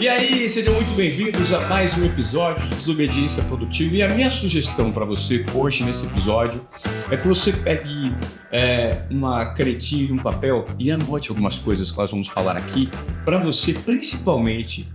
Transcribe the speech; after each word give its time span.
E 0.00 0.08
aí, 0.08 0.48
sejam 0.48 0.72
muito 0.72 0.90
bem-vindos 0.96 1.52
a 1.52 1.68
mais 1.68 1.94
um 1.94 2.02
episódio 2.02 2.66
de 2.70 2.74
Desobediência 2.74 3.44
Produtiva. 3.44 3.96
E 3.96 4.02
a 4.02 4.08
minha 4.08 4.30
sugestão 4.30 4.90
para 4.90 5.04
você 5.04 5.44
hoje 5.54 5.84
nesse 5.84 6.06
episódio 6.06 6.66
é 7.10 7.18
que 7.18 7.28
você 7.28 7.52
pegue 7.52 8.10
é, 8.50 9.02
uma 9.10 9.52
canetinha 9.52 10.04
e 10.04 10.10
um 10.10 10.16
papel 10.16 10.64
e 10.78 10.90
anote 10.90 11.28
algumas 11.28 11.58
coisas 11.58 11.90
que 11.92 11.98
nós 11.98 12.10
vamos 12.10 12.28
falar 12.28 12.56
aqui 12.56 12.88
para 13.26 13.36
você, 13.36 13.74
principalmente, 13.74 14.88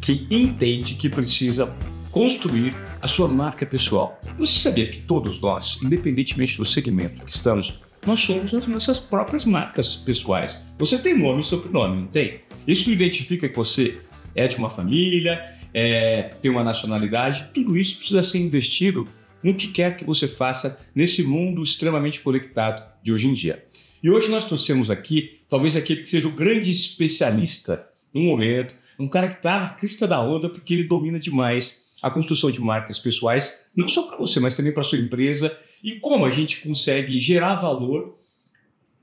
que 0.00 0.28
entende 0.30 0.94
que 0.94 1.08
precisa 1.08 1.74
construir 2.12 2.76
a 3.00 3.08
sua 3.08 3.26
marca 3.26 3.66
pessoal. 3.66 4.20
Você 4.38 4.60
sabia 4.60 4.88
que 4.88 5.00
todos 5.00 5.40
nós, 5.40 5.76
independentemente 5.82 6.56
do 6.56 6.64
segmento 6.64 7.24
que 7.24 7.32
estamos, 7.32 7.80
nós 8.06 8.20
somos 8.20 8.54
as 8.54 8.68
nossas 8.68 9.00
próprias 9.00 9.44
marcas 9.44 9.96
pessoais. 9.96 10.64
Você 10.78 10.98
tem 10.98 11.18
nome 11.18 11.40
e 11.40 11.44
sobrenome, 11.44 12.02
não 12.02 12.06
tem? 12.06 12.42
Isso 12.64 12.90
identifica 12.92 13.48
que 13.48 13.56
você 13.56 13.98
é 14.34 14.48
de 14.48 14.56
uma 14.56 14.70
família, 14.70 15.42
é, 15.74 16.34
tem 16.40 16.50
uma 16.50 16.64
nacionalidade, 16.64 17.48
tudo 17.52 17.76
isso 17.76 17.98
precisa 17.98 18.22
ser 18.22 18.38
investido 18.38 19.06
no 19.42 19.54
que 19.54 19.68
quer 19.68 19.96
que 19.96 20.04
você 20.04 20.28
faça 20.28 20.78
nesse 20.94 21.22
mundo 21.22 21.62
extremamente 21.62 22.20
conectado 22.20 22.82
de 23.02 23.12
hoje 23.12 23.26
em 23.26 23.34
dia. 23.34 23.64
E 24.02 24.10
hoje 24.10 24.30
nós 24.30 24.44
trouxemos 24.44 24.90
aqui, 24.90 25.40
talvez 25.48 25.76
aquele 25.76 26.02
que 26.02 26.08
seja 26.08 26.28
o 26.28 26.32
grande 26.32 26.70
especialista 26.70 27.86
no 28.12 28.20
momento, 28.22 28.74
um 28.98 29.08
cara 29.08 29.28
que 29.28 29.36
está 29.36 29.58
na 29.58 29.68
crista 29.70 30.06
da 30.06 30.20
onda 30.20 30.48
porque 30.48 30.74
ele 30.74 30.84
domina 30.84 31.18
demais 31.18 31.90
a 32.02 32.10
construção 32.10 32.50
de 32.50 32.60
marcas 32.60 32.98
pessoais, 32.98 33.64
não 33.74 33.86
só 33.86 34.02
para 34.02 34.16
você, 34.16 34.40
mas 34.40 34.54
também 34.54 34.72
para 34.72 34.82
sua 34.82 34.98
empresa 34.98 35.56
e 35.82 35.92
como 36.00 36.24
a 36.24 36.30
gente 36.30 36.60
consegue 36.60 37.18
gerar 37.20 37.54
valor 37.54 38.16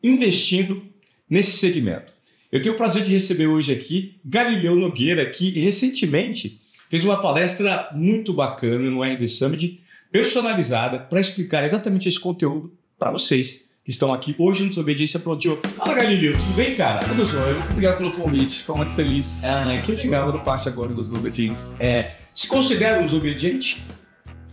investindo 0.03 0.84
nesse 1.29 1.57
segmento. 1.57 2.13
Eu 2.52 2.59
tenho 2.59 2.73
o 2.73 2.77
prazer 2.77 3.03
de 3.03 3.12
receber 3.12 3.45
hoje 3.45 3.71
aqui 3.71 4.16
Galileu 4.26 4.76
Nogueira, 4.76 5.23
que 5.30 5.52
recentemente 5.59 6.59
fez 6.90 7.03
uma 7.03 7.21
palestra 7.21 7.90
muito 7.94 8.34
bacana 8.34 8.90
no 8.90 9.03
RD 9.03 9.27
Summit, 9.27 9.79
personalizada, 10.12 10.98
para 10.98 11.20
explicar 11.20 11.63
exatamente 11.63 12.07
esse 12.07 12.20
conteúdo 12.20 12.73
para 12.98 13.12
vocês 13.12 13.70
que 13.85 13.91
estão 13.91 14.12
aqui 14.12 14.35
hoje 14.40 14.63
no 14.63 14.70
Desobediência 14.70 15.20
Produtiva. 15.20 15.60
Fala, 15.77 15.93
Galileu, 15.93 16.34
tudo 16.34 16.55
bem, 16.55 16.73
cara? 16.73 17.07
Tudo 17.07 17.23
jóia, 17.23 17.54
muito 17.54 17.70
obrigado 17.70 17.98
pelo 17.98 18.12
convite, 18.13 18.62
estou 18.62 18.76
muito 18.76 18.93
feliz. 18.93 19.43
Ah, 19.43 19.66
que 19.85 19.91
legal. 19.91 20.40
parte 20.40 20.68
agora 20.68 20.91
dos 20.91 21.12
Desobedientes. 21.12 21.71
É, 21.79 22.16
se 22.34 22.48
considera 22.48 22.99
um 22.99 23.05
desobediente? 23.05 23.85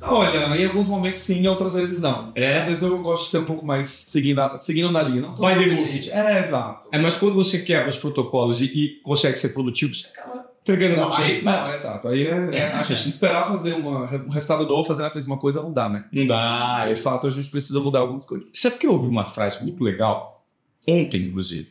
Olha, 0.00 0.56
em 0.56 0.66
alguns 0.66 0.86
momentos 0.86 1.22
sim, 1.22 1.40
em 1.40 1.46
outras 1.48 1.74
vezes 1.74 2.00
não. 2.00 2.32
É? 2.34 2.58
Às 2.58 2.64
vezes 2.66 2.82
eu 2.82 2.98
gosto 3.02 3.24
de 3.24 3.30
ser 3.30 3.38
um 3.38 3.44
pouco 3.44 3.64
mais 3.64 3.88
seguindo, 3.90 4.38
a- 4.40 4.58
seguindo 4.58 4.90
na 4.92 5.02
linha. 5.02 5.22
Não 5.22 5.34
By 5.34 5.54
the 5.56 5.74
book. 5.74 5.90
gente. 5.90 6.10
É, 6.10 6.40
exato. 6.40 6.88
É, 6.92 6.98
mas 6.98 7.16
quando 7.16 7.34
você 7.34 7.60
quebra 7.60 7.88
os 7.88 7.96
protocolos 7.96 8.60
e, 8.60 8.64
e 8.66 8.88
consegue 9.02 9.38
ser 9.38 9.50
produtivo, 9.50 9.94
você 9.94 10.08
acaba 10.08 10.46
entregando 10.60 10.96
Não, 10.96 11.12
aí, 11.14 11.42
não, 11.42 11.66
é 11.66 11.74
exato. 11.76 12.08
Aí 12.08 12.26
é, 12.26 12.48
é, 12.52 12.72
a 12.72 12.82
gente 12.82 13.08
esperar 13.08 13.46
fazer 13.48 13.72
uma, 13.74 14.00
um 14.04 14.28
resultado 14.30 14.66
novo, 14.66 14.84
fazer 14.84 15.04
a 15.04 15.14
mesma 15.14 15.38
coisa, 15.38 15.62
não 15.62 15.72
dá, 15.72 15.88
né? 15.88 16.04
Não 16.12 16.26
dá. 16.26 16.86
De 16.88 16.96
fato, 16.96 17.26
a 17.26 17.30
gente 17.30 17.48
precisa 17.48 17.80
mudar 17.80 18.00
algumas 18.00 18.26
coisas. 18.26 18.48
Sabe 18.54 18.76
que 18.76 18.86
eu 18.86 18.92
ouvi 18.92 19.08
uma 19.08 19.24
frase 19.26 19.62
muito 19.62 19.82
legal 19.82 20.44
ontem, 20.86 21.22
inclusive? 21.22 21.70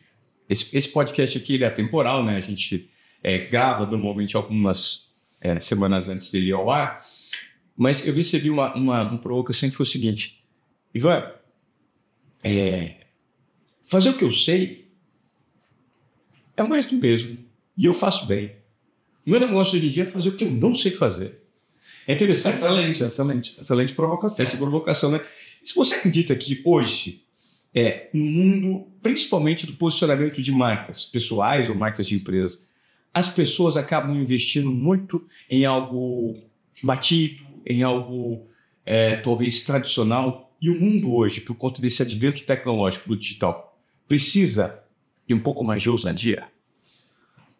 Esse, 0.49 0.75
esse 0.77 0.89
podcast 0.89 1.37
aqui 1.37 1.55
ele 1.55 1.63
é 1.63 1.69
temporal, 1.69 2.23
né? 2.23 2.37
A 2.37 2.41
gente 2.41 2.89
é, 3.23 3.37
grava 3.39 3.85
normalmente 3.85 4.35
algumas 4.35 5.11
é, 5.41 5.59
semanas 5.59 6.07
antes 6.07 6.31
dele 6.31 6.47
ir 6.49 6.53
ao 6.53 6.69
ar. 6.71 7.03
Mas 7.77 8.05
eu 8.05 8.13
recebi 8.13 8.49
uma, 8.49 8.73
uma, 8.75 9.01
uma 9.09 9.17
provocação 9.17 9.69
que 9.69 9.75
foi 9.75 9.85
o 9.85 9.89
seguinte: 9.89 10.43
Ivan, 10.93 11.31
é, 12.43 13.05
fazer 13.85 14.09
o 14.09 14.17
que 14.17 14.23
eu 14.23 14.31
sei 14.31 14.87
é 16.55 16.63
mais 16.63 16.85
do 16.85 16.95
mesmo. 16.95 17.37
E 17.77 17.85
eu 17.85 17.93
faço 17.93 18.25
bem. 18.25 18.55
O 19.25 19.29
meu 19.29 19.39
negócio 19.39 19.75
hoje 19.75 19.87
em 19.87 19.91
dia 19.91 20.03
é 20.03 20.05
fazer 20.05 20.29
o 20.29 20.37
que 20.37 20.43
eu 20.43 20.51
não 20.51 20.75
sei 20.75 20.91
fazer. 20.91 21.41
É 22.07 22.13
interessante 22.13 22.55
Excelente, 22.55 23.03
excelente. 23.03 23.57
Excelente 23.59 23.93
provocação. 23.93 24.43
essa 24.43 24.57
provocação, 24.57 25.11
né? 25.11 25.25
Se 25.63 25.75
você 25.75 25.95
acredita 25.95 26.35
que 26.35 26.61
hoje, 26.63 27.23
é, 27.73 28.09
no 28.13 28.23
mundo, 28.23 28.87
principalmente 29.01 29.65
do 29.65 29.73
posicionamento 29.73 30.41
de 30.41 30.51
marcas 30.51 31.03
pessoais 31.03 31.67
ou 31.67 31.75
marcas 31.75 32.07
de 32.07 32.15
empresas, 32.15 32.63
as 33.11 33.29
pessoas 33.29 33.75
acabam 33.75 34.15
investindo 34.15 34.71
muito 34.71 35.25
em 35.49 35.65
algo 35.65 36.37
batido, 36.83 37.44
em 37.65 37.83
algo 37.83 38.47
é, 38.85 39.17
talvez 39.17 39.63
tradicional. 39.63 40.55
E 40.61 40.69
o 40.69 40.79
mundo 40.79 41.13
hoje, 41.13 41.41
por 41.41 41.55
conta 41.55 41.81
desse 41.81 42.01
advento 42.01 42.43
tecnológico 42.43 43.09
do 43.09 43.17
digital, 43.17 43.77
precisa 44.07 44.79
de 45.27 45.33
um 45.33 45.39
pouco 45.39 45.63
mais 45.63 45.81
de 45.81 45.89
ousadia. 45.89 46.47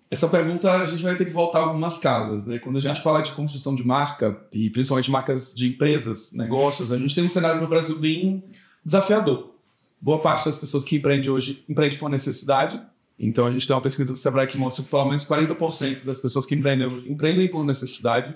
Essa 0.10 0.28
pergunta 0.28 0.72
a 0.72 0.86
gente 0.86 1.02
vai 1.02 1.18
ter 1.18 1.26
que 1.26 1.32
voltar 1.32 1.60
algumas 1.60 1.98
casas, 1.98 2.46
né? 2.46 2.60
Quando 2.60 2.78
a 2.78 2.80
gente 2.80 3.02
fala 3.02 3.22
de 3.22 3.32
construção 3.32 3.76
de 3.76 3.86
marca, 3.86 4.40
e 4.54 4.70
principalmente 4.70 5.10
marcas 5.10 5.54
de 5.54 5.68
empresas, 5.68 6.32
negócios, 6.32 6.92
a 6.92 6.98
gente 6.98 7.16
tem 7.16 7.26
um 7.26 7.30
cenário 7.30 7.60
no 7.60 7.68
Brasil 7.68 7.98
bem 7.98 8.44
desafiador. 8.84 9.56
Boa 10.00 10.20
parte 10.20 10.46
das 10.46 10.58
pessoas 10.58 10.84
que 10.84 10.96
empreendem 10.98 11.30
hoje 11.30 11.64
empreende 11.68 11.98
por 11.98 12.10
necessidade. 12.10 12.80
Então 13.18 13.48
a 13.48 13.52
gente 13.52 13.66
tem 13.66 13.76
uma 13.76 13.82
pesquisa 13.82 14.12
do 14.12 14.18
Sebrae 14.18 14.48
que 14.48 14.58
mostra 14.58 14.84
que 14.84 14.90
pelo 14.90 15.06
menos 15.06 15.26
40% 15.26 16.04
das 16.04 16.20
pessoas 16.20 16.46
que 16.46 16.54
empreendem 16.54 16.86
hoje 16.86 17.10
empreendem 17.10 17.48
por 17.48 17.66
necessidade, 17.66 18.36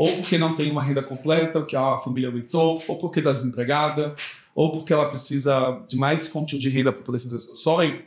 ou 0.00 0.10
porque 0.12 0.38
não 0.38 0.56
tem 0.56 0.70
uma 0.70 0.82
renda 0.82 1.02
completa, 1.02 1.62
que 1.62 1.76
a 1.76 1.98
família 1.98 2.30
aumentou, 2.30 2.82
ou 2.88 2.96
porque 2.96 3.20
está 3.20 3.32
desempregada, 3.32 4.14
ou 4.54 4.72
porque 4.72 4.94
ela 4.94 5.10
precisa 5.10 5.78
de 5.86 5.98
mais 5.98 6.26
fonte 6.26 6.58
de 6.58 6.70
renda 6.70 6.90
para 6.90 7.02
poder 7.02 7.18
fazer 7.18 7.38
seu 7.38 7.54
sonho. 7.54 8.02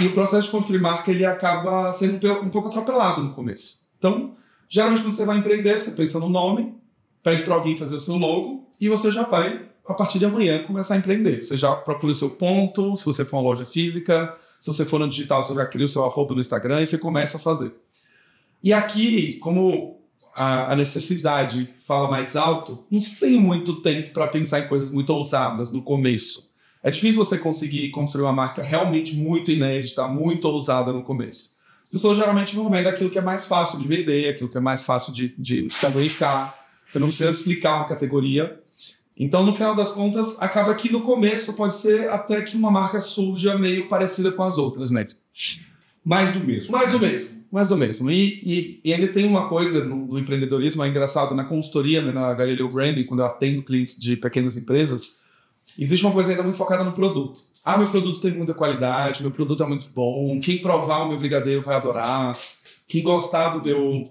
E 0.00 0.06
o 0.06 0.14
processo 0.14 0.46
de 0.46 0.50
construir 0.50 0.80
marca 0.80 1.10
ele 1.10 1.26
acaba 1.26 1.92
sendo 1.92 2.26
um 2.40 2.48
pouco 2.48 2.68
atropelado 2.68 3.22
no 3.22 3.34
começo. 3.34 3.86
Então, 3.98 4.34
geralmente 4.66 5.02
quando 5.02 5.12
você 5.12 5.26
vai 5.26 5.36
empreender, 5.36 5.78
você 5.78 5.90
pensa 5.90 6.18
no 6.18 6.30
nome, 6.30 6.74
pede 7.22 7.42
para 7.42 7.54
alguém 7.54 7.76
fazer 7.76 7.96
o 7.96 8.00
seu 8.00 8.16
logo 8.16 8.66
e 8.80 8.88
você 8.88 9.10
já 9.10 9.24
vai, 9.24 9.68
a 9.86 9.92
partir 9.92 10.18
de 10.18 10.24
amanhã, 10.24 10.62
começar 10.62 10.94
a 10.94 10.96
empreender. 10.96 11.44
Você 11.44 11.58
já 11.58 11.76
procura 11.76 12.12
o 12.12 12.14
seu 12.14 12.30
ponto, 12.30 12.96
se 12.96 13.04
você 13.04 13.26
for 13.26 13.36
uma 13.36 13.42
loja 13.42 13.66
física, 13.66 14.34
se 14.58 14.72
você 14.72 14.86
for 14.86 14.98
no 14.98 15.06
digital, 15.06 15.44
você 15.44 15.54
já 15.54 15.66
cria 15.66 15.84
o 15.84 15.88
seu 15.88 16.02
arroba 16.02 16.32
no 16.32 16.40
Instagram 16.40 16.80
e 16.80 16.86
você 16.86 16.96
começa 16.96 17.36
a 17.36 17.40
fazer. 17.40 17.74
E 18.62 18.72
aqui, 18.72 19.34
como 19.40 19.99
a, 20.34 20.72
a 20.72 20.76
necessidade 20.76 21.68
fala 21.86 22.10
mais 22.10 22.36
alto, 22.36 22.84
não 22.90 23.00
se 23.00 23.18
tem 23.18 23.38
muito 23.38 23.82
tempo 23.82 24.10
para 24.10 24.26
pensar 24.28 24.60
em 24.60 24.68
coisas 24.68 24.90
muito 24.90 25.10
ousadas 25.10 25.70
no 25.70 25.82
começo. 25.82 26.50
É 26.82 26.90
difícil 26.90 27.22
você 27.22 27.36
conseguir 27.36 27.90
construir 27.90 28.24
uma 28.24 28.32
marca 28.32 28.62
realmente 28.62 29.14
muito 29.14 29.50
inédita, 29.50 30.08
muito 30.08 30.46
ousada 30.46 30.92
no 30.92 31.02
começo. 31.02 31.58
As 31.84 31.90
pessoas 31.90 32.16
geralmente 32.16 32.54
vão 32.54 32.70
vendo 32.70 32.86
aquilo 32.86 33.10
que 33.10 33.18
é 33.18 33.22
mais 33.22 33.46
fácil 33.46 33.78
de 33.78 33.86
vender, 33.86 34.30
aquilo 34.30 34.48
que 34.48 34.56
é 34.56 34.60
mais 34.60 34.84
fácil 34.84 35.12
de, 35.12 35.34
de. 35.36 35.68
Você 35.68 36.98
não 36.98 37.08
precisa 37.08 37.30
explicar 37.30 37.76
uma 37.76 37.88
categoria. 37.88 38.60
Então, 39.16 39.44
no 39.44 39.52
final 39.52 39.76
das 39.76 39.92
contas, 39.92 40.40
acaba 40.40 40.74
que 40.74 40.90
no 40.90 41.02
começo 41.02 41.52
pode 41.52 41.76
ser 41.76 42.08
até 42.08 42.40
que 42.40 42.56
uma 42.56 42.70
marca 42.70 43.00
surja 43.00 43.58
meio 43.58 43.86
parecida 43.88 44.32
com 44.32 44.42
as 44.42 44.56
outras, 44.56 44.90
né? 44.90 45.04
Mais 46.02 46.32
do 46.32 46.40
mesmo. 46.40 46.72
Mais 46.72 46.90
do 46.90 46.98
mesmo, 46.98 47.39
mais 47.50 47.68
do 47.68 47.76
mesmo. 47.76 48.10
E, 48.10 48.40
e, 48.42 48.80
e 48.84 48.92
ele 48.92 49.08
tem 49.08 49.26
uma 49.26 49.48
coisa 49.48 49.84
no, 49.84 50.18
empreendedorismo, 50.18 50.84
é 50.84 50.88
engraçado, 50.88 51.34
na 51.34 51.44
consultoria, 51.44 52.00
né, 52.00 52.12
na 52.12 52.32
Galileu 52.32 52.68
Branding, 52.68 53.04
quando 53.04 53.20
eu 53.20 53.26
atendo 53.26 53.62
clientes 53.62 53.98
de 53.98 54.16
pequenas 54.16 54.56
empresas, 54.56 55.16
existe 55.78 56.04
uma 56.04 56.12
coisa 56.12 56.30
ainda 56.30 56.42
muito 56.42 56.56
focada 56.56 56.84
no 56.84 56.92
produto. 56.92 57.42
Ah, 57.64 57.76
meu 57.76 57.88
produto 57.88 58.20
tem 58.20 58.32
muita 58.32 58.54
qualidade, 58.54 59.22
meu 59.22 59.30
produto 59.30 59.62
é 59.62 59.66
muito 59.66 59.88
bom, 59.94 60.38
quem 60.40 60.58
provar 60.58 61.04
o 61.04 61.08
meu 61.08 61.18
brigadeiro 61.18 61.62
vai 61.62 61.76
adorar, 61.76 62.38
quem 62.88 63.02
gostar 63.02 63.50
do 63.50 63.64
meu, 63.64 64.08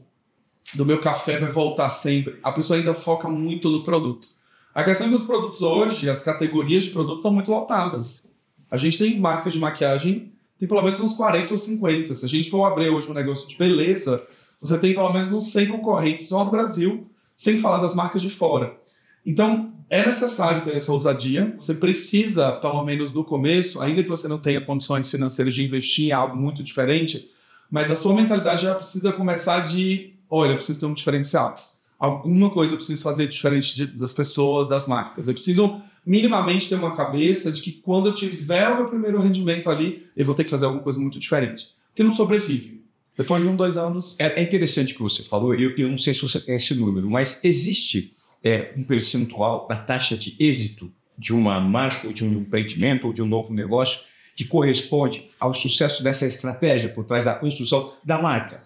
do 0.76 0.86
meu 0.86 1.00
café 1.00 1.38
vai 1.38 1.52
voltar 1.52 1.90
sempre. 1.90 2.38
A 2.44 2.52
pessoa 2.52 2.78
ainda 2.78 2.94
foca 2.94 3.28
muito 3.28 3.70
no 3.70 3.84
produto. 3.84 4.30
A 4.74 4.84
questão 4.84 5.08
é 5.08 5.10
que 5.10 5.16
os 5.16 5.24
produtos 5.24 5.62
hoje, 5.62 6.10
as 6.10 6.22
categorias 6.22 6.84
de 6.84 6.92
produto 6.92 7.18
estão 7.18 7.34
muito 7.34 7.50
lotadas. 7.50 8.30
A 8.70 8.78
gente 8.78 8.98
tem 8.98 9.20
marcas 9.20 9.54
de 9.54 9.60
maquiagem 9.60 10.32
tem 10.60 10.68
pelo 10.68 10.82
menos 10.82 11.00
uns 11.00 11.14
40 11.14 11.54
ou 11.54 11.58
50. 11.58 12.14
Se 12.14 12.26
a 12.26 12.28
gente 12.30 12.50
for 12.50 12.66
abrir 12.66 12.90
hoje 12.90 13.10
um 13.10 13.14
negócio 13.14 13.48
de 13.48 13.56
beleza, 13.56 14.22
você 14.60 14.78
tem 14.78 14.94
pelo 14.94 15.12
menos 15.12 15.32
uns 15.32 15.52
100 15.52 15.68
concorrentes 15.68 16.28
só 16.28 16.44
no 16.44 16.52
Brasil, 16.52 17.08
sem 17.36 17.62
falar 17.62 17.80
das 17.80 17.96
marcas 17.96 18.22
de 18.22 18.30
fora. 18.30 18.78
Então, 19.26 19.74
é 19.90 20.06
necessário 20.06 20.64
ter 20.64 20.76
essa 20.76 20.92
ousadia. 20.92 21.56
Você 21.58 21.74
precisa, 21.74 22.52
pelo 22.54 22.84
menos 22.84 23.14
no 23.14 23.24
começo, 23.24 23.82
ainda 23.82 24.04
que 24.04 24.10
você 24.10 24.28
não 24.28 24.38
tenha 24.38 24.60
condições 24.60 25.10
financeiras 25.10 25.54
de 25.54 25.64
investir 25.64 26.08
em 26.08 26.12
algo 26.12 26.36
muito 26.36 26.62
diferente, 26.62 27.32
mas 27.72 27.90
a 27.90 27.96
sua 27.96 28.14
mentalidade 28.14 28.64
já 28.64 28.76
precisa 28.76 29.14
começar 29.14 29.62
de, 29.62 30.14
olha, 30.30 30.52
eu 30.52 30.56
preciso 30.56 30.80
ter 30.80 30.86
um 30.86 30.94
diferencial. 30.94 31.56
Alguma 31.98 32.50
coisa 32.50 32.74
eu 32.74 32.78
preciso 32.78 33.02
fazer 33.02 33.28
diferente 33.28 33.86
das 33.86 34.14
pessoas, 34.14 34.68
das 34.68 34.88
marcas. 34.88 35.28
Eu 35.28 35.34
preciso 35.34 35.82
minimamente 36.10 36.68
ter 36.68 36.74
uma 36.74 36.96
cabeça 36.96 37.52
de 37.52 37.62
que 37.62 37.72
quando 37.72 38.08
eu 38.08 38.16
tiver 38.16 38.68
o 38.68 38.78
meu 38.78 38.88
primeiro 38.88 39.22
rendimento 39.22 39.70
ali, 39.70 40.08
eu 40.18 40.26
vou 40.26 40.34
ter 40.34 40.44
que 40.44 40.50
fazer 40.50 40.66
alguma 40.66 40.82
coisa 40.82 41.00
muito 41.00 41.20
diferente. 41.20 41.68
Porque 41.90 42.02
não 42.02 42.12
sobrevive. 42.12 42.82
Depois 43.16 43.44
de 43.44 43.48
um, 43.48 43.56
dois 43.56 43.78
anos. 43.78 44.20
É, 44.20 44.42
é 44.42 44.44
interessante 44.44 44.94
o 44.94 44.96
que 44.96 45.04
você 45.04 45.22
falou, 45.22 45.54
eu, 45.54 45.78
eu 45.78 45.88
não 45.88 46.00
sei 46.00 46.16
se 46.16 46.24
você 46.24 46.40
tem 46.40 46.56
esse 46.56 46.74
número, 46.74 47.08
mas 47.08 47.40
existe 47.44 48.16
é, 48.44 48.74
um 48.76 48.82
percentual 48.82 49.68
da 49.68 49.76
taxa 49.76 50.18
de 50.18 50.36
êxito 50.40 50.92
de 51.16 51.32
uma 51.32 51.60
marca, 51.60 52.08
ou 52.08 52.14
de 52.14 52.26
um 52.26 52.40
empreendimento, 52.40 53.06
ou 53.06 53.14
de 53.14 53.22
um 53.22 53.28
novo 53.28 53.54
negócio, 53.54 54.00
que 54.36 54.46
corresponde 54.46 55.30
ao 55.40 55.54
sucesso 55.54 56.02
dessa 56.02 56.26
estratégia 56.26 56.90
por 56.90 57.06
trás 57.06 57.26
da 57.26 57.36
construção 57.36 57.94
da 58.04 58.20
marca. 58.20 58.64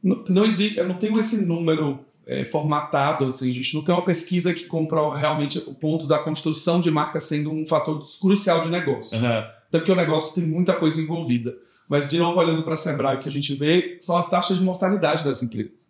Não, 0.00 0.22
não 0.28 0.44
existe, 0.44 0.78
eu 0.78 0.86
não 0.86 0.94
tenho 0.94 1.18
esse 1.18 1.44
número 1.44 1.98
é, 2.28 2.44
formatado, 2.44 3.24
assim, 3.24 3.50
a 3.50 3.54
gente 3.54 3.74
não 3.74 3.82
tem 3.82 3.94
uma 3.94 4.04
pesquisa 4.04 4.52
que 4.52 4.66
comprova 4.66 5.16
realmente 5.16 5.58
o 5.58 5.74
ponto 5.74 6.06
da 6.06 6.18
construção 6.18 6.78
de 6.78 6.90
marca 6.90 7.18
sendo 7.18 7.50
um 7.50 7.66
fator 7.66 8.04
crucial 8.20 8.62
de 8.62 8.68
negócio. 8.68 9.18
Uhum. 9.18 9.26
Até 9.26 9.78
porque 9.78 9.90
o 9.90 9.96
negócio 9.96 10.34
tem 10.34 10.44
muita 10.44 10.74
coisa 10.74 11.00
envolvida. 11.00 11.56
Mas, 11.88 12.06
de 12.06 12.18
novo, 12.18 12.38
olhando 12.38 12.62
para 12.62 12.74
a 12.74 12.76
Sebrae, 12.76 13.16
o 13.16 13.20
que 13.20 13.30
a 13.30 13.32
gente 13.32 13.54
vê 13.54 13.96
são 14.02 14.18
as 14.18 14.28
taxas 14.28 14.58
de 14.58 14.62
mortalidade 14.62 15.24
das 15.24 15.42
empresas. 15.42 15.88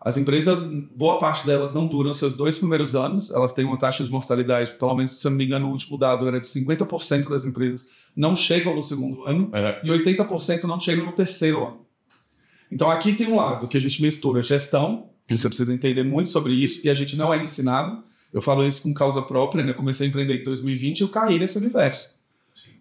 As 0.00 0.16
empresas, 0.16 0.64
boa 0.94 1.18
parte 1.18 1.44
delas 1.44 1.74
não 1.74 1.86
duram 1.86 2.14
seus 2.14 2.32
dois 2.34 2.56
primeiros 2.56 2.96
anos, 2.96 3.30
elas 3.30 3.52
têm 3.52 3.64
uma 3.64 3.76
taxa 3.76 4.02
de 4.02 4.10
mortalidade, 4.10 4.72
pelo 4.74 4.94
menos, 4.94 5.20
se 5.20 5.26
eu 5.26 5.30
não 5.30 5.36
me 5.36 5.44
engano, 5.44 5.66
o 5.66 5.70
último 5.72 5.98
dado 5.98 6.26
era 6.26 6.40
de 6.40 6.48
50% 6.48 7.28
das 7.28 7.44
empresas 7.44 7.88
não 8.16 8.34
chegam 8.34 8.74
no 8.74 8.82
segundo 8.82 9.24
ano 9.24 9.50
Uhum. 9.52 9.94
e 9.94 10.04
80% 10.04 10.64
não 10.64 10.80
chegam 10.80 11.04
no 11.04 11.12
terceiro 11.12 11.62
ano. 11.66 11.80
Então 12.70 12.90
aqui 12.90 13.12
tem 13.12 13.26
um 13.30 13.36
lado 13.36 13.68
que 13.68 13.76
a 13.76 13.80
gente 13.80 14.00
mistura 14.00 14.42
gestão, 14.42 15.10
você 15.36 15.48
precisa 15.48 15.72
entender 15.72 16.02
muito 16.02 16.30
sobre 16.30 16.52
isso, 16.52 16.80
e 16.84 16.90
a 16.90 16.94
gente 16.94 17.16
não 17.16 17.32
é 17.32 17.42
ensinado. 17.42 18.02
Eu 18.32 18.40
falo 18.42 18.66
isso 18.66 18.82
com 18.82 18.92
causa 18.92 19.22
própria, 19.22 19.64
né? 19.64 19.70
Eu 19.70 19.74
comecei 19.74 20.06
a 20.06 20.08
empreender 20.08 20.40
em 20.40 20.44
2020 20.44 21.00
e 21.00 21.02
eu 21.02 21.08
caí 21.08 21.38
nesse 21.38 21.58
universo. 21.58 22.16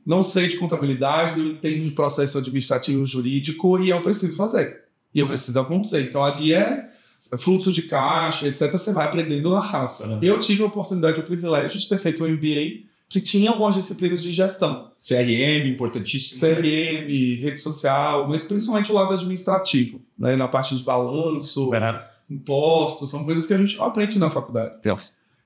Não 0.06 0.24
sei 0.24 0.48
de 0.48 0.58
contabilidade, 0.58 1.38
não 1.38 1.48
entendo 1.52 1.84
de 1.84 1.92
processo 1.92 2.38
administrativo 2.38 3.06
jurídico 3.06 3.80
e 3.80 3.90
eu 3.90 4.02
preciso 4.02 4.38
fazer. 4.38 4.84
E 5.14 5.20
eu 5.20 5.28
preciso 5.28 5.60
acontecer. 5.60 6.02
Então 6.02 6.24
ali 6.24 6.54
é 6.54 6.90
fluxo 7.38 7.72
de 7.72 7.82
caixa, 7.82 8.48
etc. 8.48 8.72
Você 8.72 8.94
vai 8.94 9.06
aprendendo 9.06 9.52
na 9.52 9.60
raça. 9.60 10.08
Uhum. 10.08 10.20
Eu 10.22 10.40
tive 10.40 10.64
a 10.64 10.68
oportunidade, 10.68 11.20
o 11.20 11.24
privilégio 11.24 11.80
de 11.80 11.90
ter 11.90 11.98
feito 11.98 12.24
um 12.24 12.28
MBA 12.28 12.88
que 13.10 13.22
tinha 13.22 13.50
algumas 13.50 13.76
disciplinas 13.76 14.22
de 14.22 14.34
gestão. 14.34 14.92
CRM, 15.06 15.68
importantíssimo. 15.68 16.40
CRM, 16.40 17.42
rede 17.42 17.60
social, 17.60 18.28
mas 18.28 18.44
principalmente 18.44 18.92
o 18.92 18.96
lado 18.96 19.14
administrativo, 19.14 20.02
né? 20.18 20.36
na 20.36 20.48
parte 20.48 20.76
de 20.76 20.84
balanço, 20.84 21.70
Uhum. 21.70 22.00
Impostos, 22.30 23.10
são 23.10 23.24
coisas 23.24 23.48
que 23.48 23.54
a 23.54 23.58
gente 23.58 23.80
aprende 23.82 24.20
na 24.20 24.30
faculdade. 24.30 24.76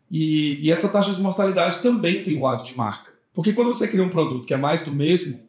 E, 0.10 0.60
e 0.62 0.72
essa 0.72 0.90
taxa 0.90 1.14
de 1.14 1.22
mortalidade 1.22 1.82
também 1.82 2.24
tem 2.24 2.38
o 2.38 2.42
lado 2.42 2.64
de 2.64 2.76
marca. 2.76 3.12
Porque 3.34 3.54
quando 3.54 3.74
você 3.74 3.88
cria 3.88 4.04
um 4.04 4.10
produto 4.10 4.46
que 4.46 4.54
é 4.54 4.58
mais 4.58 4.82
do 4.82 4.92
mesmo, 4.92 5.40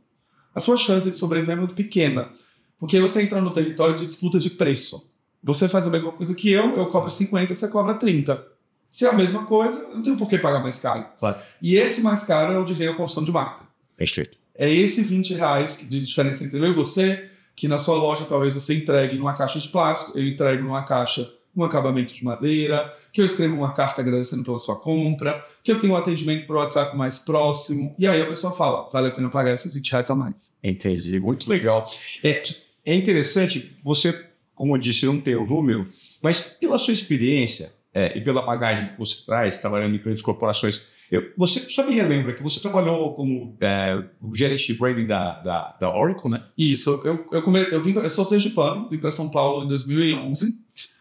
a 0.55 0.61
sua 0.61 0.77
chance 0.77 1.11
de 1.11 1.19
sobreviver 1.19 1.57
é 1.57 1.59
muito 1.59 1.75
pequena. 1.75 2.31
Porque 2.79 3.01
você 3.01 3.23
entra 3.23 3.41
no 3.41 3.53
território 3.53 3.97
de 3.97 4.07
disputa 4.07 4.39
de 4.39 4.51
preço. 4.51 5.11
Você 5.43 5.69
faz 5.69 5.87
a 5.87 5.91
mesma 5.91 6.13
coisa 6.13 6.35
que 6.35 6.51
eu, 6.51 6.77
eu 6.77 6.87
cobro 6.87 7.11
50, 7.11 7.55
você 7.55 7.69
cobra 7.69 7.95
30. 7.95 8.47
Se 8.93 9.07
é 9.07 9.09
a 9.09 9.13
mesma 9.13 9.47
coisa, 9.47 9.81
eu 9.81 9.97
não 9.97 10.03
tenho 10.03 10.17
por 10.17 10.29
que 10.29 10.39
pagar 10.39 10.63
mais 10.63 10.79
caro. 10.79 11.07
Claro. 11.19 11.39
E 11.61 11.77
esse 11.77 12.01
mais 12.01 12.23
caro 12.23 12.53
é 12.53 12.59
onde 12.59 12.75
vem 12.75 12.89
a 12.89 12.95
construção 12.95 13.25
de 13.25 13.33
marca. 13.33 13.65
Perfeito. 13.97 14.39
É 14.55 14.71
esse 14.71 15.03
20 15.03 15.35
reais 15.35 15.79
de 15.89 16.01
diferença 16.01 16.45
entre 16.45 16.59
eu 16.59 16.67
e 16.67 16.73
você, 16.73 17.31
que 17.63 17.69
na 17.69 17.79
sua 17.79 17.95
loja 17.95 18.25
talvez 18.29 18.55
você 18.55 18.75
entregue 18.75 19.17
numa 19.17 19.35
caixa 19.35 19.61
de 19.61 19.69
plástico, 19.69 20.19
eu 20.19 20.27
entregue 20.27 20.61
numa 20.65 20.83
caixa 20.83 21.33
um 21.55 21.63
acabamento 21.63 22.13
de 22.13 22.25
madeira, 22.25 22.93
que 23.13 23.21
eu 23.21 23.25
escreva 23.25 23.55
uma 23.55 23.73
carta 23.73 24.01
agradecendo 24.01 24.43
pela 24.43 24.59
sua 24.59 24.75
compra, 24.75 25.47
que 25.63 25.71
eu 25.71 25.79
tenha 25.79 25.93
um 25.93 25.97
atendimento 25.97 26.45
por 26.45 26.57
WhatsApp 26.57 26.97
mais 26.97 27.21
próximo, 27.21 27.95
e 27.97 28.05
aí 28.05 28.21
a 28.21 28.27
pessoa 28.27 28.53
fala, 28.53 28.89
vale 28.91 29.07
a 29.07 29.11
pena 29.13 29.31
pagar 29.31 29.55
esses 29.55 29.73
20 29.75 29.93
reais 29.93 30.11
a 30.11 30.15
mais. 30.17 30.53
Entendi, 30.61 31.21
muito 31.21 31.49
legal. 31.49 31.85
É, 32.25 32.43
é 32.85 32.97
interessante, 32.97 33.79
você, 33.85 34.27
como 34.57 34.75
eu 34.75 34.81
disse, 34.81 35.07
não 35.07 35.21
tem 35.21 35.37
o 35.37 35.47
número, 35.47 35.87
mas 36.21 36.41
pela 36.41 36.77
sua 36.79 36.93
experiência 36.93 37.73
é, 37.95 38.19
e 38.19 38.21
pela 38.23 38.43
bagagem 38.43 38.89
que 38.89 38.99
você 38.99 39.25
traz, 39.25 39.59
trabalhando 39.59 39.95
em 39.95 39.99
grandes 40.03 40.21
corporações, 40.21 40.85
eu, 41.13 41.31
você 41.37 41.61
só 41.69 41.87
me 41.87 41.95
relembra 41.95 42.33
que 42.33 42.43
você 42.43 42.59
trabalhou 42.59 43.15
como 43.15 43.55
é, 43.61 44.03
o 44.21 44.35
gerente 44.35 44.67
de 44.73 44.79
branding 44.79 45.07
da, 45.07 45.41
da, 45.41 45.77
da 45.79 45.95
Oracle, 45.95 46.31
né? 46.31 46.43
Isso, 46.57 47.01
eu, 47.05 47.27
eu, 47.31 47.43
come, 47.43 47.61
eu, 47.71 47.83
vim, 47.83 47.93
eu 47.95 48.09
sou 48.09 48.25
sergipano, 48.25 48.89
vim 48.89 48.99
para 48.99 49.11
São 49.11 49.29
Paulo 49.29 49.65
em 49.65 49.69
2011, 49.69 50.59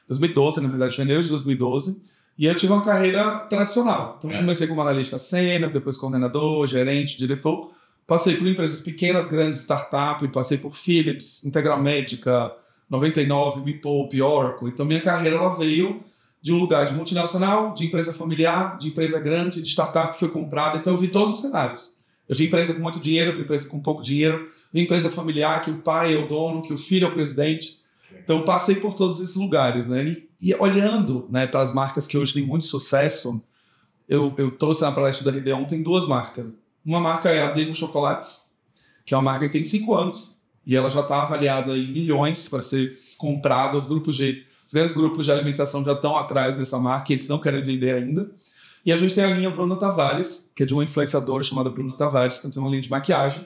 2012, 0.08 0.62
na 0.62 0.68
verdade, 0.68 0.96
janeiro 0.96 1.24
de 1.24 1.30
2012, 1.30 2.02
e 2.38 2.46
eu 2.46 2.56
tive 2.56 2.74
uma 2.74 2.84
carreira 2.84 3.40
tradicional. 3.50 4.16
Então, 4.19 4.31
É. 4.31 4.40
comecei 4.40 4.68
como 4.68 4.81
analista 4.81 5.18
sênior, 5.18 5.72
depois 5.72 5.98
coordenador, 5.98 6.68
gerente, 6.68 7.18
diretor. 7.18 7.72
Passei 8.06 8.36
por 8.36 8.46
empresas 8.48 8.81
pequenas, 8.81 9.30
grandes, 9.30 9.62
startup, 9.62 10.28
passei 10.30 10.58
por 10.58 10.75
Philips, 10.75 11.46
Integral 11.46 11.81
Médica, 11.81 12.52
99, 12.90 13.62
Me 13.63 13.74
Poupe, 13.75 14.22
Oracle. 14.22 14.68
Então, 14.68 14.86
minha 14.86 15.00
carreira 15.00 15.38
ela 15.38 15.56
veio 15.56 16.02
de 16.41 16.51
um 16.51 16.57
lugar 16.57 16.88
de 16.88 16.93
multinacional, 16.93 17.73
de 17.73 17.85
empresa 17.85 18.11
familiar, 18.11 18.77
de 18.77 18.88
empresa 18.88 19.19
grande, 19.19 19.61
de 19.61 19.69
startup 19.69 20.13
que 20.13 20.19
foi 20.19 20.29
comprada. 20.29 20.79
Então, 20.79 20.93
eu 20.93 20.99
vi 20.99 21.07
todos 21.07 21.35
os 21.35 21.41
cenários. 21.41 21.97
Eu 22.27 22.35
vi 22.35 22.47
empresa 22.47 22.73
com 22.73 22.81
muito 22.81 22.99
dinheiro, 22.99 23.35
vi 23.35 23.43
empresa 23.43 23.67
com 23.67 23.79
pouco 23.79 24.01
dinheiro, 24.01 24.49
vi 24.73 24.81
empresa 24.81 25.09
familiar 25.09 25.61
que 25.61 25.69
o 25.69 25.77
pai 25.77 26.15
é 26.15 26.17
o 26.17 26.27
dono, 26.27 26.61
que 26.61 26.73
o 26.73 26.77
filho 26.77 27.05
é 27.05 27.09
o 27.09 27.13
presidente. 27.13 27.79
Então, 28.23 28.43
passei 28.43 28.75
por 28.75 28.95
todos 28.95 29.19
esses 29.19 29.35
lugares, 29.35 29.88
né? 29.88 30.03
E, 30.03 30.29
e 30.49 30.55
olhando 30.55 31.27
né, 31.29 31.45
para 31.45 31.61
as 31.61 31.73
marcas 31.73 32.07
que 32.07 32.17
hoje 32.17 32.33
têm 32.33 32.45
muito 32.45 32.65
sucesso, 32.65 33.41
eu, 34.09 34.33
eu 34.38 34.51
trouxe 34.51 34.81
na 34.81 34.91
palestra 34.91 35.31
da 35.31 35.38
RD 35.38 35.53
ontem 35.53 35.83
duas 35.83 36.07
marcas. 36.07 36.59
Uma 36.83 36.99
marca 36.99 37.29
é 37.29 37.43
a 37.43 37.51
Demo 37.51 37.75
Chocolates, 37.75 38.51
que 39.05 39.13
é 39.13 39.17
uma 39.17 39.23
marca 39.23 39.45
que 39.45 39.53
tem 39.53 39.63
cinco 39.63 39.93
anos 39.93 40.41
e 40.65 40.75
ela 40.75 40.89
já 40.89 41.01
está 41.01 41.23
avaliada 41.23 41.77
em 41.77 41.91
milhões 41.91 42.47
para 42.47 42.61
ser 42.61 42.97
comprada. 43.17 43.77
Os 43.77 43.88
grupos 43.88 44.15
de, 44.15 44.45
os 44.71 44.73
grandes 44.73 44.95
grupos 44.95 45.25
de 45.25 45.31
alimentação 45.33 45.83
já 45.83 45.91
estão 45.91 46.15
atrás 46.15 46.56
dessa 46.56 46.79
marca 46.79 47.12
e 47.12 47.15
eles 47.15 47.27
não 47.27 47.39
querem 47.39 47.62
vender 47.62 47.94
ainda. 47.94 48.31
E 48.85 48.91
a 48.91 48.97
gente 48.97 49.13
tem 49.13 49.25
a 49.25 49.27
linha 49.27 49.50
Bruna 49.50 49.75
Tavares, 49.75 50.50
que 50.56 50.63
é 50.63 50.65
de 50.65 50.73
uma 50.73 50.83
influenciadora 50.83 51.44
chamada 51.44 51.69
Bruna 51.69 51.91
Tavares, 51.97 52.39
que 52.39 52.50
tem 52.50 52.62
uma 52.62 52.69
linha 52.69 52.81
de 52.81 52.89
maquiagem, 52.89 53.45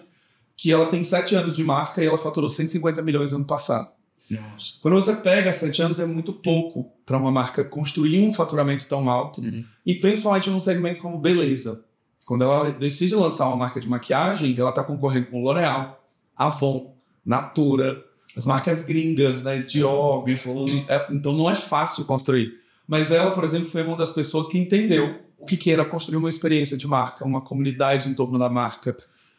que 0.56 0.72
ela 0.72 0.86
tem 0.86 1.04
sete 1.04 1.36
anos 1.36 1.56
de 1.56 1.64
marca 1.64 2.02
e 2.02 2.06
ela 2.06 2.18
faturou 2.18 2.48
150 2.48 3.02
milhões 3.02 3.34
ano 3.34 3.44
passado. 3.44 3.90
Nossa. 4.30 4.74
Quando 4.82 4.94
você 4.94 5.16
pega 5.16 5.52
sete 5.52 5.82
anos, 5.82 6.00
é 6.00 6.06
muito 6.06 6.32
pouco 6.32 6.92
para 7.04 7.18
uma 7.18 7.32
marca 7.32 7.66
construir 7.66 8.22
um 8.22 8.34
faturamento 8.34 8.88
tão 8.88 9.10
alto, 9.10 9.42
e 9.84 9.96
principalmente 9.96 10.50
num 10.50 10.60
segmento 10.60 11.02
como 11.02 11.18
beleza. 11.18 11.84
Quando 12.24 12.44
ela 12.44 12.70
decide 12.72 13.16
lançar 13.16 13.48
uma 13.48 13.58
marca 13.58 13.82
de 13.82 13.90
maquiagem, 13.90 14.56
ela 14.58 14.70
está 14.70 14.84
concorrendo 14.84 15.28
com 15.28 15.44
L'Oréal, 15.44 16.04
Avon, 16.38 16.96
Natura, 17.26 18.04
as 18.38 18.46
marcas 18.46 18.84
gringas, 18.84 19.42
né, 19.44 19.60
Dior, 19.60 20.24
Guerlain, 20.24 20.86
é, 20.88 21.08
então 21.12 21.34
não 21.34 21.50
é 21.50 21.56
fácil 21.56 22.06
construir. 22.06 22.54
Mas 22.88 23.12
ela, 23.12 23.32
por 23.32 23.44
exemplo, 23.44 23.70
foi 23.70 23.82
uma 23.84 23.96
das 23.98 24.12
pessoas 24.12 24.48
que 24.48 24.58
entendeu 24.58 25.20
o 25.38 25.46
que 25.46 25.58
que 25.58 25.72
era 25.72 25.84
construir 25.86 26.18
uma 26.18 26.30
experiência 26.30 26.78
de 26.78 26.88
marca, 26.88 27.26
uma 27.26 27.42
comunidade 27.42 28.08
em 28.10 28.14
torno 28.14 28.38
da 28.38 28.50
marca, 28.50 28.96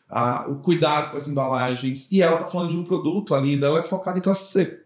a- 0.08 0.46
o 0.48 0.56
cuidado 0.56 1.10
com 1.10 1.16
as 1.16 1.26
embalagens. 1.28 2.10
E 2.10 2.22
ela 2.22 2.36
está 2.36 2.48
falando 2.48 2.70
de 2.70 2.76
um 2.76 2.84
produto 2.84 3.34
ali, 3.34 3.62
ela 3.62 3.80
é 3.80 3.82
focada 3.84 4.18
em 4.18 4.22
classe 4.22 4.50
C. 4.52 4.80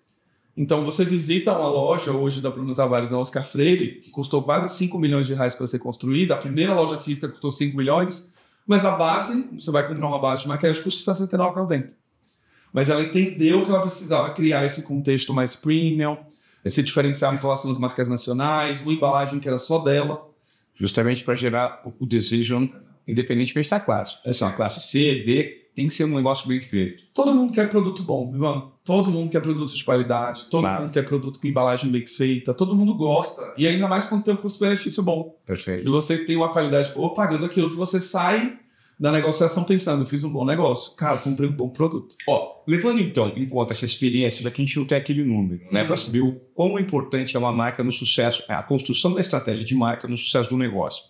Então, 0.56 0.84
você 0.84 1.04
visita 1.04 1.52
uma 1.56 1.68
loja 1.68 2.12
hoje 2.12 2.40
da 2.42 2.50
Bruno 2.50 2.74
Tavares, 2.74 3.10
na 3.10 3.18
Oscar 3.18 3.46
Freire, 3.46 4.00
que 4.02 4.10
custou 4.10 4.42
quase 4.42 4.74
5 4.76 4.98
milhões 4.98 5.26
de 5.26 5.32
reais 5.34 5.54
para 5.54 5.66
ser 5.66 5.78
construída. 5.78 6.34
A 6.34 6.38
primeira 6.38 6.74
loja 6.74 6.98
física 6.98 7.28
custou 7.28 7.50
5 7.50 7.76
milhões, 7.76 8.30
mas 8.66 8.84
a 8.84 8.90
base, 8.90 9.48
você 9.58 9.70
vai 9.70 9.86
comprar 9.88 10.06
uma 10.06 10.18
base 10.18 10.42
de 10.42 10.48
maquiagem, 10.48 10.82
custa 10.82 11.14
69 11.14 11.54
para 11.54 11.64
dentro. 11.64 11.92
Mas 12.72 12.88
ela 12.88 13.02
entendeu 13.02 13.64
que 13.64 13.70
ela 13.70 13.80
precisava 13.82 14.30
criar 14.30 14.64
esse 14.64 14.82
contexto 14.82 15.32
mais 15.34 15.56
premium, 15.56 16.16
esse 16.64 16.82
diferencial 16.82 17.34
em 17.34 17.38
relação 17.38 17.70
às 17.70 17.78
marcas 17.78 18.08
nacionais, 18.08 18.80
uma 18.80 18.92
embalagem 18.92 19.40
que 19.40 19.48
era 19.48 19.58
só 19.58 19.78
dela. 19.78 20.26
Justamente 20.74 21.24
para 21.24 21.34
gerar 21.34 21.82
o- 21.98 22.06
desejo 22.06 22.70
independentemente 23.06 23.68
da 23.68 23.80
classe. 23.80 24.14
Essa 24.24 24.44
é 24.44 24.48
uma 24.48 24.54
classe 24.54 24.80
C, 24.80 25.22
D, 25.26 25.58
tem 25.74 25.88
que 25.88 25.94
ser 25.94 26.04
um 26.04 26.14
negócio 26.16 26.46
bem 26.46 26.60
feito. 26.60 27.02
Todo 27.12 27.34
mundo 27.34 27.52
quer 27.52 27.68
produto 27.68 28.02
bom, 28.02 28.26
meu 28.26 28.34
irmão. 28.34 28.72
Todo 28.84 29.10
mundo 29.10 29.30
quer 29.30 29.40
produto 29.42 29.74
de 29.74 29.84
qualidade, 29.84 30.46
todo 30.46 30.62
Claro. 30.62 30.82
mundo 30.82 30.92
quer 30.92 31.04
produto 31.04 31.38
com 31.40 31.46
embalagem 31.46 31.90
bem 31.90 32.06
feita, 32.06 32.54
todo 32.54 32.74
mundo 32.74 32.94
gosta. 32.94 33.52
E 33.56 33.66
ainda 33.66 33.88
mais 33.88 34.06
quando 34.06 34.22
tem 34.24 34.34
um 34.34 34.36
custo-benefício 34.36 35.02
bom. 35.02 35.36
E 35.44 35.46
Perfeito. 35.48 35.90
você 35.90 36.18
tem 36.24 36.36
uma 36.36 36.52
qualidade 36.52 36.92
boa 36.92 37.12
pagando 37.14 37.44
aquilo 37.44 37.70
que 37.70 37.76
você 37.76 38.00
sai 38.00 38.58
da 39.00 39.10
negociação 39.10 39.64
pensando, 39.64 40.04
fiz 40.04 40.22
um 40.24 40.28
bom 40.28 40.44
negócio. 40.44 40.94
Cara, 40.94 41.16
comprei 41.16 41.48
um 41.48 41.52
bom 41.52 41.70
produto. 41.70 42.14
Ó, 42.28 42.62
levando 42.66 43.00
então 43.00 43.32
em 43.34 43.48
conta 43.48 43.72
essa 43.72 43.86
experiência, 43.86 44.44
daqui 44.44 44.60
a 44.60 44.64
gente 44.66 44.78
não 44.78 44.84
tem 44.84 44.98
aquele 44.98 45.24
número, 45.24 45.62
né? 45.72 45.84
Para 45.84 45.96
saber 45.96 46.20
o 46.20 46.32
quão 46.54 46.78
importante 46.78 47.34
é 47.34 47.38
uma 47.38 47.50
marca 47.50 47.82
no 47.82 47.90
sucesso, 47.90 48.44
a 48.46 48.62
construção 48.62 49.14
da 49.14 49.20
estratégia 49.22 49.64
de 49.64 49.74
marca 49.74 50.06
no 50.06 50.18
sucesso 50.18 50.50
do 50.50 50.58
negócio. 50.58 51.02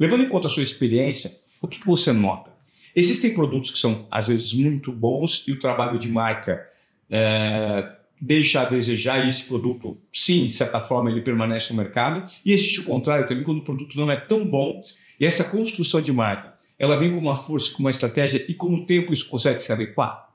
Levando 0.00 0.24
em 0.24 0.30
conta 0.30 0.46
a 0.46 0.50
sua 0.50 0.62
experiência, 0.62 1.30
o 1.60 1.68
que, 1.68 1.78
que 1.78 1.86
você 1.86 2.10
nota? 2.10 2.50
Existem 2.94 3.34
produtos 3.34 3.70
que 3.70 3.78
são, 3.78 4.06
às 4.10 4.28
vezes, 4.28 4.54
muito 4.54 4.90
bons 4.90 5.44
e 5.46 5.52
o 5.52 5.58
trabalho 5.58 5.98
de 5.98 6.08
marca 6.08 6.66
é, 7.10 7.86
deixa 8.18 8.62
a 8.62 8.64
desejar 8.64 9.26
e 9.26 9.28
esse 9.28 9.44
produto, 9.44 9.98
sim, 10.10 10.46
de 10.46 10.54
certa 10.54 10.80
forma, 10.80 11.10
ele 11.10 11.20
permanece 11.20 11.70
no 11.70 11.76
mercado. 11.76 12.24
E 12.42 12.54
existe 12.54 12.80
o 12.80 12.84
contrário 12.84 13.26
também, 13.26 13.44
quando 13.44 13.58
o 13.58 13.64
produto 13.64 13.94
não 13.98 14.10
é 14.10 14.16
tão 14.16 14.42
bom 14.46 14.80
e 15.20 15.26
essa 15.26 15.44
construção 15.44 16.00
de 16.00 16.12
marca, 16.12 16.55
ela 16.78 16.96
vem 16.96 17.10
com 17.12 17.18
uma 17.18 17.36
força, 17.36 17.72
com 17.72 17.80
uma 17.80 17.90
estratégia 17.90 18.44
e 18.48 18.54
com 18.54 18.74
o 18.74 18.86
tempo 18.86 19.12
isso 19.12 19.28
consegue 19.28 19.60
se 19.62 19.72
adequar? 19.72 20.28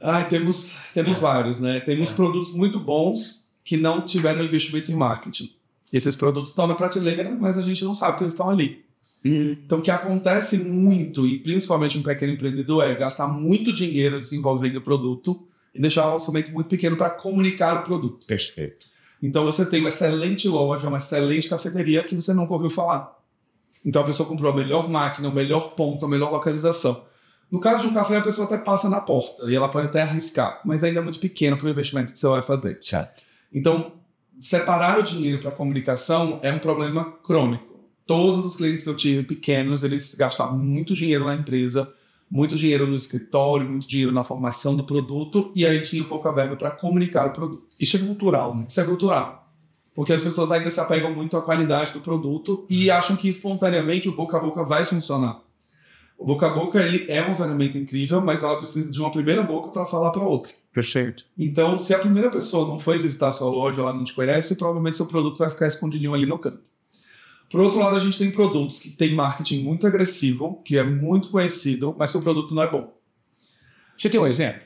Ah, 0.00 0.24
temos, 0.24 0.76
temos 0.92 1.20
vários, 1.20 1.58
né? 1.58 1.80
Temos 1.80 2.10
É. 2.10 2.14
produtos 2.14 2.52
muito 2.52 2.78
bons 2.78 3.50
que 3.64 3.76
não 3.76 4.02
tiveram 4.02 4.44
investimento 4.44 4.92
em 4.92 4.94
marketing. 4.94 5.50
Esses 5.92 6.14
produtos 6.14 6.50
estão 6.50 6.66
na 6.66 6.74
prateleira, 6.74 7.30
mas 7.30 7.56
a 7.56 7.62
gente 7.62 7.82
não 7.84 7.94
sabe 7.94 8.18
que 8.18 8.24
eles 8.24 8.32
estão 8.32 8.50
ali. 8.50 8.84
Então, 9.24 9.78
o 9.78 9.82
que 9.82 9.90
acontece 9.90 10.58
muito, 10.58 11.26
e 11.26 11.40
principalmente 11.40 11.98
um 11.98 12.02
pequeno 12.02 12.34
empreendedor, 12.34 12.84
é 12.84 12.94
gastar 12.94 13.26
muito 13.26 13.72
dinheiro 13.72 14.20
desenvolvendo 14.20 14.76
o 14.76 14.80
produto 14.80 15.42
e 15.74 15.80
deixar 15.80 16.08
um 16.08 16.14
orçamento 16.14 16.52
muito 16.52 16.68
pequeno 16.68 16.96
para 16.96 17.10
comunicar 17.10 17.80
o 17.80 17.82
produto. 17.82 18.24
Perfeito. 18.26 18.86
Então 19.20 19.44
você 19.44 19.66
tem 19.68 19.80
uma 19.80 19.88
excelente 19.88 20.46
loja, 20.46 20.86
uma 20.86 20.98
excelente 20.98 21.48
cafeteria 21.48 22.04
que 22.04 22.14
você 22.14 22.32
nunca 22.32 22.52
ouviu 22.52 22.70
falar. 22.70 23.15
Então 23.84 24.02
a 24.02 24.04
pessoa 24.04 24.28
comprou 24.28 24.52
a 24.52 24.56
melhor 24.56 24.88
máquina, 24.88 25.28
o 25.28 25.32
melhor 25.32 25.74
ponto, 25.74 26.04
a 26.06 26.08
melhor 26.08 26.32
localização. 26.32 27.04
No 27.50 27.60
caso 27.60 27.82
de 27.82 27.88
um 27.88 27.94
café, 27.94 28.16
a 28.16 28.22
pessoa 28.22 28.46
até 28.46 28.58
passa 28.58 28.88
na 28.88 29.00
porta 29.00 29.48
e 29.48 29.54
ela 29.54 29.68
pode 29.68 29.86
até 29.86 30.02
arriscar, 30.02 30.60
mas 30.64 30.82
ainda 30.82 30.98
é 30.98 31.02
muito 31.02 31.20
pequeno 31.20 31.56
para 31.56 31.66
o 31.66 31.70
investimento 31.70 32.12
que 32.12 32.18
você 32.18 32.26
vai 32.26 32.42
fazer. 32.42 32.78
Certo. 32.82 33.22
Então, 33.52 33.92
separar 34.40 34.98
o 34.98 35.02
dinheiro 35.02 35.38
para 35.40 35.52
comunicação 35.52 36.40
é 36.42 36.52
um 36.52 36.58
problema 36.58 37.12
crônico. 37.22 37.76
Todos 38.04 38.44
os 38.44 38.56
clientes 38.56 38.82
que 38.82 38.90
eu 38.90 38.96
tive 38.96 39.22
pequenos, 39.22 39.84
eles 39.84 40.14
gastavam 40.14 40.58
muito 40.58 40.94
dinheiro 40.94 41.24
na 41.24 41.34
empresa, 41.34 41.92
muito 42.30 42.56
dinheiro 42.56 42.86
no 42.86 42.96
escritório, 42.96 43.68
muito 43.68 43.86
dinheiro 43.86 44.12
na 44.12 44.24
formação 44.24 44.76
do 44.76 44.84
produto 44.84 45.52
e 45.54 45.64
aí 45.64 45.80
tinha 45.80 46.02
pouca 46.04 46.32
verba 46.32 46.56
para 46.56 46.70
comunicar 46.70 47.28
o 47.28 47.32
produto. 47.32 47.66
Isso 47.78 47.96
é 47.96 48.00
cultural, 48.00 48.54
né? 48.54 48.66
Isso 48.68 48.80
é 48.80 48.84
cultural. 48.84 49.45
Porque 49.96 50.12
as 50.12 50.22
pessoas 50.22 50.52
ainda 50.52 50.70
se 50.70 50.78
apegam 50.78 51.14
muito 51.14 51.38
à 51.38 51.42
qualidade 51.42 51.94
do 51.94 52.00
produto 52.00 52.66
e 52.68 52.90
acham 52.90 53.16
que 53.16 53.28
espontaneamente 53.28 54.10
o 54.10 54.14
boca 54.14 54.36
a 54.36 54.40
boca 54.40 54.62
vai 54.62 54.84
funcionar. 54.84 55.40
O 56.18 56.26
boca 56.26 56.46
a 56.46 56.50
boca 56.50 56.82
ele 56.82 57.10
é 57.10 57.22
uma 57.22 57.34
ferramenta 57.34 57.78
incrível, 57.78 58.20
mas 58.20 58.42
ela 58.42 58.58
precisa 58.58 58.90
de 58.90 59.00
uma 59.00 59.10
primeira 59.10 59.42
boca 59.42 59.70
para 59.70 59.86
falar 59.86 60.10
para 60.10 60.22
outra. 60.22 60.52
Perfeito. 60.70 61.24
Então, 61.36 61.78
se 61.78 61.94
a 61.94 61.98
primeira 61.98 62.30
pessoa 62.30 62.68
não 62.68 62.78
foi 62.78 62.98
visitar 62.98 63.32
sua 63.32 63.48
loja, 63.48 63.80
ela 63.80 63.94
não 63.94 64.04
te 64.04 64.12
conhece, 64.12 64.56
provavelmente 64.56 64.96
seu 64.96 65.06
produto 65.06 65.38
vai 65.38 65.48
ficar 65.48 65.66
escondidinho 65.66 66.12
ali 66.12 66.26
no 66.26 66.38
canto. 66.38 66.70
Por 67.50 67.60
outro 67.60 67.78
lado, 67.78 67.96
a 67.96 68.00
gente 68.00 68.18
tem 68.18 68.30
produtos 68.30 68.78
que 68.78 68.90
têm 68.90 69.14
marketing 69.14 69.62
muito 69.62 69.86
agressivo, 69.86 70.60
que 70.62 70.76
é 70.76 70.82
muito 70.82 71.30
conhecido, 71.30 71.96
mas 71.98 72.10
seu 72.10 72.20
produto 72.20 72.54
não 72.54 72.62
é 72.62 72.70
bom. 72.70 72.92
Você 73.96 74.10
tem 74.10 74.20
um 74.20 74.26
exemplo? 74.26 74.60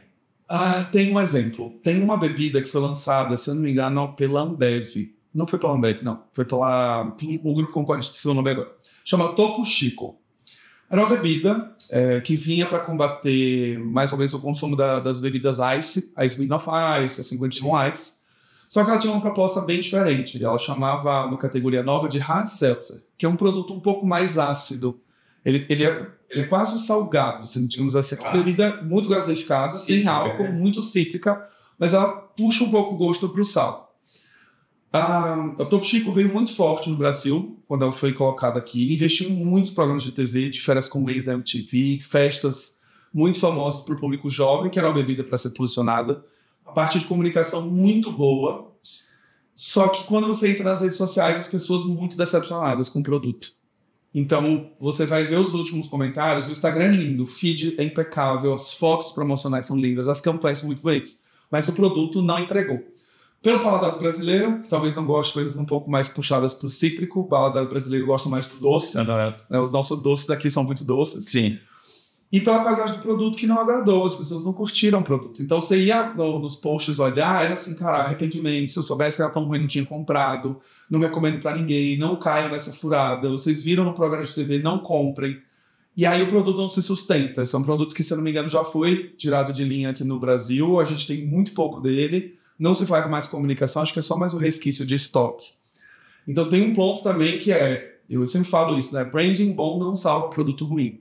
Ah, 0.49 0.83
tem 0.91 1.15
um 1.15 1.21
exemplo. 1.21 1.71
Tem 1.85 2.03
uma 2.03 2.17
bebida 2.17 2.61
que 2.61 2.69
foi 2.69 2.81
lançada, 2.81 3.37
se 3.37 3.49
eu 3.49 3.55
não 3.55 3.63
me 3.63 3.71
engano, 3.71 4.13
pela 4.15 4.41
Ambev. 4.41 5.20
Não 5.35 5.47
foi 5.47 5.59
pela 5.59 5.75
Ambev, 5.75 6.03
não. 6.03 6.25
Foi 6.33 6.45
pela 6.45 7.03
o 7.45 7.55
grupo 7.55 7.73
concorrente, 7.73 8.15
se 8.17 8.27
eu 8.27 8.35
não 8.35 8.43
me 8.43 8.53
engano. 8.53 8.69
Chama 9.05 9.33
Topo 9.35 9.65
Chico. 9.65 10.19
Era 10.91 11.03
uma 11.03 11.09
bebida 11.09 11.73
é, 11.89 12.21
que 12.21 12.35
vinha 12.35 12.67
para 12.67 12.81
combater 12.81 13.79
mais 13.79 14.11
ou 14.11 14.19
menos 14.19 14.35
o 14.35 14.41
consumo 14.41 14.75
da, 14.75 14.99
das 14.99 15.21
bebidas 15.21 15.59
Ice, 15.79 16.13
a 16.17 16.25
Smirnoff 16.25 16.67
Ice, 17.05 17.21
a 17.21 17.25
51 17.25 17.89
Ice. 17.89 18.13
Só 18.69 18.85
que 18.85 18.91
ela 18.91 18.99
tinha 18.99 19.13
uma 19.13 19.21
proposta 19.21 19.61
bem 19.61 19.81
diferente. 19.81 20.43
Ela 20.43 20.59
chamava 20.59 21.27
uma 21.27 21.39
categoria 21.39 21.83
nova 21.83 22.09
de 22.09 22.19
Hard 22.19 22.49
Seltzer, 22.49 23.03
que 23.17 23.25
é 23.25 23.29
um 23.29 23.37
produto 23.37 23.73
um 23.73 23.81
pouco 23.81 24.05
mais 24.05 24.37
ácido. 24.37 25.01
Ele, 25.45 25.65
ele, 25.69 25.85
é, 25.85 26.07
ele 26.29 26.43
é 26.43 26.47
quase 26.47 26.75
um 26.75 26.79
salgado, 26.79 27.45
digamos 27.69 27.95
assim. 27.95 28.17
É 28.17 28.21
uma 28.21 28.33
bebida 28.33 28.83
muito 28.83 29.09
gasificada, 29.09 29.75
tem 29.87 30.07
álcool, 30.07 30.45
né? 30.45 30.53
muito 30.53 30.83
cítrica, 30.83 31.49
mas 31.79 31.95
ela 31.95 32.09
puxa 32.09 32.65
um 32.65 32.71
pouco 32.71 32.95
o 32.95 32.99
gosto 32.99 33.29
para 33.29 33.41
o 33.41 33.45
sal. 33.45 33.90
A, 34.93 35.35
a 35.59 35.65
Topo 35.65 35.85
Chico 35.85 36.11
veio 36.11 36.33
muito 36.33 36.55
forte 36.55 36.91
no 36.91 36.97
Brasil, 36.97 37.57
quando 37.69 37.83
ela 37.83 37.93
foi 37.93 38.13
colocada 38.13 38.59
aqui. 38.59 38.93
Investiu 38.93 39.31
em 39.31 39.45
muitos 39.45 39.73
programas 39.73 40.03
de 40.03 40.11
TV, 40.11 40.51
de 40.51 40.61
férias 40.61 40.89
com 40.89 41.09
ex 41.09 41.27
da 41.27 41.35
MTV, 41.35 42.01
festas 42.01 42.81
muito 43.13 43.39
famosas 43.39 43.83
para 43.83 43.95
o 43.95 44.01
público 44.01 44.29
jovem, 44.29 44.71
que 44.71 44.79
era 44.79 44.89
uma 44.89 44.95
bebida 44.95 45.23
para 45.23 45.39
ser 45.39 45.51
posicionada. 45.51 46.25
A 46.67 46.73
parte 46.73 46.99
de 46.99 47.05
comunicação 47.05 47.69
muito 47.69 48.11
boa. 48.11 48.73
Só 49.55 49.89
que 49.89 50.05
quando 50.05 50.27
você 50.27 50.51
entra 50.51 50.65
nas 50.65 50.81
redes 50.81 50.97
sociais, 50.97 51.39
as 51.39 51.49
pessoas 51.49 51.85
muito 51.85 52.17
decepcionadas 52.17 52.89
com 52.89 53.01
o 53.01 53.03
produto. 53.03 53.53
Então, 54.13 54.73
você 54.81 55.07
vai 55.07 55.25
ver 55.25 55.39
os 55.39 55.55
últimos 55.55 55.89
comentários. 55.89 56.49
O 56.49 56.51
Instagram 56.51 56.87
é 56.87 56.97
lindo, 56.97 57.25
o 57.25 57.27
feed 57.29 57.77
é 57.79 57.85
impecável, 57.85 58.53
as 58.53 58.75
fotos 58.75 59.13
promocionais 59.13 59.67
são 59.67 59.77
lindas, 59.77 60.09
as 60.09 60.21
campanhas 60.21 60.59
são 60.59 60.67
muito 60.67 60.83
bonitas. 60.83 61.21
Mas 61.49 61.69
o 61.69 61.73
produto 61.73 62.21
não 62.21 62.41
entregou. 62.41 62.83
Pelo 63.43 63.61
paladar 63.61 63.99
brasileiro, 63.99 64.61
que 64.61 64.69
talvez 64.69 64.95
não 64.95 65.07
goste 65.07 65.33
de 65.33 65.41
coisas 65.41 65.57
um 65.57 65.65
pouco 65.65 65.91
mais 65.91 66.11
puxadas 66.11 66.53
para 66.53 66.67
o 66.67 66.71
cítrico, 66.71 67.21
o 67.21 67.25
paladar 67.25 67.67
brasileiro 67.67 68.07
gosta 68.07 68.29
mais 68.29 68.47
do 68.47 68.59
doce. 68.59 68.99
Né? 68.99 69.59
Os 69.59 69.73
nossos 69.73 70.03
doces 70.03 70.27
daqui 70.27 70.51
são 70.51 70.63
muito 70.63 70.85
doces. 70.85 71.25
Sim. 71.25 71.59
E 72.31 72.39
pela 72.39 72.63
qualidade 72.63 72.97
do 72.97 73.03
produto 73.03 73.37
que 73.39 73.47
não 73.47 73.59
agradou, 73.59 74.05
as 74.05 74.15
pessoas 74.15 74.45
não 74.45 74.53
curtiram 74.53 75.01
o 75.01 75.03
produto. 75.03 75.43
Então 75.43 75.61
você 75.61 75.83
ia 75.83 76.13
no, 76.13 76.39
nos 76.39 76.55
posts 76.55 76.99
olhar, 76.99 77.43
era 77.43 77.55
assim, 77.55 77.75
cara, 77.75 78.05
arrependimento. 78.05 78.71
Se 78.71 78.79
eu 78.79 78.83
soubesse 78.83 79.17
que 79.17 79.23
era 79.23 79.33
tão 79.33 79.45
ruim, 79.45 79.61
não 79.61 79.67
tinha 79.67 79.87
comprado, 79.87 80.61
não 80.89 81.01
recomendo 81.01 81.41
para 81.41 81.57
ninguém, 81.57 81.99
não 81.99 82.17
caiam 82.17 82.51
nessa 82.51 82.73
furada. 82.73 83.29
Vocês 83.31 83.63
viram 83.63 83.85
no 83.85 83.95
programa 83.95 84.23
de 84.23 84.35
TV, 84.35 84.59
não 84.59 84.79
comprem. 84.79 85.41
E 85.97 86.05
aí 86.07 86.23
o 86.23 86.29
produto 86.29 86.59
não 86.59 86.69
se 86.69 86.83
sustenta. 86.83 87.43
Esse 87.43 87.57
é 87.57 87.59
um 87.59 87.65
produto 87.65 87.95
que, 87.95 88.03
se 88.05 88.13
eu 88.13 88.19
não 88.19 88.25
me 88.25 88.31
engano, 88.31 88.49
já 88.51 88.63
foi 88.63 89.15
tirado 89.17 89.53
de 89.53 89.65
linha 89.65 89.91
aqui 89.91 90.05
no 90.05 90.21
Brasil. 90.21 90.79
A 90.79 90.85
gente 90.85 91.07
tem 91.07 91.27
muito 91.27 91.53
pouco 91.53 91.81
dele 91.81 92.39
não 92.61 92.75
se 92.75 92.85
faz 92.85 93.09
mais 93.09 93.27
comunicação, 93.27 93.83
acho 93.83 93.95
que 93.95 93.99
é 93.99 94.03
só 94.03 94.19
mais 94.19 94.35
um 94.35 94.39
resquício 94.39 94.85
de 94.85 94.95
estoque. 94.95 95.53
Então 96.29 96.47
tem 96.47 96.63
um 96.63 96.75
ponto 96.75 97.03
também 97.03 97.39
que 97.39 97.51
é, 97.51 97.97
eu 98.09 98.27
sempre 98.27 98.51
falo 98.51 98.79
isso, 98.79 98.95
né? 98.95 99.03
Branding 99.03 99.53
bom 99.53 99.79
não 99.79 99.97
salva 99.97 100.29
produto 100.29 100.67
ruim. 100.67 101.01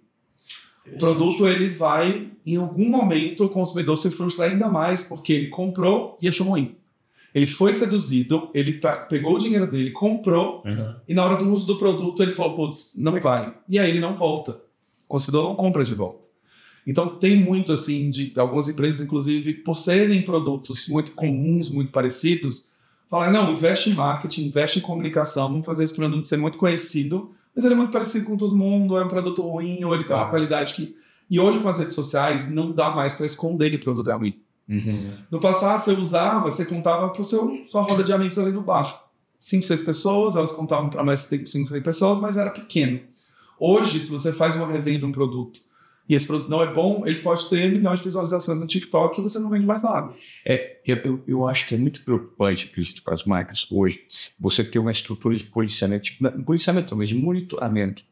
O 0.87 0.97
produto 0.97 1.47
ele 1.47 1.69
vai, 1.69 2.29
em 2.45 2.55
algum 2.55 2.89
momento, 2.89 3.43
o 3.43 3.49
consumidor 3.49 3.97
se 3.97 4.09
frustra 4.09 4.45
ainda 4.45 4.69
mais 4.69 5.03
porque 5.03 5.33
ele 5.33 5.47
comprou 5.49 6.17
e 6.21 6.29
achou 6.29 6.47
ruim. 6.47 6.75
Ele 7.35 7.45
foi 7.45 7.73
seduzido, 7.73 8.49
ele 8.53 8.79
pegou 9.09 9.35
o 9.35 9.39
dinheiro 9.39 9.69
dele, 9.69 9.91
comprou, 9.91 10.63
uhum. 10.65 10.95
e 11.07 11.13
na 11.13 11.23
hora 11.23 11.43
do 11.43 11.51
uso 11.51 11.67
do 11.67 11.77
produto 11.77 12.23
ele 12.23 12.31
falou, 12.31 12.55
putz, 12.55 12.93
não 12.97 13.19
vai. 13.19 13.53
E 13.67 13.77
aí 13.77 13.89
ele 13.89 13.99
não 13.99 14.15
volta. 14.15 14.53
O 14.53 15.09
consumidor 15.09 15.43
não 15.43 15.55
compra 15.55 15.83
de 15.83 15.93
volta. 15.93 16.28
Então 16.89 17.07
tem 17.07 17.39
muito 17.39 17.71
assim 17.71 18.09
de 18.09 18.33
algumas 18.35 18.67
empresas, 18.67 18.99
inclusive, 18.99 19.53
por 19.53 19.75
serem 19.75 20.23
produtos 20.23 20.87
muito 20.87 21.11
comuns, 21.11 21.69
muito 21.69 21.91
parecidos, 21.91 22.67
falar 23.07 23.31
não, 23.31 23.53
investe 23.53 23.91
em 23.91 23.93
marketing, 23.93 24.47
investe 24.47 24.79
em 24.79 24.81
comunicação, 24.81 25.49
vamos 25.49 25.67
fazer 25.67 25.83
esse 25.83 25.93
produto 25.93 26.25
ser 26.25 26.37
muito 26.37 26.57
conhecido, 26.57 27.29
mas 27.55 27.63
ele 27.63 27.75
é 27.75 27.77
muito 27.77 27.91
parecido 27.91 28.25
com 28.25 28.35
todo 28.35 28.57
mundo, 28.57 28.97
é 28.97 29.05
um 29.05 29.07
produto 29.07 29.39
ruim 29.43 29.83
ou 29.83 29.93
ele 29.93 30.03
tem 30.03 30.15
uma 30.15 30.29
qualidade 30.29 30.73
que 30.73 30.95
e 31.29 31.39
hoje 31.39 31.59
com 31.59 31.69
as 31.69 31.77
redes 31.77 31.93
sociais 31.93 32.49
não 32.49 32.71
dá 32.71 32.89
mais 32.89 33.13
para 33.13 33.27
esconder 33.27 33.69
que 33.69 33.75
o 33.75 33.81
produto 33.81 34.09
é 34.09 34.15
ruim. 34.15 34.39
Uhum. 34.67 35.13
No 35.29 35.39
passado 35.39 35.83
você 35.83 35.91
usava, 35.91 36.49
você 36.49 36.65
contava 36.65 37.09
para 37.09 37.23
seu 37.23 37.65
sua 37.67 37.83
roda 37.83 38.03
de 38.03 38.11
amigos 38.11 38.39
ali 38.39 38.51
no 38.51 38.63
bar. 38.63 39.05
Cinco, 39.39 39.63
seis 39.63 39.79
pessoas, 39.79 40.35
elas 40.35 40.51
contavam 40.51 40.89
para 40.89 41.03
mais 41.03 41.19
cinco, 41.19 41.69
seis 41.69 41.83
pessoas, 41.83 42.19
mas 42.19 42.35
era 42.35 42.49
pequeno. 42.49 42.99
Hoje, 43.59 43.99
se 43.99 44.09
você 44.09 44.33
faz 44.33 44.55
uma 44.55 44.65
resenha 44.65 44.97
de 44.97 45.05
um 45.05 45.11
produto 45.11 45.61
e 46.09 46.15
esse 46.15 46.25
produto 46.25 46.49
não 46.49 46.63
é 46.63 46.73
bom, 46.73 47.03
ele 47.05 47.19
pode 47.19 47.47
ter 47.47 47.71
milhões 47.71 47.99
de 47.99 48.05
visualizações 48.05 48.59
no 48.59 48.65
TikTok 48.65 49.19
e 49.19 49.23
você 49.23 49.37
não 49.37 49.47
vende 49.47 49.67
mais 49.67 49.83
nada. 49.83 50.11
É, 50.43 50.79
eu, 50.83 51.23
eu 51.27 51.47
acho 51.47 51.67
que 51.67 51.75
é 51.75 51.77
muito 51.77 52.03
preocupante, 52.03 52.67
Cristo, 52.67 53.03
para 53.03 53.13
as 53.13 53.23
marcas 53.23 53.67
hoje, 53.71 54.01
você 54.39 54.63
ter 54.63 54.79
uma 54.79 54.91
estrutura 54.91 55.35
de 55.35 55.43
policiamento, 55.43 56.05
tipo, 56.05 56.43
policiamento 56.43 56.95
mas 56.95 57.09
de 57.09 57.15
monitoramento 57.15 58.03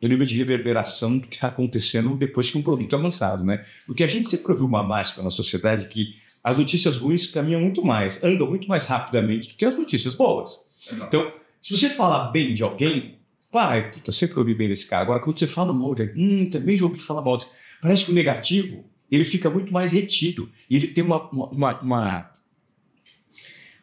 do 0.00 0.08
nível 0.08 0.24
de 0.24 0.36
reverberação 0.36 1.18
do 1.18 1.26
que 1.26 1.34
está 1.34 1.48
acontecendo 1.48 2.14
depois 2.16 2.48
que 2.48 2.58
um 2.58 2.62
produto 2.62 2.94
é 2.94 2.98
lançado, 2.98 3.44
né? 3.44 3.64
Porque 3.86 4.04
a 4.04 4.08
gente 4.08 4.28
sempre 4.28 4.52
ouviu 4.52 4.66
uma 4.66 4.82
máxima 4.82 5.24
na 5.24 5.30
sociedade 5.30 5.88
que 5.88 6.14
as 6.44 6.58
notícias 6.58 6.96
ruins 6.96 7.26
caminham 7.26 7.60
muito 7.60 7.84
mais, 7.84 8.22
andam 8.22 8.48
muito 8.48 8.68
mais 8.68 8.84
rapidamente 8.84 9.48
do 9.48 9.54
que 9.54 9.64
as 9.64 9.76
notícias 9.76 10.14
boas. 10.14 10.64
Exato. 10.92 11.04
Então, 11.06 11.32
se 11.62 11.76
você 11.76 11.88
falar 11.88 12.30
bem 12.30 12.54
de 12.54 12.62
alguém, 12.62 13.18
Pai, 13.52 13.90
puta, 13.90 14.10
sempre 14.10 14.38
ouvi 14.38 14.54
bem 14.54 14.66
desse 14.66 14.86
cara. 14.86 15.02
Agora, 15.02 15.20
quando 15.20 15.38
você 15.38 15.46
fala 15.46 15.74
mal 15.74 15.94
de 15.94 16.10
hum, 16.16 16.48
também 16.48 16.78
já 16.78 16.86
ouvi 16.86 16.98
falar 16.98 17.20
mal 17.20 17.38
Parece 17.82 18.06
que 18.06 18.10
o 18.10 18.14
negativo, 18.14 18.82
ele 19.10 19.26
fica 19.26 19.50
muito 19.50 19.70
mais 19.70 19.92
retido. 19.92 20.48
E 20.70 20.76
ele 20.76 20.88
tem 20.88 21.04
uma, 21.04 21.28
uma, 21.30 21.80
uma, 21.80 22.32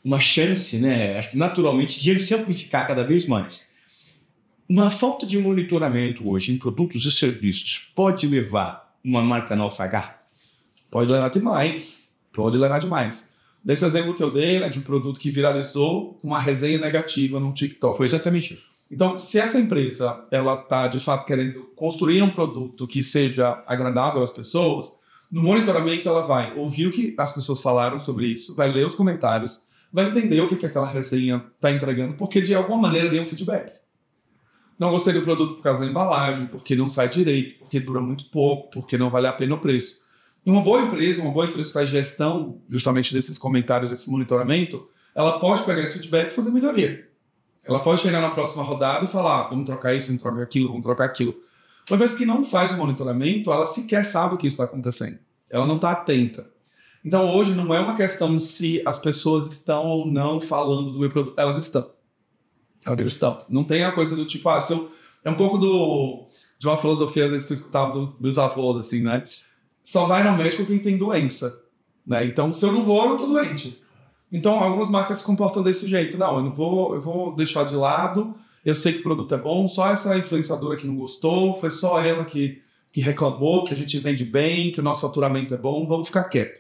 uma 0.04 0.20
chance, 0.20 0.80
né, 0.80 1.20
acho 1.20 1.30
que 1.30 1.38
naturalmente, 1.38 2.02
de 2.02 2.10
ele 2.10 2.20
se 2.20 2.34
amplificar 2.34 2.88
cada 2.88 3.04
vez 3.04 3.28
mais. 3.28 3.70
Uma 4.68 4.90
falta 4.90 5.26
de 5.26 5.38
monitoramento 5.38 6.28
hoje 6.28 6.52
em 6.52 6.58
produtos 6.58 7.06
e 7.06 7.12
serviços 7.12 7.92
pode 7.94 8.26
levar 8.26 8.98
uma 9.04 9.22
marca 9.22 9.54
a 9.54 9.58
naufragar? 9.58 10.24
Pode 10.90 11.12
levar 11.12 11.30
demais. 11.30 12.12
Pode 12.34 12.58
levar 12.58 12.80
demais. 12.80 13.32
Desse 13.64 13.86
exemplo 13.86 14.16
que 14.16 14.24
eu 14.24 14.32
dei, 14.32 14.60
né, 14.60 14.68
de 14.68 14.80
um 14.80 14.84
produto 14.84 15.20
que 15.20 15.30
viralizou 15.30 16.16
com 16.16 16.30
uma 16.30 16.40
resenha 16.40 16.80
negativa 16.80 17.40
no 17.40 17.54
TikTok. 17.54 17.98
Foi 17.98 18.08
exatamente 18.08 18.56
isso. 18.56 18.69
Então, 18.92 19.20
se 19.20 19.40
essa 19.40 19.60
empresa 19.60 20.26
ela 20.32 20.56
está 20.56 20.88
de 20.88 21.00
fato 21.00 21.26
querendo 21.26 21.66
construir 21.76 22.22
um 22.24 22.30
produto 22.30 22.88
que 22.88 23.04
seja 23.04 23.64
agradável 23.68 24.24
às 24.24 24.32
pessoas, 24.32 25.00
no 25.32 25.44
monitoramento 25.44 26.10
ela 26.10 26.26
vai 26.26 26.58
ouvir 26.58 26.88
o 26.88 26.92
que 26.92 27.14
as 27.18 27.32
pessoas 27.32 27.62
falaram 27.62 28.00
sobre 28.00 28.28
isso, 28.28 28.56
vai 28.56 28.72
ler 28.72 28.86
os 28.86 28.96
comentários, 28.96 29.68
vai 29.94 30.08
entender 30.08 30.42
o 30.42 30.48
que, 30.48 30.56
que 30.56 30.66
aquela 30.66 30.88
resenha 30.88 31.46
está 31.56 31.72
entregando, 31.72 32.16
porque 32.16 32.42
de 32.42 32.56
alguma 32.56 32.82
maneira 32.82 33.10
deu 33.10 33.22
um 33.22 33.28
feedback. 33.28 33.74
Não 34.78 34.92
gostei 34.92 35.14
do 35.14 35.22
produto 35.22 35.56
por 35.56 35.64
causa 35.64 35.82
da 35.82 35.88
embalagem, 35.88 36.48
porque 36.48 36.76
não 36.76 36.90
sai 36.90 37.10
direito, 37.10 37.60
porque 37.60 37.80
dura 37.80 38.00
muito 38.00 38.26
pouco, 38.30 38.72
porque 38.72 38.98
não 38.98 39.10
vale 39.10 39.28
a 39.28 39.34
pena 39.34 39.54
o 39.54 39.60
preço. 39.60 40.02
Uma 40.46 40.62
boa 40.62 40.82
empresa, 40.82 41.22
uma 41.22 41.32
boa 41.32 41.46
empresa 41.46 41.68
que 41.68 41.74
faz 41.74 41.90
gestão 41.90 42.62
justamente 42.70 43.14
desses 43.14 43.38
comentários, 43.38 43.92
desse 43.92 44.10
monitoramento, 44.10 44.90
ela 45.14 45.38
pode 45.38 45.64
pegar 45.64 45.84
esse 45.84 45.96
feedback 45.96 46.32
e 46.32 46.34
fazer 46.34 46.50
melhoria. 46.50 47.09
Ela 47.66 47.80
pode 47.80 48.02
chegar 48.02 48.22
na 48.22 48.30
próxima 48.30 48.64
rodada 48.64 49.06
e 49.06 49.08
falar, 49.08 49.42
ah, 49.42 49.50
vamos 49.50 49.66
trocar 49.66 49.94
isso, 49.94 50.08
vamos 50.08 50.22
trocar 50.22 50.42
aquilo, 50.42 50.70
vamos 50.70 50.84
trocar 50.84 51.06
aquilo. 51.06 51.36
Uma 51.90 51.98
vez 51.98 52.16
que 52.16 52.26
não 52.26 52.44
faz 52.44 52.72
o 52.72 52.78
monitoramento, 52.78 53.52
ela 53.52 53.66
sequer 53.66 54.06
sabe 54.06 54.36
o 54.36 54.38
que 54.38 54.48
está 54.48 54.64
acontecendo. 54.64 55.20
Ela 55.50 55.66
não 55.66 55.76
está 55.76 55.92
atenta. 55.92 56.50
Então 57.04 57.34
hoje 57.34 57.54
não 57.54 57.74
é 57.74 57.80
uma 57.80 57.96
questão 57.96 58.40
se 58.40 58.82
as 58.86 59.00
pessoas 59.00 59.48
estão 59.48 59.86
ou 59.86 60.06
não 60.06 60.40
falando 60.40 60.92
do 60.92 61.00
meu 61.00 61.10
produto, 61.10 61.34
elas 61.38 61.58
estão. 61.58 61.90
Elas 62.86 63.08
estão. 63.08 63.46
Não 63.50 63.64
tem 63.64 63.84
a 63.84 63.92
coisa 63.92 64.16
do 64.16 64.26
tipo, 64.26 64.48
ah, 64.50 64.62
se 64.62 64.74
eu... 64.74 64.92
é 65.24 65.30
um 65.30 65.36
pouco 65.36 65.58
do 65.58 66.28
de 66.58 66.68
uma 66.68 66.78
filosofia 66.78 67.26
às 67.26 67.32
vezes 67.32 67.46
que 67.46 67.54
eu 67.54 67.56
escutava 67.56 67.94
dos 67.94 68.20
meus 68.20 68.38
avós 68.38 68.78
assim, 68.78 69.02
né? 69.02 69.24
Só 69.84 70.06
vai 70.06 70.24
no 70.24 70.38
médico 70.38 70.66
quem 70.66 70.80
tem 70.80 70.98
doença, 70.98 71.62
né? 72.06 72.26
Então 72.26 72.52
se 72.52 72.66
eu 72.66 72.72
não 72.72 72.84
vou, 72.84 73.12
eu 73.12 73.18
tô 73.18 73.28
doente. 73.28 73.82
Então 74.32 74.60
algumas 74.60 74.90
marcas 74.90 75.20
se 75.20 75.24
comportam 75.24 75.64
desse 75.64 75.88
jeito, 75.88 76.18
não, 76.18 76.38
eu 76.38 76.44
não 76.44 76.52
vou, 76.52 76.96
eu 76.96 77.02
vou 77.02 77.36
deixar 77.36 77.64
de 77.64 77.76
lado. 77.76 78.36
Eu 78.64 78.76
sei 78.76 78.94
que 78.94 79.00
o 79.00 79.04
produto 79.04 79.34
é 79.34 79.38
bom, 79.38 79.68
só 79.68 79.90
essa 79.90 80.18
influenciadora 80.18 80.78
que 80.78 80.86
não 80.86 80.96
gostou, 80.96 81.56
foi 81.56 81.72
só 81.72 82.02
ela 82.02 82.26
que 82.26 82.62
que 82.92 83.02
reclamou 83.02 83.66
que 83.66 83.74
a 83.74 83.78
gente 83.78 83.98
vende 84.00 84.26
bem, 84.26 84.72
que 84.72 84.80
o 84.80 84.84
nosso 84.84 85.02
faturamento 85.02 85.54
é 85.54 85.58
bom, 85.58 85.88
vamos 85.88 86.08
ficar 86.08 86.24
quieto. 86.26 86.60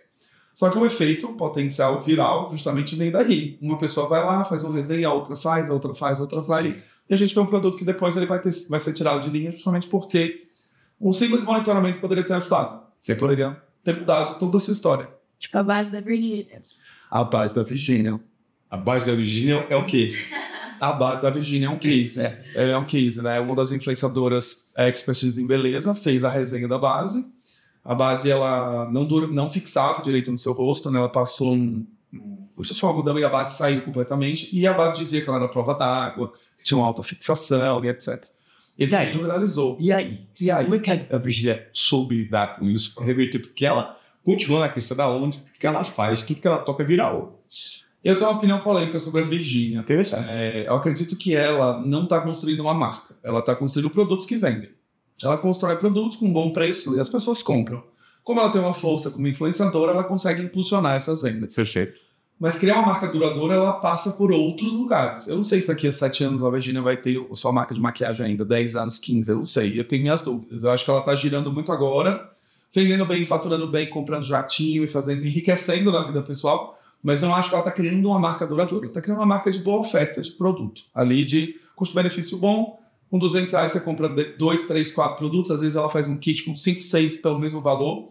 Só 0.53 0.69
que 0.69 0.77
o 0.77 0.85
efeito 0.85 1.27
potencial 1.29 2.01
viral 2.01 2.49
justamente 2.51 2.95
vem 2.95 3.11
daí. 3.11 3.57
Uma 3.61 3.77
pessoa 3.77 4.07
vai 4.07 4.23
lá, 4.23 4.43
faz 4.43 4.63
uma 4.63 4.75
resenha, 4.75 5.07
a 5.07 5.13
outra 5.13 5.35
faz, 5.35 5.71
a 5.71 5.73
outra 5.73 5.95
faz, 5.95 6.19
a 6.19 6.23
outra 6.23 6.43
faz. 6.43 6.75
E 7.09 7.13
a 7.13 7.17
gente 7.17 7.33
vê 7.33 7.39
um 7.39 7.45
produto 7.45 7.77
que 7.77 7.85
depois 7.85 8.15
ele 8.17 8.25
vai, 8.25 8.39
ter, 8.39 8.51
vai 8.69 8.79
ser 8.79 8.93
tirado 8.93 9.23
de 9.23 9.29
linha 9.29 9.51
justamente 9.51 9.87
porque 9.87 10.47
um 10.99 11.13
simples 11.13 11.43
monitoramento 11.43 11.99
poderia 11.99 12.23
ter 12.23 12.33
ajudado. 12.33 12.81
Você 13.01 13.15
poderia 13.15 13.59
ter 13.83 13.97
mudado 13.97 14.37
toda 14.37 14.57
a 14.57 14.59
sua 14.59 14.73
história. 14.73 15.09
Tipo 15.39 15.57
a 15.59 15.63
base 15.63 15.89
da 15.89 16.01
Virgínia. 16.01 16.61
A 17.09 17.23
base 17.23 17.55
da 17.55 17.63
Virgínia. 17.63 18.19
A 18.69 18.77
base 18.77 19.05
da 19.05 19.15
Virgínia 19.15 19.65
é 19.69 19.75
o 19.75 19.85
quê? 19.85 20.13
A 20.79 20.93
base 20.93 21.23
da 21.23 21.29
Virginia 21.29 21.67
é 21.67 21.69
um 21.69 21.77
case. 21.77 22.21
É, 22.21 22.41
é 22.55 22.77
um 22.77 22.85
case, 22.85 23.21
né? 23.21 23.37
Uma 23.39 23.53
das 23.53 23.71
influenciadoras 23.73 24.65
experts 24.77 25.37
em 25.37 25.45
beleza 25.45 25.93
fez 25.93 26.23
a 26.23 26.29
resenha 26.29 26.69
da 26.69 26.77
base. 26.77 27.25
A 27.83 27.93
base, 27.93 28.31
ela 28.31 28.89
não, 28.89 29.05
dura, 29.05 29.27
não 29.27 29.49
fixava 29.49 30.01
direito 30.01 30.31
no 30.31 30.37
seu 30.37 30.53
rosto, 30.53 30.89
né? 30.89 30.99
Ela 30.99 31.09
passou 31.09 31.53
um... 31.53 31.85
Puxa 32.55 32.73
só 32.73 32.87
algodão 32.87 33.19
e 33.19 33.23
a 33.25 33.29
base 33.29 33.57
saiu 33.57 33.81
completamente. 33.81 34.55
E 34.55 34.65
a 34.65 34.73
base 34.73 34.97
dizia 34.97 35.21
que 35.21 35.29
ela 35.29 35.39
era 35.39 35.49
prova 35.49 35.73
d'água, 35.73 36.31
tinha 36.63 36.77
uma 36.77 36.87
alta 36.87 37.03
fixação 37.03 37.83
e 37.83 37.89
etc. 37.89 38.25
Esse 38.77 38.95
aí 38.95 39.11
viralizou. 39.11 39.75
E 39.81 39.91
aí? 39.91 40.21
E 40.39 40.49
aí? 40.49 40.63
Como 40.63 40.75
é 40.75 40.79
que 40.79 40.91
a 41.13 41.17
Virginia 41.17 41.67
soube 41.73 42.15
lidar 42.15 42.57
com 42.57 42.69
isso, 42.69 42.97
reverter? 43.01 43.39
Porque 43.39 43.65
ela 43.65 43.98
continua 44.23 44.61
na 44.61 44.69
questão 44.69 44.95
da 44.95 45.09
onde, 45.09 45.37
o 45.37 45.59
que 45.59 45.67
ela 45.67 45.83
faz, 45.83 46.21
o 46.21 46.25
que, 46.25 46.47
ela 46.47 46.59
toca 46.59 46.83
viral. 46.83 47.41
Eu 48.03 48.15
tenho 48.15 48.29
uma 48.29 48.37
opinião 48.37 48.59
polêmica 48.61 48.97
sobre 48.99 49.21
a 49.21 49.25
Virgínia. 49.25 49.79
Interessante. 49.79 50.29
É, 50.29 50.67
eu 50.67 50.75
acredito 50.75 51.17
que 51.17 51.35
ela 51.35 51.81
não 51.85 52.03
está 52.03 52.21
construindo 52.21 52.61
uma 52.61 52.73
marca. 52.73 53.15
Ela 53.23 53.39
está 53.39 53.55
construindo 53.55 53.89
produtos 53.89 54.25
que 54.25 54.37
vendem. 54.37 54.69
Ela 55.21 55.37
constrói 55.37 55.75
produtos 55.75 56.17
com 56.17 56.31
bom 56.31 56.51
preço 56.51 56.95
e 56.95 56.99
as 56.99 57.09
pessoas 57.09 57.43
compram. 57.43 57.83
Como 58.23 58.39
ela 58.39 58.51
tem 58.51 58.61
uma 58.61 58.73
força 58.73 59.11
como 59.11 59.27
influenciadora, 59.27 59.91
ela 59.91 60.03
consegue 60.03 60.41
impulsionar 60.41 60.95
essas 60.95 61.21
vendas. 61.21 61.55
Perfeito. 61.55 61.99
Mas 62.39 62.57
criar 62.57 62.75
uma 62.75 62.87
marca 62.87 63.07
duradoura, 63.07 63.55
ela 63.55 63.73
passa 63.73 64.11
por 64.11 64.31
outros 64.31 64.71
lugares. 64.71 65.27
Eu 65.27 65.35
não 65.35 65.43
sei 65.43 65.59
se 65.59 65.67
daqui 65.67 65.87
a 65.87 65.91
sete 65.91 66.23
anos 66.23 66.41
a 66.41 66.49
Virginia 66.49 66.81
vai 66.81 66.95
ter 66.95 67.19
sua 67.33 67.51
marca 67.51 67.73
de 67.73 67.81
maquiagem 67.81 68.25
ainda, 68.25 68.45
10 68.45 68.77
anos, 68.77 68.97
15, 68.97 69.29
eu 69.29 69.37
não 69.39 69.45
sei. 69.45 69.77
Eu 69.77 69.85
tenho 69.85 70.03
minhas 70.03 70.21
dúvidas. 70.21 70.63
Eu 70.63 70.71
acho 70.71 70.85
que 70.85 70.89
ela 70.89 71.01
está 71.01 71.13
girando 71.15 71.51
muito 71.51 71.69
agora, 71.69 72.31
vendendo 72.73 73.05
bem, 73.05 73.25
faturando 73.25 73.67
bem, 73.67 73.89
comprando 73.89 74.23
jatinho 74.23 74.83
e 74.83 74.87
fazendo, 74.87 75.25
enriquecendo 75.25 75.91
na 75.91 76.05
vida 76.05 76.21
pessoal 76.21 76.79
mas 77.01 77.23
eu 77.23 77.29
não 77.29 77.35
acho 77.35 77.49
que 77.49 77.55
ela 77.55 77.63
está 77.63 77.71
criando 77.71 78.05
uma 78.07 78.19
marca 78.19 78.45
duradoura. 78.45 78.87
Está 78.87 79.01
criando 79.01 79.19
uma 79.19 79.25
marca 79.25 79.51
de 79.51 79.59
boa 79.59 79.79
oferta 79.79 80.21
de 80.21 80.31
produto. 80.31 80.83
Ali 80.93 81.23
de 81.23 81.55
custo-benefício 81.75 82.37
bom, 82.37 82.77
com 83.09 83.17
200 83.17 83.51
reais 83.53 83.71
você 83.71 83.79
compra 83.79 84.09
dois, 84.37 84.63
três, 84.63 84.91
quatro 84.91 85.17
produtos. 85.17 85.51
Às 85.51 85.61
vezes 85.61 85.75
ela 85.75 85.89
faz 85.89 86.07
um 86.07 86.17
kit 86.17 86.43
com 86.43 86.55
5, 86.55 86.81
6 86.81 87.17
pelo 87.17 87.39
mesmo 87.39 87.61
valor. 87.61 88.09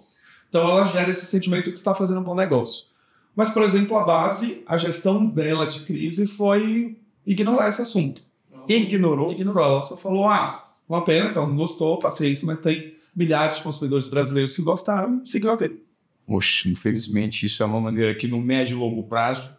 Então 0.49 0.63
ela 0.63 0.87
gera 0.87 1.11
esse 1.11 1.27
sentimento 1.27 1.71
que 1.71 1.77
está 1.77 1.95
fazendo 1.95 2.21
um 2.21 2.25
bom 2.25 2.35
negócio. 2.35 2.87
Mas, 3.37 3.51
por 3.51 3.63
exemplo, 3.63 3.97
a 3.97 4.05
base, 4.05 4.65
a 4.67 4.77
gestão 4.77 5.27
dela 5.27 5.67
de 5.67 5.81
crise 5.81 6.27
foi 6.27 6.97
ignorar 7.27 7.69
esse 7.69 7.83
assunto. 7.83 8.23
Ignorou? 8.67 9.33
Ignorou. 9.33 9.65
Ela 9.65 9.83
só 9.83 9.97
falou, 9.97 10.29
ah, 10.29 10.73
uma 10.89 11.05
pena 11.05 11.31
que 11.31 11.39
ela 11.39 11.47
não 11.47 11.57
gostou, 11.57 11.99
paciência, 11.99 12.47
mas 12.47 12.59
tem 12.59 12.95
milhares 13.19 13.57
de 13.57 13.63
consumidores 13.65 14.09
brasileiros 14.09 14.55
que 14.55 14.63
gostaram, 14.63 15.27
seguiu 15.27 15.51
a 15.51 15.57
vida. 15.57 15.75
Poxa, 16.25 16.69
infelizmente, 16.69 17.45
isso 17.47 17.63
é 17.63 17.67
uma 17.67 17.81
maneira 17.81 18.15
que 18.15 18.29
no 18.29 18.41
médio 18.41 18.77
e 18.77 18.79
longo 18.79 19.03
prazo 19.03 19.51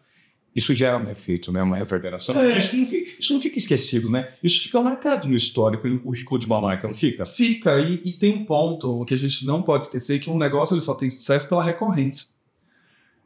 isso 0.56 0.74
gera 0.74 0.98
um 0.98 1.10
efeito, 1.10 1.52
né? 1.52 1.62
uma 1.62 1.76
reverberação. 1.76 2.40
É. 2.40 2.58
Isso, 2.58 2.76
não 2.76 2.86
fica, 2.86 3.12
isso, 3.20 3.34
não 3.34 3.42
fica, 3.42 3.58
esquecido, 3.58 4.10
né? 4.10 4.34
Isso 4.42 4.64
fica 4.64 4.82
marcado 4.82 5.28
no 5.28 5.36
histórico 5.36 5.88
e 5.88 5.92
no 5.92 6.00
currículo 6.00 6.40
de 6.40 6.46
uma 6.46 6.60
marca, 6.60 6.88
não 6.88 6.94
fica? 6.94 7.26
Fica, 7.26 7.80
e, 7.80 8.02
e, 8.06 8.14
tem 8.14 8.34
um 8.34 8.46
ponto 8.46 9.06
que 9.06 9.14
a 9.14 9.18
gente 9.18 9.46
não 9.46 9.62
pode 9.62 9.86
esquecer, 9.86 10.20
que 10.20 10.30
um 10.30 10.38
negócio 10.38 10.74
ele 10.74 10.82
só 10.82 10.96
tem 10.96 11.10
sucesso 11.10 11.48
pela 11.48 11.64
recorrência. 11.64 12.30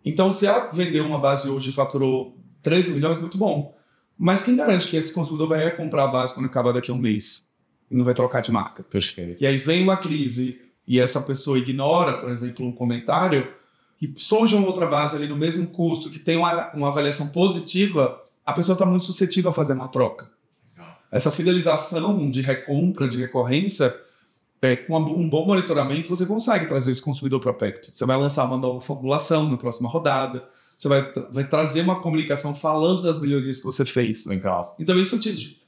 Então, 0.03 0.33
se 0.33 0.45
ela 0.45 0.69
vendeu 0.71 1.05
uma 1.05 1.17
base 1.17 1.47
hoje 1.47 1.69
e 1.69 1.73
faturou 1.73 2.37
13 2.61 2.91
milhões, 2.91 3.19
muito 3.19 3.37
bom. 3.37 3.75
Mas 4.17 4.43
quem 4.43 4.55
garante 4.55 4.87
que 4.87 4.97
esse 4.97 5.13
consumidor 5.13 5.47
vai 5.47 5.75
comprar 5.75 6.03
a 6.03 6.07
base 6.07 6.33
quando 6.33 6.45
acabar 6.45 6.73
daqui 6.73 6.91
a 6.91 6.93
um 6.93 6.97
mês? 6.97 7.47
E 7.93 7.95
não 7.95 8.03
vai 8.03 8.15
trocar 8.15 8.41
de 8.41 8.51
marca? 8.51 8.81
Perfeito. 8.81 9.43
E 9.43 9.45
aí 9.45 9.55
vem 9.55 9.83
uma 9.83 9.95
crise 9.95 10.59
e 10.87 10.99
essa 10.99 11.21
pessoa 11.21 11.59
ignora, 11.59 12.17
por 12.17 12.31
exemplo, 12.31 12.65
um 12.65 12.71
comentário, 12.71 13.47
e 14.01 14.11
surge 14.17 14.55
uma 14.55 14.65
outra 14.65 14.87
base 14.87 15.15
ali 15.15 15.27
no 15.27 15.35
mesmo 15.35 15.67
custo, 15.67 16.09
que 16.09 16.17
tem 16.17 16.35
uma, 16.35 16.73
uma 16.73 16.87
avaliação 16.87 17.27
positiva, 17.27 18.19
a 18.43 18.51
pessoa 18.51 18.73
está 18.73 18.83
muito 18.83 19.05
suscetível 19.05 19.51
a 19.51 19.53
fazer 19.53 19.73
uma 19.73 19.87
troca. 19.87 20.31
Essa 21.11 21.29
fidelização 21.29 22.31
de 22.31 22.41
recompra, 22.41 23.07
de 23.07 23.19
recorrência, 23.19 23.95
é, 24.59 24.75
com 24.75 24.97
um 24.97 25.29
bom 25.29 25.45
monitoramento, 25.45 26.09
você 26.09 26.25
consegue 26.25 26.65
trazer 26.65 26.91
esse 26.91 27.01
consumidor 27.01 27.41
para 27.41 27.53
perto. 27.53 27.91
Você 27.93 28.05
vai 28.07 28.17
lançar 28.17 28.45
uma 28.45 28.57
nova 28.57 28.81
formulação 28.81 29.47
na 29.47 29.57
próxima 29.57 29.87
rodada, 29.87 30.43
você 30.75 30.87
vai, 30.87 31.11
vai 31.31 31.47
trazer 31.47 31.81
uma 31.81 32.01
comunicação 32.01 32.55
falando 32.55 33.01
das 33.01 33.19
melhorias 33.19 33.57
que 33.57 33.63
você 33.63 33.85
fez. 33.85 34.25
Legal. 34.25 34.75
Então, 34.79 34.99
isso 34.99 35.19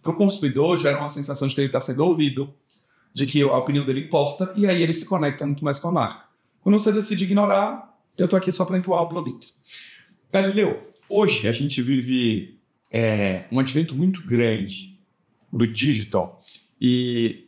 para 0.01 0.11
o 0.11 0.15
consumidor 0.15 0.77
gera 0.77 0.99
uma 0.99 1.09
sensação 1.09 1.47
de 1.47 1.55
que 1.55 1.61
ele 1.61 1.67
está 1.67 1.81
sendo 1.81 2.03
ouvido, 2.03 2.53
de 3.13 3.25
que 3.25 3.41
a 3.41 3.57
opinião 3.57 3.85
dele 3.85 4.01
importa, 4.01 4.51
e 4.55 4.67
aí 4.67 4.81
ele 4.81 4.93
se 4.93 5.05
conecta 5.05 5.45
muito 5.45 5.63
mais 5.63 5.79
com 5.79 5.87
a 5.87 5.91
marca. 5.91 6.25
Quando 6.61 6.77
você 6.77 6.91
decide 6.91 7.23
ignorar, 7.23 7.95
eu 8.17 8.25
estou 8.25 8.37
aqui 8.37 8.51
só 8.51 8.65
para 8.65 8.77
empurrar 8.77 9.03
o 9.03 9.09
produto. 9.09 9.47
Galileu, 10.31 10.91
hoje 11.07 11.47
a 11.47 11.51
gente 11.51 11.81
vive 11.81 12.59
é, 12.91 13.45
um 13.51 13.59
advento 13.59 13.95
muito 13.95 14.21
grande 14.25 14.99
do 15.51 15.65
digital 15.65 16.41
e 16.79 17.45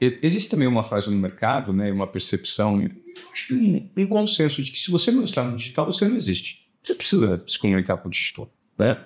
existe 0.00 0.50
também 0.50 0.66
uma 0.66 0.82
fase 0.82 1.10
no 1.10 1.16
mercado, 1.16 1.72
né, 1.72 1.92
uma 1.92 2.06
percepção, 2.06 2.82
um 3.96 4.06
consenso 4.06 4.62
de 4.62 4.72
que 4.72 4.78
se 4.78 4.90
você 4.90 5.10
não 5.10 5.24
está 5.24 5.44
no 5.44 5.56
digital, 5.56 5.86
você 5.86 6.08
não 6.08 6.16
existe. 6.16 6.67
Você 6.88 6.94
precisa 6.94 7.44
se 7.46 7.58
comunicar 7.58 7.98
com 7.98 8.08
o 8.08 8.10
digital, 8.10 8.50
né? 8.78 8.98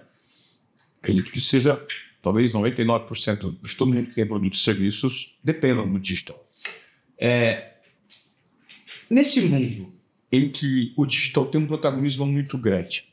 Acredito 1.00 1.32
que 1.32 1.40
seja 1.40 1.84
talvez 2.22 2.54
99% 2.54 3.56
de 3.60 3.74
todo 3.76 3.92
mundo 3.92 4.06
que 4.06 4.14
tem 4.14 4.24
produtos 4.24 4.60
e 4.60 4.62
serviços 4.62 5.36
dependam 5.42 5.92
do 5.92 5.98
digital. 5.98 6.48
É, 7.18 7.72
nesse 9.10 9.40
mundo 9.40 9.92
em 10.30 10.48
que 10.48 10.92
o 10.96 11.04
digital 11.04 11.46
tem 11.46 11.60
um 11.60 11.66
protagonismo 11.66 12.24
muito 12.24 12.56
grande 12.56 13.04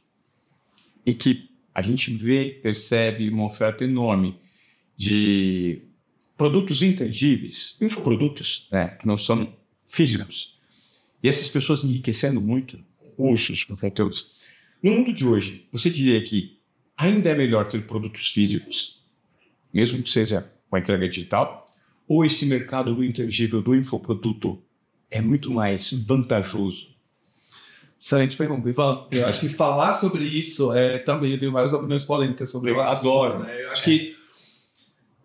e 1.04 1.16
que 1.16 1.50
a 1.74 1.82
gente 1.82 2.14
vê, 2.14 2.60
percebe 2.62 3.28
uma 3.28 3.46
oferta 3.46 3.84
enorme 3.84 4.38
de 4.96 5.82
produtos 6.38 6.84
intangíveis, 6.84 7.76
infoprodutos, 7.82 8.68
né, 8.72 8.90
que 8.90 9.08
não 9.08 9.18
são 9.18 9.52
físicos, 9.88 10.60
e 11.24 11.28
essas 11.28 11.50
pessoas 11.50 11.84
enriquecendo 11.84 12.40
muito 12.40 12.80
cursos, 13.18 13.64
conteúdos. 13.64 14.38
No 14.82 14.92
mundo 14.92 15.14
de 15.14 15.26
hoje, 15.26 15.68
você 15.72 15.90
diria 15.90 16.22
que 16.24 16.58
ainda 16.98 17.30
é 17.30 17.36
melhor 17.36 17.68
ter 17.68 17.82
produtos 17.86 18.32
físicos 18.32 19.00
mesmo 19.74 20.02
que 20.02 20.10
seja 20.10 20.52
com 20.70 20.76
a 20.76 20.80
entrega 20.80 21.08
digital, 21.08 21.68
ou 22.08 22.26
esse 22.26 22.46
mercado 22.46 22.94
do 22.94 23.04
intangível 23.04 23.62
do 23.62 23.76
infoproduto 23.76 24.62
é 25.10 25.22
muito 25.22 25.52
mais 25.52 25.92
vantajoso? 26.06 26.90
Excelente 28.00 28.38
pergunta, 28.38 28.70
Ivan. 28.70 29.08
Eu 29.12 29.28
acho 29.28 29.42
que 29.42 29.50
falar 29.50 29.94
sobre 29.94 30.24
isso 30.24 30.74
é 30.74 31.00
também, 31.00 31.34
eu 31.34 31.40
tenho 31.40 31.52
várias 31.52 31.74
opiniões 31.74 32.06
polêmicas 32.06 32.50
sobre 32.50 32.72
isso. 32.72 32.80
Eu 32.80 32.84
adoro. 32.84 33.40
Né? 33.40 33.66
Eu 33.66 33.72
acho 33.72 33.82
é. 33.82 33.86
que 33.86 34.16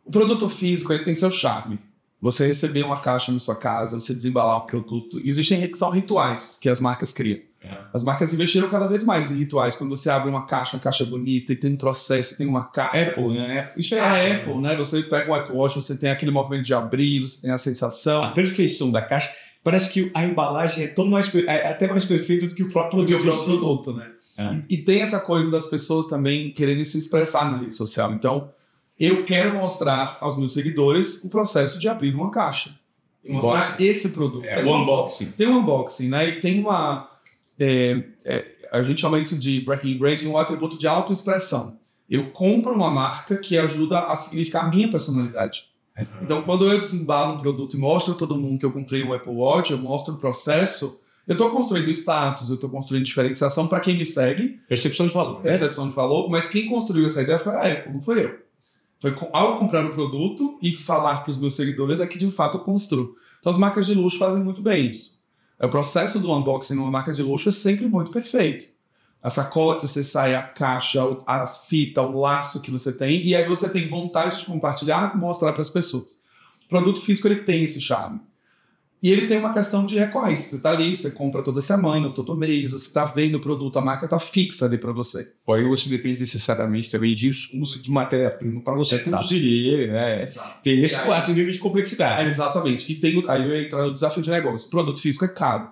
o 0.05 0.11
produto 0.11 0.49
físico 0.49 0.93
ele 0.93 1.05
tem 1.05 1.15
seu 1.15 1.31
charme. 1.31 1.79
Você 2.21 2.47
receber 2.47 2.83
uma 2.83 3.01
caixa 3.01 3.31
na 3.31 3.39
sua 3.39 3.55
casa, 3.55 4.01
você 4.01 4.15
desembalar 4.15 4.65
um 4.65 4.67
produto. 4.67 5.21
Existem 5.23 5.75
são 5.75 5.91
rituais 5.91 6.59
que 6.61 6.69
as 6.69 6.81
marcas 6.81 7.13
criam. 7.13 7.41
As 7.93 8.03
marcas 8.03 8.33
investiram 8.33 8.69
cada 8.69 8.87
vez 8.87 9.05
mais 9.05 9.31
em 9.31 9.37
rituais. 9.37 9.77
Quando 9.77 9.97
você 9.97 10.11
abre 10.11 10.29
uma 10.29 10.47
caixa, 10.47 10.77
uma 10.77 10.83
caixa 10.83 11.05
bonita, 11.05 11.53
e 11.53 11.57
tem 11.57 11.73
um 11.73 11.77
processo, 11.77 12.37
tem 12.37 12.47
uma 12.47 12.65
caixa. 12.65 13.11
Apple, 13.11 13.35
né? 13.35 13.71
Isso 13.77 13.95
é 13.95 14.01
a 14.01 14.37
Apple, 14.37 14.57
né? 14.61 14.77
Você 14.77 15.03
pega 15.03 15.53
o 15.53 15.57
Watch, 15.57 15.75
você 15.75 15.97
tem 15.97 16.11
aquele 16.11 16.31
movimento 16.31 16.65
de 16.65 16.75
abrir, 16.75 17.21
você 17.21 17.41
tem 17.41 17.51
a 17.51 17.59
sensação. 17.59 18.23
A 18.23 18.31
perfeição 18.31 18.91
da 18.91 19.01
caixa. 19.01 19.33
Parece 19.63 19.91
que 19.91 20.11
a 20.13 20.25
embalagem 20.25 20.85
é, 20.85 20.87
todo 20.89 21.11
mais, 21.11 21.35
é 21.35 21.69
até 21.69 21.89
mais 21.89 22.05
perfeita 22.05 22.47
do 22.47 22.55
que 22.55 22.63
o 22.63 22.71
próprio 22.71 23.07
produto. 23.07 23.21
O 23.21 23.23
próprio 23.23 23.45
produto 23.45 23.93
né? 23.95 24.11
É. 24.37 24.55
E, 24.69 24.75
e, 24.75 24.79
tem 24.79 25.01
essa 25.01 25.19
coisa 25.19 25.51
das 25.51 25.65
pessoas 25.65 26.07
também 26.07 26.53
querendo 26.53 26.85
se 26.85 26.99
expressar 26.99 27.51
na 27.51 27.59
rede 27.59 27.75
social. 27.75 28.13
Então, 28.13 28.51
eu 29.01 29.25
quero 29.25 29.55
mostrar 29.55 30.19
aos 30.21 30.37
meus 30.37 30.53
seguidores 30.53 31.23
o 31.25 31.31
processo 31.31 31.79
de 31.79 31.89
abrir 31.89 32.15
uma 32.15 32.31
caixa. 32.31 32.79
Mostrar 33.27 33.81
esse 33.81 34.11
produto. 34.11 34.45
É 34.45 34.63
o 34.63 34.77
unboxing. 34.77 35.31
Tem 35.33 35.47
um 35.47 35.61
unboxing, 35.61 36.09
né? 36.09 36.29
E 36.29 36.41
tem 36.41 36.61
uma 36.61 37.09
é, 37.59 38.05
é, 38.25 38.55
a 38.73 38.83
gente 38.83 39.01
chama 39.01 39.19
isso 39.19 39.39
de 39.39 39.61
brand 39.61 39.83
branding, 39.99 40.27
um 40.27 40.39
atributo 40.39 40.79
de 40.79 40.87
autoexpressão. 40.87 41.79
Eu 42.09 42.31
compro 42.31 42.73
uma 42.73 42.91
marca 42.91 43.37
que 43.37 43.57
ajuda 43.57 44.01
a 44.01 44.17
significar 44.17 44.65
a 44.65 44.69
minha 44.69 44.91
personalidade. 44.91 45.67
Então, 46.21 46.43
quando 46.43 46.71
eu 46.71 46.81
desembalo 46.81 47.37
um 47.37 47.41
produto 47.41 47.77
e 47.77 47.81
mostro 47.81 48.15
a 48.15 48.17
todo 48.17 48.37
mundo 48.37 48.59
que 48.59 48.67
eu 48.67 48.73
comprei 48.73 49.03
o 49.05 49.15
Apple 49.15 49.33
Watch, 49.33 49.73
eu 49.73 49.79
mostro 49.79 50.15
o 50.15 50.19
processo, 50.19 50.99
eu 51.27 51.35
estou 51.35 51.51
construindo 51.51 51.89
status, 51.91 52.49
eu 52.49 52.57
estou 52.57 52.69
construindo 52.69 53.05
diferenciação 53.05 53.69
para 53.69 53.81
quem 53.81 53.97
me 53.97 54.05
segue. 54.05 54.61
Percepção 54.69 55.07
de 55.07 55.15
valor. 55.15 55.41
Percepção 55.41 55.89
de 55.89 55.95
valor, 55.95 56.29
mas 56.29 56.49
quem 56.49 56.67
construiu 56.67 57.07
essa 57.07 57.23
ideia 57.23 57.39
foi 57.39 57.55
a 57.55 57.73
Apple, 57.73 57.93
não 57.93 58.03
foi 58.03 58.25
eu. 58.25 58.39
Foi 59.01 59.15
ao 59.33 59.59
comprar 59.59 59.85
o 59.85 59.95
produto 59.95 60.59
e 60.61 60.73
falar 60.73 61.19
para 61.19 61.31
os 61.31 61.39
meus 61.39 61.55
seguidores 61.55 62.01
é 62.01 62.07
que 62.07 62.19
de 62.19 62.31
fato 62.31 62.59
eu 62.59 62.63
construo. 62.63 63.15
Então, 63.39 63.53
as 63.53 63.59
marcas 63.59 63.87
de 63.87 63.95
luxo 63.95 64.19
fazem 64.19 64.43
muito 64.43 64.63
bem 64.63 64.91
isso. 64.91 65.23
O 65.61 65.69
processo 65.69 66.19
do 66.19 66.33
unboxing 66.33 66.75
numa 66.75 66.91
marca 66.91 67.13
de 67.13 67.23
luxo 67.23 67.49
é 67.49 67.53
sempre 67.53 67.87
muito 67.87 68.11
perfeito. 68.11 68.67
A 69.23 69.31
sacola 69.31 69.81
que 69.81 69.87
você 69.87 70.05
sai, 70.05 70.35
a 70.35 70.43
caixa, 70.43 71.01
as 71.27 71.67
fitas, 71.67 72.05
o 72.05 72.21
laço 72.21 72.61
que 72.61 72.71
você 72.71 72.93
tem, 72.93 73.27
e 73.27 73.35
aí 73.35 73.49
você 73.49 73.69
tem 73.69 73.87
vontade 73.87 74.41
de 74.41 74.47
compartilhar, 74.47 75.17
mostrar 75.17 75.53
para 75.53 75.63
as 75.63 75.71
pessoas. 75.71 76.21
O 76.67 76.69
produto 76.69 77.01
físico 77.01 77.29
ele 77.29 77.43
tem 77.45 77.65
esse 77.65 77.81
charme. 77.81 78.21
E 79.05 79.11
ele 79.11 79.27
tem 79.27 79.37
uma 79.37 79.53
questão 79.53 79.85
de 79.85 79.99
recorrência. 79.99 80.49
Você 80.49 80.57
está 80.57 80.71
ali, 80.71 80.97
você 80.97 81.11
compra 81.11 81.43
toda 81.43 81.61
semana, 81.61 82.09
todo 82.09 82.35
mês, 82.35 82.71
você 82.71 82.87
está 82.87 83.05
vendo 83.05 83.35
o 83.35 83.41
produto, 83.41 83.79
a 83.79 83.83
marca 83.83 84.07
está 84.07 84.19
fixa 84.19 84.65
ali 84.65 84.79
para 84.79 84.93
você. 84.93 85.31
Aí 85.47 85.63
você 85.63 85.91
depende 85.91 86.21
necessariamente 86.21 86.91
também 86.91 87.15
disso, 87.15 87.51
uso 87.61 87.83
de 87.83 87.91
matéria-prima 87.91 88.63
para 88.63 88.73
você 88.73 88.97
produzir 88.97 89.47
ele, 89.47 89.89
né? 89.89 90.23
Exato. 90.23 90.63
Tem 90.63 90.83
esse 90.83 90.99
quarto 91.03 91.31
nível 91.35 91.53
de 91.53 91.59
complexidade. 91.59 92.23
É, 92.23 92.31
exatamente. 92.31 92.91
E 92.91 92.95
tem, 92.95 93.23
aí 93.29 93.67
entra 93.67 93.89
o 93.89 93.93
desafio 93.93 94.23
de 94.23 94.31
negócio. 94.31 94.69
O 94.69 94.71
produto 94.71 94.99
físico 94.99 95.27
é 95.27 95.29
caro. 95.29 95.69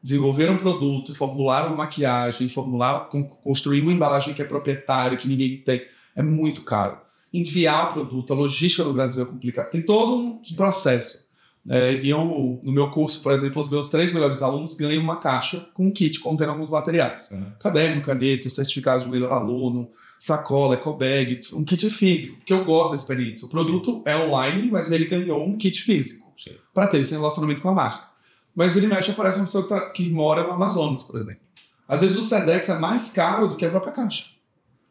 Desenvolver 0.00 0.48
um 0.48 0.58
produto, 0.58 1.12
formular 1.16 1.66
uma 1.66 1.78
maquiagem, 1.78 2.48
formular, 2.48 3.08
construir 3.42 3.80
uma 3.80 3.92
embalagem 3.92 4.32
que 4.32 4.40
é 4.40 4.44
proprietária, 4.44 5.18
que 5.18 5.26
ninguém 5.26 5.56
tem, 5.56 5.82
é 6.14 6.22
muito 6.22 6.62
caro. 6.62 6.98
Enviar 7.34 7.90
o 7.90 7.94
produto, 7.94 8.32
a 8.32 8.36
logística 8.36 8.84
no 8.84 8.92
Brasil 8.92 9.24
é 9.24 9.26
complicada. 9.26 9.70
Tem 9.70 9.82
todo 9.82 10.16
um 10.16 10.40
processo. 10.54 11.26
É, 11.68 11.92
e 11.94 12.10
eu, 12.10 12.60
no 12.62 12.72
meu 12.72 12.90
curso, 12.90 13.20
por 13.20 13.32
exemplo, 13.32 13.62
os 13.62 13.70
meus 13.70 13.88
três 13.88 14.12
melhores 14.12 14.40
alunos 14.42 14.74
ganham 14.74 15.02
uma 15.02 15.16
caixa 15.16 15.68
com 15.74 15.86
um 15.86 15.90
kit 15.90 16.18
contendo 16.20 16.50
alguns 16.50 16.70
materiais. 16.70 17.30
Uhum. 17.30 17.52
Caderno, 17.60 18.02
caneta, 18.02 18.48
certificado 18.48 19.04
de 19.04 19.10
melhor 19.10 19.32
aluno, 19.32 19.90
sacola, 20.18 20.74
ecobag, 20.74 21.40
um 21.52 21.64
kit 21.64 21.90
físico, 21.90 22.36
porque 22.38 22.52
eu 22.52 22.64
gosto 22.64 22.90
da 22.90 22.96
experiência. 22.96 23.46
O 23.46 23.50
produto 23.50 23.96
Sim. 23.96 24.02
é 24.06 24.16
online, 24.16 24.70
mas 24.70 24.90
ele 24.90 25.04
ganhou 25.04 25.44
um 25.44 25.56
kit 25.56 25.82
físico 25.82 26.26
para 26.72 26.86
ter 26.86 26.98
esse 26.98 27.12
relacionamento 27.12 27.60
com 27.60 27.68
a 27.68 27.74
marca. 27.74 28.08
Mas 28.54 28.74
ele 28.74 28.86
mexe 28.86 29.10
aparece 29.10 29.38
uma 29.38 29.46
pessoa 29.46 29.62
que, 29.64 29.68
tá, 29.68 29.90
que 29.90 30.08
mora 30.08 30.42
no 30.42 30.52
Amazonas, 30.52 31.04
por 31.04 31.20
exemplo. 31.20 31.42
Às 31.86 32.00
vezes 32.00 32.16
o 32.16 32.22
Sedex 32.22 32.68
é 32.68 32.78
mais 32.78 33.10
caro 33.10 33.48
do 33.48 33.56
que 33.56 33.64
a 33.64 33.70
própria 33.70 33.92
caixa 33.92 34.26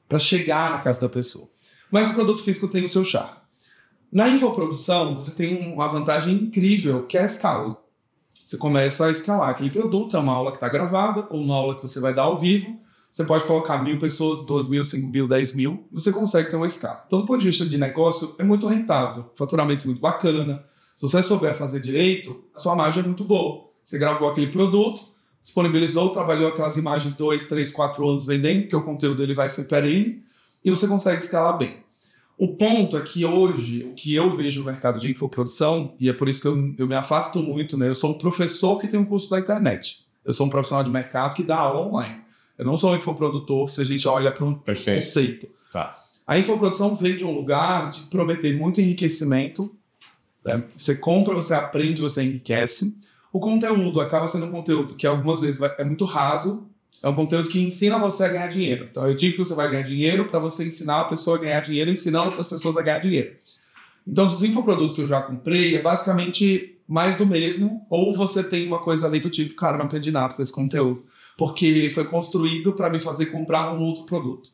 para 0.08 0.20
chegar 0.20 0.72
na 0.72 0.80
casa 0.80 1.02
da 1.02 1.10
pessoa. 1.10 1.48
Mas 1.92 2.10
o 2.10 2.14
produto 2.14 2.44
físico 2.44 2.68
tem 2.68 2.86
o 2.86 2.90
seu 2.90 3.04
charme. 3.04 3.38
Na 4.12 4.30
infoprodução, 4.30 5.16
você 5.16 5.32
tem 5.32 5.74
uma 5.74 5.88
vantagem 5.88 6.34
incrível, 6.34 7.06
que 7.06 7.18
é 7.18 7.24
a 7.24 7.26
escala. 7.26 7.78
Você 8.46 8.58
começa 8.58 9.06
a 9.06 9.12
escalar 9.12 9.50
aquele 9.50 9.70
produto, 9.70 10.16
é 10.16 10.20
uma 10.20 10.34
aula 10.34 10.52
que 10.52 10.58
está 10.58 10.70
gravada, 10.70 11.28
ou 11.30 11.42
uma 11.42 11.56
aula 11.56 11.76
que 11.76 11.82
você 11.82 12.00
vai 12.00 12.14
dar 12.14 12.24
ao 12.24 12.40
vivo. 12.40 12.80
Você 13.12 13.26
pode 13.26 13.46
colocar 13.46 13.84
mil 13.84 14.00
pessoas, 14.00 14.46
duas 14.46 14.70
mil, 14.70 14.86
cinco 14.86 15.08
mil, 15.08 15.28
dez 15.28 15.52
mil, 15.54 15.88
você 15.92 16.12
consegue 16.12 16.50
ter 16.50 16.56
uma 16.56 16.68
escala. 16.68 17.04
Então, 17.08 17.20
do 17.20 17.26
ponto 17.26 17.40
de 17.40 17.48
vista 17.48 17.66
de 17.66 17.78
negócio, 17.78 18.36
é 18.38 18.44
muito 18.44 18.68
rentável, 18.68 19.32
faturamento 19.36 19.86
muito 19.86 20.00
bacana. 20.00 20.64
Se 20.96 21.02
você 21.02 21.22
souber 21.22 21.56
fazer 21.56 21.80
direito, 21.80 22.44
a 22.56 22.60
sua 22.60 22.76
margem 22.76 23.04
é 23.04 23.06
muito 23.06 23.24
boa. 23.24 23.66
Você 23.84 23.98
gravou 23.98 24.30
aquele 24.30 24.52
produto, 24.52 25.02
disponibilizou, 25.42 26.10
trabalhou 26.12 26.50
aquelas 26.50 26.78
imagens 26.78 27.14
dois, 27.14 27.46
três, 27.46 27.72
quatro 27.72 28.08
anos 28.08 28.26
vendendo, 28.26 28.62
porque 28.62 28.76
o 28.76 28.84
conteúdo 28.84 29.24
ele 29.24 29.34
vai 29.34 29.50
ser 29.50 29.64
perene, 29.64 30.24
e 30.64 30.70
você 30.70 30.88
consegue 30.88 31.24
escalar 31.24 31.58
bem. 31.58 31.78
O 32.38 32.50
ponto 32.50 32.96
é 32.96 33.02
que 33.02 33.26
hoje, 33.26 33.84
o 33.84 33.96
que 33.96 34.14
eu 34.14 34.36
vejo 34.36 34.60
no 34.60 34.68
mercado 34.68 35.00
de 35.00 35.10
infoprodução, 35.10 35.96
e 36.00 36.08
é 36.08 36.14
por 36.14 36.30
isso 36.30 36.42
que 36.42 36.48
eu, 36.48 36.76
eu 36.78 36.88
me 36.88 36.94
afasto 36.94 37.40
muito, 37.40 37.76
né? 37.76 37.88
Eu 37.88 37.96
sou 37.96 38.12
um 38.12 38.18
professor 38.18 38.78
que 38.80 38.88
tem 38.88 39.00
um 39.00 39.06
curso 39.06 39.30
da 39.30 39.40
internet. 39.40 40.06
Eu 40.24 40.34
sou 40.34 40.46
um 40.46 40.50
profissional 40.50 40.84
de 40.84 40.92
mercado 40.92 41.34
que 41.36 41.42
dá 41.42 41.56
aula 41.56 41.88
online. 41.88 42.22
Eu 42.56 42.66
não 42.66 42.78
sou 42.78 42.92
um 42.92 42.96
infoprodutor 42.96 43.70
se 43.70 43.82
a 43.82 43.84
gente 43.84 44.08
olha 44.08 44.32
para 44.32 44.46
um 44.46 44.54
Perfeito. 44.54 45.04
conceito. 45.04 45.50
Tá. 45.74 45.96
A 46.28 46.38
infoprodução 46.38 46.96
vem 46.96 47.16
de 47.16 47.24
um 47.24 47.32
lugar 47.32 47.90
de 47.90 48.02
prometer 48.02 48.56
muito 48.56 48.82
enriquecimento. 48.82 49.76
Né? 50.46 50.64
Você 50.76 50.96
compra, 50.96 51.34
você 51.34 51.56
aprende, 51.56 52.02
você 52.02 52.22
enriquece. 52.22 52.96
O 53.34 53.40
conteúdo 53.40 54.00
acaba 54.00 54.28
sendo 54.28 54.46
um 54.46 54.52
conteúdo 54.52 54.96
que 54.96 55.08
algumas 55.08 55.42
vezes 55.42 55.62
é 55.62 55.84
muito 55.84 56.06
raso, 56.06 56.68
é 57.02 57.08
um 57.10 57.16
conteúdo 57.16 57.50
que 57.50 57.62
ensina 57.62 57.98
você 57.98 58.24
a 58.24 58.28
ganhar 58.28 58.48
dinheiro. 58.48 58.88
Então 58.90 59.08
eu 59.08 59.16
digo 59.16 59.38
que 59.38 59.46
você 59.46 59.54
vai 59.54 59.70
ganhar 59.70 59.84
dinheiro 59.84 60.26
para 60.26 60.40
você 60.40 60.66
ensinar 60.66 61.02
a 61.02 61.06
pessoa 61.06 61.38
a 61.38 61.40
ganhar 61.40 61.62
dinheiro, 61.62 61.92
ensinando 61.92 62.28
outras 62.28 62.48
pessoas 62.48 62.78
a 62.78 62.82
ganhar 62.82 63.00
dinheiro. 63.00 63.36
Então, 64.08 64.30
dos 64.30 64.42
infoprodutos 64.42 64.96
que 64.96 65.02
eu 65.02 65.08
já 65.08 65.22
comprei, 65.22 65.76
é 65.76 65.82
basicamente 65.82 66.78
mais 66.88 67.18
do 67.18 67.26
mesmo, 67.26 67.86
ou 67.90 68.16
você 68.16 68.42
tem 68.42 68.66
uma 68.66 68.80
coisa 68.80 69.06
ali 69.06 69.20
do 69.20 69.30
tipo, 69.30 69.54
cara, 69.56 69.78
não 69.78 69.86
entendi 69.86 70.10
nada 70.10 70.34
com 70.34 70.42
esse 70.42 70.54
conteúdo, 70.54 71.04
porque 71.38 71.66
ele 71.66 71.90
foi 71.90 72.06
construído 72.06 72.72
para 72.72 72.90
me 72.90 73.02
fazer 73.02 73.26
comprar 73.26 73.74
um 73.74 73.82
outro 73.82 74.06
produto. 74.06 74.50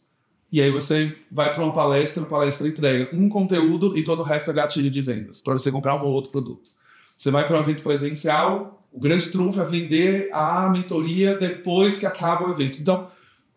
E 0.52 0.60
aí 0.60 0.72
você 0.72 1.16
vai 1.32 1.54
para 1.54 1.64
uma 1.64 1.74
palestra, 1.74 2.24
a 2.24 2.26
palestra 2.26 2.68
entrega 2.68 3.16
um 3.16 3.30
conteúdo 3.30 3.96
e 3.96 4.04
todo 4.04 4.22
o 4.22 4.24
resto 4.24 4.50
é 4.50 4.54
gatilho 4.54 4.90
de 4.90 5.02
vendas, 5.02 5.42
para 5.42 5.54
você 5.54 5.72
comprar 5.72 5.96
um 5.96 6.08
outro 6.08 6.32
produto. 6.32 6.72
Você 7.16 7.30
vai 7.30 7.46
para 7.46 7.58
um 7.58 7.62
evento 7.62 7.84
presencial, 7.84 8.83
o 8.94 9.00
grande 9.00 9.32
trunfo 9.32 9.60
é 9.60 9.66
vender 9.66 10.30
a 10.32 10.70
mentoria 10.70 11.36
depois 11.36 11.98
que 11.98 12.06
acaba 12.06 12.48
o 12.48 12.52
evento. 12.52 12.80
Então, 12.80 13.08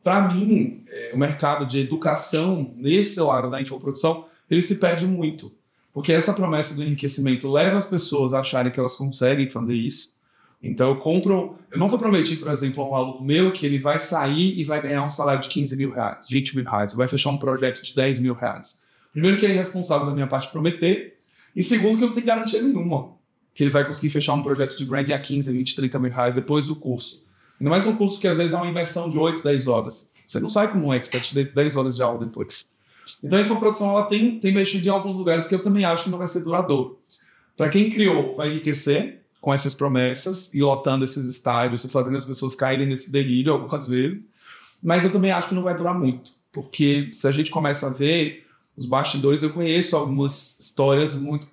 para 0.02 0.32
mim, 0.32 0.82
é, 0.88 1.10
o 1.12 1.18
mercado 1.18 1.66
de 1.66 1.78
educação, 1.78 2.72
nesse 2.74 3.20
lado 3.20 3.50
da 3.50 3.60
infoprodução, 3.60 4.26
ele 4.50 4.62
se 4.62 4.76
perde 4.76 5.06
muito. 5.06 5.52
Porque 5.92 6.10
essa 6.10 6.32
promessa 6.32 6.74
do 6.74 6.82
enriquecimento 6.82 7.50
leva 7.50 7.76
as 7.76 7.84
pessoas 7.84 8.32
a 8.32 8.40
acharem 8.40 8.72
que 8.72 8.80
elas 8.80 8.96
conseguem 8.96 9.50
fazer 9.50 9.74
isso. 9.74 10.16
Então, 10.62 10.88
eu 10.88 10.96
compro. 10.96 11.58
Eu 11.70 11.78
nunca 11.78 11.98
prometi, 11.98 12.36
por 12.36 12.50
exemplo, 12.50 12.82
a 12.82 12.88
um 12.88 12.94
aluno 12.94 13.22
meu 13.22 13.52
que 13.52 13.66
ele 13.66 13.78
vai 13.78 13.98
sair 13.98 14.58
e 14.58 14.64
vai 14.64 14.80
ganhar 14.80 15.04
um 15.04 15.10
salário 15.10 15.42
de 15.42 15.50
15 15.50 15.76
mil 15.76 15.92
reais, 15.92 16.28
20 16.30 16.56
mil 16.56 16.64
reais, 16.64 16.94
vai 16.94 17.08
fechar 17.08 17.30
um 17.30 17.36
projeto 17.36 17.82
de 17.82 17.94
10 17.94 18.20
mil 18.20 18.32
reais. 18.32 18.80
Primeiro, 19.12 19.36
que 19.36 19.44
é 19.44 19.50
irresponsável 19.50 20.06
da 20.06 20.14
minha 20.14 20.26
parte 20.26 20.48
prometer. 20.50 21.18
E 21.54 21.62
segundo, 21.62 21.98
que 21.98 22.04
eu 22.04 22.08
não 22.08 22.14
tenho 22.14 22.26
garantia 22.26 22.62
nenhuma 22.62 23.15
que 23.56 23.64
ele 23.64 23.70
vai 23.70 23.86
conseguir 23.86 24.10
fechar 24.10 24.34
um 24.34 24.42
projeto 24.42 24.76
de 24.76 24.84
brand 24.84 25.10
a 25.10 25.18
15, 25.18 25.50
20, 25.50 25.76
30 25.76 25.98
mil 25.98 26.12
reais 26.12 26.34
depois 26.34 26.66
do 26.66 26.76
curso. 26.76 27.24
Ainda 27.58 27.70
mais 27.70 27.86
um 27.86 27.96
curso 27.96 28.20
que 28.20 28.28
às 28.28 28.36
vezes 28.36 28.52
é 28.52 28.56
uma 28.56 28.68
inversão 28.68 29.08
de 29.08 29.18
8, 29.18 29.42
10 29.42 29.66
horas. 29.66 30.10
Você 30.26 30.38
não 30.38 30.50
sai 30.50 30.70
como 30.70 30.88
um 30.88 30.92
expert 30.92 31.32
de 31.32 31.44
10 31.44 31.76
horas 31.76 31.96
de 31.96 32.02
aula 32.02 32.22
depois. 32.22 32.70
Então 33.24 33.38
a 33.38 33.42
infoprodução 33.42 33.88
ela 33.88 34.04
tem, 34.04 34.38
tem 34.38 34.52
mexido 34.52 34.86
em 34.86 34.90
alguns 34.90 35.16
lugares 35.16 35.46
que 35.46 35.54
eu 35.54 35.62
também 35.62 35.86
acho 35.86 36.04
que 36.04 36.10
não 36.10 36.18
vai 36.18 36.28
ser 36.28 36.44
duradouro. 36.44 36.98
Para 37.56 37.70
quem 37.70 37.88
criou, 37.88 38.36
vai 38.36 38.50
enriquecer 38.50 39.22
com 39.40 39.54
essas 39.54 39.74
promessas 39.74 40.52
e 40.52 40.60
lotando 40.60 41.04
esses 41.06 41.24
estádios 41.24 41.82
e 41.82 41.88
fazendo 41.88 42.18
as 42.18 42.26
pessoas 42.26 42.54
caírem 42.54 42.86
nesse 42.86 43.10
delírio 43.10 43.54
algumas 43.54 43.88
vezes. 43.88 44.28
Mas 44.82 45.02
eu 45.02 45.10
também 45.10 45.30
acho 45.30 45.48
que 45.48 45.54
não 45.54 45.62
vai 45.62 45.74
durar 45.74 45.98
muito. 45.98 46.32
Porque 46.52 47.08
se 47.12 47.26
a 47.26 47.30
gente 47.30 47.50
começa 47.50 47.86
a 47.86 47.90
ver 47.90 48.44
os 48.76 48.84
bastidores, 48.84 49.42
eu 49.42 49.50
conheço 49.50 49.96
algumas 49.96 50.58
histórias 50.60 51.16
muito 51.16 51.48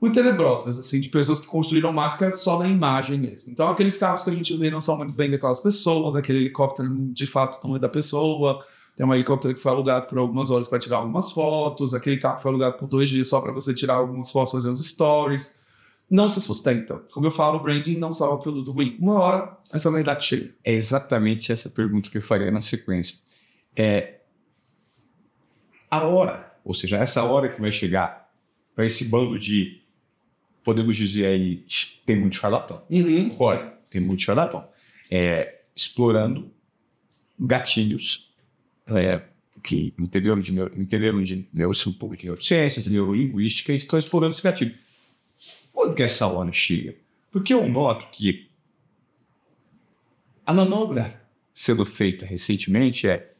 muito 0.00 0.14
tenebrosas, 0.14 0.78
assim, 0.78 0.98
de 0.98 1.08
pessoas 1.10 1.40
que 1.40 1.46
construíram 1.46 1.92
marca 1.92 2.32
só 2.32 2.58
na 2.58 2.66
imagem 2.66 3.18
mesmo. 3.18 3.52
Então, 3.52 3.68
aqueles 3.68 3.98
carros 3.98 4.22
que 4.22 4.30
a 4.30 4.32
gente 4.32 4.56
vê 4.56 4.70
não 4.70 4.80
são 4.80 4.96
muito 4.96 5.12
bem 5.12 5.30
daquelas 5.30 5.60
pessoas, 5.60 6.16
aquele 6.16 6.38
helicóptero 6.38 6.88
de 7.12 7.26
fato 7.26 7.66
não 7.66 7.76
é 7.76 7.78
da 7.78 7.88
pessoa, 7.88 8.64
tem 8.96 9.04
um 9.04 9.14
helicóptero 9.14 9.54
que 9.54 9.60
foi 9.60 9.70
alugado 9.70 10.06
por 10.06 10.18
algumas 10.18 10.50
horas 10.50 10.68
para 10.68 10.78
tirar 10.78 10.98
algumas 10.98 11.30
fotos, 11.32 11.94
aquele 11.94 12.16
carro 12.16 12.40
foi 12.40 12.50
alugado 12.50 12.78
por 12.78 12.88
dois 12.88 13.08
dias 13.08 13.28
só 13.28 13.40
para 13.40 13.52
você 13.52 13.74
tirar 13.74 13.94
algumas 13.94 14.30
fotos, 14.30 14.52
fazer 14.52 14.70
uns 14.70 14.86
stories. 14.86 15.58
Não 16.08 16.28
se 16.28 16.40
sustenta. 16.40 16.96
Como 17.12 17.26
eu 17.26 17.30
falo, 17.30 17.58
o 17.58 17.62
branding 17.62 17.96
não 17.96 18.12
salva 18.12 18.34
o 18.34 18.38
produto 18.40 18.72
ruim. 18.72 18.96
Uma 18.98 19.20
hora, 19.20 19.58
essa 19.72 19.90
verdade 19.92 20.24
chega. 20.24 20.52
É 20.64 20.72
exatamente 20.72 21.52
essa 21.52 21.70
pergunta 21.70 22.10
que 22.10 22.18
eu 22.18 22.22
faria 22.22 22.50
na 22.50 22.60
sequência. 22.60 23.16
É 23.76 24.16
a 25.88 26.04
hora, 26.04 26.52
ou 26.64 26.74
seja, 26.74 26.96
essa 26.96 27.22
hora 27.22 27.48
que 27.48 27.60
vai 27.60 27.70
chegar 27.70 28.28
para 28.74 28.84
esse 28.84 29.04
bando 29.06 29.38
de 29.38 29.79
podemos 30.64 30.96
dizer 30.96 31.26
aí, 31.26 31.64
tem 32.04 32.16
muito 32.16 32.36
charlatão. 32.36 32.82
Uhum. 32.90 33.34
Olha, 33.38 33.74
tem 33.88 34.00
muito 34.00 34.22
charlatão. 34.22 34.68
É, 35.10 35.60
explorando 35.74 36.50
gatilhos 37.38 38.30
é, 38.86 39.22
que 39.62 39.94
entenderam 39.98 40.40
de, 40.40 40.52
entenderam 40.76 41.22
de 41.22 41.48
neurociências, 41.52 42.86
neurolinguística 42.86 43.72
e 43.72 43.76
estão 43.76 43.98
explorando 43.98 44.32
esse 44.32 44.42
gatilho. 44.42 44.74
Quando 45.72 45.94
que 45.94 46.02
essa 46.02 46.26
hora 46.26 46.52
chega? 46.52 46.96
Porque 47.30 47.54
eu 47.54 47.68
noto 47.68 48.06
que 48.12 48.48
a 50.44 50.52
manobra 50.52 51.20
sendo 51.54 51.84
feita 51.86 52.26
recentemente 52.26 53.08
é 53.08 53.32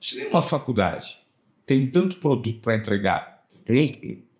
se 0.00 0.24
uma 0.26 0.42
faculdade 0.42 1.18
tem 1.66 1.86
tanto 1.90 2.16
produto 2.16 2.60
para 2.60 2.76
entregar, 2.76 3.46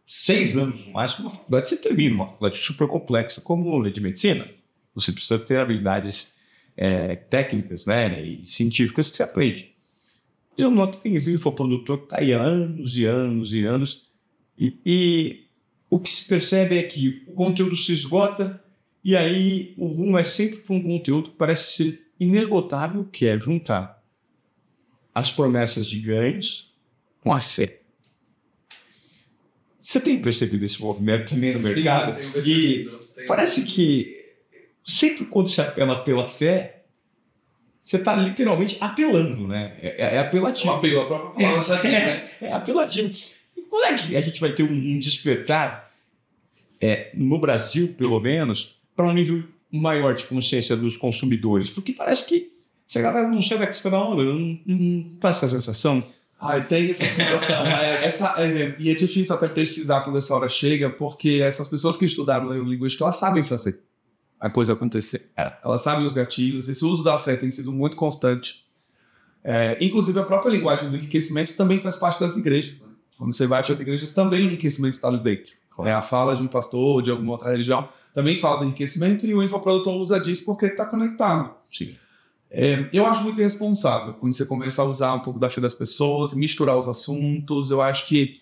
seis 0.06 0.56
anos 0.56 0.86
mais 0.88 1.14
com 1.14 1.22
uma 1.22 1.30
faculdade, 1.30 1.68
você 1.68 1.76
termina 1.76 2.14
uma 2.14 2.26
faculdade 2.26 2.58
super 2.58 2.86
complexa 2.86 3.40
como 3.40 3.64
a 3.64 3.90
de 3.90 4.00
medicina. 4.00 4.48
Você 4.94 5.12
precisa 5.12 5.38
ter 5.38 5.58
habilidades 5.58 6.34
é, 6.76 7.16
técnicas 7.16 7.84
né, 7.86 8.22
e 8.22 8.46
científicas 8.46 9.10
que 9.10 9.16
se 9.16 9.22
aprende. 9.22 9.74
Eu 10.56 10.70
noto 10.70 10.98
que 10.98 11.02
tem 11.02 11.16
infoprodutor 11.16 11.98
que 11.98 12.04
está 12.04 12.20
aí 12.20 12.32
há 12.32 12.40
anos 12.40 12.96
e 12.96 13.04
anos 13.04 13.52
e 13.52 13.64
anos, 13.64 14.10
e, 14.58 14.78
e 14.86 15.44
o 15.90 15.98
que 15.98 16.08
se 16.08 16.26
percebe 16.26 16.78
é 16.78 16.82
que 16.82 17.24
o 17.26 17.32
conteúdo 17.32 17.76
se 17.76 17.92
esgota 17.92 18.62
e 19.04 19.14
aí 19.14 19.74
o 19.76 19.86
rumo 19.86 20.18
é 20.18 20.24
sempre 20.24 20.58
para 20.58 20.74
um 20.74 20.82
conteúdo 20.82 21.30
que 21.30 21.36
parece 21.36 21.76
ser 21.76 22.06
inesgotável, 22.18 23.04
que 23.04 23.26
é 23.26 23.38
juntar 23.38 24.02
as 25.14 25.30
promessas 25.30 25.86
de 25.86 26.00
ganhos 26.00 26.74
com 27.20 27.32
a 27.32 27.40
fé. 27.40 27.82
Você 29.86 30.00
tem 30.00 30.18
percebido 30.20 30.64
esse 30.64 30.82
movimento 30.82 31.32
também 31.32 31.54
no 31.54 31.60
mercado? 31.60 32.20
Sim, 32.20 32.40
e 32.44 32.90
parece 33.28 33.64
que 33.64 34.16
sempre 34.84 35.24
quando 35.26 35.48
se 35.48 35.60
apela 35.60 36.02
pela 36.02 36.26
fé, 36.26 36.82
você 37.84 37.96
está 37.96 38.16
literalmente 38.16 38.78
apelando, 38.80 39.46
né? 39.46 39.76
É, 39.80 40.02
é, 40.02 40.14
é 40.16 40.18
apelativo. 40.18 40.72
Um 40.72 40.74
apelo, 40.74 41.00
a 41.02 41.06
própria 41.06 41.46
palavra 41.46 41.68
já 41.68 41.78
tem, 41.80 41.92
né? 41.92 42.30
É, 42.40 42.46
é 42.46 42.52
apelativo. 42.52 43.14
E 43.56 43.62
quando 43.62 43.84
é 43.84 43.94
que 43.94 44.16
a 44.16 44.20
gente 44.20 44.40
vai 44.40 44.50
ter 44.50 44.64
um 44.64 44.98
despertar, 44.98 45.94
é, 46.80 47.12
no 47.14 47.38
Brasil, 47.38 47.94
pelo 47.96 48.18
menos, 48.18 48.76
para 48.96 49.06
um 49.06 49.12
nível 49.12 49.44
maior 49.70 50.16
de 50.16 50.24
consciência 50.24 50.76
dos 50.76 50.96
consumidores? 50.96 51.70
Porque 51.70 51.92
parece 51.92 52.26
que 52.26 52.50
essa 52.90 53.00
galera 53.00 53.28
não 53.28 53.40
sabe 53.40 53.62
a 53.62 53.68
questão 53.68 53.92
da 53.92 54.02
onda, 54.02 54.24
não, 54.24 54.58
não 54.66 55.16
passa 55.20 55.46
essa 55.46 55.54
sensação. 55.54 56.02
Ai, 56.40 56.64
tem 56.66 56.90
essa 56.90 57.04
sensação. 57.04 57.66
é, 57.66 58.04
essa, 58.04 58.34
é, 58.38 58.76
e 58.78 58.90
é 58.90 58.94
difícil 58.94 59.34
até 59.34 59.48
precisar 59.48 60.02
quando 60.02 60.18
essa 60.18 60.34
hora 60.34 60.48
chega, 60.48 60.90
porque 60.90 61.40
essas 61.42 61.66
pessoas 61.68 61.96
que 61.96 62.04
estudaram 62.04 62.52
linguística, 62.62 63.04
elas 63.04 63.16
sabem 63.16 63.42
fazer 63.42 63.80
a 64.38 64.50
coisa 64.50 64.74
acontecer. 64.74 65.30
É. 65.36 65.52
Elas 65.64 65.82
sabem 65.82 66.06
os 66.06 66.14
gatilhos. 66.14 66.68
Esse 66.68 66.84
uso 66.84 67.02
da 67.02 67.18
fé 67.18 67.36
tem 67.36 67.50
sido 67.50 67.72
muito 67.72 67.96
constante. 67.96 68.66
É, 69.42 69.78
inclusive, 69.80 70.18
a 70.18 70.24
própria 70.24 70.50
linguagem 70.50 70.90
do 70.90 70.96
enriquecimento 70.96 71.56
também 71.56 71.80
faz 71.80 71.96
parte 71.96 72.20
das 72.20 72.36
igrejas. 72.36 72.78
Né? 72.80 72.86
Quando 73.16 73.34
você 73.34 73.46
vai 73.46 73.62
para 73.62 73.72
as 73.72 73.80
igrejas, 73.80 74.10
também 74.10 74.42
o 74.42 74.44
enriquecimento 74.44 74.96
está 74.96 75.08
ali 75.08 75.20
dentro. 75.20 75.52
Claro. 75.70 75.90
É 75.90 75.94
a 75.94 76.02
fala 76.02 76.34
de 76.34 76.42
um 76.42 76.48
pastor, 76.48 77.02
de 77.02 77.10
alguma 77.10 77.32
outra 77.32 77.50
religião, 77.50 77.88
também 78.14 78.36
fala 78.38 78.58
do 78.58 78.64
enriquecimento 78.64 79.26
e 79.26 79.34
o 79.34 79.42
infoprodutor 79.42 79.94
usa 79.94 80.18
disso 80.18 80.44
porque 80.44 80.66
está 80.66 80.86
conectado. 80.86 81.54
Sim. 81.70 81.94
É, 82.50 82.88
eu 82.92 83.04
acho 83.06 83.22
muito 83.22 83.40
irresponsável 83.40 84.14
quando 84.14 84.32
você 84.32 84.46
começa 84.46 84.80
a 84.80 84.84
usar 84.84 85.14
um 85.14 85.20
pouco 85.20 85.38
da 85.38 85.50
fé 85.50 85.60
das 85.60 85.74
pessoas, 85.74 86.32
misturar 86.34 86.76
os 86.76 86.88
assuntos. 86.88 87.70
Eu 87.70 87.82
acho 87.82 88.06
que 88.06 88.40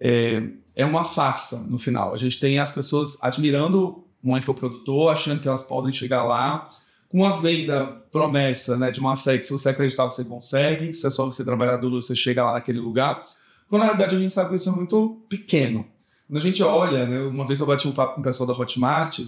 é, 0.00 0.42
é 0.74 0.84
uma 0.84 1.04
farsa 1.04 1.58
no 1.58 1.78
final. 1.78 2.14
A 2.14 2.16
gente 2.16 2.40
tem 2.40 2.58
as 2.58 2.72
pessoas 2.72 3.16
admirando 3.20 4.04
um 4.22 4.36
infoprodutor, 4.36 5.12
achando 5.12 5.40
que 5.40 5.48
elas 5.48 5.62
podem 5.62 5.92
chegar 5.92 6.24
lá 6.24 6.66
com 7.10 7.24
a 7.24 7.36
venda 7.36 7.86
promessa 8.10 8.76
né, 8.76 8.90
de 8.90 8.98
uma 8.98 9.16
fé 9.16 9.38
que 9.38 9.44
se 9.44 9.52
você 9.52 9.68
acreditar 9.68 10.04
você 10.04 10.24
consegue, 10.24 10.92
se 10.94 11.06
é 11.06 11.10
só 11.10 11.26
você 11.26 11.44
trabalhar 11.44 11.76
duro 11.76 12.02
você 12.02 12.16
chega 12.16 12.44
lá 12.44 12.54
naquele 12.54 12.80
lugar. 12.80 13.20
Quando 13.68 13.82
na 13.82 13.88
verdade 13.88 14.16
a 14.16 14.18
gente 14.18 14.32
sabe 14.32 14.50
que 14.50 14.56
isso 14.56 14.68
é 14.68 14.72
muito 14.72 15.20
pequeno. 15.28 15.86
Quando 16.26 16.38
a 16.38 16.40
gente 16.40 16.62
olha, 16.62 17.06
né, 17.06 17.20
uma 17.20 17.46
vez 17.46 17.60
eu 17.60 17.66
bati 17.66 17.86
um 17.86 17.92
papo 17.92 18.14
com 18.14 18.20
o 18.20 18.24
pessoal 18.24 18.46
da 18.46 18.54
Hotmart, 18.54 19.20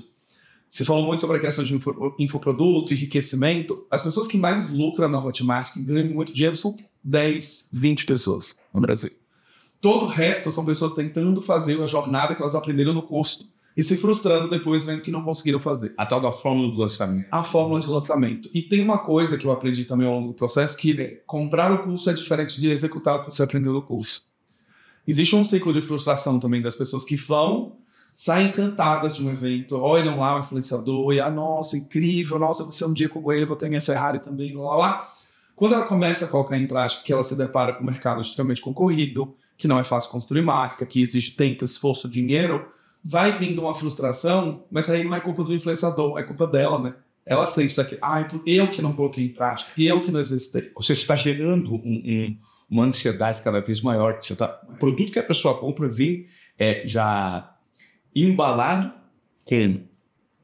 você 0.69 0.85
falou 0.85 1.07
muito 1.07 1.21
sobre 1.21 1.37
a 1.37 1.39
criação 1.39 1.65
de 1.65 1.75
infoproduto, 2.19 2.93
enriquecimento. 2.93 3.87
As 3.91 4.03
pessoas 4.03 4.27
que 4.27 4.37
mais 4.37 4.69
lucram 4.69 5.09
na 5.09 5.25
Hotmart, 5.25 5.73
que 5.73 5.83
ganham 5.83 6.13
muito 6.13 6.33
dinheiro, 6.33 6.57
são 6.57 6.77
10, 7.03 7.69
20 7.73 8.05
pessoas 8.05 8.57
no 8.75 8.81
Brasil. 8.81 9.11
Todo 9.81 10.07
o 10.07 10.09
resto 10.09 10.51
são 10.51 10.65
pessoas 10.65 10.93
tentando 10.93 11.41
fazer 11.41 11.81
a 11.81 11.87
jornada 11.87 12.35
que 12.35 12.43
elas 12.43 12.55
aprenderam 12.55 12.93
no 12.93 13.03
curso 13.03 13.55
e 13.77 13.83
se 13.83 13.97
frustrando 13.97 14.49
depois 14.49 14.85
vendo 14.85 15.03
que 15.03 15.11
não 15.11 15.23
conseguiram 15.23 15.61
fazer. 15.61 15.93
A 15.97 16.07
tal 16.07 16.21
da 16.21 16.33
fórmula 16.33 16.73
do 16.73 16.79
lançamento. 16.79 17.29
A 17.31 17.45
fórmula 17.45 17.79
de 17.79 17.89
lançamento. 17.89 18.49
E 18.55 18.63
tem 18.63 18.83
uma 18.83 18.99
coisa 18.99 19.37
que 19.37 19.47
eu 19.47 19.53
aprendi 19.53 19.85
também 19.85 20.07
ao 20.07 20.15
longo 20.15 20.29
do 20.29 20.35
processo, 20.35 20.77
que 20.77 20.99
é, 21.01 21.23
comprar 21.27 21.71
o 21.73 21.85
curso 21.85 22.09
é 22.09 22.15
diferente 22.15 22.59
de 22.61 22.71
executar 22.71 23.17
o 23.17 23.25
que 23.25 23.33
você 23.33 23.43
aprendeu 23.43 23.73
no 23.73 23.83
curso. 23.83 24.23
Existe 25.07 25.37
um 25.37 25.45
ciclo 25.45 25.73
de 25.73 25.83
frustração 25.83 26.41
também 26.41 26.63
das 26.63 26.77
pessoas 26.77 27.05
que 27.05 27.17
vão, 27.17 27.76
saem 28.17 28.49
encantadas 28.49 29.17
de 29.17 29.23
um 29.23 29.31
evento, 29.31 29.77
olham 29.77 30.21
lá 30.21 30.37
o 30.37 30.39
influenciador 30.41 31.13
e, 31.13 31.21
ah, 31.21 31.29
nossa, 31.29 31.77
incrível, 31.77 32.39
nossa, 32.39 32.65
você 32.65 32.83
um 32.83 32.95
dia 32.95 33.11
com 33.11 33.31
ele, 33.31 33.45
vou 33.45 33.57
ter 33.57 33.69
minha 33.69 33.83
Ferrari 33.83 34.21
também, 34.21 34.57
lá, 34.57 34.75
lá. 34.75 35.09
Quando 35.55 35.75
ela 35.75 35.85
começa 35.85 36.25
a 36.25 36.29
colocar 36.29 36.57
em 36.57 36.67
prática 36.67 37.03
que 37.05 37.13
ela 37.13 37.23
se 37.23 37.37
depara 37.37 37.75
com 37.75 37.83
um 37.83 37.87
mercado 37.87 38.23
extremamente 38.23 38.63
concorrido, 38.63 39.37
que 39.59 39.69
não 39.69 39.79
é 39.79 39.85
fácil 39.85 40.11
construir 40.11 40.41
marca, 40.41 40.87
que 40.87 41.03
exige 41.03 41.33
tempo, 41.33 41.63
esforço, 41.63 42.09
dinheiro, 42.09 42.67
vai 43.05 43.33
vindo 43.33 43.61
uma 43.61 43.75
frustração, 43.75 44.65
mas 44.71 44.89
aí 44.89 45.05
não 45.05 45.15
é 45.15 45.21
culpa 45.21 45.45
do 45.45 45.55
influenciador, 45.55 46.19
é 46.19 46.23
culpa 46.23 46.47
dela, 46.47 46.79
né? 46.79 46.95
Ela 47.27 47.47
sente 47.47 47.75
que, 47.85 47.99
ah, 48.01 48.23
então 48.23 48.41
eu 48.47 48.69
que 48.69 48.81
não 48.81 48.95
coloquei 48.95 49.27
em 49.27 49.35
prática, 49.35 49.71
eu 49.77 50.03
que 50.03 50.11
não 50.11 50.21
exercitei. 50.21 50.71
Você 50.75 50.95
está 50.95 51.17
gerando 51.17 51.75
um, 51.75 51.79
um, 51.85 52.39
uma 52.71 52.85
ansiedade 52.85 53.43
cada 53.43 53.61
vez 53.61 53.83
maior. 53.83 54.17
Você 54.23 54.35
tá, 54.35 54.59
o 54.71 54.79
produto 54.79 55.13
que 55.13 55.19
a 55.19 55.23
pessoa 55.23 55.59
compra 55.59 55.87
vem 55.87 56.25
é, 56.59 56.89
já 56.89 57.53
embalado 58.25 58.93
com 59.45 59.81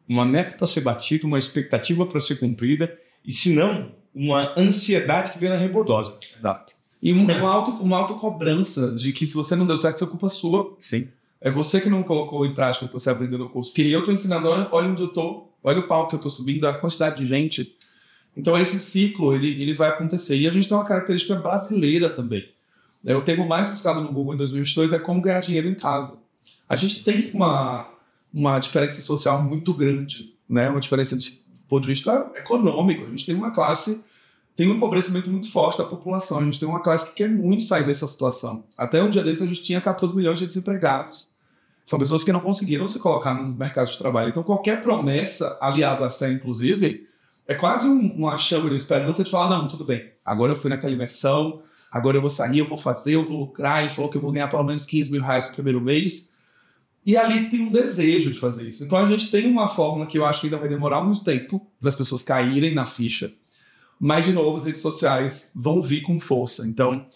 uma 0.08 0.24
meta 0.24 0.56
para 0.56 0.66
ser 0.66 0.82
batida, 0.82 1.26
uma 1.26 1.38
expectativa 1.38 2.04
para 2.04 2.20
ser 2.20 2.36
cumprida, 2.36 2.98
e 3.24 3.32
se 3.32 3.54
não, 3.54 3.92
uma 4.14 4.52
ansiedade 4.58 5.32
que 5.32 5.38
vem 5.38 5.48
na 5.48 5.56
rebordosa. 5.56 6.18
Exato. 6.36 6.74
E 7.02 7.12
uma, 7.12 7.48
auto, 7.48 7.82
uma 7.82 7.96
autocobrança 7.96 8.94
de 8.94 9.12
que 9.12 9.26
se 9.26 9.34
você 9.34 9.56
não 9.56 9.66
deu 9.66 9.76
certo, 9.78 10.04
é 10.04 10.06
culpa 10.06 10.28
sua. 10.28 10.76
Sim. 10.80 11.08
É 11.40 11.50
você 11.50 11.80
que 11.80 11.90
não 11.90 12.04
colocou 12.04 12.46
em 12.46 12.54
prática 12.54 12.84
o 12.84 12.88
que 12.88 12.94
você 12.94 13.10
aprendeu 13.10 13.38
no 13.38 13.48
curso. 13.48 13.72
Porque 13.72 13.82
eu 13.82 14.00
estou 14.00 14.14
ensinando, 14.14 14.48
olha, 14.48 14.68
olha 14.70 14.88
onde 14.88 15.02
eu 15.02 15.08
estou, 15.08 15.52
olha 15.64 15.80
o 15.80 15.88
palco 15.88 16.10
que 16.10 16.14
eu 16.14 16.18
estou 16.18 16.30
subindo, 16.30 16.64
a 16.66 16.74
quantidade 16.74 17.16
de 17.16 17.26
gente. 17.26 17.76
Então 18.36 18.56
esse 18.56 18.78
ciclo, 18.78 19.34
ele, 19.34 19.60
ele 19.60 19.74
vai 19.74 19.88
acontecer. 19.88 20.36
E 20.36 20.46
a 20.46 20.52
gente 20.52 20.68
tem 20.68 20.76
uma 20.76 20.84
característica 20.84 21.34
brasileira 21.34 22.08
também. 22.08 22.48
Eu 23.04 23.20
tenho 23.22 23.46
mais 23.48 23.68
buscado 23.68 24.00
no 24.00 24.12
Google 24.12 24.34
em 24.34 24.36
2022 24.36 24.92
é 24.92 24.98
como 25.00 25.20
ganhar 25.20 25.40
dinheiro 25.40 25.68
em 25.68 25.74
casa. 25.74 26.16
A 26.72 26.76
gente 26.76 27.04
tem 27.04 27.30
uma, 27.34 27.86
uma 28.32 28.58
diferença 28.58 29.02
social 29.02 29.42
muito 29.42 29.74
grande, 29.74 30.34
né? 30.48 30.70
Uma 30.70 30.80
diferença 30.80 31.14
de 31.14 31.32
ponto 31.68 31.82
de 31.82 31.88
vista 31.88 32.32
econômico. 32.34 33.04
A 33.04 33.10
gente 33.10 33.26
tem 33.26 33.34
uma 33.34 33.50
classe 33.50 34.02
tem 34.56 34.68
um 34.68 34.74
empobrecimento 34.74 35.30
muito 35.30 35.52
forte 35.52 35.76
da 35.76 35.84
população. 35.84 36.38
A 36.38 36.44
gente 36.44 36.58
tem 36.58 36.66
uma 36.66 36.80
classe 36.80 37.10
que 37.10 37.16
quer 37.16 37.28
muito 37.28 37.62
sair 37.64 37.84
dessa 37.84 38.06
situação. 38.06 38.64
Até 38.76 39.02
um 39.02 39.10
dia 39.10 39.22
desse 39.22 39.42
a 39.42 39.46
gente 39.46 39.62
tinha 39.62 39.82
14 39.82 40.16
milhões 40.16 40.38
de 40.38 40.46
desempregados. 40.46 41.34
São 41.84 41.98
pessoas 41.98 42.24
que 42.24 42.32
não 42.32 42.40
conseguiram 42.40 42.88
se 42.88 42.98
colocar 42.98 43.34
no 43.34 43.54
mercado 43.54 43.90
de 43.90 43.98
trabalho. 43.98 44.30
Então, 44.30 44.42
qualquer 44.42 44.80
promessa 44.80 45.58
aliada 45.60 46.06
à 46.06 46.10
fé, 46.10 46.32
inclusive, 46.32 47.06
é 47.46 47.54
quase 47.54 47.86
um, 47.86 48.14
uma 48.14 48.38
chama 48.38 48.70
de 48.70 48.76
esperança 48.76 49.22
de 49.22 49.30
falar: 49.30 49.50
não, 49.50 49.68
tudo 49.68 49.84
bem, 49.84 50.10
agora 50.24 50.52
eu 50.52 50.56
fui 50.56 50.70
naquela 50.70 50.92
imersão, 50.94 51.60
agora 51.90 52.16
eu 52.16 52.22
vou 52.22 52.30
sair, 52.30 52.60
eu 52.60 52.68
vou 52.68 52.78
fazer, 52.78 53.16
eu 53.16 53.28
vou 53.28 53.40
lucrar. 53.40 53.82
Ele 53.82 53.90
falou 53.90 54.10
que 54.10 54.16
eu 54.16 54.22
vou 54.22 54.32
ganhar 54.32 54.48
pelo 54.48 54.64
menos 54.64 54.86
15 54.86 55.12
mil 55.12 55.20
reais 55.20 55.48
no 55.48 55.52
primeiro 55.52 55.82
mês. 55.82 56.31
E 57.04 57.16
ali 57.16 57.50
tem 57.50 57.62
um 57.62 57.70
desejo 57.70 58.30
de 58.30 58.38
fazer 58.38 58.68
isso. 58.68 58.84
Então, 58.84 58.96
a 58.96 59.08
gente 59.08 59.30
tem 59.30 59.50
uma 59.50 59.68
fórmula 59.68 60.06
que 60.06 60.16
eu 60.16 60.24
acho 60.24 60.40
que 60.40 60.46
ainda 60.46 60.58
vai 60.58 60.68
demorar 60.68 61.02
muito 61.02 61.24
tempo 61.24 61.66
para 61.80 61.88
as 61.88 61.96
pessoas 61.96 62.22
caírem 62.22 62.74
na 62.74 62.86
ficha. 62.86 63.32
Mas, 63.98 64.24
de 64.24 64.32
novo, 64.32 64.56
as 64.56 64.64
redes 64.64 64.82
sociais 64.82 65.50
vão 65.54 65.82
vir 65.82 66.02
com 66.02 66.20
força. 66.20 66.66
Então, 66.66 67.06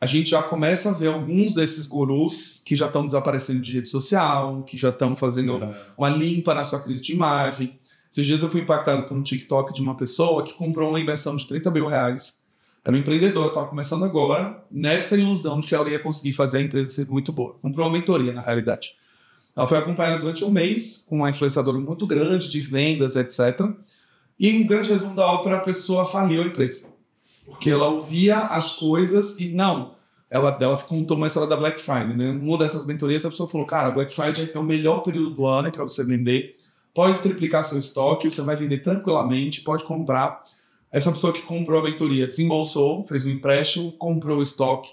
a 0.00 0.06
gente 0.06 0.30
já 0.30 0.42
começa 0.42 0.90
a 0.90 0.92
ver 0.92 1.08
alguns 1.08 1.54
desses 1.54 1.86
gurus 1.86 2.60
que 2.64 2.74
já 2.74 2.86
estão 2.86 3.06
desaparecendo 3.06 3.60
de 3.60 3.72
rede 3.72 3.88
social, 3.88 4.62
que 4.64 4.76
já 4.76 4.88
estão 4.88 5.14
fazendo 5.16 5.60
uma 5.96 6.08
limpa 6.08 6.54
na 6.54 6.64
sua 6.64 6.80
crise 6.80 7.02
de 7.02 7.12
imagem. 7.12 7.78
Esses 8.10 8.26
dias 8.26 8.42
eu 8.42 8.50
fui 8.50 8.60
impactado 8.60 9.06
por 9.06 9.16
um 9.16 9.22
TikTok 9.22 9.72
de 9.72 9.80
uma 9.80 9.96
pessoa 9.96 10.42
que 10.44 10.54
comprou 10.54 10.88
uma 10.88 11.00
inversão 11.00 11.36
de 11.36 11.46
30 11.46 11.70
mil 11.70 11.86
reais. 11.86 12.42
Era 12.84 12.96
um 12.96 12.98
empreendedor, 12.98 13.46
estava 13.46 13.68
começando 13.68 14.04
agora, 14.04 14.64
nessa 14.70 15.16
ilusão 15.16 15.60
de 15.60 15.68
que 15.68 15.74
ela 15.74 15.88
ia 15.88 16.00
conseguir 16.00 16.32
fazer 16.32 16.58
a 16.58 16.62
empresa 16.62 16.90
ser 16.90 17.08
muito 17.08 17.32
boa. 17.32 17.54
Comprou 17.62 17.86
uma 17.86 17.92
mentoria, 17.92 18.32
na 18.32 18.40
realidade. 18.40 18.96
Ela 19.54 19.66
foi 19.66 19.78
acompanhada 19.78 20.20
durante 20.20 20.44
um 20.44 20.50
mês 20.50 21.04
com 21.08 21.16
uma 21.16 21.30
influenciadora 21.30 21.78
muito 21.78 22.06
grande 22.06 22.48
de 22.50 22.60
vendas, 22.60 23.16
etc. 23.16 23.60
E 24.38 24.50
um 24.50 24.66
grande 24.66 24.90
resumo 24.90 25.14
da 25.14 25.26
ópera, 25.26 25.58
a 25.58 25.60
pessoa 25.60 26.04
faliu 26.04 26.42
a 26.42 26.46
empresa. 26.46 26.86
Porque 27.44 27.70
ela 27.70 27.88
ouvia 27.88 28.38
as 28.38 28.72
coisas 28.72 29.38
e 29.38 29.48
não. 29.48 29.94
Ela, 30.30 30.56
ela 30.58 30.76
contou 30.78 31.16
uma 31.16 31.26
história 31.26 31.48
da 31.48 31.56
Black 31.56 31.80
Friday. 31.82 32.16
Né? 32.16 32.30
Uma 32.30 32.56
dessas 32.56 32.86
mentorias, 32.86 33.24
a 33.24 33.30
pessoa 33.30 33.48
falou: 33.48 33.66
Cara, 33.66 33.90
Black 33.90 34.14
Friday 34.14 34.50
é 34.52 34.58
o 34.58 34.62
melhor 34.62 35.02
período 35.02 35.30
do 35.30 35.46
ano 35.46 35.70
para 35.70 35.82
você 35.82 36.02
vender. 36.02 36.56
Pode 36.94 37.18
triplicar 37.18 37.64
seu 37.64 37.78
estoque, 37.78 38.30
você 38.30 38.42
vai 38.42 38.56
vender 38.56 38.78
tranquilamente, 38.78 39.60
pode 39.60 39.84
comprar. 39.84 40.42
Essa 40.90 41.10
pessoa 41.10 41.32
que 41.32 41.42
comprou 41.42 41.80
a 41.80 41.84
mentoria 41.84 42.26
desembolsou, 42.26 43.06
fez 43.06 43.24
um 43.24 43.30
empréstimo, 43.30 43.92
comprou 43.92 44.38
o 44.38 44.42
estoque. 44.42 44.90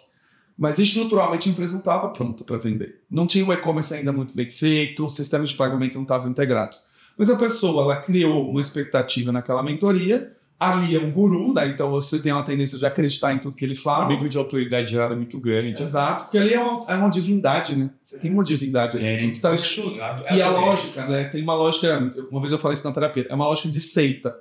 Mas 0.59 0.77
estruturalmente 0.77 1.47
a 1.47 1.51
empresa 1.53 1.71
não 1.71 1.79
estava 1.79 2.09
pronta 2.09 2.43
para 2.43 2.57
vender. 2.57 3.01
Não 3.09 3.25
tinha 3.25 3.45
o 3.45 3.53
e-commerce 3.53 3.93
ainda 3.93 4.11
muito 4.11 4.35
bem 4.35 4.51
feito, 4.51 5.05
os 5.05 5.15
sistemas 5.15 5.51
de 5.51 5.55
pagamento 5.55 5.95
não 5.95 6.01
estavam 6.01 6.29
integrados. 6.29 6.83
Mas 7.17 7.29
a 7.29 7.37
pessoa 7.37 7.83
ela 7.83 7.95
criou 8.01 8.49
uma 8.49 8.59
expectativa 8.59 9.31
naquela 9.31 9.63
mentoria, 9.63 10.35
ali 10.59 10.97
é 10.97 10.99
um 10.99 11.09
guru, 11.11 11.53
né? 11.53 11.65
então 11.67 11.89
você 11.89 12.19
tem 12.19 12.33
uma 12.33 12.43
tendência 12.43 12.77
de 12.77 12.85
acreditar 12.85 13.33
em 13.33 13.39
tudo 13.39 13.55
que 13.55 13.63
ele 13.63 13.75
fala. 13.75 14.05
O 14.05 14.09
nível 14.09 14.27
de 14.27 14.37
autoridade 14.37 14.91
gerada 14.91 15.13
é 15.13 15.17
muito 15.17 15.39
grande. 15.39 15.81
Exato, 15.81 16.25
porque 16.25 16.37
ali 16.37 16.53
é 16.53 16.59
uma, 16.59 16.91
é 16.91 16.95
uma 16.95 17.09
divindade, 17.09 17.77
né? 17.77 17.89
Você 18.03 18.19
tem 18.19 18.29
uma 18.29 18.43
divindade 18.43 18.97
ali. 18.97 19.05
É, 19.05 19.31
que 19.31 19.39
tá 19.39 19.53
é, 19.53 20.35
e 20.35 20.41
a 20.41 20.49
lógica, 20.49 21.05
né? 21.05 21.23
Tem 21.25 21.41
uma 21.41 21.55
lógica, 21.55 22.13
uma 22.29 22.41
vez 22.41 22.51
eu 22.51 22.59
falei 22.59 22.73
isso 22.73 22.85
na 22.85 22.93
terapia, 22.93 23.25
é 23.29 23.33
uma 23.33 23.47
lógica 23.47 23.69
de 23.69 23.79
seita. 23.79 24.35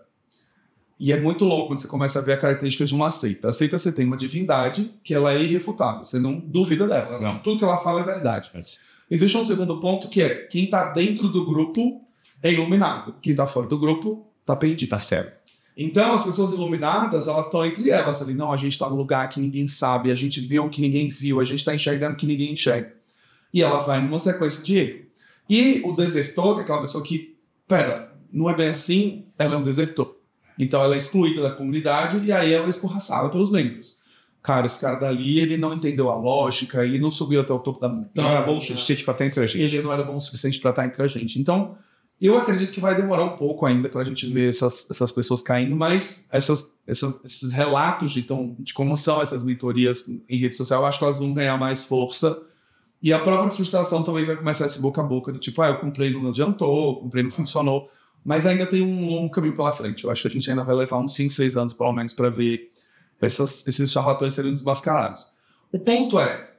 E 0.99 1.13
é 1.13 1.21
muito 1.21 1.45
louco 1.45 1.69
quando 1.69 1.81
você 1.81 1.87
começa 1.87 2.19
a 2.19 2.23
ver 2.23 2.33
a 2.33 2.39
característica 2.39 2.85
de 2.85 2.95
uma 2.95 3.11
seita. 3.11 3.49
A 3.49 3.53
seita 3.53 3.79
você 3.79 3.93
tem 3.93 4.05
uma 4.05 4.17
divindade 4.17 4.91
que 5.05 5.15
ela 5.15 5.33
é 5.33 5.43
irrefutável, 5.43 6.05
você 6.05 6.19
não 6.19 6.41
duvida 6.41 6.89
dela. 6.89 7.21
Não. 7.21 7.39
Tudo 7.39 7.59
que 7.59 7.65
ela 7.65 7.79
fala 7.79 8.01
é 8.01 8.05
verdade. 8.05 8.51
Existe 9.11 9.37
um 9.37 9.47
segundo 9.47 9.81
ponto 9.81 10.09
que 10.09 10.21
é 10.21 10.47
quem 10.47 10.65
está 10.65 10.93
dentro 10.93 11.29
do 11.29 11.47
grupo 11.47 12.03
é 12.43 12.53
iluminado, 12.53 13.15
quem 13.23 13.33
está 13.33 13.47
fora 13.47 13.69
do 13.69 13.79
grupo 13.79 14.27
está 14.41 14.57
perdido. 14.57 14.91
Tá 14.91 14.99
certo. 14.99 15.39
Então, 15.81 16.15
as 16.15 16.25
pessoas 16.25 16.53
iluminadas, 16.53 17.29
elas 17.29 17.47
estão 17.47 17.65
entre 17.65 17.89
elas 17.89 18.21
ali. 18.21 18.35
Não, 18.35 18.53
a 18.53 18.57
gente 18.57 18.73
está 18.73 18.91
num 18.91 18.97
lugar 18.97 19.29
que 19.29 19.39
ninguém 19.39 19.69
sabe, 19.69 20.11
a 20.11 20.15
gente 20.17 20.41
viu 20.41 20.65
o 20.65 20.69
que 20.69 20.81
ninguém 20.81 21.09
viu, 21.09 21.39
a 21.39 21.45
gente 21.45 21.61
está 21.61 21.73
enxergando 21.73 22.15
o 22.15 22.17
que 22.17 22.27
ninguém 22.27 22.53
enxerga. 22.53 22.93
E 23.55 23.63
ela 23.63 23.79
vai 23.81 24.03
numa 24.03 24.19
sequência 24.19 24.63
de 24.63 24.77
erro. 24.77 25.05
E 25.49 25.81
o 25.85 25.93
desertor, 25.93 26.55
que 26.55 26.61
é 26.61 26.65
aquela 26.65 26.83
pessoa 26.83 27.05
que, 27.05 27.39
pera, 27.69 28.13
não 28.33 28.51
é 28.51 28.57
bem 28.57 28.69
assim, 28.69 29.27
ela 29.39 29.55
é 29.55 29.57
um 29.57 29.63
desertor. 29.63 30.18
Então, 30.59 30.83
ela 30.83 30.94
é 30.94 30.99
excluída 30.99 31.42
da 31.42 31.51
comunidade 31.51 32.18
e 32.25 32.33
aí 32.33 32.53
ela 32.53 32.66
é 32.66 32.68
escorraçada 32.68 33.29
pelos 33.29 33.51
membros. 33.51 33.99
Cara, 34.42 34.66
esse 34.66 34.81
cara 34.81 34.97
dali, 34.97 35.38
ele 35.40 35.57
não 35.57 35.75
entendeu 35.75 36.11
a 36.11 36.16
lógica, 36.16 36.85
ele 36.85 36.99
não 36.99 37.11
subiu 37.11 37.40
até 37.40 37.53
o 37.53 37.59
topo 37.59 37.81
da 37.81 37.88
montanha. 37.88 38.11
Não 38.14 38.29
era 38.29 38.42
bom 38.42 38.59
o 38.59 38.61
suficiente 38.61 39.05
para 39.05 39.12
estar 39.12 39.27
entre 39.27 39.40
a 39.40 39.47
gente. 39.47 39.75
Ele 39.77 39.83
não 39.83 39.92
era 39.92 40.03
bom 40.03 40.16
o 40.16 40.21
suficiente 40.21 40.61
para 40.61 40.71
estar 40.71 40.87
entre 40.87 41.03
a 41.03 41.07
gente. 41.07 41.38
Então, 41.38 41.77
eu 42.21 42.37
acredito 42.37 42.73
que 42.73 42.81
vai 42.81 42.97
demorar 42.97 43.25
um 43.25 43.37
pouco 43.37 43.64
ainda 43.64 43.88
para 43.88 44.01
a 44.01 44.05
gente 44.05 44.27
ver 44.27 44.49
essas, 44.49 44.88
essas 44.90 45.12
pessoas 45.12 45.40
caindo, 45.40 45.77
mas 45.77 46.27
essas, 46.31 46.73
essas, 46.87 47.25
esses 47.25 47.53
relatos 47.53 48.12
de, 48.12 48.21
então, 48.21 48.57
de 48.59 48.75
como 48.75 48.97
são 48.97 49.23
essas 49.23 49.44
mentorias 49.44 50.09
em 50.09 50.37
rede 50.37 50.57
social, 50.57 50.83
eu 50.83 50.87
acho 50.87 50.99
que 50.99 51.05
elas 51.05 51.18
vão 51.18 51.33
ganhar 51.33 51.57
mais 51.57 51.85
força. 51.85 52.40
E 53.01 53.12
a 53.12 53.21
própria 53.21 53.53
frustração 53.53 54.03
também 54.03 54.27
vai 54.27 54.35
começar 54.35 54.66
esse 54.66 54.81
boca 54.81 55.01
a 55.01 55.05
boca, 55.05 55.31
do 55.31 55.38
tipo, 55.38 55.62
ah, 55.62 55.68
eu 55.68 55.79
comprei, 55.79 56.12
não 56.12 56.31
adiantou, 56.31 57.01
comprei, 57.01 57.23
não 57.23 57.31
funcionou. 57.31 57.88
Mas 58.25 58.47
ainda 58.47 58.67
tem 58.67 58.83
um 58.83 59.09
longo 59.09 59.31
caminho 59.31 59.55
pela 59.55 59.73
frente. 59.73 60.05
Eu 60.05 60.11
acho 60.11 60.23
que 60.23 60.29
a 60.29 60.31
gente 60.31 60.51
ainda 60.51 60.65
vai 60.65 60.75
levar 60.75 60.99
uns 60.99 61.15
5, 61.15 61.33
6 61.33 61.57
anos, 61.57 61.73
pelo 61.73 61.93
menos, 61.93 62.15
para 62.15 62.29
ver 62.29 62.71
essas, 63.21 63.67
esses 63.67 63.91
charlatões 63.91 64.35
serem 64.35 64.53
desmascarados. 64.53 65.27
O 65.73 65.79
ponto 65.79 66.19
é, 66.19 66.51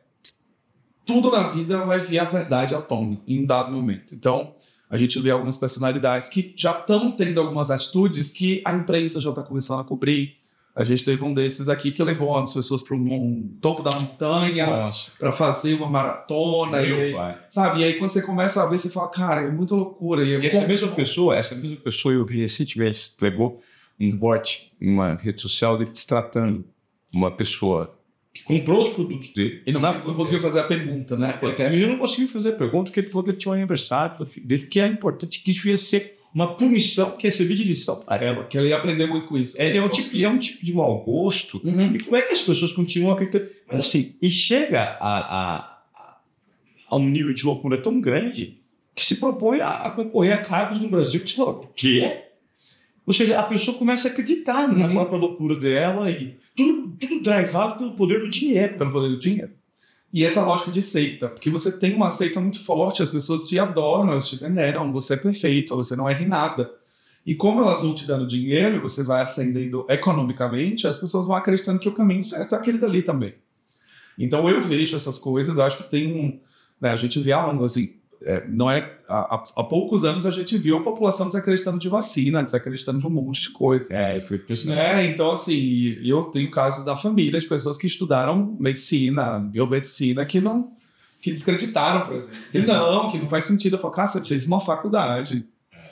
tudo 1.05 1.31
na 1.31 1.49
vida 1.49 1.79
vai 1.85 1.99
vir 1.99 2.19
a 2.19 2.25
verdade 2.25 2.75
à 2.75 2.81
tona 2.81 3.19
em 3.27 3.43
um 3.43 3.45
dado 3.45 3.71
momento. 3.71 4.13
Então, 4.13 4.53
a 4.89 4.97
gente 4.97 5.19
vê 5.19 5.31
algumas 5.31 5.57
personalidades 5.57 6.29
que 6.29 6.53
já 6.55 6.71
estão 6.71 7.11
tendo 7.11 7.39
algumas 7.39 7.69
atitudes 7.69 8.31
que 8.31 8.61
a 8.65 8.73
imprensa 8.73 9.21
já 9.21 9.29
está 9.29 9.43
começando 9.43 9.79
a 9.79 9.83
cobrir. 9.83 10.38
A 10.75 10.83
gente 10.83 11.03
teve 11.03 11.23
um 11.23 11.33
desses 11.33 11.67
aqui 11.67 11.91
que 11.91 12.01
levou 12.01 12.37
as 12.37 12.53
pessoas 12.53 12.81
para 12.81 12.95
um 12.95 13.57
topo 13.59 13.83
da 13.83 13.91
montanha 13.91 14.89
para 15.17 15.31
fazer 15.31 15.73
uma 15.73 15.89
maratona. 15.89 16.81
E, 16.81 16.93
aí, 16.93 17.13
pai. 17.13 17.37
sabe? 17.49 17.81
E 17.81 17.83
aí 17.83 17.93
quando 17.95 18.11
você 18.11 18.21
começa 18.21 18.63
a 18.63 18.65
ver, 18.65 18.79
você 18.79 18.89
fala, 18.89 19.09
cara, 19.09 19.41
é 19.41 19.51
muita 19.51 19.75
loucura. 19.75 20.23
E, 20.23 20.39
E 20.39 20.47
essa 20.47 20.67
mesma 20.67 20.89
pessoa, 20.89 21.35
essa 21.35 21.55
mesma 21.55 21.77
pessoa 21.77 22.13
eu 22.13 22.25
vi 22.25 22.39
recentemente, 22.39 23.11
levou 23.21 23.61
um 23.99 24.15
bot 24.15 24.71
em 24.79 24.89
uma 24.89 25.15
rede 25.15 25.41
social 25.41 25.77
dele 25.77 25.91
tratando 26.07 26.63
uma 27.13 27.31
pessoa 27.31 27.99
que 28.33 28.43
comprou 28.43 28.83
os 28.83 28.89
produtos 28.89 29.33
dele. 29.33 29.63
e 29.65 29.71
não, 29.71 29.81
não 29.81 30.13
conseguiu 30.13 30.41
fazer 30.41 30.59
a 30.59 30.63
pergunta, 30.63 31.17
né? 31.17 31.39
Até 31.41 31.67
a 31.67 31.87
não 31.87 31.97
conseguiu 31.97 32.27
fazer 32.27 32.49
a 32.49 32.55
pergunta, 32.55 32.85
porque 32.85 32.99
ele 32.99 33.07
falou 33.09 33.23
que 33.23 33.31
ele 33.31 33.37
tinha 33.37 33.51
um 33.51 33.55
aniversário 33.55 34.25
dele, 34.43 34.67
que 34.67 34.79
é 34.79 34.87
importante, 34.87 35.41
que 35.43 35.51
isso 35.51 35.67
ia 35.67 35.77
ser 35.77 36.18
uma 36.33 36.55
punição, 36.55 37.11
que 37.17 37.25
ia 37.27 37.31
servir 37.31 37.55
de 37.55 37.63
lição 37.63 37.99
para 38.01 38.23
ela. 38.23 38.43
Que 38.45 38.57
ele 38.57 38.69
ia 38.69 38.77
aprender 38.77 39.07
muito 39.07 39.27
com 39.27 39.37
isso. 39.37 39.59
É, 39.59 39.75
é, 39.75 39.81
um 39.81 39.89
tipo, 39.89 40.15
é 40.17 40.29
um 40.29 40.37
tipo 40.37 40.63
de 40.65 40.73
mau 40.73 41.03
gosto. 41.03 41.59
Uhum. 41.63 41.95
E 41.95 42.03
como 42.03 42.15
é 42.17 42.21
que 42.21 42.33
as 42.33 42.41
pessoas 42.41 42.71
continuam 42.71 43.13
acreditando? 43.13 43.49
Mas 43.67 43.79
assim, 43.87 44.15
e 44.21 44.29
chega 44.29 44.97
a, 44.99 45.19
a, 45.19 45.77
a, 46.89 46.95
um 46.95 47.07
nível 47.09 47.33
de 47.33 47.45
loucura 47.45 47.77
tão 47.81 47.99
grande 47.99 48.59
que 48.95 49.03
se 49.05 49.15
propõe 49.15 49.61
a, 49.61 49.69
a 49.69 49.91
concorrer 49.91 50.33
a 50.33 50.37
cargos 50.43 50.81
no 50.81 50.89
Brasil 50.89 51.19
que 51.21 51.29
você 51.29 51.35
fala, 51.35 51.51
o 51.51 51.67
quê? 51.75 52.23
Ou 53.07 53.13
seja, 53.13 53.39
a 53.39 53.43
pessoa 53.43 53.75
começa 53.77 54.07
a 54.07 54.11
acreditar 54.11 54.67
na 54.67 54.85
Uhum. 54.85 54.93
própria 54.93 55.17
loucura 55.17 55.55
dela 55.55 56.11
e 56.11 56.35
tudo, 56.55 56.95
tudo 56.99 57.21
drivado 57.21 57.77
pelo 57.77 57.93
poder 57.95 58.19
do 58.19 58.29
dinheiro. 58.29 58.77
pelo 58.77 58.91
poder 58.91 59.09
do 59.09 59.19
dinheiro. 59.19 59.51
E 60.11 60.25
essa 60.25 60.43
lógica 60.43 60.71
de 60.71 60.81
seita, 60.81 61.27
porque 61.27 61.49
você 61.49 61.71
tem 61.71 61.93
uma 61.93 62.09
seita 62.09 62.41
muito 62.41 62.63
forte, 62.63 63.03
as 63.03 63.11
pessoas 63.11 63.47
te 63.47 63.59
adoram, 63.59 64.11
elas 64.11 64.27
te 64.27 64.35
veneram, 64.35 64.91
você 64.91 65.13
é 65.13 65.17
perfeito, 65.17 65.75
você 65.75 65.95
não 65.95 66.09
erra 66.09 66.23
em 66.23 66.27
nada. 66.27 66.71
E 67.25 67.35
como 67.35 67.61
elas 67.61 67.81
vão 67.83 67.93
te 67.93 68.07
dando 68.07 68.25
dinheiro 68.25 68.81
você 68.81 69.03
vai 69.03 69.21
ascendendo 69.21 69.85
economicamente, 69.87 70.87
as 70.87 70.97
pessoas 70.97 71.27
vão 71.27 71.35
acreditando 71.35 71.79
que 71.79 71.87
o 71.87 71.93
caminho 71.93 72.23
certo 72.23 72.55
é 72.55 72.57
aquele 72.57 72.79
dali 72.79 73.03
também. 73.03 73.35
Então 74.17 74.49
eu 74.49 74.61
vejo 74.61 74.95
essas 74.95 75.19
coisas, 75.19 75.59
acho 75.59 75.77
que 75.77 75.83
tem 75.83 76.11
um. 76.11 76.39
né, 76.81 76.89
a 76.89 76.95
gente 76.95 77.19
vê 77.19 77.31
algo 77.31 77.63
assim. 77.63 77.98
É, 78.21 78.45
não 78.47 78.69
é, 78.69 78.93
há, 79.07 79.35
há- 79.55 79.63
poucos 79.63 80.03
anos 80.03 80.25
a 80.25 80.31
gente 80.31 80.57
viu 80.57 80.77
a 80.77 80.81
população 80.83 81.27
desacreditando 81.27 81.79
de 81.79 81.87
vacina, 81.87 82.43
desacreditando 82.43 82.99
de 82.99 83.07
um 83.07 83.09
monte 83.09 83.43
de 83.43 83.49
coisa. 83.51 83.93
É, 83.93 84.19
foi 84.21 84.37
impressionante. 84.37 84.79
É, 84.79 85.05
então 85.05 85.31
assim, 85.31 85.97
eu 86.03 86.23
tenho 86.23 86.51
casos 86.51 86.83
da 86.83 86.97
família 86.97 87.39
de 87.39 87.47
pessoas 87.47 87.77
que 87.77 87.87
estudaram 87.87 88.57
medicina, 88.59 89.39
biomedicina, 89.39 90.25
que 90.25 90.41
não 90.41 90.71
que 91.21 91.31
descreditaram, 91.31 92.05
por 92.07 92.15
exemplo. 92.15 92.37
Que 92.51 92.59
não, 92.59 93.11
que 93.11 93.17
não 93.17 93.27
faz 93.27 93.43
sentido. 93.45 93.75
Eu 93.75 93.81
falo, 93.81 93.93
cara, 93.93 94.07
você 94.07 94.23
fez 94.23 94.45
uma 94.45 94.61
faculdade. 94.61 95.45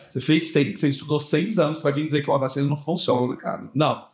Você 0.09 0.21
fez 0.21 0.51
você 0.51 0.87
estudou 0.87 1.19
seis 1.19 1.59
anos 1.59 1.79
para 1.79 1.91
vir 1.91 2.05
dizer 2.05 2.21
que 2.23 2.29
uma 2.29 2.39
vacina 2.39 2.65
não 2.65 2.77
funciona, 2.77 3.35
cara. 3.35 3.69
Não. 3.75 4.05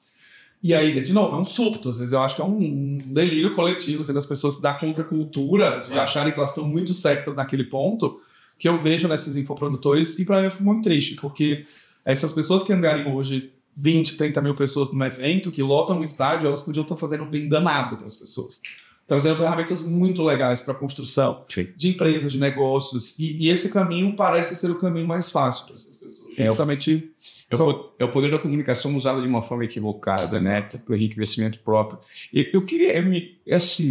E 0.63 0.73
aí, 0.73 1.03
de 1.03 1.11
novo, 1.11 1.35
é 1.35 1.39
um 1.39 1.45
surto. 1.45 1.89
Às 1.89 1.99
vezes 1.99 2.13
eu 2.13 2.21
acho 2.21 2.37
que 2.37 2.41
é 2.41 2.45
um 2.45 2.97
delírio 2.97 3.53
coletivo, 3.53 4.01
assim, 4.01 4.13
das 4.13 4.25
pessoas 4.25 4.55
se 4.55 4.61
dar 4.61 4.79
contracultura, 4.79 5.81
de 5.81 5.91
acharem 5.99 6.31
que 6.31 6.39
elas 6.39 6.51
estão 6.51 6.65
muito 6.65 6.93
certas 6.93 7.35
naquele 7.35 7.65
ponto, 7.65 8.21
que 8.57 8.69
eu 8.69 8.79
vejo 8.79 9.09
nesses 9.09 9.35
infoprodutores, 9.35 10.17
e 10.17 10.23
para 10.23 10.41
mim 10.41 10.49
foi 10.49 10.61
muito 10.61 10.83
triste, 10.83 11.15
porque 11.15 11.65
essas 12.05 12.31
pessoas 12.31 12.63
que 12.63 12.71
angariam 12.71 13.13
hoje 13.13 13.51
20, 13.75 14.15
30 14.15 14.41
mil 14.41 14.55
pessoas 14.55 14.89
num 14.89 15.03
evento, 15.03 15.51
que 15.51 15.61
lotam 15.61 15.99
um 15.99 16.03
estádio, 16.03 16.47
elas 16.47 16.61
podiam 16.61 16.83
estar 16.83 16.95
fazendo 16.95 17.23
um 17.23 17.29
bem 17.29 17.49
danado 17.49 17.97
para 17.97 18.07
as 18.07 18.15
pessoas. 18.15 18.61
Trazendo 19.07 19.37
ferramentas 19.37 19.81
muito 19.81 20.23
legais 20.23 20.61
para 20.61 20.73
a 20.73 20.77
construção 20.77 21.43
Sim. 21.49 21.67
de 21.75 21.89
empresas, 21.89 22.31
de 22.31 22.39
negócios, 22.39 23.17
e, 23.19 23.33
e 23.45 23.49
esse 23.49 23.69
caminho 23.69 24.15
parece 24.15 24.55
ser 24.55 24.71
o 24.71 24.75
caminho 24.79 25.07
mais 25.07 25.29
fácil 25.29 25.65
para 25.65 25.75
essas 25.75 25.95
pessoas. 25.97 26.39
É, 26.39 26.45
Justamente 26.47 27.11
É 27.49 27.55
o, 27.55 27.93
é 27.99 28.05
o 28.05 28.09
poder 28.09 28.31
da 28.31 28.39
comunicação 28.39 28.95
usado 28.95 29.21
de 29.21 29.27
uma 29.27 29.43
forma 29.43 29.65
equivocada, 29.65 30.39
né? 30.39 30.61
Para 30.61 30.81
o 30.87 30.95
enriquecimento 30.95 31.59
próprio. 31.59 31.99
E 32.33 32.49
eu 32.53 32.65
queria, 32.65 32.97
eu 32.97 33.03
me, 33.03 33.37
essa 33.45 33.83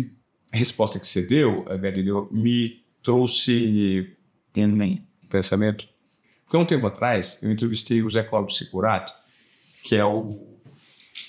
resposta 0.53 0.99
que 0.99 1.07
você 1.07 1.23
deu, 1.23 1.65
Berilio, 1.81 2.29
me 2.33 2.83
trouxe 3.03 4.11
um 4.57 4.99
pensamento. 5.29 5.87
Porque 6.45 6.57
há 6.57 6.61
um 6.61 6.67
tempo 6.67 6.87
atrás, 6.87 7.39
eu 7.43 7.51
entrevistei 7.51 8.03
o 8.03 8.11
Zé 8.11 8.23
Cláudio 8.23 8.55
Sicurato, 8.55 9.13
que 9.83 9.95
é 9.95 10.05
o, 10.05 10.52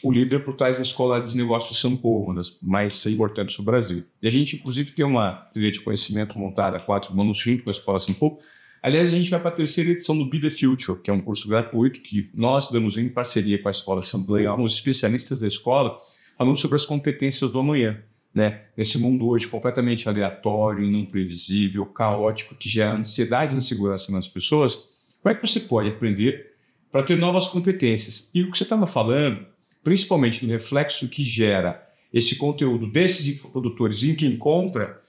o 0.02 0.12
líder 0.12 0.40
por 0.40 0.56
trás 0.56 0.78
da 0.78 0.84
Escola 0.84 1.22
de 1.22 1.36
Negócios 1.36 1.80
Sampo, 1.80 2.24
uma 2.24 2.36
das 2.36 2.58
mais 2.62 3.06
importantes 3.06 3.56
do 3.58 3.64
Brasil. 3.64 4.04
E 4.22 4.28
a 4.28 4.32
gente, 4.32 4.56
inclusive, 4.56 4.92
tem 4.92 5.06
uma 5.06 5.34
trilha 5.52 5.72
de 5.72 5.80
conhecimento 5.82 6.38
montada 6.38 6.78
a 6.78 6.80
quatro 6.80 7.16
mãos 7.16 7.38
junto 7.38 7.64
com 7.64 7.70
a 7.70 7.72
Escola 7.72 8.00
Sampo, 8.00 8.40
Aliás, 8.84 9.08
a 9.08 9.16
gente 9.16 9.30
vai 9.30 9.40
para 9.40 9.50
a 9.50 9.54
terceira 9.54 9.92
edição 9.92 10.18
do 10.18 10.26
Be 10.26 10.42
The 10.42 10.50
Future, 10.50 11.00
que 11.02 11.10
é 11.10 11.14
um 11.14 11.22
curso 11.22 11.48
gratuito 11.48 12.02
que 12.02 12.30
nós 12.34 12.70
damos 12.70 12.98
em 12.98 13.08
parceria 13.08 13.58
com 13.58 13.70
a 13.70 13.72
Escola 13.72 14.02
Assembleia, 14.02 14.50
alguns 14.50 14.74
especialistas 14.74 15.40
da 15.40 15.48
escola, 15.48 15.98
falando 16.38 16.58
sobre 16.58 16.76
as 16.76 16.86
competências 16.86 17.50
do 17.50 17.60
amanhã. 17.60 18.04
Né? 18.36 18.64
Nesse 18.76 18.98
mundo 18.98 19.26
hoje 19.26 19.48
completamente 19.48 20.10
aleatório, 20.10 20.86
não 20.86 21.06
previsível, 21.06 21.86
caótico, 21.86 22.56
que 22.56 22.68
gera 22.68 22.94
ansiedade 22.94 23.54
e 23.54 23.58
insegurança 23.58 24.12
nas 24.12 24.28
pessoas, 24.28 24.76
como 25.22 25.34
é 25.34 25.36
que 25.36 25.48
você 25.48 25.62
pode 25.62 25.88
aprender 25.88 26.52
para 26.92 27.04
ter 27.04 27.16
novas 27.16 27.48
competências? 27.48 28.30
E 28.34 28.44
o 28.44 28.52
que 28.52 28.58
você 28.58 28.64
estava 28.64 28.86
falando, 28.86 29.46
principalmente 29.84 30.46
no 30.46 30.52
reflexo 30.52 31.08
que 31.08 31.24
gera 31.24 31.88
esse 32.14 32.36
conteúdo 32.36 32.88
desses 32.88 33.26
infoprodutores 33.26 34.04
em 34.04 34.16
que 34.16 34.26
encontra, 34.26 35.02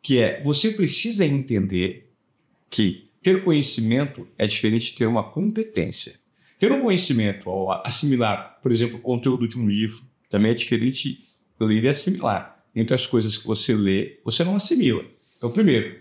que 0.00 0.18
é 0.18 0.42
você 0.42 0.70
precisa 0.70 1.24
entender 1.26 2.10
que 2.70 3.10
ter 3.22 3.44
conhecimento 3.44 4.26
é 4.38 4.46
diferente 4.46 4.90
de 4.90 4.96
ter 4.96 5.06
uma 5.06 5.22
competência. 5.22 6.14
Ter 6.58 6.72
um 6.72 6.80
conhecimento 6.80 7.50
ao 7.50 7.86
assimilar, 7.86 8.58
por 8.62 8.72
exemplo, 8.72 8.96
o 8.96 9.02
conteúdo 9.02 9.46
de 9.46 9.58
um 9.58 9.68
livro, 9.68 10.02
também 10.30 10.52
é 10.52 10.54
diferente 10.54 11.24
de 11.58 11.66
ler 11.66 11.84
e 11.84 11.88
assimilar. 11.88 12.64
Entre 12.74 12.94
as 12.94 13.04
coisas 13.04 13.36
que 13.36 13.46
você 13.46 13.74
lê, 13.74 14.20
você 14.24 14.42
não 14.42 14.56
assimila. 14.56 15.04
Então, 15.36 15.50
primeiro, 15.50 16.00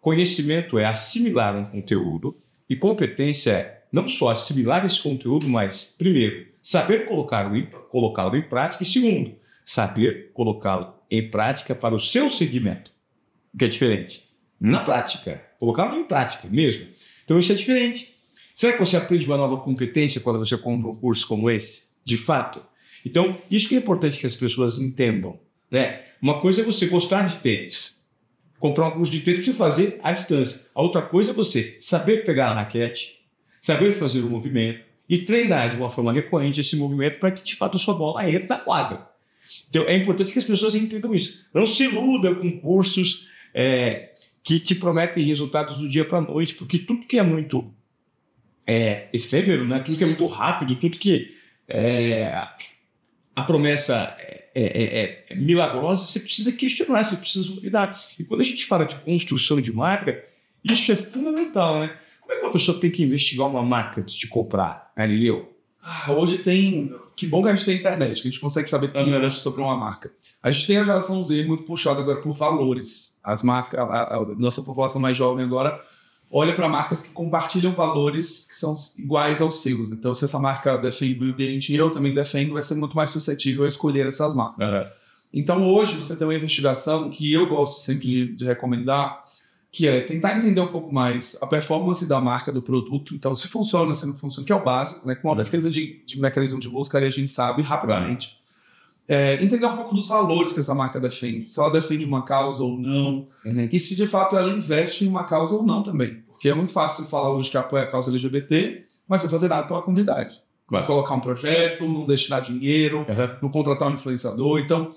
conhecimento 0.00 0.78
é 0.78 0.84
assimilar 0.84 1.56
um 1.56 1.64
conteúdo 1.64 2.36
e 2.68 2.76
competência 2.76 3.52
é 3.52 3.84
não 3.90 4.08
só 4.08 4.30
assimilar 4.30 4.84
esse 4.84 5.00
conteúdo, 5.00 5.48
mas, 5.48 5.94
primeiro, 5.96 6.48
saber 6.64 7.04
colocá-lo 7.04 7.54
em, 7.54 7.66
colocá-lo 7.90 8.34
em 8.34 8.42
prática 8.42 8.82
e, 8.82 8.86
segundo, 8.86 9.36
saber 9.66 10.30
colocá-lo 10.32 10.94
em 11.10 11.30
prática 11.30 11.74
para 11.74 11.94
o 11.94 12.00
seu 12.00 12.30
segmento, 12.30 12.90
que 13.56 13.66
é 13.66 13.68
diferente. 13.68 14.30
Na 14.58 14.80
prática, 14.80 15.44
colocá-lo 15.58 15.94
em 16.00 16.04
prática 16.04 16.48
mesmo. 16.48 16.86
Então, 17.22 17.38
isso 17.38 17.52
é 17.52 17.54
diferente. 17.54 18.14
Será 18.54 18.72
que 18.72 18.78
você 18.78 18.96
aprende 18.96 19.26
uma 19.26 19.36
nova 19.36 19.58
competência 19.58 20.22
quando 20.22 20.38
você 20.38 20.56
compra 20.56 20.90
um 20.90 20.96
curso 20.96 21.28
como 21.28 21.50
esse? 21.50 21.84
De 22.02 22.16
fato. 22.16 22.64
Então, 23.04 23.36
isso 23.50 23.68
que 23.68 23.74
é 23.74 23.78
importante 23.78 24.18
que 24.18 24.26
as 24.26 24.34
pessoas 24.34 24.78
entendam. 24.78 25.38
Né? 25.70 26.00
Uma 26.22 26.40
coisa 26.40 26.62
é 26.62 26.64
você 26.64 26.86
gostar 26.86 27.26
de 27.26 27.36
tênis, 27.40 28.02
comprar 28.58 28.88
um 28.88 28.92
curso 28.92 29.12
de 29.12 29.20
tênis 29.20 29.44
para 29.44 29.52
você 29.52 29.58
fazer 29.58 30.00
à 30.02 30.12
distância. 30.12 30.66
A 30.74 30.80
outra 30.80 31.02
coisa 31.02 31.32
é 31.32 31.34
você 31.34 31.76
saber 31.78 32.24
pegar 32.24 32.52
a 32.52 32.54
raquete, 32.54 33.20
saber 33.60 33.92
fazer 33.92 34.20
o 34.20 34.30
movimento 34.30 34.93
e 35.08 35.18
treinar 35.18 35.70
de 35.70 35.76
uma 35.76 35.90
forma 35.90 36.12
recorrente 36.12 36.60
esse 36.60 36.76
movimento 36.76 37.18
para 37.18 37.30
que 37.30 37.42
de 37.42 37.56
fato 37.56 37.76
a 37.76 37.80
sua 37.80 37.94
bola 37.94 38.28
entre 38.28 38.48
na 38.48 38.58
quadra. 38.58 39.08
Então 39.68 39.84
é 39.84 39.96
importante 39.96 40.32
que 40.32 40.38
as 40.38 40.44
pessoas 40.44 40.74
entendam 40.74 41.14
isso. 41.14 41.46
Não 41.52 41.66
se 41.66 41.84
iluda 41.84 42.34
com 42.34 42.60
cursos 42.60 43.28
é, 43.52 44.10
que 44.42 44.58
te 44.58 44.74
prometem 44.74 45.24
resultados 45.24 45.78
do 45.78 45.88
dia 45.88 46.04
para 46.04 46.18
a 46.18 46.22
noite, 46.22 46.54
porque 46.54 46.78
tudo 46.78 47.06
que 47.06 47.18
é 47.18 47.22
muito 47.22 47.72
é, 48.66 49.08
efêmero, 49.12 49.66
né? 49.66 49.80
tudo 49.80 49.98
que 49.98 50.04
é 50.04 50.06
muito 50.06 50.26
rápido, 50.26 50.74
tudo 50.76 50.98
que 50.98 51.34
é, 51.68 52.26
a 53.34 53.42
promessa 53.42 54.16
é, 54.18 54.44
é, 54.54 55.24
é, 55.30 55.34
milagrosa, 55.34 56.06
você 56.06 56.20
precisa 56.20 56.52
questionar, 56.52 57.02
você 57.02 57.16
precisa 57.16 57.50
novidades. 57.50 58.14
E 58.18 58.24
quando 58.24 58.40
a 58.40 58.44
gente 58.44 58.64
fala 58.66 58.84
de 58.84 58.94
construção 58.96 59.60
de 59.60 59.72
marca, 59.72 60.24
isso 60.62 60.92
é 60.92 60.96
fundamental, 60.96 61.80
né? 61.80 61.96
É 62.34 62.42
uma 62.42 62.52
pessoa 62.52 62.78
tem 62.78 62.90
que 62.90 63.02
investigar 63.02 63.48
uma 63.48 63.62
marca 63.62 64.00
antes 64.00 64.14
de 64.14 64.26
comprar, 64.28 64.92
Galileu? 64.96 65.52
Ah, 65.82 66.12
hoje 66.12 66.38
tem. 66.38 66.94
Que 67.14 67.26
bom 67.26 67.42
que 67.42 67.48
a 67.48 67.54
gente 67.54 67.64
tem 67.64 67.76
internet, 67.76 68.22
que 68.22 68.28
a 68.28 68.30
gente 68.30 68.40
consegue 68.40 68.68
saber 68.68 68.88
tudo 68.88 69.30
sobre 69.30 69.60
uma 69.60 69.76
marca. 69.76 70.12
A 70.42 70.50
gente 70.50 70.66
tem 70.66 70.78
a 70.78 70.84
geração 70.84 71.22
Z 71.24 71.44
muito 71.44 71.64
puxada 71.64 72.00
agora 72.00 72.20
por 72.20 72.32
valores. 72.32 73.16
As 73.22 73.42
marcas, 73.42 73.78
a, 73.78 74.16
a 74.16 74.24
nossa 74.36 74.62
população 74.62 75.00
mais 75.00 75.16
jovem 75.16 75.44
agora 75.44 75.80
olha 76.30 76.52
para 76.52 76.68
marcas 76.68 77.00
que 77.00 77.10
compartilham 77.10 77.72
valores 77.72 78.46
que 78.46 78.56
são 78.56 78.74
iguais 78.98 79.40
aos 79.40 79.62
seus. 79.62 79.92
Então, 79.92 80.12
se 80.14 80.24
essa 80.24 80.38
marca 80.38 80.76
defende 80.76 81.24
o 81.24 81.30
ambiente 81.30 81.72
e 81.72 81.76
eu 81.76 81.90
também 81.90 82.12
defendo, 82.12 82.54
vai 82.54 82.62
ser 82.62 82.74
muito 82.74 82.96
mais 82.96 83.10
suscetível 83.10 83.64
a 83.64 83.68
escolher 83.68 84.06
essas 84.06 84.34
marcas. 84.34 84.66
Uhum. 84.66 84.90
Então, 85.32 85.72
hoje, 85.72 85.94
você 85.96 86.16
tem 86.16 86.26
uma 86.26 86.34
investigação 86.34 87.08
que 87.10 87.32
eu 87.32 87.46
gosto 87.46 87.80
sempre 87.80 88.06
de, 88.06 88.34
de 88.34 88.44
recomendar, 88.44 89.22
que 89.74 89.88
é 89.88 90.02
tentar 90.02 90.38
entender 90.38 90.60
um 90.60 90.68
pouco 90.68 90.94
mais 90.94 91.36
a 91.42 91.48
performance 91.48 92.06
da 92.08 92.20
marca, 92.20 92.52
do 92.52 92.62
produto. 92.62 93.12
Então, 93.12 93.34
se 93.34 93.48
funciona, 93.48 93.96
se 93.96 94.06
não 94.06 94.14
funciona, 94.14 94.46
que 94.46 94.52
é 94.52 94.54
o 94.54 94.62
básico, 94.62 95.04
né? 95.04 95.16
Com 95.16 95.26
uma 95.26 95.34
pesquisa 95.34 95.68
de, 95.68 96.00
de 96.06 96.20
mecanismo 96.20 96.60
de 96.60 96.68
busca, 96.68 96.96
aí 96.96 97.04
a 97.04 97.10
gente 97.10 97.28
sabe 97.28 97.60
rapidamente. 97.60 98.38
É, 99.08 99.42
entender 99.42 99.66
um 99.66 99.74
pouco 99.74 99.96
dos 99.96 100.06
valores 100.06 100.52
que 100.52 100.60
essa 100.60 100.76
marca 100.76 101.00
defende. 101.00 101.52
Se 101.52 101.58
ela 101.58 101.70
defende 101.70 102.04
uma 102.04 102.24
causa 102.24 102.62
ou 102.62 102.78
não. 102.78 103.26
Uhum. 103.44 103.68
E 103.70 103.78
se 103.80 103.96
de 103.96 104.06
fato 104.06 104.36
ela 104.38 104.52
investe 104.52 105.04
em 105.04 105.08
uma 105.08 105.24
causa 105.24 105.56
ou 105.56 105.64
não 105.64 105.82
também. 105.82 106.22
Porque 106.28 106.48
é 106.48 106.54
muito 106.54 106.72
fácil 106.72 107.06
falar 107.06 107.32
hoje 107.32 107.50
que 107.50 107.58
apoia 107.58 107.82
a 107.82 107.90
causa 107.90 108.12
LGBT, 108.12 108.84
mas 109.08 109.24
não 109.24 109.28
fazer 109.28 109.48
nada 109.48 109.66
pela 109.66 109.82
comunidade. 109.82 110.40
Claro. 110.68 110.86
Colocar 110.86 111.14
um 111.14 111.20
projeto, 111.20 111.84
não 111.84 112.06
destinar 112.06 112.42
dinheiro, 112.42 112.98
uhum. 112.98 113.36
não 113.42 113.48
contratar 113.48 113.88
um 113.88 113.94
influenciador. 113.94 114.60
Então, 114.60 114.92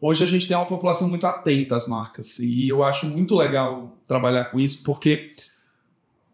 Hoje 0.00 0.24
a 0.24 0.26
gente 0.26 0.48
tem 0.48 0.56
uma 0.56 0.66
população 0.66 1.08
muito 1.08 1.26
atenta 1.26 1.76
às 1.76 1.86
marcas 1.86 2.38
e 2.38 2.68
eu 2.68 2.82
acho 2.82 3.06
muito 3.06 3.36
legal 3.36 3.98
trabalhar 4.08 4.46
com 4.46 4.58
isso 4.58 4.82
porque 4.82 5.32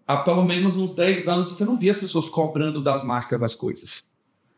há 0.06 0.18
pelo 0.18 0.44
menos 0.44 0.76
uns 0.76 0.92
10 0.92 1.26
anos 1.26 1.48
você 1.48 1.64
não 1.64 1.76
via 1.76 1.90
as 1.90 1.98
pessoas 1.98 2.28
cobrando 2.28 2.80
das 2.80 3.02
marcas 3.02 3.42
as 3.42 3.56
coisas. 3.56 4.04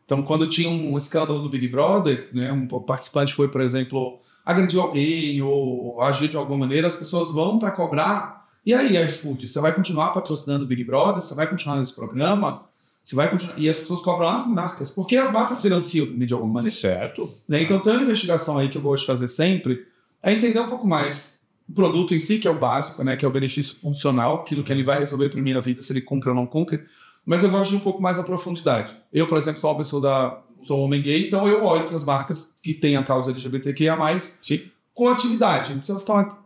Então, 0.05 0.21
quando 0.21 0.47
tinha 0.47 0.69
um 0.69 0.95
escândalo 0.95 1.41
do 1.41 1.49
Big 1.49 1.67
Brother, 1.67 2.29
né, 2.33 2.51
um 2.51 2.67
participante 2.67 3.33
foi, 3.33 3.47
por 3.47 3.61
exemplo, 3.61 4.19
agredir 4.45 4.79
alguém 4.79 5.41
ou 5.41 6.01
agir 6.01 6.27
de 6.27 6.37
alguma 6.37 6.59
maneira, 6.59 6.87
as 6.87 6.95
pessoas 6.95 7.31
vão 7.31 7.57
para 7.59 7.71
cobrar. 7.71 8.47
E 8.65 8.73
aí, 8.73 8.97
iFood, 9.05 9.47
você 9.47 9.59
vai 9.59 9.73
continuar 9.73 10.09
patrocinando 10.09 10.65
o 10.65 10.67
Big 10.67 10.83
Brother? 10.83 11.21
Você 11.21 11.33
vai 11.33 11.47
continuar 11.47 11.77
nesse 11.77 11.95
programa? 11.95 12.68
Você 13.09 13.15
vai 13.15 13.27
continuar. 13.31 13.57
E 13.57 13.67
as 13.67 13.79
pessoas 13.79 14.01
cobram 14.01 14.29
as 14.29 14.45
marcas. 14.45 14.91
Porque 14.91 15.17
as 15.17 15.31
marcas 15.31 15.63
financiam 15.63 16.05
de 16.05 16.31
alguma 16.31 16.53
maneira. 16.53 16.75
Certo. 16.75 17.27
Né? 17.47 17.63
Então 17.63 17.79
tem 17.79 17.93
uma 17.93 18.03
investigação 18.03 18.59
aí 18.59 18.69
que 18.69 18.77
eu 18.77 18.83
gosto 18.83 19.01
de 19.01 19.07
fazer 19.07 19.27
sempre, 19.27 19.83
é 20.21 20.31
entender 20.31 20.59
um 20.59 20.69
pouco 20.69 20.85
mais 20.85 21.43
o 21.67 21.73
produto 21.73 22.13
em 22.13 22.19
si, 22.19 22.37
que 22.37 22.47
é 22.47 22.51
o 22.51 22.59
básico, 22.59 23.03
né? 23.03 23.17
Que 23.17 23.25
é 23.25 23.27
o 23.27 23.31
benefício 23.31 23.79
funcional, 23.79 24.35
aquilo 24.35 24.63
que 24.63 24.71
ele 24.71 24.83
vai 24.83 24.99
resolver 24.99 25.29
para 25.29 25.41
minha 25.41 25.59
vida, 25.59 25.81
se 25.81 25.91
ele 25.91 26.01
cumpre 26.01 26.29
ou 26.29 26.35
não 26.35 26.45
cumpre. 26.45 26.81
Mas 27.25 27.43
eu 27.43 27.49
gosto 27.49 27.71
de 27.71 27.77
um 27.77 27.79
pouco 27.79 27.99
mais 27.99 28.19
a 28.19 28.23
profundidade. 28.23 28.95
Eu, 29.11 29.25
por 29.25 29.39
exemplo, 29.39 29.59
sou 29.59 29.71
uma 29.71 29.77
pessoa 29.77 30.01
da. 30.03 30.41
sou 30.61 30.79
homem 30.79 31.01
gay, 31.01 31.25
então 31.25 31.47
eu 31.47 31.63
olho 31.65 31.87
para 31.87 31.95
as 31.95 32.03
marcas 32.03 32.55
que 32.61 32.75
têm 32.75 32.95
a 32.95 33.03
causa 33.03 33.31
LGBTQIA, 33.31 33.97
Sim. 34.39 34.61
com 34.93 35.07
atividade. 35.07 35.83
Se 35.83 35.89
elas 35.89 36.03
estão 36.03 36.37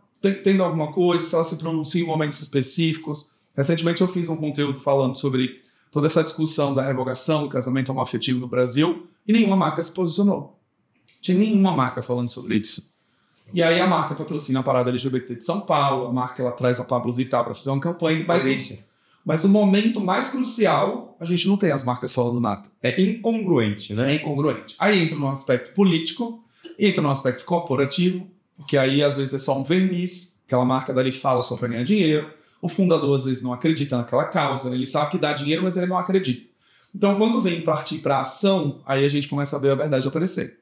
tendo 0.42 0.62
alguma 0.62 0.92
coisa, 0.92 1.24
se 1.24 1.34
elas 1.34 1.48
se 1.48 1.58
pronunciam 1.58 2.04
em 2.04 2.08
momentos 2.08 2.40
específicos. 2.40 3.30
Recentemente 3.54 4.00
eu 4.00 4.08
fiz 4.08 4.30
um 4.30 4.36
conteúdo 4.36 4.80
falando 4.80 5.14
sobre 5.14 5.62
toda 5.94 6.08
essa 6.08 6.24
discussão 6.24 6.74
da 6.74 6.82
revogação 6.82 7.44
do 7.44 7.48
casamento 7.48 7.92
homoafetivo 7.92 8.40
no 8.40 8.48
Brasil 8.48 9.06
e 9.24 9.32
nenhuma 9.32 9.54
marca 9.54 9.80
se 9.80 9.94
posicionou. 9.94 10.58
Tinha 11.22 11.38
nenhuma 11.38 11.70
marca 11.70 12.02
falando 12.02 12.28
sobre 12.28 12.56
isso. 12.56 12.92
E 13.52 13.62
aí 13.62 13.80
a 13.80 13.86
marca 13.86 14.12
patrocina 14.12 14.58
a 14.58 14.62
parada 14.64 14.90
LGBT 14.90 15.36
de 15.36 15.44
São 15.44 15.60
Paulo, 15.60 16.08
a 16.08 16.12
marca 16.12 16.42
ela 16.42 16.50
traz 16.50 16.80
a 16.80 16.84
Pablo 16.84 17.12
Vittar 17.12 17.44
para 17.44 17.54
fazer 17.54 17.70
uma 17.70 17.80
campanha, 17.80 18.24
mas, 18.26 18.44
isso. 18.44 18.84
mas 19.24 19.44
no 19.44 19.48
momento 19.48 20.00
mais 20.00 20.30
crucial, 20.30 21.16
a 21.20 21.24
gente 21.24 21.46
não 21.46 21.56
tem 21.56 21.70
as 21.70 21.84
marcas 21.84 22.12
falando 22.12 22.40
nada. 22.40 22.64
É 22.82 23.00
incongruente, 23.00 23.94
né? 23.94 24.14
É 24.14 24.16
incongruente. 24.16 24.74
Aí 24.80 25.00
entra 25.00 25.16
no 25.16 25.28
aspecto 25.28 25.74
político, 25.74 26.42
entra 26.76 27.00
no 27.02 27.10
aspecto 27.10 27.44
corporativo, 27.44 28.26
porque 28.56 28.76
aí 28.76 29.00
às 29.00 29.16
vezes 29.16 29.34
é 29.34 29.38
só 29.38 29.56
um 29.56 29.62
verniz, 29.62 30.36
aquela 30.44 30.64
marca 30.64 30.92
dali 30.92 31.12
fala 31.12 31.44
só 31.44 31.56
para 31.56 31.68
ganhar 31.68 31.84
dinheiro, 31.84 32.28
o 32.64 32.68
fundador 32.68 33.18
às 33.18 33.26
vezes 33.26 33.42
não 33.42 33.52
acredita 33.52 33.98
naquela 33.98 34.24
causa, 34.24 34.74
ele 34.74 34.86
sabe 34.86 35.10
que 35.10 35.18
dá 35.18 35.34
dinheiro, 35.34 35.62
mas 35.62 35.76
ele 35.76 35.84
não 35.84 35.98
acredita. 35.98 36.48
Então, 36.94 37.14
quando 37.18 37.42
vem 37.42 37.60
partir 37.60 37.98
para 37.98 38.22
ação, 38.22 38.80
aí 38.86 39.04
a 39.04 39.08
gente 39.08 39.28
começa 39.28 39.54
a 39.54 39.58
ver 39.58 39.72
a 39.72 39.74
verdade 39.74 40.08
aparecer. 40.08 40.60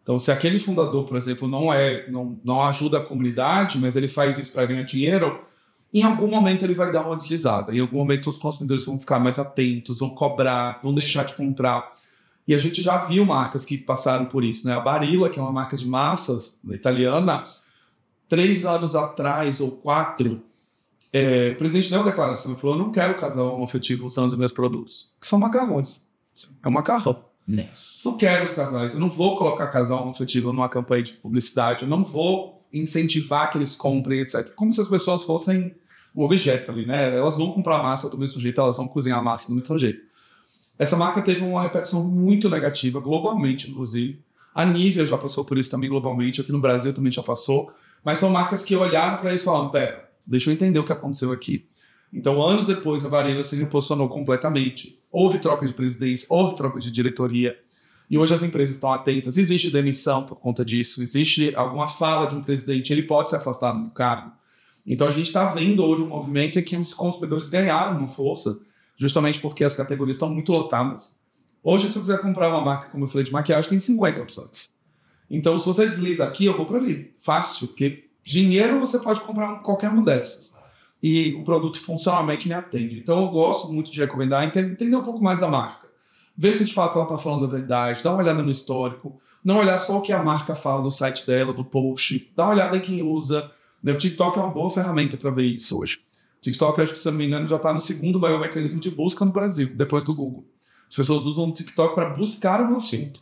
Então, 0.00 0.16
se 0.20 0.30
aquele 0.30 0.60
fundador, 0.60 1.06
por 1.06 1.16
exemplo, 1.16 1.48
não 1.48 1.72
é, 1.72 2.08
não, 2.08 2.38
não 2.44 2.62
ajuda 2.62 2.98
a 2.98 3.04
comunidade, 3.04 3.78
mas 3.78 3.96
ele 3.96 4.06
faz 4.06 4.38
isso 4.38 4.52
para 4.52 4.64
ganhar 4.64 4.84
dinheiro, 4.84 5.40
em 5.92 6.04
algum 6.04 6.28
momento 6.28 6.64
ele 6.64 6.74
vai 6.74 6.92
dar 6.92 7.04
uma 7.04 7.16
deslizada. 7.16 7.74
Em 7.74 7.80
algum 7.80 7.98
momento 7.98 8.30
os 8.30 8.38
consumidores 8.38 8.84
vão 8.84 8.96
ficar 8.96 9.18
mais 9.18 9.36
atentos, 9.36 9.98
vão 9.98 10.10
cobrar, 10.10 10.78
vão 10.84 10.94
deixar 10.94 11.24
de 11.24 11.34
comprar. 11.34 11.94
E 12.46 12.54
a 12.54 12.58
gente 12.58 12.80
já 12.80 12.98
viu 13.06 13.26
marcas 13.26 13.64
que 13.64 13.76
passaram 13.76 14.26
por 14.26 14.44
isso, 14.44 14.68
né? 14.68 14.74
A 14.76 14.80
Barilla, 14.80 15.28
que 15.28 15.40
é 15.40 15.42
uma 15.42 15.50
marca 15.50 15.76
de 15.76 15.84
massas 15.84 16.56
italiana, 16.70 17.42
três 18.28 18.64
anos 18.64 18.94
atrás 18.94 19.60
ou 19.60 19.72
quatro, 19.72 20.40
é, 21.16 21.52
o 21.52 21.56
presidente 21.56 21.88
deu 21.88 22.00
uma 22.00 22.10
declaração 22.10 22.52
e 22.52 22.56
falou: 22.56 22.74
Eu 22.74 22.82
não 22.82 22.90
quero 22.90 23.16
casal 23.16 23.54
homoafetivo 23.54 24.04
usando 24.04 24.32
os 24.32 24.36
meus 24.36 24.50
produtos, 24.50 25.12
que 25.20 25.28
são 25.28 25.38
macarrões. 25.38 26.02
É 26.60 26.66
um 26.66 26.72
macarrão. 26.72 27.24
Não. 27.46 27.68
não 28.04 28.16
quero 28.16 28.42
os 28.42 28.52
casais, 28.52 28.94
eu 28.94 29.00
não 29.00 29.08
vou 29.08 29.36
colocar 29.36 29.68
casal 29.68 30.02
homoafetivo 30.02 30.52
numa 30.52 30.68
campanha 30.68 31.04
de 31.04 31.12
publicidade, 31.12 31.82
eu 31.82 31.88
não 31.88 32.02
vou 32.02 32.66
incentivar 32.72 33.52
que 33.52 33.58
eles 33.58 33.76
comprem, 33.76 34.22
etc. 34.22 34.52
Como 34.56 34.74
se 34.74 34.80
as 34.80 34.88
pessoas 34.88 35.22
fossem 35.22 35.72
um 36.16 36.22
objeto 36.24 36.72
ali, 36.72 36.84
né? 36.84 37.16
Elas 37.16 37.36
vão 37.36 37.52
comprar 37.52 37.80
massa 37.80 38.10
do 38.10 38.18
mesmo 38.18 38.40
jeito, 38.40 38.60
elas 38.60 38.76
vão 38.76 38.88
cozinhar 38.88 39.22
massa 39.22 39.46
do 39.46 39.54
mesmo 39.54 39.78
jeito. 39.78 40.00
Essa 40.76 40.96
marca 40.96 41.22
teve 41.22 41.42
uma 41.44 41.62
repercussão 41.62 42.02
muito 42.02 42.50
negativa, 42.50 42.98
globalmente, 42.98 43.70
inclusive. 43.70 44.20
A 44.52 44.64
Nivea 44.64 45.06
já 45.06 45.16
passou 45.16 45.44
por 45.44 45.58
isso 45.58 45.70
também 45.70 45.88
globalmente, 45.88 46.40
aqui 46.40 46.50
no 46.50 46.60
Brasil 46.60 46.92
também 46.92 47.12
já 47.12 47.22
passou. 47.22 47.70
Mas 48.04 48.18
são 48.18 48.30
marcas 48.30 48.64
que 48.64 48.74
olharam 48.74 49.18
para 49.18 49.32
isso 49.32 49.44
e 49.44 49.46
falaram: 49.46 49.70
pera, 49.70 50.03
Deixa 50.26 50.50
eu 50.50 50.54
entender 50.54 50.78
o 50.78 50.84
que 50.84 50.92
aconteceu 50.92 51.32
aqui. 51.32 51.66
Então, 52.12 52.40
anos 52.42 52.64
depois, 52.64 53.04
a 53.04 53.08
Varela 53.08 53.42
se 53.42 53.56
reposicionou 53.56 54.08
completamente. 54.08 55.00
Houve 55.10 55.38
troca 55.38 55.66
de 55.66 55.72
presidência, 55.72 56.26
houve 56.30 56.56
troca 56.56 56.78
de 56.78 56.90
diretoria. 56.90 57.58
E 58.08 58.16
hoje 58.16 58.34
as 58.34 58.42
empresas 58.42 58.76
estão 58.76 58.92
atentas. 58.92 59.36
Existe 59.36 59.70
demissão 59.70 60.24
por 60.24 60.36
conta 60.36 60.64
disso, 60.64 61.02
existe 61.02 61.54
alguma 61.56 61.88
fala 61.88 62.26
de 62.26 62.36
um 62.36 62.42
presidente, 62.42 62.92
ele 62.92 63.02
pode 63.02 63.30
se 63.30 63.36
afastar 63.36 63.72
do 63.72 63.90
cargo. 63.90 64.32
Então, 64.86 65.08
a 65.08 65.10
gente 65.10 65.26
está 65.26 65.46
vendo 65.46 65.82
hoje 65.82 66.02
um 66.02 66.08
movimento 66.08 66.58
em 66.58 66.62
que 66.62 66.76
os 66.76 66.92
consumidores 66.92 67.48
ganharam 67.48 67.98
uma 67.98 68.08
força, 68.08 68.60
justamente 68.96 69.40
porque 69.40 69.64
as 69.64 69.74
categorias 69.74 70.16
estão 70.16 70.28
muito 70.28 70.52
lotadas. 70.52 71.16
Hoje, 71.62 71.88
se 71.88 71.96
eu 71.96 72.02
quiser 72.02 72.20
comprar 72.20 72.50
uma 72.50 72.60
marca, 72.60 72.90
como 72.90 73.04
eu 73.04 73.08
falei, 73.08 73.24
de 73.24 73.32
maquiagem, 73.32 73.70
tem 73.70 73.80
50 73.80 74.22
opções. 74.22 74.68
Então, 75.30 75.58
se 75.58 75.64
você 75.64 75.88
desliza 75.88 76.24
aqui, 76.24 76.44
eu 76.44 76.56
vou 76.56 76.66
para 76.66 76.76
ali. 76.76 77.14
Fácil, 77.18 77.68
porque 77.68 78.03
Dinheiro 78.24 78.80
você 78.80 78.98
pode 78.98 79.20
comprar 79.20 79.60
qualquer 79.60 79.90
uma 79.90 80.02
dessas. 80.02 80.54
E 81.02 81.34
o 81.34 81.44
produto 81.44 81.78
funcionalmente 81.80 82.48
me 82.48 82.54
atende. 82.54 82.98
Então 82.98 83.20
eu 83.20 83.28
gosto 83.28 83.70
muito 83.70 83.90
de 83.90 84.00
recomendar 84.00 84.42
entender 84.44 84.96
um 84.96 85.02
pouco 85.02 85.22
mais 85.22 85.40
da 85.40 85.48
marca. 85.48 85.86
Ver 86.36 86.54
se 86.54 86.64
de 86.64 86.72
fato 86.72 86.94
ela 86.94 87.04
está 87.04 87.18
falando 87.18 87.44
a 87.44 87.48
verdade, 87.48 88.02
dá 88.02 88.10
uma 88.10 88.22
olhada 88.22 88.42
no 88.42 88.50
histórico, 88.50 89.20
não 89.44 89.58
olhar 89.58 89.78
só 89.78 89.98
o 89.98 90.00
que 90.00 90.12
a 90.12 90.22
marca 90.22 90.54
fala 90.54 90.82
no 90.82 90.90
site 90.90 91.26
dela, 91.26 91.52
do 91.52 91.64
post, 91.64 92.32
dá 92.34 92.44
uma 92.44 92.54
olhada 92.54 92.76
em 92.78 92.80
quem 92.80 93.02
usa. 93.02 93.52
O 93.84 93.94
TikTok 93.94 94.38
é 94.38 94.42
uma 94.42 94.50
boa 94.50 94.70
ferramenta 94.70 95.18
para 95.18 95.30
ver 95.30 95.44
isso 95.44 95.78
hoje. 95.78 95.98
O 96.38 96.40
TikTok, 96.40 96.80
acho 96.80 96.94
que 96.94 96.98
se 96.98 97.10
não 97.10 97.18
me 97.18 97.26
engano, 97.26 97.46
já 97.46 97.56
está 97.56 97.72
no 97.72 97.80
segundo 97.80 98.18
maior 98.18 98.40
mecanismo 98.40 98.80
de 98.80 98.90
busca 98.90 99.24
no 99.24 99.30
Brasil, 99.30 99.70
depois 99.74 100.02
do 100.02 100.14
Google. 100.14 100.46
As 100.88 100.96
pessoas 100.96 101.26
usam 101.26 101.50
o 101.50 101.52
TikTok 101.52 101.94
para 101.94 102.10
buscar 102.10 102.62
um 102.62 102.76
assunto. 102.76 103.20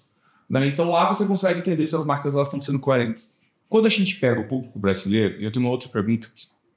Né? 0.49 0.69
Então 0.69 0.89
lá 0.89 1.13
você 1.13 1.27
consegue 1.27 1.59
entender 1.59 1.87
se 1.87 1.97
as 1.97 2.07
marcas 2.07 2.33
elas 2.33 2.47
estão 2.47 2.63
sendo 2.63 2.79
coerentes. 2.79 3.32
Quando 3.73 3.87
a 3.87 3.89
gente 3.89 4.17
pega 4.17 4.39
o 4.39 4.47
público 4.47 4.79
brasileiro, 4.79 5.41
eu 5.41 5.51
tenho 5.51 5.65
uma 5.65 5.71
outra 5.71 5.89
pergunta. 5.89 6.29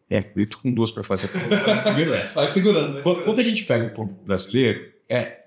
É, 0.09 0.23
eu 0.33 0.47
tô 0.47 0.59
com 0.59 0.71
duas 0.71 0.91
para 0.91 1.03
fazer. 1.03 1.27
Primeiro 1.83 2.13
essa. 2.13 2.35
Vai 2.35 2.47
segurando. 2.47 2.93
Vai 2.93 3.03
quando, 3.03 3.25
quando 3.25 3.39
a 3.39 3.43
gente 3.43 3.65
pega 3.65 3.87
o 3.87 3.89
público 3.89 4.23
brasileiro, 4.23 4.93
é, 5.09 5.39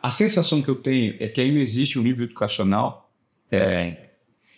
a 0.00 0.12
sensação 0.12 0.62
que 0.62 0.68
eu 0.68 0.76
tenho 0.76 1.16
é 1.18 1.26
que 1.26 1.40
ainda 1.40 1.58
existe 1.58 1.98
um 1.98 2.04
nível 2.04 2.24
educacional 2.24 3.12
é, 3.50 4.10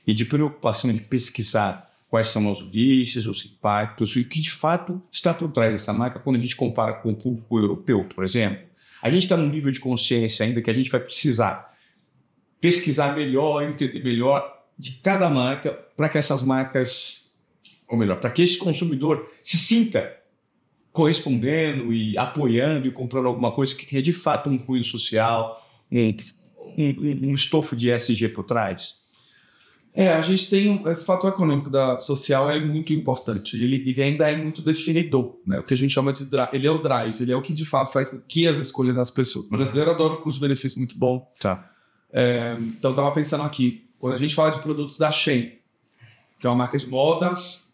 e 0.06 0.12
de 0.12 0.26
preocupação 0.26 0.92
de 0.92 1.00
pesquisar 1.00 1.90
quais 2.10 2.26
são 2.26 2.52
os 2.52 2.60
vícios, 2.70 3.26
os 3.26 3.46
impactos 3.46 4.14
e 4.14 4.20
o 4.20 4.24
que 4.26 4.38
de 4.38 4.50
fato 4.50 5.00
está 5.10 5.32
por 5.32 5.50
trás 5.50 5.72
dessa 5.72 5.94
marca 5.94 6.18
quando 6.18 6.36
a 6.36 6.40
gente 6.40 6.56
compara 6.56 6.92
com 6.92 7.08
o 7.08 7.16
público 7.16 7.58
europeu, 7.58 8.04
por 8.04 8.22
exemplo. 8.22 8.68
A 9.00 9.08
gente 9.08 9.22
está 9.22 9.34
num 9.34 9.48
nível 9.48 9.72
de 9.72 9.80
consciência 9.80 10.44
ainda 10.44 10.60
que 10.60 10.70
a 10.70 10.74
gente 10.74 10.90
vai 10.90 11.00
precisar 11.00 11.74
pesquisar 12.60 13.16
melhor, 13.16 13.62
entender 13.62 14.04
melhor 14.04 14.57
de 14.78 14.92
cada 15.02 15.28
marca 15.28 15.72
para 15.96 16.08
que 16.08 16.16
essas 16.16 16.42
marcas, 16.42 17.34
ou 17.88 17.98
melhor, 17.98 18.20
para 18.20 18.30
que 18.30 18.42
esse 18.42 18.58
consumidor 18.58 19.30
se 19.42 19.56
sinta 19.56 20.16
correspondendo 20.92 21.92
e 21.92 22.16
apoiando 22.16 22.86
e 22.86 22.90
comprando 22.90 23.26
alguma 23.26 23.52
coisa 23.52 23.74
que 23.74 23.86
tenha 23.86 24.02
de 24.02 24.12
fato 24.12 24.48
um 24.48 24.58
cunho 24.58 24.84
social, 24.84 25.64
um, 25.90 26.14
um, 26.76 27.30
um 27.30 27.34
estofo 27.34 27.76
de 27.76 27.90
SG 27.90 28.28
por 28.28 28.44
trás. 28.44 29.06
É, 29.94 30.12
a 30.12 30.22
gente 30.22 30.48
tem 30.48 30.70
um, 30.70 30.88
esse 30.88 31.04
fator 31.04 31.30
econômico 31.30 31.68
da 31.68 31.98
social 31.98 32.48
é 32.50 32.60
muito 32.60 32.92
importante. 32.92 33.56
Ele, 33.56 33.76
ele 33.76 34.00
ainda 34.00 34.30
é 34.30 34.36
muito 34.36 34.62
definidor, 34.62 35.36
né? 35.46 35.58
O 35.58 35.64
que 35.64 35.74
a 35.74 35.76
gente 35.76 35.92
chama 35.92 36.12
de 36.12 36.24
drive, 36.24 36.50
ele 36.52 36.66
é 36.66 36.70
o 36.70 36.78
drive, 36.78 37.20
ele 37.20 37.32
é 37.32 37.36
o 37.36 37.42
que 37.42 37.52
de 37.52 37.64
fato 37.64 37.92
faz 37.92 38.10
que 38.28 38.46
as 38.46 38.58
escolhas 38.58 38.94
das 38.94 39.10
pessoas. 39.10 39.46
O 39.46 39.50
brasileiro 39.50 39.90
adora 39.90 40.14
um 40.14 40.20
custo-benefício 40.20 40.78
muito 40.78 40.96
bom. 40.96 41.28
Tá. 41.40 41.68
É, 42.12 42.56
então, 42.60 42.94
tava 42.94 43.10
pensando 43.12 43.42
aqui, 43.42 43.87
quando 43.98 44.14
a 44.14 44.18
gente 44.18 44.34
fala 44.34 44.50
de 44.50 44.60
produtos 44.60 44.98
da 44.98 45.10
Shein, 45.10 45.58
que 46.38 46.46
é 46.46 46.50
uma 46.50 46.56
marca 46.56 46.78
de 46.78 46.86
modas 46.86 47.64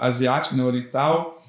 asiática, 0.00 0.54
né, 0.54 0.62
oriental, 0.62 1.42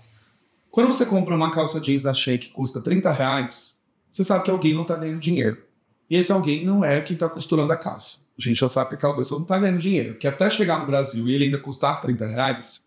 quando 0.72 0.88
você 0.88 1.06
compra 1.06 1.36
uma 1.36 1.51
calça 1.51 1.80
jeans 1.80 2.04
da 2.04 2.14
Shein 2.14 2.38
que 2.38 2.49
custa 2.49 2.82
30 2.82 3.12
reais, 3.12 3.80
você 4.12 4.24
sabe 4.24 4.43
que 4.43 4.51
alguém 4.51 4.74
não 4.74 4.82
está 4.82 4.95
ganhando 4.95 5.20
dinheiro. 5.20 5.64
E 6.10 6.16
esse 6.16 6.32
alguém 6.32 6.66
não 6.66 6.84
é 6.84 7.01
quem 7.01 7.14
está 7.14 7.30
costurando 7.30 7.72
a 7.72 7.78
calça. 7.78 8.20
A 8.38 8.41
gente 8.41 8.60
já 8.60 8.68
sabe 8.68 8.89
que 8.89 8.95
aquela 8.95 9.16
pessoa 9.16 9.39
não 9.39 9.43
está 9.43 9.58
ganhando 9.58 9.80
dinheiro. 9.80 10.16
Que 10.16 10.28
até 10.28 10.49
chegar 10.49 10.80
no 10.80 10.86
Brasil 10.86 11.28
e 11.28 11.34
ele 11.34 11.45
ainda 11.45 11.60
custar 11.60 12.01
30 12.01 12.26
reais, 12.26 12.84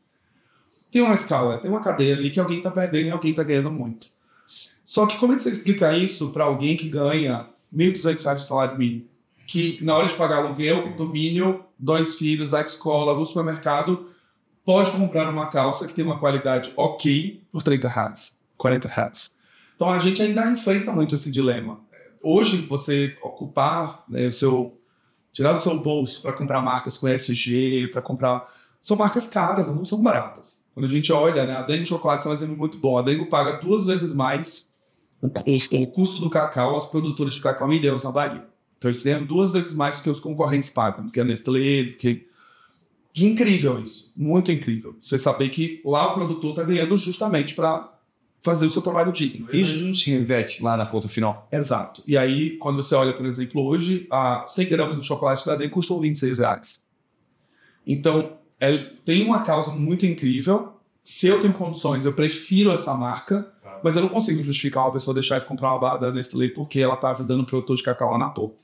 tem 0.90 1.02
uma 1.02 1.14
escala, 1.14 1.58
tem 1.58 1.70
uma 1.70 1.82
cadeia 1.82 2.14
ali 2.14 2.30
que 2.30 2.40
alguém 2.40 2.58
está 2.58 2.70
perdendo 2.70 3.06
e 3.06 3.10
alguém 3.10 3.30
está 3.30 3.42
ganhando 3.42 3.70
muito. 3.70 4.08
Só 4.84 5.06
que 5.06 5.18
como 5.18 5.32
é 5.32 5.36
que 5.36 5.42
você 5.42 5.50
explica 5.50 5.96
isso 5.96 6.30
para 6.30 6.44
alguém 6.44 6.76
que 6.76 6.88
ganha 6.88 7.48
1.200 7.74 8.24
reais 8.24 8.42
de 8.42 8.46
salário 8.46 8.78
mínimo? 8.78 9.08
Que 9.46 9.78
na 9.82 9.94
hora 9.94 10.08
de 10.08 10.14
pagar 10.14 10.38
aluguel, 10.38 10.94
domínio, 10.96 11.64
dois 11.78 12.16
filhos, 12.16 12.52
a 12.52 12.62
escola, 12.62 13.16
no 13.16 13.24
supermercado, 13.24 14.10
pode 14.64 14.90
comprar 14.90 15.30
uma 15.30 15.46
calça 15.46 15.86
que 15.86 15.94
tem 15.94 16.04
uma 16.04 16.18
qualidade 16.18 16.72
ok 16.76 17.42
por 17.52 17.62
30 17.62 17.88
reais, 17.88 18.40
40 18.56 18.88
reais. 18.88 19.32
Então 19.76 19.90
a 19.90 19.98
gente 19.98 20.20
ainda 20.20 20.50
enfrenta 20.50 20.90
muito 20.90 21.14
esse 21.14 21.30
dilema. 21.30 21.78
Hoje, 22.22 22.56
você 22.62 23.16
ocupar 23.22 24.04
né, 24.08 24.26
o 24.26 24.32
seu 24.32 24.80
tirar 25.36 25.52
do 25.52 25.60
seu 25.60 25.78
bolso 25.78 26.22
para 26.22 26.32
comprar 26.32 26.62
marcas 26.62 26.96
com 26.96 27.06
ESG, 27.06 27.88
para 27.92 28.00
comprar. 28.00 28.50
São 28.80 28.96
marcas 28.96 29.26
caras, 29.26 29.68
não 29.68 29.84
são 29.84 30.02
baratas. 30.02 30.64
Quando 30.72 30.86
a 30.86 30.88
gente 30.88 31.12
olha, 31.12 31.44
né, 31.44 31.56
a 31.56 31.62
Dengo 31.62 31.86
Chocolate 31.86 32.26
é 32.26 32.30
um 32.30 32.32
exemplo 32.32 32.56
muito 32.56 32.78
bom. 32.78 32.96
A 32.96 33.02
Dengo 33.02 33.26
paga 33.26 33.60
duas 33.60 33.84
vezes 33.84 34.14
mais 34.14 34.72
o 35.22 35.86
custo 35.88 36.20
do 36.20 36.30
cacau 36.30 36.74
aos 36.74 36.86
produtores 36.86 37.34
de 37.34 37.40
cacau 37.40 37.68
mineiros 37.68 38.02
na 38.02 38.10
Bahia. 38.10 38.46
Então 38.78 38.90
eles 38.90 39.02
ganham 39.02 39.24
duas 39.24 39.50
vezes 39.50 39.74
mais 39.74 39.98
do 39.98 40.02
que 40.02 40.10
os 40.10 40.20
concorrentes 40.20 40.70
pagam, 40.70 41.08
que 41.08 41.20
a 41.20 41.24
Nestlé, 41.24 41.94
que... 41.98 42.26
que 43.12 43.26
incrível 43.26 43.80
isso, 43.80 44.12
muito 44.16 44.52
incrível. 44.52 44.96
Você 45.00 45.18
saber 45.18 45.48
que 45.50 45.80
lá 45.84 46.12
o 46.12 46.14
produtor 46.14 46.50
está 46.50 46.62
ganhando 46.62 46.96
justamente 46.96 47.54
para 47.54 47.96
fazer 48.46 48.66
o 48.66 48.70
seu 48.70 48.80
trabalho 48.80 49.10
digno. 49.10 49.48
Isso 49.52 49.84
não 49.84 49.92
se 49.92 50.08
reverte 50.08 50.62
lá 50.62 50.76
na 50.76 50.86
ponta 50.86 51.08
final. 51.08 51.48
Exato. 51.50 52.00
E 52.06 52.16
aí, 52.16 52.56
quando 52.58 52.80
você 52.80 52.94
olha, 52.94 53.12
por 53.12 53.26
exemplo, 53.26 53.60
hoje, 53.66 54.06
a 54.08 54.44
100 54.46 54.68
gramas 54.68 55.00
de 55.00 55.04
chocolate 55.04 55.44
da 55.44 55.56
Dentro 55.56 55.72
custou 55.72 56.00
26 56.00 56.38
reais. 56.38 56.80
Então, 57.84 58.34
é, 58.60 58.76
tem 59.04 59.24
uma 59.24 59.42
causa 59.42 59.72
muito 59.72 60.06
incrível. 60.06 60.74
Se 61.02 61.26
eu 61.26 61.40
tenho 61.40 61.52
condições, 61.52 62.06
eu 62.06 62.12
prefiro 62.12 62.70
essa 62.70 62.94
marca, 62.94 63.52
tá. 63.62 63.80
mas 63.82 63.96
eu 63.96 64.02
não 64.02 64.08
consigo 64.08 64.40
justificar 64.42 64.84
uma 64.84 64.92
pessoa 64.92 65.12
deixar 65.12 65.40
de 65.40 65.46
comprar 65.46 65.72
uma 65.72 65.80
barra 65.80 65.96
da 65.98 66.12
Nestlé 66.12 66.48
porque 66.48 66.78
ela 66.78 66.94
está 66.94 67.10
ajudando 67.10 67.40
o 67.40 67.46
produtor 67.46 67.76
de 67.76 67.82
cacau 67.82 68.12
lá 68.12 68.18
na 68.18 68.30
toa. 68.30 68.54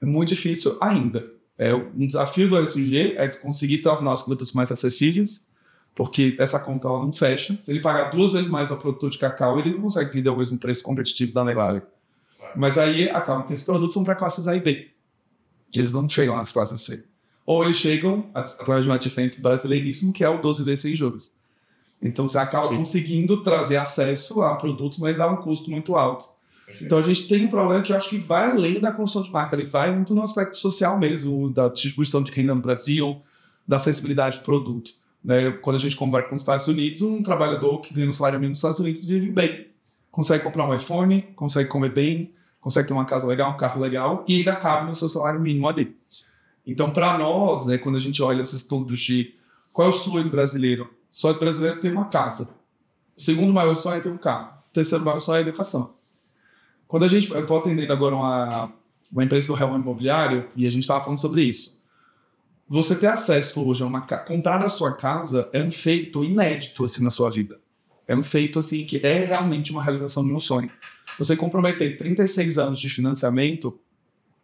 É 0.00 0.06
muito 0.06 0.30
difícil 0.30 0.76
ainda. 0.80 1.30
É, 1.56 1.74
um 1.74 2.06
desafio 2.06 2.48
do 2.48 2.56
LSG 2.56 3.14
é 3.16 3.28
conseguir 3.28 3.78
tornar 3.78 4.12
os 4.12 4.22
produtos 4.22 4.52
mais 4.52 4.70
acessíveis 4.70 5.46
porque 5.98 6.36
essa 6.38 6.60
conta 6.60 6.86
ela 6.86 7.00
não 7.00 7.12
fecha. 7.12 7.58
Se 7.60 7.72
ele 7.72 7.80
pagar 7.80 8.10
duas 8.10 8.32
vezes 8.32 8.48
mais 8.48 8.70
ao 8.70 8.78
produtor 8.78 9.10
de 9.10 9.18
cacau, 9.18 9.58
ele 9.58 9.72
não 9.72 9.80
consegue 9.80 10.12
vender 10.12 10.28
ao 10.28 10.36
mesmo 10.36 10.56
preço 10.56 10.80
competitivo 10.84 11.32
da 11.32 11.44
Nestlé. 11.44 11.82
Mas 12.54 12.78
aí 12.78 13.10
acaba 13.10 13.42
que 13.42 13.52
esses 13.52 13.64
produtos 13.66 13.94
são 13.94 14.04
para 14.04 14.14
classes 14.14 14.46
A 14.46 14.54
e 14.54 14.60
B, 14.60 14.92
que 15.72 15.80
eles 15.80 15.90
não 15.90 16.08
chegam 16.08 16.36
nas 16.36 16.52
classes 16.52 16.82
C. 16.82 17.02
Ou 17.44 17.64
eles 17.64 17.78
chegam 17.78 18.30
através 18.32 18.84
de 18.84 18.90
um 18.90 18.92
advento 18.92 19.40
brasileiríssimo, 19.40 20.12
que 20.12 20.22
é 20.22 20.28
o 20.28 20.40
12 20.40 20.62
vezes 20.62 20.82
sem 20.82 20.94
juros. 20.94 21.32
Então 22.00 22.28
você 22.28 22.38
acaba 22.38 22.68
Sim. 22.68 22.76
conseguindo 22.76 23.42
trazer 23.42 23.78
acesso 23.78 24.40
a 24.42 24.54
produtos, 24.54 25.00
mas 25.00 25.18
a 25.18 25.26
um 25.26 25.38
custo 25.38 25.68
muito 25.68 25.96
alto. 25.96 26.28
Então 26.80 26.98
a 26.98 27.02
gente 27.02 27.26
tem 27.28 27.46
um 27.46 27.48
problema 27.48 27.82
que 27.82 27.92
eu 27.92 27.96
acho 27.96 28.10
que 28.10 28.18
vai 28.18 28.50
além 28.50 28.80
da 28.80 28.92
construção 28.92 29.22
de 29.22 29.32
marca, 29.32 29.56
ele 29.56 29.66
vai 29.66 29.94
muito 29.94 30.14
no 30.14 30.22
aspecto 30.22 30.56
social 30.56 30.98
mesmo, 30.98 31.50
da 31.50 31.68
distribuição 31.68 32.22
de 32.22 32.30
renda 32.30 32.54
no 32.54 32.60
Brasil, 32.60 33.20
da 33.66 33.76
acessibilidade 33.76 34.38
do 34.38 34.44
produto. 34.44 34.92
Né? 35.24 35.50
Quando 35.50 35.76
a 35.76 35.78
gente 35.80 35.96
compara 35.96 36.24
com 36.24 36.34
os 36.34 36.42
Estados 36.42 36.68
Unidos, 36.68 37.02
um 37.02 37.22
trabalhador 37.22 37.80
que 37.80 37.92
ganha 37.92 38.08
um 38.08 38.12
salário 38.12 38.38
mínimo 38.38 38.52
nos 38.52 38.58
Estados 38.58 38.78
Unidos 38.78 39.06
vive 39.06 39.30
bem. 39.30 39.66
Consegue 40.10 40.44
comprar 40.44 40.68
um 40.68 40.74
iPhone, 40.74 41.22
consegue 41.34 41.68
comer 41.68 41.92
bem, 41.92 42.32
consegue 42.60 42.88
ter 42.88 42.94
uma 42.94 43.04
casa 43.04 43.26
legal, 43.26 43.52
um 43.52 43.56
carro 43.56 43.80
legal 43.80 44.24
e 44.26 44.36
ainda 44.36 44.56
cabe 44.56 44.86
no 44.86 44.94
seu 44.94 45.08
salário 45.08 45.40
mínimo 45.40 45.68
ali. 45.68 45.96
Então, 46.66 46.90
para 46.90 47.16
nós, 47.16 47.66
né, 47.66 47.78
quando 47.78 47.96
a 47.96 48.00
gente 48.00 48.22
olha 48.22 48.42
esses 48.42 48.56
estudos 48.56 49.00
de 49.00 49.34
qual 49.72 49.88
é 49.88 49.90
o 49.90 49.94
sonho 49.94 50.28
brasileiro, 50.28 50.84
o 50.84 50.88
sonho 51.10 51.38
brasileiro 51.38 51.78
é 51.78 51.80
ter 51.80 51.92
uma 51.92 52.06
casa. 52.06 52.50
O 53.16 53.20
segundo 53.20 53.52
maior 53.52 53.74
sonho 53.74 53.96
é 53.96 54.00
ter 54.00 54.10
um 54.10 54.18
carro. 54.18 54.52
O 54.70 54.74
terceiro 54.74 55.04
maior 55.04 55.20
sonho 55.20 55.36
é 55.36 55.38
a 55.38 55.42
educação. 55.42 55.97
Quando 56.88 57.04
a 57.04 57.08
gente, 57.08 57.30
eu 57.30 57.40
estou 57.40 57.58
atendendo 57.58 57.92
agora 57.92 58.16
uma, 58.16 58.72
uma 59.12 59.24
empresa 59.24 59.46
do 59.46 59.54
ramo 59.54 59.76
imobiliário 59.76 60.48
e 60.56 60.66
a 60.66 60.70
gente 60.70 60.82
estava 60.82 61.04
falando 61.04 61.20
sobre 61.20 61.42
isso 61.42 61.78
você 62.68 62.94
ter 62.94 63.06
acesso 63.06 63.66
hoje 63.66 63.82
a 63.82 63.86
uma 63.86 64.02
comprar 64.02 64.62
a 64.62 64.68
sua 64.68 64.92
casa 64.92 65.48
é 65.52 65.62
um 65.62 65.72
feito 65.72 66.22
inédito 66.22 66.84
assim 66.84 67.02
na 67.02 67.10
sua 67.10 67.30
vida. 67.30 67.58
É 68.06 68.14
um 68.14 68.22
feito 68.22 68.58
assim 68.58 68.84
que 68.84 68.98
é 68.98 69.24
realmente 69.24 69.72
uma 69.72 69.82
realização 69.82 70.24
de 70.26 70.32
um 70.32 70.40
sonho. 70.40 70.70
Você 71.18 71.34
comprometer 71.34 71.96
36 71.96 72.58
anos 72.58 72.80
de 72.80 72.90
financiamento 72.90 73.78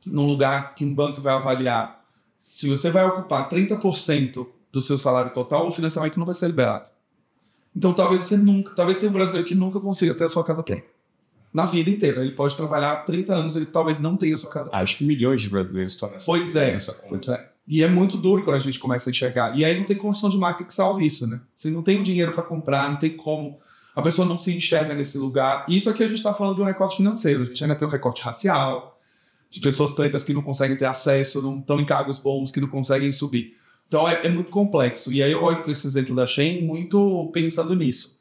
num 0.07 0.27
lugar 0.27 0.75
que 0.75 0.85
um 0.85 0.95
banco 0.95 1.21
vai 1.21 1.35
avaliar 1.35 2.03
se 2.41 2.69
você 2.69 2.91
vai 2.91 3.07
ocupar 3.07 3.49
30% 3.49 4.47
do 4.71 4.81
seu 4.81 4.99
salário 4.99 5.33
total, 5.33 5.67
o 5.67 5.73
financiamento 5.73 6.19
não 6.19 6.27
vai 6.27 6.35
ser 6.35 6.47
liberado. 6.47 6.87
Então 7.75 7.93
talvez 7.95 8.27
você 8.27 8.37
nunca, 8.37 8.75
talvez 8.75 8.99
tenha 8.99 9.11
um 9.11 9.15
brasileiro 9.15 9.47
que 9.47 9.55
nunca 9.55 9.81
consiga 9.81 10.15
ter 10.15 10.25
a 10.25 10.29
sua 10.29 10.45
casa 10.45 10.63
pronta. 10.63 10.83
Na 11.55 11.67
vida 11.67 11.89
inteira. 11.89 12.21
Ele 12.21 12.33
pode 12.33 12.57
trabalhar 12.57 12.97
30 13.07 13.33
anos, 13.33 13.55
ele 13.55 13.67
talvez 13.67 14.01
não 14.01 14.17
tenha 14.17 14.37
sua 14.37 14.51
casa. 14.51 14.71
Acho 14.73 14.99
que 14.99 15.05
milhões 15.05 15.41
de 15.41 15.49
brasileiros 15.49 15.95
estão 15.95 16.11
nessa. 16.11 16.27
Pois 16.27 16.57
é. 16.57 16.77
Pois 17.09 17.29
é. 17.29 17.49
E 17.67 17.83
é 17.83 17.89
muito 17.89 18.17
duro 18.17 18.43
quando 18.43 18.57
a 18.57 18.61
gente 18.61 18.79
começa 18.79 19.09
a 19.09 19.13
enxergar. 19.13 19.57
E 19.57 19.65
aí 19.65 19.79
não 19.79 19.87
tem 19.87 19.97
construção 19.97 20.29
de 20.29 20.37
marca 20.37 20.65
que 20.65 20.75
salve 20.75 21.07
isso, 21.07 21.29
né? 21.29 21.41
Você 21.55 21.71
não 21.71 21.83
tem 21.83 22.03
dinheiro 22.03 22.33
para 22.33 22.43
comprar, 22.43 22.91
não 22.91 22.99
tem 22.99 23.17
como. 23.17 23.61
A 23.95 24.03
pessoa 24.03 24.27
não 24.27 24.37
se 24.37 24.55
enxerga 24.55 24.95
nesse 24.95 25.17
lugar. 25.17 25.65
E 25.69 25.77
isso 25.77 25.89
aqui 25.89 26.03
a 26.03 26.07
gente 26.09 26.17
está 26.17 26.35
falando 26.35 26.57
de 26.57 26.63
um 26.63 26.65
recorte 26.65 26.97
financeiro. 26.97 27.43
A 27.43 27.45
gente 27.47 27.63
ainda 27.63 27.77
tem 27.77 27.87
um 27.87 27.91
recorte 27.91 28.21
racial, 28.21 29.01
de 29.49 29.61
pessoas 29.61 29.93
pretas 29.93 30.25
que 30.25 30.35
não 30.35 30.43
conseguem 30.43 30.77
ter 30.77 30.87
acesso, 30.87 31.41
não 31.41 31.61
estão 31.61 31.81
em 31.81 31.87
cargos 31.87 32.19
bons, 32.19 32.51
que 32.51 32.61
não 32.61 32.69
conseguem 32.69 33.13
subir. 33.13 33.57
Então 33.87 34.09
é, 34.09 34.27
é 34.27 34.29
muito 34.29 34.51
complexo. 34.51 35.13
E 35.13 35.23
aí 35.23 35.31
eu 35.31 35.41
olho 35.41 35.63
para 35.63 35.71
esse 35.71 35.87
exemplo 35.87 36.17
da 36.17 36.27
Shein 36.27 36.67
muito 36.67 37.31
pensando 37.33 37.75
nisso. 37.77 38.21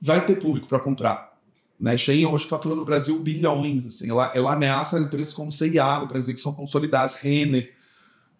Vai 0.00 0.24
ter 0.26 0.36
público 0.36 0.68
para 0.68 0.78
comprar. 0.78 1.33
Né? 1.78 1.96
Shein 1.96 2.26
hoje 2.26 2.46
fatura 2.46 2.74
no 2.74 2.84
Brasil 2.84 3.18
bilhões. 3.18 3.86
Assim. 3.86 4.10
Ela, 4.10 4.32
ela 4.34 4.52
ameaça 4.52 4.98
empresas 4.98 5.34
como 5.34 5.50
CIA 5.50 6.00
no 6.00 6.06
Brasil, 6.06 6.34
que 6.34 6.40
são 6.40 6.54
consolidadas, 6.54 7.16
Renner, 7.16 7.72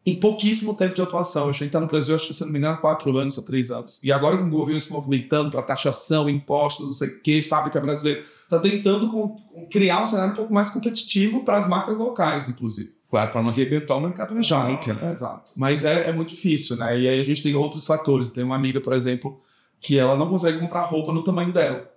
em 0.07 0.15
pouquíssimo 0.17 0.75
tempo 0.77 0.95
de 0.95 1.03
atuação. 1.03 1.49
A 1.49 1.53
gente 1.53 1.67
está 1.67 1.81
no 1.81 1.87
Brasil, 1.87 2.15
acho 2.15 2.29
que 2.29 2.35
se 2.35 2.45
não 2.45 2.53
me 2.53 2.59
engano, 2.59 2.75
há 2.75 2.79
quatro 2.79 3.17
anos, 3.17 3.39
há 3.39 3.43
três 3.43 3.71
anos. 3.71 3.99
E 4.03 4.13
agora 4.13 4.37
que 4.37 4.43
o 4.43 4.51
governo 4.51 4.81
se 4.81 4.93
movimentando 4.93 5.51
para 5.51 5.63
taxação, 5.63 6.29
impostos, 6.29 6.87
não 6.87 6.95
sei 6.95 7.09
o 7.09 7.21
que, 7.21 7.43
fábrica 7.43 7.81
brasileira, 7.81 8.25
está 8.43 8.59
tentando 8.59 9.11
com, 9.11 9.37
criar 9.71 10.03
um 10.03 10.07
cenário 10.07 10.33
um 10.33 10.37
pouco 10.37 10.53
mais 10.53 10.71
competitivo 10.71 11.45
para 11.45 11.59
as 11.59 11.69
marcas 11.69 11.97
locais, 11.97 12.49
inclusive. 12.49 12.93
Claro, 13.11 13.31
para 13.31 13.43
não 13.43 13.51
arrebentar 13.51 13.97
o 13.97 14.01
mercado 14.01 14.35
nacional. 14.35 14.69
Né? 14.69 15.13
Exato. 15.13 15.53
Mas 15.57 15.85
é, 15.85 16.09
é, 16.09 16.13
muito 16.13 16.31
difícil, 16.31 16.77
né? 16.77 16.99
E 16.99 17.09
aí 17.09 17.21
a 17.21 17.25
gente 17.25 17.43
tem 17.43 17.55
outros 17.55 17.87
fatores. 17.87 18.29
Tem 18.29 18.43
uma 18.43 18.57
amiga, 18.57 18.81
por 18.81 18.93
exemplo, 18.93 19.41
que 19.81 19.97
ela 19.97 20.17
não 20.17 20.29
consegue 20.29 20.59
comprar 20.59 20.83
roupa 20.83 21.13
no 21.13 21.23
tamanho 21.23 21.53
dela. 21.53 21.94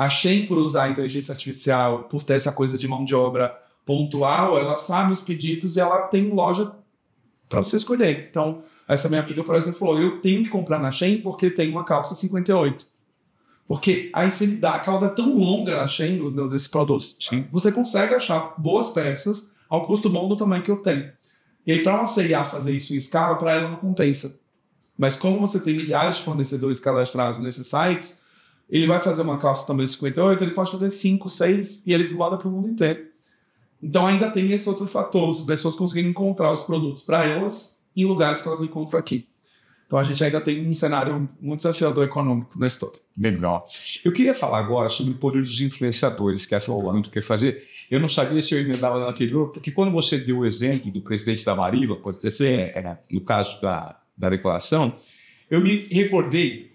Achei 0.00 0.46
por 0.46 0.56
usar 0.56 0.84
a 0.84 0.88
inteligência 0.88 1.30
artificial, 1.30 2.04
por 2.04 2.22
ter 2.22 2.32
essa 2.32 2.50
coisa 2.50 2.78
de 2.78 2.88
mão 2.88 3.04
de 3.04 3.14
obra 3.14 3.54
pontual, 3.84 4.56
ela 4.56 4.74
sabe 4.76 5.12
os 5.12 5.20
pedidos 5.20 5.76
e 5.76 5.80
ela 5.80 6.04
tem 6.06 6.30
loja 6.30 6.72
para 7.46 7.62
você 7.62 7.76
escolher. 7.76 8.28
Então, 8.30 8.62
essa 8.88 9.10
minha 9.10 9.20
amiga, 9.20 9.44
por 9.44 9.54
exemplo, 9.54 9.78
falou: 9.78 10.00
eu 10.00 10.18
tenho 10.22 10.42
que 10.42 10.48
comprar 10.48 10.78
na 10.78 10.90
Shein 10.90 11.20
porque 11.20 11.50
tem 11.50 11.70
uma 11.70 11.84
calça 11.84 12.14
58. 12.14 12.86
Porque 13.68 14.08
a 14.14 14.24
infinidade, 14.24 14.76
a 14.78 14.80
cauda 14.80 15.04
é 15.08 15.10
tão 15.10 15.34
longa 15.34 15.76
na 15.76 15.86
Shein 15.86 16.18
desses 16.48 16.66
produtos. 16.66 17.18
Você 17.52 17.70
consegue 17.70 18.14
achar 18.14 18.54
boas 18.56 18.88
peças 18.88 19.52
ao 19.68 19.86
custo 19.86 20.08
bom 20.08 20.26
do 20.30 20.34
tamanho 20.34 20.62
que 20.62 20.70
eu 20.70 20.78
tenho. 20.78 21.12
E 21.66 21.72
aí, 21.72 21.82
para 21.82 21.96
uma 21.96 22.06
CIA 22.06 22.46
fazer 22.46 22.72
isso 22.72 22.94
em 22.94 22.96
escala, 22.96 23.36
para 23.36 23.52
ela 23.52 23.68
não 23.68 23.76
compensa. 23.76 24.40
Mas 24.96 25.14
como 25.14 25.38
você 25.40 25.60
tem 25.60 25.76
milhares 25.76 26.16
de 26.16 26.22
fornecedores 26.22 26.80
cadastrados 26.80 27.38
nesses 27.38 27.66
sites, 27.66 28.19
Ele 28.70 28.86
vai 28.86 29.00
fazer 29.00 29.22
uma 29.22 29.38
calça 29.38 29.66
também 29.66 29.84
de 29.84 29.92
58, 29.92 30.44
ele 30.44 30.52
pode 30.52 30.70
fazer 30.70 30.90
5, 30.90 31.28
6 31.28 31.82
e 31.86 31.92
ele 31.92 32.14
manda 32.14 32.36
para 32.36 32.48
o 32.48 32.50
mundo 32.50 32.68
inteiro. 32.68 33.06
Então 33.82 34.06
ainda 34.06 34.30
tem 34.30 34.52
esse 34.52 34.68
outro 34.68 34.86
fator, 34.86 35.30
as 35.30 35.40
pessoas 35.40 35.74
conseguirem 35.74 36.10
encontrar 36.10 36.52
os 36.52 36.62
produtos 36.62 37.02
para 37.02 37.24
elas 37.24 37.78
em 37.96 38.04
lugares 38.04 38.40
que 38.40 38.48
elas 38.48 38.60
não 38.60 38.66
encontram 38.66 39.00
aqui. 39.00 39.26
Então 39.86 39.98
a 39.98 40.04
gente 40.04 40.22
ainda 40.22 40.40
tem 40.40 40.68
um 40.68 40.72
cenário 40.72 41.28
muito 41.40 41.60
desafiador 41.60 42.04
econômico 42.04 42.56
nesse 42.56 42.78
todo. 42.78 43.00
Legal. 43.18 43.66
Eu 44.04 44.12
queria 44.12 44.34
falar 44.34 44.58
agora 44.58 44.88
sobre 44.88 45.12
o 45.12 45.16
poder 45.16 45.42
dos 45.42 45.60
influenciadores, 45.60 46.46
que 46.46 46.54
essa 46.54 46.70
é 46.70 46.74
o 46.74 47.02
que 47.02 47.10
quer 47.10 47.22
fazer. 47.22 47.66
Eu 47.90 47.98
não 47.98 48.08
sabia 48.08 48.40
se 48.40 48.54
eu 48.54 48.60
emendava 48.60 49.00
na 49.00 49.08
anterior, 49.08 49.50
porque 49.50 49.72
quando 49.72 49.90
você 49.90 50.16
deu 50.16 50.38
o 50.38 50.46
exemplo 50.46 50.92
do 50.92 51.00
presidente 51.00 51.44
da 51.44 51.56
Marila, 51.56 51.96
pode 51.96 52.30
ser, 52.30 52.70
é, 52.76 52.98
no 53.10 53.20
caso 53.22 53.60
da, 53.60 53.98
da 54.16 54.30
declaração, 54.30 54.96
eu 55.50 55.60
me 55.60 55.78
recordei 55.90 56.69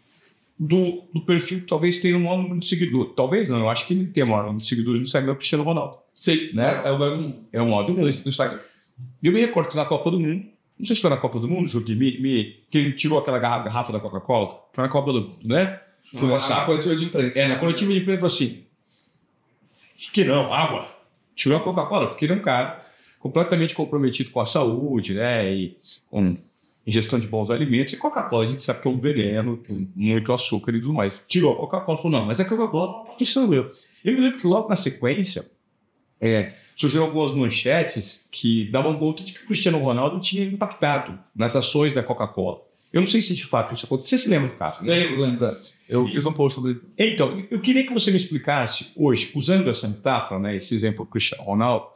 do, 0.57 1.03
do 1.13 1.21
perfil 1.21 1.61
que 1.61 1.67
talvez 1.67 1.97
tenha 1.97 2.17
um 2.17 2.23
maior 2.23 2.37
número 2.37 2.59
de 2.59 2.65
seguidores. 2.65 3.13
Talvez 3.15 3.49
não, 3.49 3.59
eu 3.59 3.69
acho 3.69 3.85
que 3.85 3.93
ele 3.93 4.07
tem 4.07 4.23
um 4.23 4.27
maior 4.27 4.43
número 4.43 4.61
de 4.61 4.67
seguidores 4.67 4.99
no 4.99 5.05
Instagram, 5.05 5.31
é 5.31 5.33
o 5.33 5.37
Cristiano 5.37 5.63
Ronaldo. 5.63 5.97
Sim, 6.13 6.51
né? 6.53 6.81
É 6.85 6.91
o, 6.91 7.33
é 7.51 7.61
o 7.61 7.65
maior 7.65 7.87
número 7.87 8.03
no 8.03 8.09
Instagram. 8.09 8.59
E 9.21 9.27
eu 9.27 9.33
me 9.33 9.41
recordo 9.41 9.69
que 9.69 9.75
na 9.75 9.85
Copa 9.85 10.09
do 10.09 10.19
Mundo, 10.19 10.45
não 10.79 10.85
sei 10.85 10.95
se 10.95 11.01
foi 11.01 11.09
na 11.09 11.17
Copa 11.17 11.39
do 11.39 11.47
Mundo, 11.47 11.67
Joaquim, 11.67 11.95
me, 11.95 12.19
me, 12.19 12.63
que 12.69 12.77
ele 12.77 12.93
tirou 12.93 13.19
aquela 13.19 13.39
garrafa 13.39 13.91
da 13.91 13.99
Coca-Cola, 13.99 14.61
foi 14.71 14.83
na 14.83 14.89
Copa 14.89 15.11
do 15.11 15.21
Mundo, 15.21 15.37
né? 15.43 15.79
Foi 16.03 16.29
na 16.29 16.65
coletiva 16.65 16.95
de 16.95 17.05
imprensa. 17.05 17.39
É, 17.39 17.47
na 17.47 17.57
coletiva 17.57 17.91
de 17.91 17.99
imprensa, 17.99 18.25
assim, 18.25 18.63
que 20.13 20.23
não, 20.23 20.53
água. 20.53 20.87
Tirou 21.35 21.57
a 21.57 21.61
Coca-Cola, 21.61 22.07
porque 22.07 22.25
ele 22.25 22.33
é 22.33 22.35
um 22.35 22.41
cara 22.41 22.85
completamente 23.19 23.73
comprometido 23.73 24.29
com 24.29 24.39
a 24.39 24.45
saúde, 24.45 25.13
né? 25.13 25.51
E 25.51 25.77
com 26.09 26.37
ingestão 26.85 27.19
de 27.19 27.27
bons 27.27 27.49
alimentos. 27.49 27.93
E 27.93 27.97
Coca-Cola, 27.97 28.45
a 28.45 28.47
gente 28.47 28.63
sabe 28.63 28.81
que 28.81 28.87
é 28.87 28.91
um 28.91 28.99
veneno, 28.99 29.57
com 29.57 29.87
muito 29.95 30.31
açúcar 30.31 30.71
e 30.75 30.79
tudo 30.79 30.93
mais. 30.93 31.23
Tirou 31.27 31.53
a 31.53 31.57
Coca-Cola, 31.57 31.97
falou, 31.97 32.19
não, 32.19 32.25
mas 32.25 32.39
a 32.39 32.45
Coca-Cola, 32.45 33.05
que 33.17 33.25
sou 33.25 33.53
eu. 33.53 33.71
Eu 34.03 34.13
me 34.13 34.21
lembro 34.21 34.37
que 34.37 34.47
logo 34.47 34.69
na 34.69 34.75
sequência, 34.75 35.49
é, 36.19 36.53
surgiram 36.75 37.05
algumas 37.05 37.31
manchetes 37.31 38.27
que 38.31 38.69
davam 38.69 38.97
conta 38.97 39.23
de 39.23 39.33
que 39.33 39.43
o 39.43 39.47
Cristiano 39.47 39.79
Ronaldo 39.79 40.19
tinha 40.19 40.45
impactado 40.45 41.17
nas 41.35 41.55
ações 41.55 41.93
da 41.93 42.03
Coca-Cola. 42.03 42.61
Eu 42.93 43.01
não 43.01 43.07
sei 43.07 43.21
se 43.21 43.35
de 43.35 43.45
fato 43.45 43.73
isso 43.73 43.85
aconteceu. 43.85 44.17
Você 44.17 44.23
se 44.23 44.29
lembra 44.29 44.49
do 44.49 44.55
caso? 44.55 44.81
Né? 44.83 44.95
Lembro, 44.95 45.21
lembro. 45.21 45.57
Eu 45.87 46.07
fiz 46.07 46.25
um 46.25 46.31
post 46.31 46.55
sobre 46.55 46.71
isso. 46.73 46.81
Então, 46.97 47.43
eu 47.51 47.59
queria 47.59 47.85
que 47.85 47.93
você 47.93 48.09
me 48.09 48.15
explicasse 48.15 48.91
hoje, 48.95 49.31
usando 49.35 49.69
essa 49.69 49.85
metáfora, 49.87 50.39
né, 50.39 50.55
esse 50.55 50.73
exemplo 50.73 51.03
do 51.03 51.11
Cristiano 51.11 51.43
Ronaldo, 51.43 51.87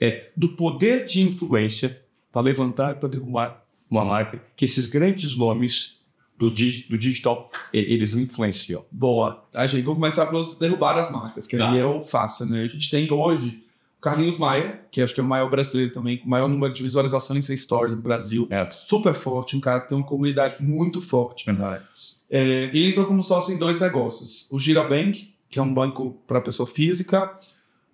é, 0.00 0.30
do 0.36 0.48
poder 0.50 1.04
de 1.04 1.22
influência 1.22 2.02
para 2.32 2.42
levantar 2.42 2.96
e 2.96 2.98
para 2.98 3.08
derrubar 3.08 3.67
uma 3.90 4.04
marca 4.04 4.42
que 4.56 4.64
esses 4.64 4.86
grandes 4.86 5.36
nomes 5.36 5.98
do, 6.38 6.48
do 6.48 6.98
digital 6.98 7.50
eles 7.72 8.14
influenciam. 8.14 8.84
Boa. 8.90 9.44
A 9.52 9.66
gente 9.66 9.84
vai 9.84 9.94
começar 9.94 10.26
pelos 10.26 10.58
derrubar 10.58 10.96
as 10.98 11.10
marcas, 11.10 11.46
que 11.46 11.56
tá. 11.56 11.70
aí 11.70 11.78
é 11.78 11.84
o 11.84 12.02
fácil, 12.02 12.46
né? 12.46 12.62
A 12.62 12.68
gente 12.68 12.90
tem 12.90 13.10
hoje 13.12 13.64
Carlinhos 14.00 14.38
Maia, 14.38 14.80
que 14.92 15.02
acho 15.02 15.12
que 15.12 15.20
é 15.20 15.24
o 15.24 15.26
maior 15.26 15.50
brasileiro 15.50 15.92
também, 15.92 16.18
com 16.18 16.26
o 16.26 16.30
maior 16.30 16.48
número 16.48 16.72
de 16.72 16.82
visualizações 16.82 17.50
em 17.50 17.56
stories 17.56 17.96
do 17.96 18.00
Brasil. 18.00 18.46
É. 18.50 18.70
Super 18.70 19.12
forte, 19.12 19.56
um 19.56 19.60
cara 19.60 19.80
que 19.80 19.88
tem 19.88 19.98
uma 19.98 20.06
comunidade 20.06 20.62
muito 20.62 21.00
forte. 21.00 21.44
Verdade. 21.44 21.84
É, 22.30 22.64
ele 22.64 22.90
entrou 22.90 23.06
como 23.06 23.22
sócio 23.22 23.52
em 23.52 23.58
dois 23.58 23.80
negócios. 23.80 24.46
O 24.52 24.58
Girabank, 24.58 25.34
que 25.50 25.58
é 25.58 25.62
um 25.62 25.74
banco 25.74 26.16
para 26.26 26.40
pessoa 26.40 26.66
física, 26.66 27.36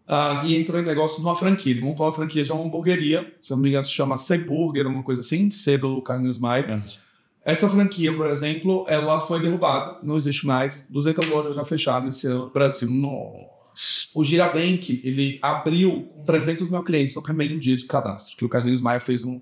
uh, 0.09 0.46
e 0.46 0.57
entrou 0.57 0.80
em 0.80 0.84
negócio 0.84 1.22
numa 1.22 1.36
franquia. 1.36 1.72
Ele 1.72 1.80
montou 1.80 2.07
uma 2.07 2.12
franquia 2.12 2.42
de 2.42 2.52
uma 2.52 2.64
hamburgueria, 2.64 3.32
se 3.40 3.50
não 3.50 3.59
me 3.59 3.68
engano, 3.68 3.84
se 3.84 3.92
chama 3.92 4.16
Burger, 4.46 4.86
uma 4.86 5.02
coisa 5.02 5.20
assim, 5.20 5.50
C 5.50 5.78
do 5.78 6.00
Carlinhos 6.02 6.38
Maia. 6.38 6.82
É. 7.44 7.52
Essa 7.52 7.68
franquia, 7.68 8.12
por 8.12 8.26
exemplo, 8.26 8.86
ela 8.88 9.20
foi 9.20 9.40
derrubada, 9.40 9.98
não 10.02 10.16
existe 10.16 10.46
mais. 10.46 10.86
200 10.88 11.28
lojas 11.28 11.55
já 11.55 11.64
fecharam 11.64 12.09
esse 12.09 12.26
ano 12.26 12.46
no 12.46 12.50
Brasil. 12.50 12.90
Nossa. 12.90 14.09
O 14.14 14.24
Girabank, 14.24 15.00
ele 15.05 15.38
abriu 15.42 16.09
com 16.14 16.24
300 16.24 16.70
mil 16.70 16.82
clientes 16.82 17.14
no 17.14 17.22
primeiro 17.22 17.59
dia 17.59 17.76
de 17.76 17.84
cadastro, 17.84 18.36
que 18.36 18.44
o 18.44 18.48
Carlinhos 18.48 18.80
Maia 18.80 19.00
fez 19.00 19.24
um, 19.24 19.40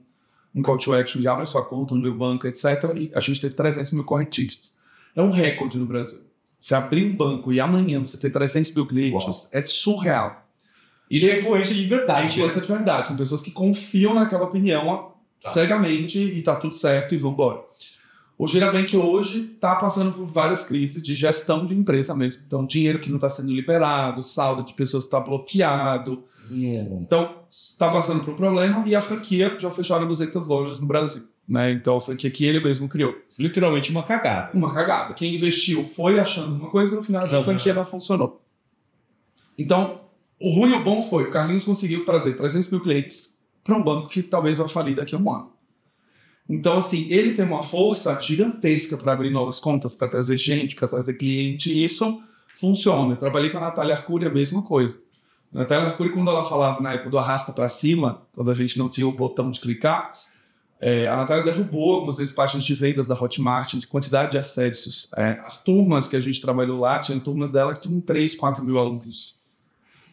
um 0.54 0.62
call 0.62 0.78
to 0.78 0.94
action 0.94 1.20
de 1.20 1.28
abre 1.28 1.46
sua 1.46 1.64
conta 1.64 1.94
no 1.94 2.00
meu 2.00 2.14
banco, 2.14 2.46
etc. 2.46 2.64
E 2.96 3.12
a 3.14 3.20
gente 3.20 3.40
teve 3.40 3.54
300 3.54 3.92
mil 3.92 4.04
correntistas. 4.04 4.74
É 5.14 5.22
um 5.22 5.30
recorde 5.30 5.78
no 5.78 5.86
Brasil. 5.86 6.20
Você 6.58 6.74
abrir 6.74 7.04
um 7.04 7.14
banco 7.14 7.52
e 7.52 7.60
amanhã 7.60 8.00
você 8.00 8.16
ter 8.16 8.30
300 8.30 8.72
mil 8.72 8.86
clientes, 8.86 9.26
Uau. 9.26 9.48
é 9.52 9.64
surreal. 9.64 10.41
Isso 11.12 11.26
é 11.26 11.38
influência 11.38 11.74
de 11.74 11.86
verdade. 11.86 12.26
Influência 12.26 12.60
de 12.62 12.66
verdade. 12.66 13.06
São 13.08 13.16
pessoas 13.16 13.42
que 13.42 13.50
confiam 13.50 14.14
naquela 14.14 14.44
opinião 14.44 15.12
tá. 15.42 15.50
cegamente 15.50 16.18
e 16.18 16.40
tá 16.42 16.56
tudo 16.56 16.74
certo 16.74 17.14
e 17.14 17.18
vão 17.18 17.32
embora. 17.32 17.60
O 18.38 18.48
Girabank 18.48 18.96
hoje 18.96 19.52
está 19.54 19.76
passando 19.76 20.12
por 20.12 20.24
várias 20.24 20.64
crises 20.64 21.02
de 21.02 21.14
gestão 21.14 21.66
de 21.66 21.74
empresa 21.74 22.14
mesmo. 22.14 22.42
Então, 22.46 22.64
dinheiro 22.64 22.98
que 22.98 23.10
não 23.10 23.16
está 23.16 23.28
sendo 23.28 23.52
liberado, 23.52 24.22
saldo 24.22 24.64
de 24.64 24.72
pessoas 24.72 25.04
está 25.04 25.20
bloqueado. 25.20 26.24
Então, 26.50 27.36
está 27.50 27.90
passando 27.90 28.24
por 28.24 28.32
um 28.32 28.36
problema 28.36 28.82
e 28.86 28.96
a 28.96 29.02
franquia 29.02 29.54
já 29.58 29.70
fecharam 29.70 30.08
200 30.08 30.48
lojas 30.48 30.80
no 30.80 30.86
Brasil. 30.86 31.22
Né? 31.46 31.72
Então, 31.72 31.96
a 31.96 32.00
franquia 32.00 32.30
que 32.30 32.44
ele 32.44 32.58
mesmo 32.58 32.88
criou. 32.88 33.14
Literalmente 33.38 33.90
uma 33.90 34.02
cagada. 34.02 34.50
Uma 34.54 34.72
cagada. 34.72 35.12
Quem 35.14 35.34
investiu 35.34 35.84
foi 35.84 36.18
achando 36.18 36.54
uma 36.54 36.70
coisa 36.70 36.94
e 36.94 36.96
no 36.96 37.04
final 37.04 37.24
a 37.24 37.44
franquia 37.44 37.74
não 37.74 37.84
funcionou. 37.84 38.40
Então, 39.58 40.01
o 40.42 40.50
ruim 40.50 40.72
e 40.72 40.74
o 40.74 40.82
bom 40.82 41.02
foi 41.02 41.24
o 41.24 41.30
Carlinhos 41.30 41.64
conseguiu 41.64 42.04
trazer 42.04 42.36
300 42.36 42.68
mil 42.70 42.80
clientes 42.80 43.38
para 43.62 43.76
um 43.76 43.82
banco 43.82 44.08
que 44.08 44.22
talvez 44.22 44.58
vai 44.58 44.68
falir 44.68 44.96
daqui 44.96 45.14
a 45.14 45.18
um 45.18 45.32
ano. 45.32 45.52
Então, 46.48 46.78
assim, 46.78 47.06
ele 47.08 47.34
tem 47.34 47.44
uma 47.44 47.62
força 47.62 48.20
gigantesca 48.20 48.96
para 48.96 49.12
abrir 49.12 49.30
novas 49.30 49.60
contas, 49.60 49.94
para 49.94 50.08
trazer 50.08 50.36
gente, 50.36 50.74
para 50.74 50.88
trazer 50.88 51.14
cliente, 51.14 51.72
e 51.72 51.84
isso 51.84 52.20
funciona. 52.56 53.14
Eu 53.14 53.16
trabalhei 53.16 53.50
com 53.50 53.58
a 53.58 53.60
Natália 53.60 53.94
Arcuri, 53.94 54.26
a 54.26 54.30
mesma 54.30 54.62
coisa. 54.62 55.00
A 55.54 55.60
Natália 55.60 55.88
Arcuri, 55.88 56.10
quando 56.10 56.28
ela 56.28 56.42
falava 56.42 56.80
na 56.80 56.94
época 56.94 57.10
do 57.10 57.18
arrasta 57.18 57.52
para 57.52 57.68
cima, 57.68 58.22
quando 58.34 58.50
a 58.50 58.54
gente 58.54 58.76
não 58.76 58.88
tinha 58.88 59.06
o 59.06 59.12
botão 59.12 59.50
de 59.50 59.60
clicar, 59.60 60.12
é, 60.80 61.06
a 61.06 61.14
Natália 61.14 61.44
derrubou 61.44 61.94
algumas 61.94 62.16
vezes 62.16 62.34
páginas 62.34 62.64
de 62.64 62.74
vendas 62.74 63.06
da 63.06 63.14
Hotmart, 63.14 63.74
de 63.74 63.86
quantidade 63.86 64.32
de 64.32 64.38
acessos. 64.38 65.08
É, 65.16 65.40
as 65.46 65.62
turmas 65.62 66.08
que 66.08 66.16
a 66.16 66.20
gente 66.20 66.40
trabalhou 66.40 66.80
lá, 66.80 66.98
tinha 66.98 67.18
turmas 67.20 67.52
dela 67.52 67.72
que 67.72 67.82
tinham 67.82 68.00
3, 68.00 68.34
4 68.34 68.64
mil 68.64 68.78
alunos. 68.78 69.40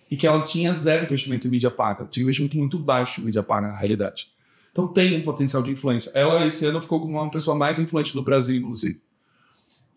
E 0.09 0.17
que 0.17 0.25
ela 0.25 0.43
tinha 0.43 0.73
zero 0.73 1.05
investimento 1.05 1.47
em 1.47 1.51
mídia 1.51 1.69
paga. 1.69 2.05
Tinha 2.05 2.23
investimento 2.23 2.57
muito 2.57 2.79
baixo 2.79 3.21
em 3.21 3.25
mídia 3.25 3.43
paga, 3.43 3.67
na 3.67 3.77
realidade. 3.77 4.27
Então 4.71 4.87
tem 4.87 5.17
um 5.17 5.21
potencial 5.21 5.61
de 5.61 5.71
influência. 5.71 6.11
Ela, 6.15 6.45
esse 6.45 6.65
ano, 6.65 6.81
ficou 6.81 6.99
como 6.99 7.13
uma 7.13 7.29
pessoa 7.29 7.55
mais 7.55 7.77
influente 7.79 8.13
do 8.13 8.23
Brasil, 8.23 8.55
inclusive. 8.55 9.01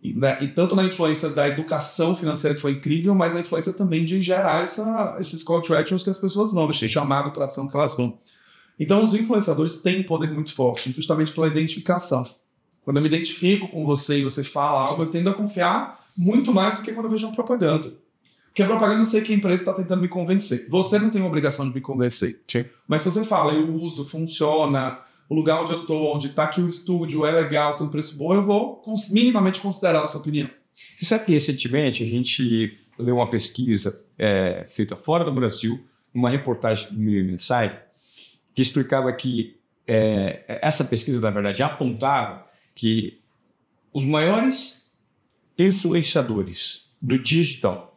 E, 0.02 0.12
né, 0.12 0.36
e, 0.42 0.48
tanto 0.48 0.74
na 0.74 0.84
influência 0.84 1.30
da 1.30 1.48
educação 1.48 2.16
financeira, 2.16 2.56
que 2.56 2.60
foi 2.60 2.72
incrível, 2.72 3.14
mas 3.14 3.32
na 3.32 3.40
influência 3.40 3.72
também 3.72 4.04
de 4.04 4.20
gerar 4.20 4.64
essa, 4.64 5.16
esses 5.20 5.44
call 5.44 5.62
to 5.62 5.74
actions 5.74 6.02
que 6.02 6.10
as 6.10 6.18
pessoas 6.18 6.52
vão, 6.52 6.68
de 6.68 6.88
chamado 6.88 7.30
para 7.30 7.44
ação 7.44 7.68
que 7.68 7.76
elas 7.76 7.94
vão. 7.94 8.18
Então, 8.80 9.04
os 9.04 9.14
influenciadores 9.14 9.80
têm 9.80 10.00
um 10.00 10.02
poder 10.02 10.32
muito 10.32 10.52
forte, 10.54 10.90
justamente 10.92 11.32
pela 11.32 11.46
identificação. 11.46 12.28
Quando 12.84 12.96
eu 12.96 13.02
me 13.02 13.08
identifico 13.08 13.68
com 13.68 13.86
você 13.86 14.18
e 14.18 14.24
você 14.24 14.42
fala 14.42 14.88
algo, 14.88 15.04
eu 15.04 15.06
tendo 15.06 15.30
a 15.30 15.34
confiar 15.34 16.04
muito 16.16 16.52
mais 16.52 16.78
do 16.78 16.82
que 16.82 16.90
quando 16.90 17.06
eu 17.06 17.12
vejo 17.12 17.28
uma 17.28 17.34
propaganda. 17.34 17.94
Porque 18.52 18.62
a 18.62 18.66
propaganda 18.66 19.00
eu 19.00 19.06
sei 19.06 19.22
que 19.22 19.32
a 19.32 19.36
empresa 19.36 19.62
está 19.62 19.72
tentando 19.72 20.02
me 20.02 20.08
convencer. 20.08 20.66
Você 20.68 20.98
não 20.98 21.08
tem 21.08 21.22
obrigação 21.22 21.66
de 21.66 21.74
me 21.74 21.80
convencer. 21.80 22.38
Sim. 22.46 22.66
Mas 22.86 23.02
se 23.02 23.10
você 23.10 23.24
fala, 23.24 23.54
eu 23.54 23.74
uso, 23.76 24.04
funciona, 24.04 24.98
o 25.26 25.34
lugar 25.34 25.62
onde 25.62 25.72
eu 25.72 25.80
estou, 25.80 26.14
onde 26.14 26.26
está 26.26 26.44
aqui 26.44 26.60
o 26.60 26.68
estúdio, 26.68 27.24
é 27.24 27.30
legal, 27.30 27.78
tem 27.78 27.86
um 27.86 27.90
preço 27.90 28.14
bom, 28.14 28.34
eu 28.34 28.44
vou 28.44 28.84
minimamente 29.10 29.58
considerar 29.58 30.04
a 30.04 30.06
sua 30.06 30.20
opinião. 30.20 30.50
Você 30.98 31.06
sabe 31.06 31.24
que 31.24 31.32
recentemente 31.32 32.02
a 32.02 32.06
gente 32.06 32.78
leu 32.98 33.16
uma 33.16 33.30
pesquisa 33.30 34.04
é, 34.18 34.66
feita 34.68 34.96
fora 34.96 35.24
do 35.24 35.32
Brasil, 35.32 35.82
uma 36.12 36.28
reportagem 36.28 36.92
do 36.92 37.00
Million 37.00 37.34
Insight, 37.34 37.74
que 38.54 38.60
explicava 38.60 39.10
que 39.14 39.56
é, 39.86 40.58
essa 40.60 40.84
pesquisa, 40.84 41.18
na 41.22 41.30
verdade, 41.30 41.62
apontava 41.62 42.46
que 42.74 43.18
os 43.94 44.04
maiores 44.04 44.92
influenciadores 45.58 46.90
do 47.00 47.18
digital 47.18 47.91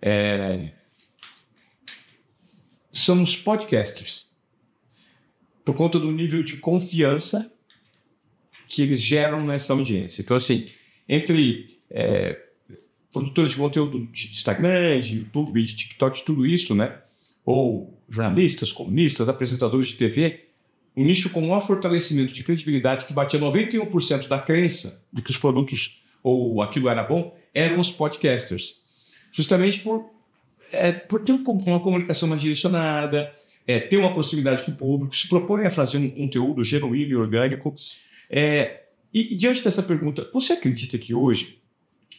é, 0.00 0.70
somos 2.92 3.36
podcasters. 3.36 4.30
Por 5.64 5.74
conta 5.74 5.98
do 5.98 6.10
nível 6.10 6.42
de 6.42 6.56
confiança 6.56 7.52
que 8.66 8.82
eles 8.82 9.00
geram 9.00 9.44
nessa 9.44 9.72
audiência. 9.72 10.22
Então, 10.22 10.36
assim, 10.36 10.66
entre 11.08 11.78
é, 11.90 12.38
produtores 13.12 13.52
de 13.52 13.56
conteúdo 13.56 14.06
de 14.06 14.28
Instagram, 14.28 15.00
de 15.00 15.18
YouTube, 15.18 15.62
de 15.62 15.74
TikTok, 15.74 16.24
tudo 16.24 16.46
isso, 16.46 16.74
né? 16.74 16.98
Ou 17.44 17.98
jornalistas, 18.08 18.72
comunistas, 18.72 19.28
apresentadores 19.28 19.88
de 19.88 19.94
TV, 19.94 20.48
um 20.96 21.04
nicho 21.04 21.30
com 21.30 21.40
maior 21.40 21.66
fortalecimento 21.66 22.32
de 22.32 22.42
credibilidade 22.42 23.06
que 23.06 23.12
batia 23.12 23.38
91% 23.38 24.26
da 24.26 24.38
crença 24.38 25.04
de 25.12 25.22
que 25.22 25.30
os 25.30 25.38
produtos 25.38 26.02
ou 26.22 26.60
aquilo 26.60 26.88
era 26.88 27.04
bom, 27.04 27.36
eram 27.54 27.78
os 27.78 27.90
podcasters 27.90 28.82
justamente 29.38 29.78
por, 29.78 30.10
é, 30.72 30.90
por 30.90 31.22
ter 31.22 31.32
uma 31.32 31.78
comunicação 31.78 32.28
mais 32.28 32.40
direcionada, 32.40 33.32
é, 33.64 33.78
ter 33.78 33.96
uma 33.96 34.12
proximidade 34.12 34.64
com 34.64 34.72
o 34.72 34.74
público, 34.74 35.14
se 35.14 35.28
propõe 35.28 35.64
a 35.64 35.70
fazer 35.70 35.96
um 35.96 36.10
conteúdo 36.10 36.64
genuíno 36.64 37.12
e 37.12 37.16
orgânico. 37.16 37.72
É, 38.28 38.82
e, 39.14 39.32
e, 39.34 39.36
diante 39.36 39.62
dessa 39.62 39.80
pergunta, 39.80 40.28
você 40.34 40.54
acredita 40.54 40.98
que 40.98 41.14
hoje 41.14 41.60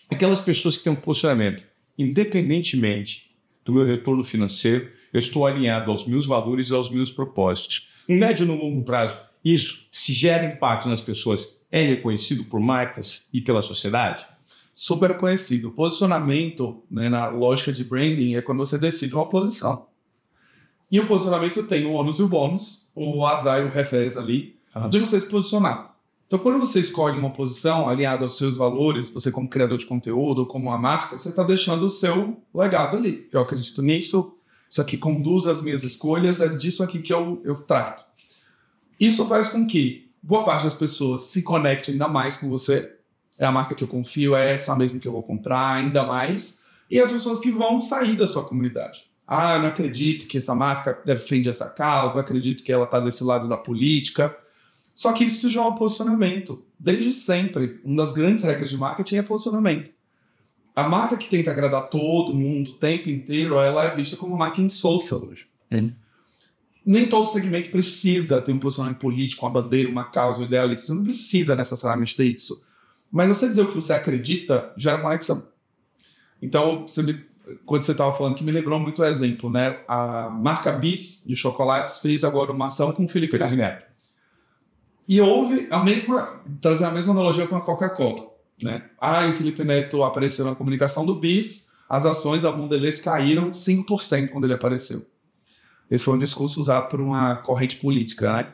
aquelas 0.09 0.39
pessoas 0.39 0.77
que 0.77 0.83
têm 0.85 0.93
um 0.93 0.95
posicionamento, 0.95 1.61
independentemente 1.97 3.29
do 3.65 3.73
meu 3.73 3.85
retorno 3.85 4.23
financeiro, 4.23 4.89
eu 5.11 5.19
estou 5.19 5.45
alinhado 5.45 5.91
aos 5.91 6.07
meus 6.07 6.25
valores 6.25 6.69
e 6.69 6.73
aos 6.73 6.89
meus 6.89 7.11
propósitos. 7.11 7.89
Em 8.07 8.17
médio 8.17 8.45
e 8.45 8.47
no 8.47 8.55
longo 8.55 8.81
prazo, 8.83 9.17
isso, 9.43 9.87
se 9.91 10.13
gera 10.13 10.45
impacto 10.45 10.87
nas 10.87 11.01
pessoas, 11.01 11.59
é 11.69 11.83
reconhecido 11.83 12.45
por 12.45 12.61
marcas 12.61 13.29
e 13.33 13.41
pela 13.41 13.61
sociedade? 13.61 14.25
Super 14.81 15.17
conhecido. 15.17 15.71
Posicionamento, 15.71 16.81
né, 16.89 17.09
na 17.09 17.27
lógica 17.27 17.69
de 17.69 17.83
branding, 17.83 18.35
é 18.35 18.41
quando 18.41 18.59
você 18.59 18.77
decide 18.77 19.13
uma 19.13 19.27
posição. 19.27 19.87
E 20.89 21.01
o 21.01 21.05
posicionamento 21.05 21.61
tem 21.63 21.85
o 21.85 21.91
ônus 21.91 22.17
e 22.17 22.23
o 22.23 22.29
bônus, 22.29 22.89
o 22.95 23.25
azar 23.25 23.59
e 23.59 23.65
o 23.65 23.69
revés 23.69 24.15
ali, 24.15 24.55
de 24.89 24.97
você 24.97 25.19
se 25.19 25.27
posicionar. 25.27 25.97
Então, 26.25 26.39
quando 26.39 26.59
você 26.59 26.79
escolhe 26.79 27.19
uma 27.19 27.31
posição 27.31 27.89
aliada 27.89 28.23
aos 28.23 28.37
seus 28.37 28.55
valores, 28.55 29.11
você 29.11 29.29
como 29.29 29.49
criador 29.49 29.77
de 29.77 29.85
conteúdo, 29.85 30.45
como 30.45 30.69
uma 30.69 30.77
marca, 30.77 31.19
você 31.19 31.27
está 31.27 31.43
deixando 31.43 31.85
o 31.85 31.89
seu 31.89 32.41
legado 32.55 32.95
ali. 32.95 33.27
Eu 33.33 33.41
acredito 33.41 33.81
nisso, 33.81 34.33
isso 34.69 34.81
aqui 34.81 34.97
conduz 34.97 35.45
as 35.45 35.61
minhas 35.61 35.83
escolhas, 35.83 36.39
é 36.39 36.47
disso 36.47 36.81
aqui 36.81 37.01
que 37.01 37.13
eu, 37.13 37.41
eu 37.43 37.63
trato. 37.63 38.05
Isso 38.97 39.27
faz 39.27 39.49
com 39.49 39.67
que 39.67 40.09
boa 40.23 40.45
parte 40.45 40.63
das 40.63 40.75
pessoas 40.75 41.23
se 41.23 41.41
conecte 41.41 41.91
ainda 41.91 42.07
mais 42.07 42.37
com 42.37 42.47
você. 42.47 42.97
É 43.39 43.45
a 43.45 43.51
marca 43.51 43.73
que 43.73 43.83
eu 43.83 43.87
confio, 43.87 44.35
é 44.35 44.53
essa 44.53 44.75
mesmo 44.75 44.99
que 44.99 45.07
eu 45.07 45.13
vou 45.13 45.23
comprar, 45.23 45.75
ainda 45.75 46.05
mais. 46.05 46.59
E 46.91 46.99
as 46.99 47.11
pessoas 47.11 47.39
que 47.39 47.49
vão 47.49 47.81
sair 47.81 48.17
da 48.17 48.27
sua 48.27 48.43
comunidade. 48.43 49.09
Ah, 49.25 49.57
não 49.57 49.67
acredito 49.67 50.27
que 50.27 50.39
essa 50.39 50.53
marca 50.53 51.01
defende 51.05 51.47
essa 51.47 51.69
causa, 51.69 52.15
não 52.15 52.21
acredito 52.21 52.63
que 52.63 52.71
ela 52.71 52.83
está 52.83 52.99
desse 52.99 53.23
lado 53.23 53.47
da 53.47 53.55
política. 53.55 54.35
Só 54.93 55.13
que 55.13 55.23
isso 55.23 55.49
já 55.49 55.61
é 55.61 55.65
um 55.65 55.75
posicionamento. 55.75 56.65
Desde 56.77 57.13
sempre, 57.13 57.79
uma 57.85 58.03
das 58.03 58.11
grandes 58.11 58.43
regras 58.43 58.69
de 58.69 58.77
marketing 58.77 59.15
é 59.15 59.21
posicionamento. 59.21 59.91
A 60.75 60.89
marca 60.89 61.15
que 61.15 61.29
tenta 61.29 61.51
agradar 61.51 61.89
todo 61.89 62.33
mundo 62.33 62.71
o 62.71 62.73
tempo 62.73 63.09
inteiro, 63.09 63.59
ela 63.59 63.85
é 63.85 63.95
vista 63.95 64.17
como 64.17 64.35
marketing 64.35 64.69
social 64.69 65.21
hoje. 65.23 65.45
Uhum. 65.71 65.93
Nem 66.85 67.07
todo 67.07 67.31
segmento 67.31 67.69
precisa 67.69 68.41
ter 68.41 68.51
um 68.51 68.59
posicionamento 68.59 68.99
político, 68.99 69.45
uma 69.45 69.61
bandeira, 69.61 69.89
uma 69.89 70.05
causa, 70.05 70.41
um 70.41 70.45
ideal. 70.45 70.67
Você 70.69 70.93
não 70.93 71.03
precisa 71.03 71.55
necessariamente 71.55 72.15
ter 72.15 72.25
isso. 72.25 72.61
Mas 73.11 73.27
você 73.29 73.47
dizer 73.47 73.61
o 73.61 73.69
que 73.69 73.75
você 73.75 73.93
acredita 73.93 74.71
gera 74.77 75.01
conexão. 75.01 75.47
Então, 76.41 76.87
você 76.87 77.01
me, 77.01 77.25
quando 77.65 77.83
você 77.83 77.91
estava 77.91 78.13
falando 78.15 78.35
que 78.35 78.43
me 78.43 78.51
lembrou 78.51 78.79
muito 78.79 79.01
o 79.01 79.05
exemplo, 79.05 79.49
né? 79.49 79.79
A 79.87 80.29
marca 80.29 80.71
Bis 80.71 81.23
de 81.25 81.35
chocolates 81.35 81.99
fez 81.99 82.23
agora 82.23 82.51
uma 82.51 82.67
ação 82.67 82.91
com 82.91 83.05
o 83.05 83.09
Felipe 83.09 83.37
Neto. 83.37 83.85
E 85.07 85.19
houve 85.19 85.67
a 85.71 85.83
mesma, 85.83 86.39
trazer 86.61 86.85
a 86.85 86.91
mesma 86.91 87.13
analogia 87.13 87.47
com 87.47 87.55
a 87.55 87.61
Coca-Cola. 87.61 88.29
Né? 88.61 88.83
Ah, 88.99 89.25
o 89.27 89.33
Felipe 89.33 89.63
Neto 89.63 90.03
apareceu 90.03 90.45
na 90.45 90.53
comunicação 90.53 91.05
do 91.05 91.15
BIS, 91.15 91.69
as 91.89 92.05
ações 92.05 92.43
da 92.43 92.51
Mondelez 92.51 92.99
caíram 92.99 93.49
5% 93.49 94.29
quando 94.29 94.43
ele 94.43 94.53
apareceu. 94.53 95.05
Esse 95.89 96.05
foi 96.05 96.13
um 96.13 96.19
discurso 96.19 96.61
usado 96.61 96.87
por 96.89 97.01
uma 97.01 97.37
corrente 97.37 97.77
política. 97.77 98.31
Né? 98.31 98.47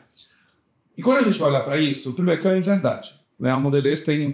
E 0.96 1.02
quando 1.02 1.18
a 1.18 1.22
gente 1.22 1.38
vai 1.38 1.50
olhar 1.50 1.60
para 1.60 1.78
isso, 1.78 2.14
primeiro 2.14 2.40
que 2.40 2.48
é 2.48 2.58
verdade. 2.58 3.14
Né? 3.38 3.50
A 3.50 3.58
Mondelez 3.58 4.00
tem 4.00 4.32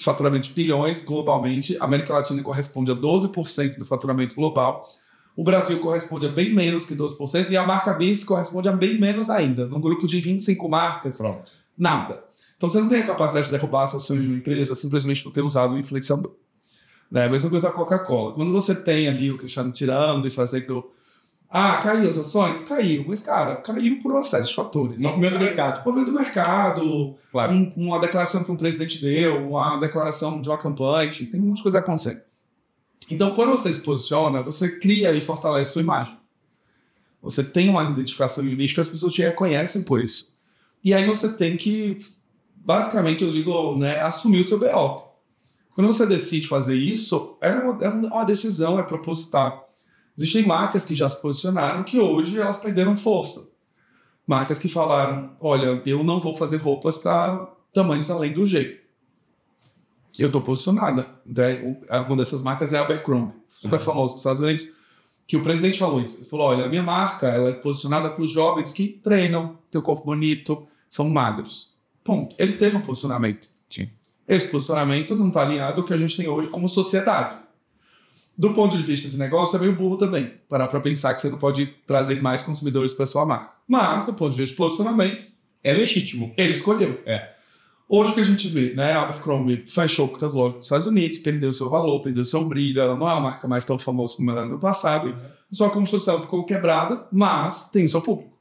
faturamento 0.00 0.48
de 0.48 0.54
bilhões 0.54 1.04
globalmente, 1.04 1.76
a 1.78 1.84
América 1.84 2.14
Latina 2.14 2.42
corresponde 2.42 2.90
a 2.90 2.96
12% 2.96 3.78
do 3.78 3.84
faturamento 3.84 4.34
global, 4.34 4.82
o 5.36 5.44
Brasil 5.44 5.78
corresponde 5.78 6.26
a 6.26 6.28
bem 6.28 6.52
menos 6.52 6.84
que 6.84 6.96
12%, 6.96 7.50
e 7.50 7.56
a 7.56 7.64
marca 7.64 7.92
BIS 7.92 8.24
corresponde 8.24 8.68
a 8.68 8.72
bem 8.72 8.98
menos 8.98 9.30
ainda. 9.30 9.66
Num 9.66 9.80
grupo 9.80 10.06
de 10.06 10.20
25 10.20 10.68
marcas, 10.68 11.18
Pronto. 11.18 11.52
nada. 11.76 12.24
Então 12.56 12.68
você 12.68 12.80
não 12.80 12.88
tem 12.88 13.02
a 13.02 13.06
capacidade 13.06 13.46
de 13.46 13.52
derrubar 13.52 13.84
as 13.84 13.94
ações 13.94 14.22
de 14.22 14.26
uma 14.26 14.36
empresa 14.36 14.74
simplesmente 14.74 15.22
por 15.22 15.32
ter 15.32 15.42
usado 15.42 15.74
o 15.74 15.78
influenciador. 15.78 16.34
Né? 17.10 17.26
A 17.26 17.28
mesma 17.28 17.48
coisa 17.48 17.68
da 17.68 17.72
Coca-Cola. 17.72 18.34
Quando 18.34 18.50
você 18.52 18.74
tem 18.74 19.08
ali 19.08 19.30
o 19.30 19.38
Cristiano 19.38 19.70
tirando 19.72 20.26
e 20.26 20.30
fazendo. 20.30 20.90
Ah, 21.50 21.80
caiu 21.82 22.08
as 22.10 22.18
ações? 22.18 22.60
Caiu. 22.62 23.04
Mas, 23.08 23.22
cara, 23.22 23.56
caiu 23.56 24.00
por 24.02 24.12
uma 24.12 24.22
série 24.22 24.44
de 24.44 24.54
fatores. 24.54 24.98
Movimento 25.00 25.34
do 25.34 25.44
mercado. 25.44 25.84
Movimento 25.86 26.12
do 26.12 26.18
mercado, 26.18 27.14
Claro. 27.32 27.52
um- 27.54 27.72
uma 27.76 27.98
declaração 27.98 28.44
que 28.44 28.52
um 28.52 28.56
presidente 28.56 29.00
deu, 29.00 29.48
uma 29.50 29.78
declaração 29.78 30.42
de 30.42 30.48
uma 30.48 30.58
campanha, 30.58 31.10
tem 31.10 31.40
muitas 31.40 31.62
coisas 31.62 31.80
acontecendo. 31.80 32.20
Então, 33.10 33.30
quando 33.34 33.50
você 33.52 33.72
se 33.72 33.80
posiciona, 33.80 34.42
você 34.42 34.78
cria 34.78 35.12
e 35.12 35.20
fortalece 35.22 35.72
sua 35.72 35.80
imagem. 35.82 36.14
Você 37.22 37.42
tem 37.42 37.70
uma 37.70 37.82
identificação 37.90 38.44
jurídica, 38.44 38.82
as 38.82 38.90
pessoas 38.90 39.12
te 39.14 39.22
reconhecem 39.22 39.82
por 39.82 40.00
isso. 40.04 40.36
E 40.84 40.92
aí 40.92 41.06
você 41.06 41.32
tem 41.32 41.56
que, 41.56 41.96
basicamente, 42.56 43.24
eu 43.24 43.32
digo, 43.32 43.74
né, 43.76 44.00
assumir 44.00 44.40
o 44.40 44.44
seu 44.44 44.58
BO. 44.58 45.08
Quando 45.74 45.86
você 45.86 46.04
decide 46.06 46.46
fazer 46.46 46.74
isso, 46.76 47.36
é 47.40 47.50
uma, 47.52 47.84
é 47.84 47.88
uma 47.88 48.24
decisão, 48.24 48.78
é 48.78 48.82
proposital. 48.82 49.67
Existem 50.18 50.44
marcas 50.44 50.84
que 50.84 50.94
já 50.96 51.08
se 51.08 51.22
posicionaram 51.22 51.84
que 51.84 51.98
hoje 52.00 52.38
elas 52.40 52.56
perderam 52.58 52.96
força. 52.96 53.48
Marcas 54.26 54.58
que 54.58 54.68
falaram: 54.68 55.30
olha, 55.40 55.80
eu 55.86 56.02
não 56.02 56.18
vou 56.20 56.36
fazer 56.36 56.56
roupas 56.56 56.98
para 56.98 57.46
tamanhos 57.72 58.10
além 58.10 58.32
do 58.32 58.44
G. 58.44 58.80
Eu 60.18 60.26
estou 60.26 60.42
posicionada. 60.42 61.06
Né? 61.24 61.60
O- 61.62 62.02
Uma 62.08 62.16
dessas 62.16 62.42
marcas 62.42 62.72
é 62.72 62.78
a 62.78 62.82
Abercrombie, 62.82 63.32
super 63.48 63.78
Uhum. 63.78 63.84
famosa 63.84 64.12
nos 64.14 64.20
Estados 64.20 64.42
Unidos. 64.42 64.66
Que 65.26 65.36
o 65.36 65.42
presidente 65.42 65.78
falou 65.78 66.00
isso. 66.00 66.16
Ele 66.18 66.24
falou: 66.24 66.46
olha, 66.48 66.64
a 66.64 66.68
minha 66.68 66.82
marca 66.82 67.28
ela 67.28 67.50
é 67.50 67.52
posicionada 67.52 68.10
para 68.10 68.22
os 68.22 68.30
jovens 68.32 68.72
que 68.72 68.88
treinam, 68.88 69.56
têm 69.70 69.78
o 69.78 69.84
corpo 69.84 70.04
bonito, 70.04 70.66
são 70.90 71.08
magros. 71.08 71.76
Ponto. 72.02 72.34
Ele 72.38 72.54
teve 72.54 72.76
um 72.76 72.80
posicionamento. 72.80 73.48
Sim. 73.70 73.88
Esse 74.26 74.48
posicionamento 74.48 75.14
não 75.14 75.28
está 75.28 75.42
alinhado 75.42 75.80
ao 75.82 75.86
que 75.86 75.92
a 75.94 75.96
gente 75.98 76.16
tem 76.16 76.26
hoje 76.28 76.48
como 76.48 76.68
sociedade. 76.68 77.36
Do 78.38 78.54
ponto 78.54 78.76
de 78.76 78.82
vista 78.84 79.08
de 79.08 79.18
negócio, 79.18 79.56
é 79.56 79.60
meio 79.60 79.74
burro 79.74 79.96
também. 79.96 80.32
Parar 80.48 80.68
para 80.68 80.78
pensar 80.78 81.12
que 81.14 81.20
você 81.20 81.28
não 81.28 81.38
pode 81.38 81.66
trazer 81.86 82.22
mais 82.22 82.40
consumidores 82.44 82.94
para 82.94 83.04
sua 83.04 83.26
marca. 83.26 83.52
Mas, 83.66 84.06
do 84.06 84.14
ponto 84.14 84.30
de 84.30 84.36
vista 84.40 84.54
de 84.54 84.56
posicionamento, 84.56 85.26
É 85.64 85.72
legítimo. 85.72 86.32
ele 86.36 86.52
escolheu. 86.52 87.00
É. 87.04 87.34
Hoje 87.88 88.12
o 88.12 88.14
que 88.14 88.20
a 88.20 88.24
gente 88.24 88.46
vê, 88.46 88.74
né? 88.74 88.92
A 88.92 89.02
Abercrombie 89.02 89.64
fechou 89.66 90.06
com 90.08 90.24
as 90.24 90.32
lojas 90.34 90.58
dos 90.58 90.66
Estados 90.66 90.86
Unidos, 90.86 91.18
perdeu 91.18 91.52
seu 91.52 91.68
valor, 91.68 92.00
perdeu 92.00 92.24
seu 92.24 92.44
brilho, 92.44 92.80
ela 92.80 92.94
não 92.94 93.08
é 93.08 93.12
uma 93.14 93.20
marca 93.22 93.48
mais 93.48 93.64
tão 93.64 93.78
famosa 93.78 94.14
como 94.14 94.30
ela 94.30 94.42
era 94.42 94.48
no 94.48 94.60
passado. 94.60 95.16
Sua 95.50 95.70
construção 95.70 96.20
ficou 96.20 96.44
quebrada, 96.44 97.08
mas 97.10 97.68
tem 97.70 97.88
seu 97.88 98.00
público. 98.02 98.38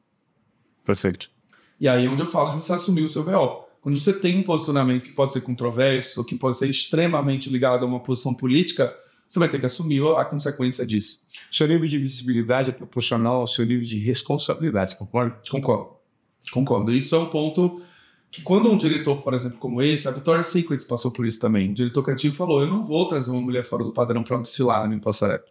Perfeito. 0.86 1.32
E 1.80 1.88
aí 1.88 2.06
é 2.06 2.10
onde 2.10 2.22
eu 2.22 2.28
falo 2.28 2.52
de 2.52 2.64
você 2.64 2.74
assumir 2.74 3.02
o 3.04 3.10
seu 3.10 3.24
BO. 3.24 3.66
Quando 3.82 4.00
você 4.00 4.12
tem 4.14 4.38
um 4.38 4.44
posicionamento 4.44 5.04
que 5.04 5.12
pode 5.12 5.32
ser 5.34 5.42
controverso, 5.42 6.24
que 6.26 6.36
pode 6.36 6.58
ser 6.58 6.70
extremamente 6.70 7.50
ligado 7.50 7.84
a 7.84 7.88
uma 7.88 8.02
posição 8.02 8.34
política, 8.34 8.94
você 9.28 9.40
vai 9.40 9.50
ter 9.50 9.60
que 9.60 9.66
assumir 9.66 10.02
a 10.18 10.24
consequência 10.24 10.86
disso. 10.86 11.22
Seu 11.52 11.68
nível 11.68 11.88
de 11.88 11.98
visibilidade 11.98 12.70
é 12.70 12.74
proporcional 12.74 13.42
ao 13.42 13.48
seu 13.48 13.66
nível 13.66 13.86
de 13.86 14.00
responsabilidade, 14.00 14.96
concorda? 14.96 15.38
Concordo. 15.50 15.98
Concordo. 16.52 16.94
Isso 16.94 17.16
é 17.16 17.20
um 17.20 17.26
ponto 17.26 17.82
que 18.32 18.42
quando 18.42 18.72
um 18.72 18.78
diretor, 18.78 19.22
por 19.22 19.34
exemplo, 19.34 19.58
como 19.58 19.82
esse, 19.82 20.08
a 20.08 20.12
Victoria's 20.12 20.48
Secret 20.48 20.86
passou 20.88 21.12
por 21.12 21.26
isso 21.26 21.40
também. 21.40 21.72
O 21.72 21.74
diretor 21.74 22.04
criativo 22.04 22.36
falou, 22.36 22.62
eu 22.62 22.68
não 22.68 22.86
vou 22.86 23.08
trazer 23.08 23.32
uma 23.32 23.42
mulher 23.42 23.66
fora 23.66 23.84
do 23.84 23.92
padrão 23.92 24.24
para 24.24 24.38
desfilar 24.38 24.82
na 24.82 24.88
minha 24.88 25.02
passarela. 25.02 25.44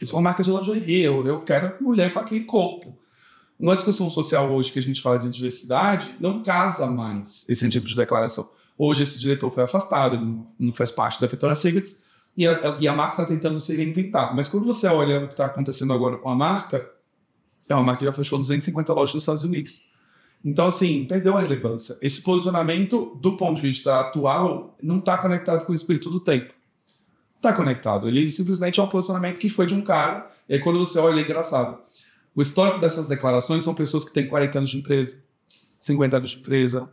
Isso 0.00 0.12
é 0.12 0.16
uma 0.16 0.22
marca 0.22 0.42
de 0.42 0.50
lingerie, 0.50 1.02
eu, 1.02 1.26
eu 1.26 1.40
quero 1.40 1.74
mulher 1.82 2.12
com 2.12 2.18
aquele 2.18 2.44
corpo. 2.44 2.98
Na 3.58 3.74
discussão 3.74 4.10
social 4.10 4.50
hoje 4.52 4.72
que 4.72 4.78
a 4.78 4.82
gente 4.82 5.00
fala 5.00 5.18
de 5.18 5.30
diversidade, 5.30 6.14
não 6.18 6.42
casa 6.42 6.86
mais 6.86 7.44
esse 7.48 7.68
tipo 7.68 7.86
de 7.86 7.94
declaração. 7.94 8.50
Hoje 8.76 9.04
esse 9.04 9.18
diretor 9.18 9.52
foi 9.52 9.62
afastado, 9.62 10.16
ele 10.16 10.24
não, 10.24 10.46
não 10.58 10.72
faz 10.72 10.90
parte 10.90 11.20
da 11.20 11.28
Victoria's 11.28 11.60
Secret, 11.60 11.88
e 12.36 12.46
a, 12.46 12.76
e 12.80 12.88
a 12.88 12.92
marca 12.92 13.22
está 13.22 13.26
tentando 13.26 13.60
se 13.60 13.74
reinventar. 13.76 14.34
Mas 14.34 14.48
quando 14.48 14.64
você 14.64 14.86
olha 14.88 15.20
o 15.20 15.26
que 15.26 15.34
está 15.34 15.46
acontecendo 15.46 15.92
agora 15.92 16.16
com 16.18 16.28
a 16.28 16.34
marca, 16.34 16.90
é 17.68 17.74
uma 17.74 17.84
marca 17.84 18.00
que 18.00 18.04
já 18.04 18.12
fechou 18.12 18.38
250 18.38 18.92
lojas 18.92 19.14
nos 19.14 19.22
Estados 19.22 19.44
Unidos. 19.44 19.80
Então, 20.44 20.66
assim, 20.66 21.06
perdeu 21.06 21.36
a 21.36 21.40
relevância. 21.40 21.96
Esse 22.02 22.20
posicionamento, 22.20 23.16
do 23.20 23.36
ponto 23.36 23.56
de 23.56 23.62
vista 23.62 24.00
atual, 24.00 24.76
não 24.82 24.98
está 24.98 25.16
conectado 25.16 25.64
com 25.64 25.72
o 25.72 25.74
espírito 25.74 26.10
do 26.10 26.20
tempo. 26.20 26.52
Está 27.36 27.52
conectado. 27.52 28.08
Ele 28.08 28.30
simplesmente 28.30 28.78
é 28.78 28.82
um 28.82 28.88
posicionamento 28.88 29.38
que 29.38 29.48
foi 29.48 29.66
de 29.66 29.74
um 29.74 29.80
cara. 29.80 30.30
E 30.46 30.54
aí, 30.54 30.60
quando 30.60 30.78
você 30.78 30.98
olha, 30.98 31.20
é 31.20 31.24
engraçado. 31.24 31.78
O 32.34 32.42
histórico 32.42 32.80
dessas 32.80 33.08
declarações 33.08 33.64
são 33.64 33.74
pessoas 33.74 34.04
que 34.04 34.12
têm 34.12 34.26
40 34.28 34.58
anos 34.58 34.70
de 34.70 34.78
empresa, 34.78 35.16
50 35.80 36.16
anos 36.16 36.30
de 36.30 36.38
empresa. 36.38 36.90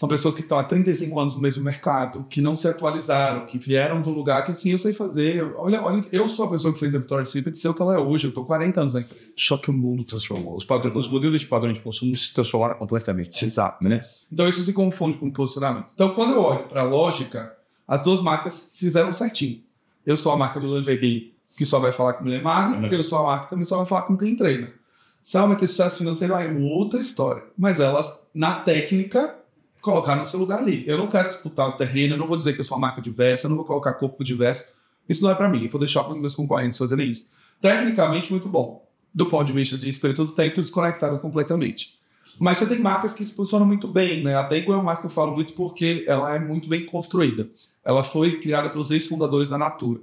São 0.00 0.08
pessoas 0.08 0.34
que 0.34 0.40
estão 0.40 0.58
há 0.58 0.64
35 0.64 1.20
anos 1.20 1.34
no 1.34 1.42
mesmo 1.42 1.62
mercado, 1.62 2.24
que 2.30 2.40
não 2.40 2.56
se 2.56 2.66
atualizaram, 2.66 3.44
que 3.44 3.58
vieram 3.58 4.00
de 4.00 4.08
um 4.08 4.12
lugar 4.12 4.42
que, 4.46 4.50
assim, 4.50 4.70
eu 4.70 4.78
sei 4.78 4.94
fazer. 4.94 5.44
Olha, 5.58 5.82
olha 5.82 6.02
eu 6.10 6.26
sou 6.26 6.46
a 6.46 6.50
pessoa 6.50 6.72
que 6.72 6.80
fez 6.80 6.94
a 6.94 6.98
Victoria's 6.98 7.28
Secret 7.28 7.54
ser 7.54 7.68
o 7.68 7.74
que 7.74 7.82
ela 7.82 7.96
é 7.96 7.98
hoje. 7.98 8.24
Eu 8.26 8.30
estou 8.30 8.46
40 8.46 8.80
anos 8.80 8.94
na 8.94 9.00
empresa. 9.00 9.26
Só 9.36 9.58
que 9.58 9.68
o 9.68 9.74
mundo 9.74 10.02
transformou. 10.02 10.56
Os, 10.56 10.64
padrões, 10.64 10.96
os 10.96 11.06
modelos 11.06 11.38
de 11.38 11.46
padrão 11.46 11.70
de 11.70 11.80
consumo 11.80 12.16
se 12.16 12.32
transformaram 12.32 12.78
completamente. 12.78 13.44
Exato. 13.44 13.84
Né? 13.84 14.02
Então 14.32 14.48
isso 14.48 14.62
se 14.62 14.72
confunde 14.72 15.18
com 15.18 15.30
posicionamento. 15.30 15.88
Então 15.92 16.14
quando 16.14 16.32
eu 16.32 16.40
olho 16.40 16.66
para 16.66 16.80
a 16.80 16.84
lógica, 16.84 17.52
as 17.86 18.02
duas 18.02 18.22
marcas 18.22 18.72
fizeram 18.78 19.12
certinho. 19.12 19.60
Eu 20.06 20.16
sou 20.16 20.32
a 20.32 20.36
marca 20.38 20.58
do 20.58 20.76
lingerie 20.78 21.34
que 21.58 21.66
só 21.66 21.78
vai 21.78 21.92
falar 21.92 22.14
com 22.14 22.24
mulher 22.24 22.42
magra, 22.42 22.78
Uhum. 22.78 22.86
eu 22.86 23.02
sou 23.04 23.18
a 23.18 23.22
marca 23.24 23.44
que 23.44 23.50
também 23.50 23.66
só 23.66 23.76
vai 23.76 23.84
falar 23.84 24.02
com 24.02 24.16
quem 24.16 24.34
treina. 24.34 24.72
Se 25.20 25.36
ela 25.36 25.48
vai 25.48 25.56
ter 25.58 25.66
sucesso 25.66 25.98
financeiro, 25.98 26.32
é 26.32 26.50
outra 26.50 26.98
história. 27.00 27.42
Mas 27.58 27.78
elas, 27.80 28.10
na 28.34 28.60
técnica, 28.60 29.34
colocar 29.80 30.16
no 30.16 30.26
seu 30.26 30.38
lugar 30.38 30.58
ali. 30.58 30.84
Eu 30.86 30.98
não 30.98 31.08
quero 31.08 31.28
disputar 31.28 31.68
o 31.68 31.72
terreno, 31.72 32.14
eu 32.14 32.18
não 32.18 32.26
vou 32.26 32.36
dizer 32.36 32.52
que 32.52 32.60
eu 32.60 32.64
sou 32.64 32.76
uma 32.76 32.86
marca 32.88 33.00
diversa, 33.00 33.46
eu 33.46 33.48
não 33.48 33.56
vou 33.56 33.66
colocar 33.66 33.94
corpo 33.94 34.22
diverso. 34.22 34.66
Isso 35.08 35.22
não 35.22 35.30
é 35.30 35.34
para 35.34 35.48
mim, 35.48 35.64
eu 35.64 35.70
vou 35.70 35.80
deixar 35.80 36.04
para 36.04 36.12
os 36.12 36.20
meus 36.20 36.34
concorrentes 36.34 36.78
fazerem 36.78 37.10
isso. 37.10 37.30
Tecnicamente, 37.60 38.30
muito 38.30 38.48
bom. 38.48 38.86
Do 39.12 39.26
ponto 39.26 39.46
de 39.46 39.52
vista 39.52 39.76
de 39.76 39.88
espírito 39.88 40.24
do 40.24 40.32
tempo, 40.32 40.60
desconectado 40.60 41.18
completamente. 41.18 41.98
Mas 42.38 42.58
você 42.58 42.66
tem 42.66 42.78
marcas 42.78 43.12
que 43.12 43.24
se 43.24 43.32
posicionam 43.32 43.66
muito 43.66 43.88
bem, 43.88 44.22
né? 44.22 44.36
A 44.36 44.42
Dengo 44.42 44.72
é 44.72 44.76
uma 44.76 44.84
marca 44.84 45.02
que 45.02 45.06
eu 45.08 45.10
falo 45.10 45.34
muito 45.34 45.52
porque 45.54 46.04
ela 46.06 46.34
é 46.34 46.38
muito 46.38 46.68
bem 46.68 46.86
construída. 46.86 47.48
Ela 47.84 48.04
foi 48.04 48.40
criada 48.40 48.70
pelos 48.70 48.90
ex-fundadores 48.90 49.48
da 49.48 49.58
Natura. 49.58 50.00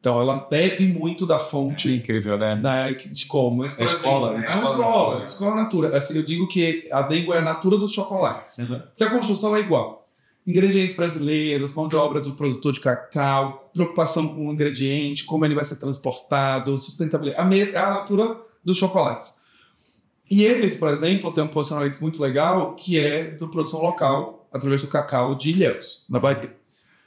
Então 0.00 0.18
ela 0.18 0.36
bebe 0.50 0.86
muito 0.86 1.26
da 1.26 1.38
fonte 1.38 1.92
Incrível, 1.94 2.38
né? 2.38 2.56
da, 2.56 2.90
de 2.90 3.26
como. 3.26 3.58
Mas, 3.58 3.74
por 3.74 3.82
É 3.82 3.84
escola, 3.84 4.28
exemplo, 4.32 4.40
né? 4.40 4.46
É 4.50 4.54
uma 4.56 4.70
escola, 4.70 5.22
escola 5.22 5.54
Natura. 5.56 5.96
Assim, 5.96 6.16
eu 6.16 6.22
digo 6.22 6.48
que 6.48 6.88
a 6.90 7.02
Dengo 7.02 7.34
é 7.34 7.38
a 7.38 7.42
Natura 7.42 7.76
dos 7.76 7.92
chocolates. 7.92 8.56
Porque 8.56 9.04
a 9.04 9.10
construção 9.10 9.54
é 9.54 9.60
igual. 9.60 10.08
Ingredientes 10.46 10.96
brasileiros, 10.96 11.74
mão 11.74 11.86
de 11.86 11.96
obra 11.96 12.18
do 12.22 12.32
produtor 12.32 12.72
de 12.72 12.80
cacau, 12.80 13.70
preocupação 13.74 14.26
com 14.28 14.48
o 14.48 14.52
ingrediente, 14.52 15.22
como 15.24 15.44
ele 15.44 15.54
vai 15.54 15.66
ser 15.66 15.76
transportado, 15.76 16.78
sustentabilidade. 16.78 17.42
A, 17.42 17.44
me- 17.44 17.76
a 17.76 17.90
natura 17.90 18.40
dos 18.64 18.78
chocolates. 18.78 19.34
E 20.30 20.42
eles, 20.42 20.76
por 20.76 20.88
exemplo, 20.88 21.30
têm 21.32 21.44
um 21.44 21.48
posicionamento 21.48 22.00
muito 22.00 22.22
legal 22.22 22.74
que 22.74 22.98
é 22.98 23.32
da 23.32 23.46
produção 23.48 23.82
local, 23.82 24.48
através 24.50 24.80
do 24.80 24.88
cacau 24.88 25.34
de 25.34 25.50
Ilhéus, 25.50 26.06
na 26.08 26.18
Bahia. 26.18 26.56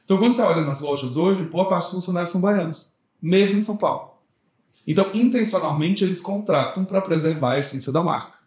Então, 0.06 0.18
quando 0.18 0.34
você 0.34 0.42
olha 0.42 0.62
nas 0.62 0.82
lojas 0.82 1.16
hoje, 1.16 1.44
boa 1.44 1.68
parte 1.68 1.86
dos 1.86 1.92
funcionários 1.92 2.32
são 2.32 2.42
baianos, 2.42 2.92
mesmo 3.22 3.60
em 3.60 3.64
São 3.64 3.78
Paulo. 3.78 4.12
Então, 4.86 5.10
intencionalmente, 5.14 6.04
eles 6.04 6.22
contratam 6.22 6.84
para 6.84 7.02
preservar 7.02 7.54
a 7.54 7.60
essência 7.60 7.92
da 7.92 8.04
marca. 8.04 8.38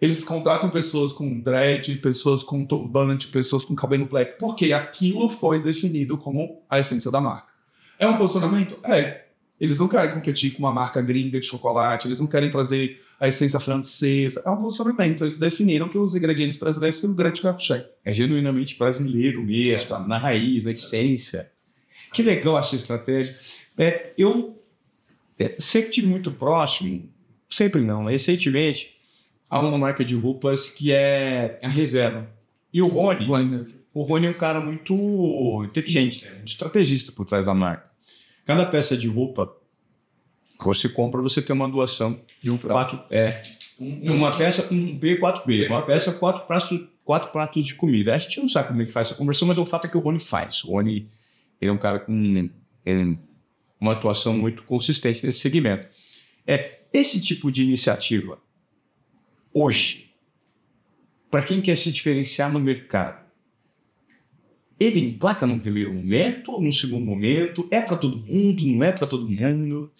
Eles 0.00 0.24
contratam 0.24 0.68
pessoas 0.68 1.12
com 1.12 1.38
dread, 1.38 1.96
pessoas 1.98 2.42
com 2.42 2.66
turbante, 2.66 3.28
pessoas 3.28 3.64
com 3.64 3.76
cabelo 3.76 4.06
black, 4.06 4.36
porque 4.40 4.72
aquilo 4.72 5.28
foi 5.28 5.62
definido 5.62 6.18
como 6.18 6.60
a 6.68 6.80
essência 6.80 7.08
da 7.08 7.20
marca. 7.20 7.52
É 7.96 8.08
um 8.08 8.16
posicionamento? 8.16 8.76
É. 8.82 9.26
Eles 9.62 9.78
não 9.78 9.86
querem 9.86 10.12
competir 10.12 10.50
com 10.50 10.58
uma 10.58 10.72
marca 10.72 11.00
gringa 11.00 11.38
de 11.38 11.46
chocolate, 11.46 12.08
eles 12.08 12.18
não 12.18 12.26
querem 12.26 12.50
trazer 12.50 13.00
a 13.20 13.28
essência 13.28 13.60
francesa. 13.60 14.42
É 14.44 14.50
um 14.50 14.56
posicionamento. 14.56 15.22
Eles 15.22 15.36
definiram 15.36 15.88
que 15.88 15.96
os 15.96 16.16
ingredientes 16.16 16.56
brasileiros 16.56 16.98
são 16.98 17.10
o 17.10 17.14
grande 17.14 17.40
carro-chefe. 17.40 17.88
É 18.04 18.12
genuinamente 18.12 18.76
brasileiro 18.76 19.40
mesmo, 19.40 19.88
tá? 19.88 20.00
na 20.00 20.18
raiz, 20.18 20.64
na 20.64 20.72
essência. 20.72 21.48
Que 22.12 22.24
legal 22.24 22.58
essa 22.58 22.74
estratégia. 22.74 23.38
É, 23.78 24.12
eu 24.18 24.60
é, 25.38 25.54
sempre 25.60 25.90
tive 25.90 26.08
muito 26.08 26.32
próximo, 26.32 27.08
sempre 27.48 27.82
não, 27.82 28.06
recentemente, 28.06 28.96
a 29.48 29.60
uma 29.60 29.78
marca 29.78 30.04
de 30.04 30.16
roupas 30.16 30.68
que 30.70 30.90
é 30.90 31.60
a 31.62 31.68
Reserva. 31.68 32.28
E 32.72 32.82
o 32.82 32.88
Rony, 32.88 33.28
o 33.94 34.02
Rony 34.02 34.26
é 34.26 34.30
um 34.30 34.34
cara 34.34 34.60
muito 34.60 35.62
inteligente, 35.64 36.24
né? 36.24 36.32
muito 36.32 36.48
estrategista 36.48 37.12
por 37.12 37.24
trás 37.26 37.46
da 37.46 37.54
marca. 37.54 37.91
Cada 38.44 38.66
peça 38.66 38.96
de 38.96 39.08
roupa 39.08 39.54
que 40.58 40.64
você 40.64 40.88
compra, 40.88 41.20
você 41.20 41.42
tem 41.42 41.54
uma 41.54 41.68
doação 41.68 42.20
de 42.40 42.50
um 42.50 42.56
prato. 42.56 42.98
É, 43.10 43.42
uma 43.78 44.30
peça, 44.36 44.72
um 44.72 44.96
B, 44.96 45.18
4B. 45.20 45.66
Uma 45.68 45.82
peça, 45.82 46.12
quatro 46.12 46.46
pratos, 46.46 46.80
quatro 47.04 47.30
pratos 47.30 47.66
de 47.66 47.74
comida. 47.74 48.14
A 48.14 48.18
gente 48.18 48.40
não 48.40 48.48
sabe 48.48 48.68
como 48.68 48.82
é 48.82 48.84
que 48.84 48.92
faz 48.92 49.08
essa 49.08 49.16
conversão, 49.16 49.48
mas 49.48 49.58
o 49.58 49.66
fato 49.66 49.86
é 49.86 49.90
que 49.90 49.96
o 49.96 50.00
Rony 50.00 50.20
faz. 50.20 50.62
O 50.64 50.72
Rony 50.72 51.08
ele 51.60 51.70
é 51.70 51.72
um 51.72 51.78
cara 51.78 52.00
com 52.00 52.50
ele, 52.84 53.18
uma 53.80 53.92
atuação 53.92 54.36
muito 54.36 54.64
consistente 54.64 55.24
nesse 55.24 55.38
segmento. 55.38 55.86
É, 56.44 56.80
esse 56.92 57.22
tipo 57.22 57.52
de 57.52 57.62
iniciativa, 57.62 58.38
hoje, 59.54 60.12
para 61.30 61.42
quem 61.42 61.60
quer 61.60 61.78
se 61.78 61.92
diferenciar 61.92 62.52
no 62.52 62.58
mercado, 62.58 63.24
ele 64.82 65.00
emplaca 65.00 65.46
no 65.46 65.58
primeiro 65.58 65.92
momento, 65.92 66.60
no 66.60 66.72
segundo 66.72 67.04
momento, 67.04 67.66
é 67.70 67.80
para 67.80 67.96
todo 67.96 68.18
mundo, 68.18 68.66
não 68.66 68.84
é 68.84 68.92
para 68.92 69.06
todo 69.06 69.28
mundo. 69.28 69.90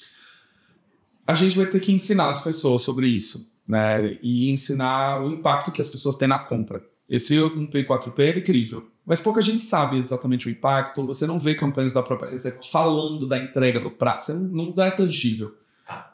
a 1.27 1.35
gente 1.35 1.57
vai 1.57 1.67
ter 1.67 1.81
que 1.81 1.93
ensinar 1.93 2.31
as 2.31 2.41
pessoas 2.41 2.83
sobre 2.83 3.07
isso, 3.07 3.51
né? 3.67 4.19
E 4.23 4.51
ensinar 4.51 5.23
o 5.23 5.33
impacto 5.33 5.73
que 5.73 5.83
as 5.83 5.91
pessoas 5.91 6.17
têm 6.17 6.29
na 6.29 6.39
compra. 6.39 6.83
Esse 7.09 7.37
1P4P 7.37 8.19
é 8.21 8.39
incrível, 8.39 8.87
mas 9.05 9.21
pouca 9.21 9.43
gente 9.43 9.61
sabe 9.61 9.99
exatamente 9.99 10.47
o 10.47 10.51
impacto. 10.51 11.05
Você 11.07 11.27
não 11.27 11.39
vê 11.39 11.55
campanhas 11.55 11.93
da 11.93 12.03
própria 12.03 12.31
Receita 12.31 12.61
falando 12.71 13.27
da 13.27 13.39
entrega 13.39 13.81
do 13.81 13.91
prato, 13.91 14.25
você 14.25 14.33
não, 14.33 14.43
não 14.43 14.73
dá 14.73 14.91
tangível. 14.91 15.55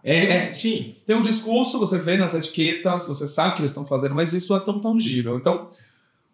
É, 0.02 0.48
é, 0.48 0.54
sim. 0.54 0.96
Tem 1.06 1.14
um 1.14 1.22
discurso, 1.22 1.78
você 1.78 1.98
vê 1.98 2.16
nas 2.16 2.34
etiquetas, 2.34 3.06
você 3.06 3.28
sabe 3.28 3.50
o 3.50 3.54
que 3.54 3.60
eles 3.60 3.70
estão 3.70 3.86
fazendo, 3.86 4.14
mas 4.14 4.32
isso 4.32 4.52
não 4.52 4.60
é 4.60 4.64
tão 4.64 4.80
tangível. 4.80 5.36
Então, 5.36 5.70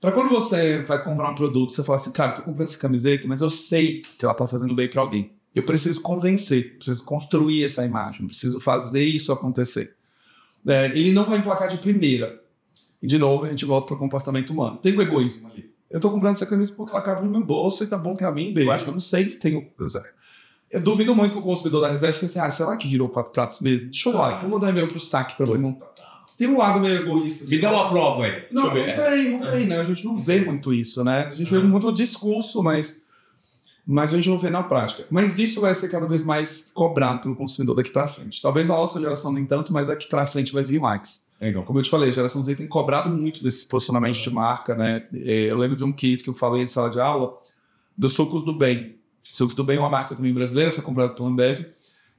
para 0.05 0.13
quando 0.13 0.29
você 0.29 0.83
vai 0.83 1.03
comprar 1.03 1.31
um 1.31 1.35
produto, 1.35 1.73
você 1.73 1.83
fala 1.83 1.97
assim, 1.97 2.13
cara, 2.13 2.33
tô 2.33 2.43
comprando 2.43 2.69
essa 2.69 2.77
camiseta, 2.77 3.27
mas 3.27 3.41
eu 3.41 3.49
sei 3.49 4.03
que 4.19 4.23
ela 4.23 4.35
tá 4.35 4.47
fazendo 4.47 4.75
bem 4.75 4.87
para 4.87 5.01
alguém. 5.01 5.31
Eu 5.55 5.63
preciso 5.63 5.99
convencer, 6.03 6.77
preciso 6.77 7.03
construir 7.05 7.65
essa 7.65 7.87
imagem, 7.87 8.27
preciso 8.27 8.61
fazer 8.61 9.03
isso 9.03 9.33
acontecer. 9.33 9.97
É, 10.67 10.89
ele 10.89 11.11
não 11.11 11.25
vai 11.25 11.39
emplacar 11.39 11.69
de 11.69 11.79
primeira. 11.79 12.39
E 13.01 13.07
de 13.07 13.17
novo, 13.17 13.47
a 13.47 13.49
gente 13.49 13.65
volta 13.65 13.87
para 13.87 13.97
o 13.97 13.99
comportamento 13.99 14.51
humano. 14.51 14.77
Tem 14.77 14.95
o 14.95 15.01
egoísmo 15.01 15.49
ali. 15.49 15.73
Eu 15.89 15.99
tô 16.01 16.11
comprando 16.11 16.35
essa 16.35 16.45
camisa 16.45 16.71
porque 16.77 16.93
ela 16.93 17.01
cabe 17.01 17.25
no 17.25 17.31
meu 17.31 17.43
bolso 17.43 17.83
e 17.83 17.87
tá 17.87 17.97
bom 17.97 18.15
para 18.15 18.31
mim, 18.31 18.53
eu 18.55 18.71
acho, 18.71 18.89
eu 18.89 18.93
não 18.93 19.01
sei 19.01 19.31
se 19.31 19.39
tem 19.39 19.57
o. 19.57 19.67
Eu 20.71 20.83
duvido 20.83 21.15
muito 21.15 21.33
que 21.33 21.39
o 21.39 21.43
consumidor 21.43 21.81
da 21.81 21.89
reserva 21.89 22.13
fique 22.13 22.27
assim, 22.27 22.41
ah, 22.41 22.51
será 22.51 22.77
que 22.77 22.87
virou 22.87 23.09
quatro 23.09 23.33
pratos 23.33 23.59
mesmo? 23.61 23.89
Deixa 23.89 24.11
eu 24.11 24.13
lá, 24.13 24.43
eu 24.43 24.51
vou 24.51 24.59
dar 24.59 24.69
e-mail 24.69 24.89
pro 24.89 25.01
saque 25.01 25.35
para 25.35 25.47
perguntar. 25.47 25.95
Tem 26.37 26.49
um 26.49 26.59
lado 26.59 26.80
meio 26.80 27.03
egoísta. 27.03 27.45
assim, 27.45 27.55
Me 27.57 27.61
dá 27.62 27.70
uma 27.72 27.89
prova 27.91 28.24
aí. 28.24 28.45
não, 28.51 28.64
não 28.64 28.72
tem, 28.72 29.39
não 29.39 29.51
tem, 29.53 29.66
né? 29.66 29.80
A 29.80 29.85
gente 29.85 30.05
não 30.05 30.18
vê 30.18 30.41
muito 30.41 30.72
isso, 30.72 31.05
né? 31.05 31.26
A 31.26 31.30
gente 31.35 31.51
vê 31.51 31.59
muito 31.61 31.93
discurso, 31.93 32.62
mas, 32.62 33.03
mas 33.87 34.12
a 34.12 34.16
gente 34.16 34.28
não 34.28 34.39
vê 34.39 34.51
na 34.51 34.62
prática. 34.62 35.05
Mas 35.11 35.39
isso 35.39 35.61
vai 35.61 35.74
ser 35.74 35.89
cada 35.89 36.07
vez 36.07 36.22
mais 36.22 36.70
cobrado 36.74 37.20
pelo 37.20 37.37
consumidor 37.37 37.76
daqui 37.76 37.91
para 37.91 38.09
frente. 38.09 38.43
Talvez 38.43 38.66
na 38.66 38.74
nossa 38.74 38.99
geração 39.01 39.32
nem 39.32 39.45
tanto, 39.47 39.72
mas 39.72 39.87
daqui 39.87 40.09
para 40.09 40.26
frente 40.26 40.53
vai 40.53 40.64
vir 40.64 40.80
mais. 40.80 41.24
Legal. 41.41 41.62
Como 41.64 41.78
eu 41.78 41.82
te 41.82 41.91
falei, 41.91 42.09
a 42.09 42.12
geração 42.12 42.43
Z 42.43 42.55
tem 42.57 42.66
cobrado 42.66 43.11
muito 43.11 43.43
desse 43.43 43.66
posicionamento 43.66 44.16
de 44.16 44.30
marca, 44.30 44.74
né? 44.74 45.07
Eh, 45.12 45.47
Eu 45.51 45.59
lembro 45.59 45.76
de 45.76 45.85
um 45.85 45.93
case 45.93 46.22
que 46.24 46.30
eu 46.30 46.35
falei 46.35 46.62
em 46.62 46.68
sala 46.68 46.91
de 46.91 46.99
aula 46.99 47.37
dos 47.97 48.12
Sucos 48.12 48.45
do 48.45 48.53
Bem. 48.53 48.97
Sucos 49.32 49.55
do 49.55 49.62
Bem 49.62 49.76
é 49.76 49.80
uma 49.80 49.91
marca 49.91 50.14
também 50.14 50.32
brasileira, 50.32 50.72
foi 50.72 50.82
comprada 50.82 51.12
pela 51.12 51.28
Ambev. 51.28 51.66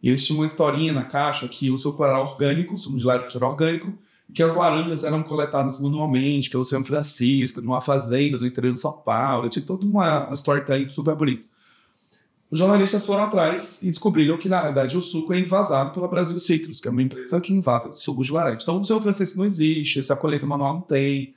E 0.03 0.09
eles 0.09 0.26
tinham 0.26 0.39
uma 0.41 0.45
historinha 0.45 0.93
na 0.93 1.03
caixa 1.03 1.47
que 1.47 1.72
o 1.72 1.78
suco 1.78 2.03
era 2.03 2.20
orgânico, 2.22 2.76
o 2.76 2.78
suco 2.78 2.97
de 2.97 3.05
laranja 3.05 3.38
era 3.38 3.47
orgânico, 3.47 3.93
que 4.34 4.43
as 4.43 4.55
laranjas 4.55 5.03
eram 5.03 5.23
coletadas 5.23 5.80
manualmente 5.80 6.49
pelo 6.49 6.65
São 6.65 6.84
Francisco, 6.84 7.61
numa 7.61 7.82
fazenda 7.82 8.38
do 8.38 8.45
interior 8.45 8.73
de 8.73 8.82
São 8.82 8.93
Paulo. 8.93 9.49
Tinha 9.49 9.65
toda 9.65 9.86
uma 9.86 10.30
storytelling 10.34 10.89
super 10.89 11.15
bonita. 11.15 11.45
Os 12.49 12.59
jornalistas 12.59 13.05
foram 13.05 13.23
atrás 13.23 13.82
e 13.82 13.89
descobriram 13.89 14.38
que, 14.38 14.47
na 14.47 14.61
verdade, 14.61 14.95
o 14.95 15.01
suco 15.01 15.34
é 15.34 15.39
invasado 15.39 15.91
pela 15.93 16.07
Brasil 16.07 16.39
Citrus, 16.39 16.80
que 16.80 16.88
é 16.88 16.91
uma 16.91 17.01
empresa 17.01 17.41
que 17.41 17.51
invasa 17.51 17.95
sucos 17.95 18.28
de 18.28 18.34
laranja. 18.34 18.59
Então, 18.61 18.80
o 18.80 18.86
São 18.86 19.01
Francisco 19.01 19.38
não 19.38 19.45
existe, 19.45 19.99
essa 19.99 20.15
colheita 20.15 20.45
manual 20.45 20.76
não 20.76 20.82
tem. 20.82 21.34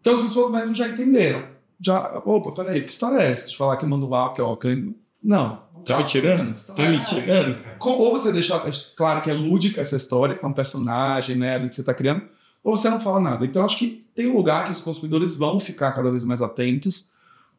Então, 0.00 0.16
as 0.16 0.22
pessoas 0.22 0.52
mesmo 0.52 0.74
já 0.74 0.88
entenderam. 0.88 1.44
Já, 1.80 2.22
opa, 2.24 2.52
peraí, 2.52 2.82
que 2.82 2.90
história 2.90 3.18
é 3.18 3.30
essa 3.30 3.46
de 3.46 3.56
falar 3.56 3.76
que 3.76 3.84
é 3.84 3.88
manual, 3.88 4.34
que 4.34 4.40
é 4.40 4.44
orgânico? 4.44 4.98
Não. 5.22 5.62
Tá 5.86 5.98
me 5.98 6.04
tirando? 6.04 6.52
Tá 6.74 6.88
me 6.88 7.04
tirando? 7.04 7.58
Com- 7.78 7.90
Ou 7.90 8.10
você 8.12 8.32
deixa 8.32 8.60
claro 8.96 9.22
que 9.22 9.30
é 9.30 9.34
lúdica 9.34 9.80
essa 9.80 9.96
história, 9.96 10.38
é 10.42 10.46
um 10.46 10.52
personagem, 10.52 11.36
né, 11.36 11.58
que 11.68 11.74
você 11.74 11.80
está 11.82 11.94
criando, 11.94 12.22
ou 12.64 12.76
você 12.76 12.90
não 12.90 13.00
fala 13.00 13.20
nada. 13.20 13.44
Então, 13.46 13.64
acho 13.64 13.78
que 13.78 14.04
tem 14.14 14.26
um 14.26 14.36
lugar 14.36 14.66
que 14.66 14.72
os 14.72 14.80
consumidores 14.80 15.36
vão 15.36 15.60
ficar 15.60 15.92
cada 15.92 16.10
vez 16.10 16.24
mais 16.24 16.42
atentos. 16.42 17.10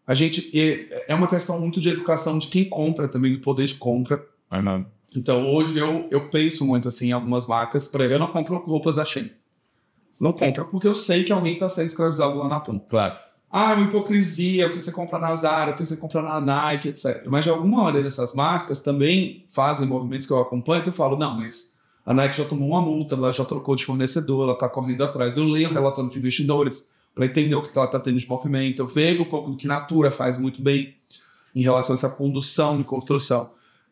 A 0.06 0.14
gente 0.14 0.50
é 0.58 1.06
é 1.10 1.16
uma 1.16 1.28
questão 1.28 1.60
muito 1.60 1.80
de 1.80 1.90
educação 1.90 2.38
de 2.38 2.48
quem 2.48 2.68
compra 2.70 3.08
também, 3.08 3.34
do 3.34 3.40
poder 3.40 3.66
de 3.66 3.76
compra. 3.76 4.24
Não. 4.52 4.86
Então, 5.16 5.46
hoje 5.54 5.78
eu, 5.78 6.08
eu 6.12 6.30
penso 6.30 6.66
muito 6.66 6.88
assim 6.88 7.08
em 7.10 7.12
algumas 7.14 7.48
marcas. 7.48 7.88
Exemplo, 7.88 8.04
eu 8.14 8.20
não 8.20 8.28
compro 8.28 8.58
roupas 8.66 8.96
da 8.96 9.06
Shein. 9.06 9.32
Não 10.20 10.34
compro, 10.34 10.66
porque 10.66 10.88
eu 10.88 10.96
sei 10.96 11.24
que 11.24 11.32
alguém 11.32 11.54
está 11.54 11.70
sendo 11.70 11.86
escravizado 11.88 12.38
lá 12.38 12.48
na 12.48 12.60
ponta. 12.60 12.86
Claro. 12.90 13.16
Ah, 13.50 13.72
é 13.72 13.76
uma 13.76 13.86
hipocrisia, 13.86 14.68
o 14.68 14.74
que 14.74 14.82
você 14.82 14.92
compra 14.92 15.18
na 15.18 15.34
Zara, 15.36 15.72
o 15.72 15.76
que 15.76 15.86
você 15.86 15.96
compra 15.96 16.22
na 16.22 16.42
Nike, 16.42 16.90
etc. 16.90 17.26
Mas 17.28 17.46
de 17.46 17.50
alguma 17.50 17.86
maneira 17.86 18.08
essas 18.08 18.34
marcas 18.34 18.82
também 18.82 19.46
fazem 19.50 19.88
movimentos 19.88 20.28
que 20.28 20.34
eu 20.34 20.42
acompanho 20.42 20.84
que 20.84 20.90
eu 20.90 20.94
falo, 20.94 21.18
não, 21.18 21.38
mas 21.38 21.74
a 22.06 22.14
Nike 22.14 22.38
já 22.38 22.46
tomou 22.46 22.70
uma 22.70 22.82
multa, 22.82 23.16
ela 23.16 23.32
já 23.32 23.46
trocou 23.46 23.76
de 23.76 23.86
fornecedor, 23.86 24.44
ela 24.44 24.54
está 24.54 24.68
correndo 24.68 25.04
atrás. 25.04 25.38
Eu 25.38 25.46
leio 25.46 25.70
o 25.70 25.74
relatório 25.74 26.10
de 26.10 26.18
investidores 26.18 26.90
para 27.16 27.26
entender 27.26 27.56
o 27.56 27.64
que 27.64 27.78
ela 27.78 27.86
está 27.86 28.00
tendo 28.00 28.20
de 28.20 28.28
movimento. 28.28 28.82
Eu 28.82 28.88
vejo 28.88 29.24
um 29.24 29.26
pouco 29.26 29.52
do 29.52 29.58
que 29.58 29.68
Natura 29.68 30.12
faz 30.12 30.38
muito 30.38 30.62
bem 30.62 30.96
em 31.56 31.62
relação 31.62 31.96
a 31.96 31.98
essa 31.98 32.10
condução 32.10 32.78
de 32.78 32.84
construção. 32.84 33.50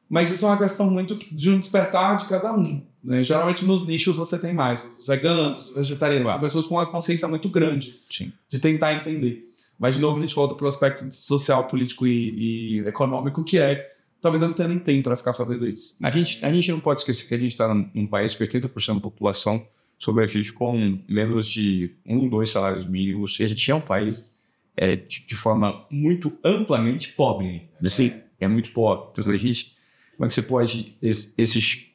Mas 0.09 0.31
isso 0.31 0.45
é 0.45 0.49
uma 0.49 0.57
questão 0.57 0.89
muito 0.89 1.17
de 1.31 1.49
um 1.49 1.59
despertar 1.59 2.17
de 2.17 2.25
cada 2.25 2.53
um. 2.53 2.81
né? 3.03 3.23
Geralmente 3.23 3.65
nos 3.65 3.85
nichos 3.87 4.17
você 4.17 4.37
tem 4.37 4.53
mais. 4.53 4.87
Os 4.99 5.07
veganos, 5.07 5.69
os 5.69 5.75
vegetarianos, 5.75 6.23
Claro. 6.23 6.39
são 6.39 6.47
pessoas 6.47 6.65
com 6.65 6.75
uma 6.75 6.85
consciência 6.85 7.27
muito 7.27 7.49
grande 7.49 7.99
Sim. 8.09 8.31
de 8.49 8.59
tentar 8.59 8.93
entender. 8.93 9.51
Mas, 9.77 9.95
de 9.95 10.01
novo, 10.01 10.17
a 10.17 10.21
gente 10.21 10.33
volta 10.33 10.55
para 10.55 10.65
o 10.65 10.67
aspecto 10.69 11.13
social, 11.13 11.65
político 11.67 12.07
e, 12.07 12.79
e 12.79 12.87
econômico, 12.87 13.43
que 13.43 13.57
é 13.57 13.91
talvez 14.21 14.41
eu 14.41 14.47
não 14.47 14.55
tenha 14.55 14.69
nem 14.69 14.79
tempo 14.79 15.03
para 15.03 15.15
ficar 15.15 15.33
fazendo 15.33 15.67
isso. 15.67 15.95
A 16.01 16.09
gente, 16.09 16.43
a 16.43 16.51
gente 16.51 16.71
não 16.71 16.79
pode 16.79 17.01
esquecer 17.01 17.27
que 17.27 17.35
a 17.35 17.37
gente 17.37 17.51
está 17.51 17.71
num, 17.73 18.07
país 18.07 18.33
que 18.33 18.43
80% 18.43 18.95
da 18.95 18.99
população 18.99 19.67
sobrevive 19.99 20.51
com 20.51 20.99
menos 21.07 21.45
de 21.47 21.91
um, 22.05 22.27
dois 22.27 22.49
salários 22.49 22.85
mínimos. 22.87 23.39
E 23.39 23.43
a 23.43 23.47
gente 23.47 23.69
é 23.69 23.75
um 23.75 23.81
país 23.81 24.23
é, 24.75 24.95
de, 24.95 25.25
de 25.27 25.35
forma 25.35 25.85
muito 25.91 26.33
amplamente 26.43 27.11
pobre. 27.13 27.69
Assim, 27.83 28.13
é 28.39 28.47
muito 28.47 28.71
pobre. 28.71 29.09
Então, 29.11 29.31
a 29.31 29.37
gente, 29.37 29.74
como 30.16 30.26
é 30.26 30.28
que 30.28 30.34
você 30.34 30.41
pode, 30.41 30.95
es- 31.01 31.34
esses 31.38 31.88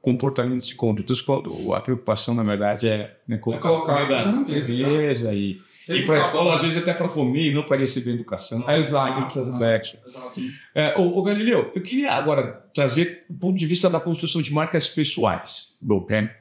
comportamentos 0.00 0.68
de 0.68 0.74
condutas, 0.76 1.20
quando 1.20 1.74
a 1.74 1.80
preocupação, 1.80 2.34
na 2.34 2.42
verdade, 2.44 2.88
é, 2.88 3.16
né, 3.26 3.38
colocar 3.38 3.68
colocar 3.68 3.94
comida 4.06 4.24
na 4.26 4.40
mesa, 4.42 4.72
mesa 4.72 5.34
e 5.34 5.60
ir 5.88 6.06
para 6.06 6.14
a 6.16 6.18
escola, 6.18 6.54
às 6.54 6.62
vezes, 6.62 6.76
até 6.78 6.92
para 6.94 7.08
comer 7.08 7.50
e 7.50 7.54
não 7.54 7.64
para 7.64 7.76
receber 7.78 8.12
educação. 8.12 8.68
É, 8.70 8.78
exato, 8.78 9.38
exato. 9.40 10.40
É, 10.74 10.94
ô, 10.98 11.18
ô, 11.18 11.22
Galileu, 11.22 11.72
eu 11.74 11.82
queria 11.82 12.12
agora 12.12 12.64
trazer 12.74 13.24
o 13.28 13.34
ponto 13.34 13.58
de 13.58 13.66
vista 13.66 13.90
da 13.90 13.98
construção 13.98 14.40
de 14.42 14.52
marcas 14.52 14.86
pessoais. 14.86 15.76
Né? 16.08 16.34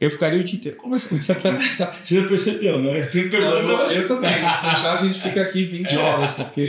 Eu 0.00 0.10
ficaria 0.10 0.40
o 0.40 0.44
dia 0.44 0.56
inteiro. 0.58 0.76
Como 0.78 0.94
assim? 0.94 1.20
Você 1.20 1.34
já 2.20 2.28
percebeu, 2.28 2.78
né? 2.80 3.08
Eu, 3.12 3.30
pergunta. 3.30 3.92
eu 3.92 4.06
também. 4.06 4.30
Se 4.32 4.38
deixar, 4.66 4.92
a 4.92 4.96
gente 5.06 5.20
fica 5.20 5.42
aqui 5.42 5.64
20 5.64 5.96
horas, 5.96 6.32
porque 6.32 6.66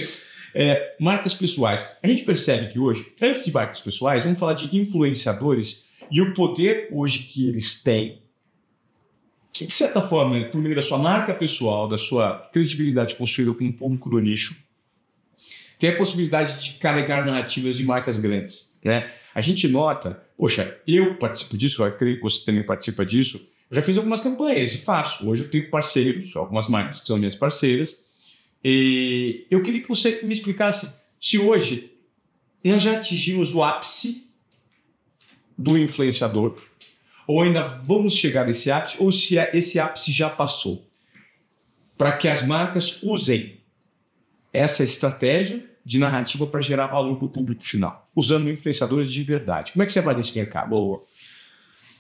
É, 0.54 0.96
marcas 1.00 1.34
pessoais. 1.34 1.98
A 2.02 2.08
gente 2.08 2.24
percebe 2.24 2.72
que 2.72 2.80
hoje, 2.80 3.14
antes 3.22 3.46
de 3.46 3.52
marcas 3.52 3.80
pessoais, 3.80 4.24
vamos 4.24 4.40
falar 4.40 4.54
de 4.54 4.76
influenciadores 4.76 5.88
e 6.10 6.22
o 6.22 6.34
poder 6.34 6.90
hoje 6.92 7.20
que 7.20 7.48
eles 7.48 7.82
têm. 7.84 8.22
Que, 9.52 9.66
de 9.66 9.74
certa 9.74 10.02
forma, 10.02 10.44
por 10.46 10.62
meio 10.62 10.76
da 10.76 10.82
sua 10.82 10.98
marca 10.98 11.34
pessoal, 11.34 11.88
da 11.88 11.98
sua 11.98 12.50
credibilidade 12.52 13.16
construída 13.16 13.54
com 13.54 13.64
um 13.64 13.72
público 13.72 14.10
do 14.10 14.20
nicho, 14.20 14.56
tem 15.78 15.92
a 15.92 15.96
possibilidade 15.96 16.62
de 16.62 16.78
carregar 16.78 17.26
narrativas 17.26 17.78
de 17.78 17.84
marcas 17.84 18.18
grandes. 18.18 18.78
Né? 18.84 19.10
A 19.34 19.42
gente 19.42 19.68
nota, 19.68 20.22
poxa, 20.38 20.78
eu 20.86 21.16
participo 21.16 21.58
disso, 21.58 21.84
eu 21.84 21.92
creio 21.98 22.18
que 22.18 22.24
você 22.24 22.44
também 22.44 22.64
participa 22.64 23.06
disso. 23.06 23.38
Eu 23.70 23.76
já 23.76 23.82
fiz 23.82 23.98
algumas 23.98 24.20
campanhas 24.20 24.74
e 24.74 24.80
faço. 24.80 25.28
Hoje 25.30 25.44
eu 25.44 25.50
tenho 25.50 25.70
parceiros, 25.70 26.36
algumas 26.36 26.68
marcas 26.68 27.00
que 27.00 27.08
são 27.08 27.18
minhas 27.18 27.36
parceiras. 27.36 28.09
E 28.64 29.46
eu 29.50 29.62
queria 29.64 29.82
que 29.82 29.88
você 29.90 30.22
me 30.24 30.34
explicasse 30.34 30.94
se 31.20 31.38
hoje 31.38 31.94
nós 32.64 32.84
já 32.84 32.98
atingimos 32.98 33.54
o 33.54 33.64
ápice 33.64 34.30
do 35.58 35.78
influenciador, 35.78 36.62
ou 37.28 37.42
ainda 37.42 37.64
vamos 37.64 38.16
chegar 38.16 38.46
nesse 38.46 38.72
ápice, 38.72 38.98
ou 39.00 39.12
se 39.12 39.38
é- 39.38 39.52
esse 39.54 39.80
ápice 39.80 40.12
já 40.12 40.30
passou. 40.30 40.86
Para 41.98 42.14
que 42.18 42.28
as 42.28 42.46
marcas 42.46 43.04
usem 43.04 43.60
essa 44.54 44.84
estratégia 44.84 45.70
de 45.86 46.00
narrativa 46.00 46.46
para 46.48 46.62
gerar 46.62 46.88
valor 46.88 47.18
para 47.18 47.26
o 47.26 47.30
público 47.30 47.64
final, 47.64 48.10
usando 48.16 48.50
influenciadores 48.50 49.12
de 49.12 49.24
verdade. 49.24 49.72
Como 49.72 49.84
é 49.84 49.86
que 49.86 49.92
você 49.92 50.02
vai 50.02 50.16
nesse 50.16 50.38
mercado? 50.38 51.06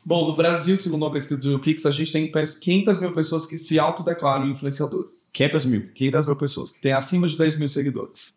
Bom, 0.09 0.25
no 0.25 0.35
Brasil, 0.35 0.75
segundo 0.75 1.03
uma 1.03 1.11
pesquisa 1.11 1.39
do 1.39 1.59
Pix, 1.59 1.85
a 1.85 1.91
gente 1.91 2.11
tem 2.11 2.31
500 2.31 2.99
mil 2.99 3.13
pessoas 3.13 3.45
que 3.45 3.59
se 3.59 3.77
autodeclaram 3.77 4.49
influenciadores. 4.49 5.29
500 5.31 5.65
mil. 5.65 5.87
500 5.93 6.25
mil 6.25 6.35
pessoas 6.35 6.71
que 6.71 6.81
têm 6.81 6.93
acima 6.93 7.27
de 7.27 7.37
10 7.37 7.57
mil 7.57 7.69
seguidores. 7.69 8.33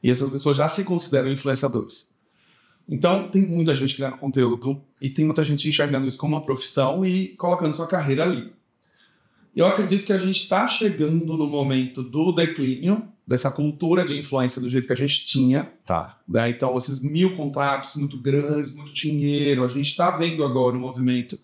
E 0.00 0.08
essas 0.08 0.30
pessoas 0.30 0.56
já 0.56 0.68
se 0.68 0.84
consideram 0.84 1.32
influenciadores. 1.32 2.08
Então, 2.88 3.26
tem 3.26 3.42
muita 3.42 3.74
gente 3.74 3.96
criando 3.96 4.18
conteúdo 4.18 4.80
e 5.02 5.10
tem 5.10 5.24
muita 5.24 5.42
gente 5.42 5.68
enxergando 5.68 6.06
isso 6.06 6.16
como 6.16 6.36
uma 6.36 6.44
profissão 6.44 7.04
e 7.04 7.30
colocando 7.30 7.74
sua 7.74 7.88
carreira 7.88 8.22
ali. 8.22 8.52
Eu 9.56 9.66
acredito 9.66 10.06
que 10.06 10.12
a 10.12 10.18
gente 10.18 10.44
está 10.44 10.68
chegando 10.68 11.36
no 11.36 11.48
momento 11.48 12.04
do 12.04 12.30
declínio 12.30 13.02
dessa 13.28 13.50
cultura 13.50 14.06
de 14.06 14.18
influência 14.18 14.58
do 14.58 14.70
jeito 14.70 14.86
que 14.86 14.92
a 14.94 14.96
gente 14.96 15.26
tinha. 15.26 15.70
Tá. 15.84 16.18
né? 16.26 16.48
Então, 16.48 16.76
esses 16.78 17.02
mil 17.02 17.36
contratos 17.36 17.94
muito 17.94 18.16
grandes, 18.16 18.74
muito 18.74 18.94
dinheiro, 18.94 19.62
a 19.62 19.68
gente 19.68 19.90
está 19.90 20.10
vendo 20.10 20.42
agora 20.42 20.74
o 20.74 20.80
movimento, 20.80 21.38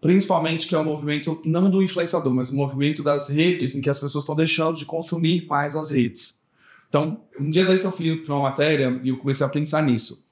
principalmente 0.00 0.66
que 0.66 0.74
é 0.74 0.78
o 0.78 0.84
movimento 0.84 1.42
não 1.44 1.70
do 1.70 1.82
influenciador, 1.82 2.32
mas 2.32 2.48
o 2.48 2.56
movimento 2.56 3.02
das 3.02 3.28
redes, 3.28 3.74
em 3.74 3.82
que 3.82 3.90
as 3.90 4.00
pessoas 4.00 4.24
estão 4.24 4.34
deixando 4.34 4.78
de 4.78 4.86
consumir 4.86 5.46
mais 5.46 5.76
as 5.76 5.90
redes. 5.90 6.40
Então, 6.88 7.20
um 7.38 7.50
dia 7.50 7.66
desse 7.66 7.84
eu 7.84 7.92
fui 7.92 8.16
para 8.16 8.34
uma 8.34 8.44
matéria 8.44 8.98
e 9.04 9.10
eu 9.10 9.18
comecei 9.18 9.44
a 9.44 9.50
pensar 9.50 9.82
nisso. 9.82 10.26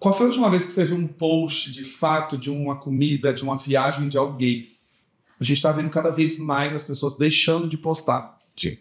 Qual 0.00 0.12
foi 0.12 0.26
a 0.26 0.28
última 0.28 0.50
vez 0.50 0.64
que 0.64 0.72
você 0.72 0.84
viu 0.84 0.96
um 0.96 1.06
post 1.06 1.72
de 1.72 1.84
fato 1.84 2.36
de 2.36 2.50
uma 2.50 2.74
comida, 2.76 3.32
de 3.32 3.44
uma 3.44 3.56
viagem 3.56 4.08
de 4.08 4.18
alguém? 4.18 4.70
A 5.38 5.44
gente 5.44 5.58
está 5.58 5.70
vendo 5.70 5.88
cada 5.88 6.10
vez 6.10 6.36
mais 6.36 6.72
as 6.72 6.82
pessoas 6.82 7.16
deixando 7.16 7.68
de 7.68 7.78
postar. 7.78 8.38
Sim. 8.56 8.76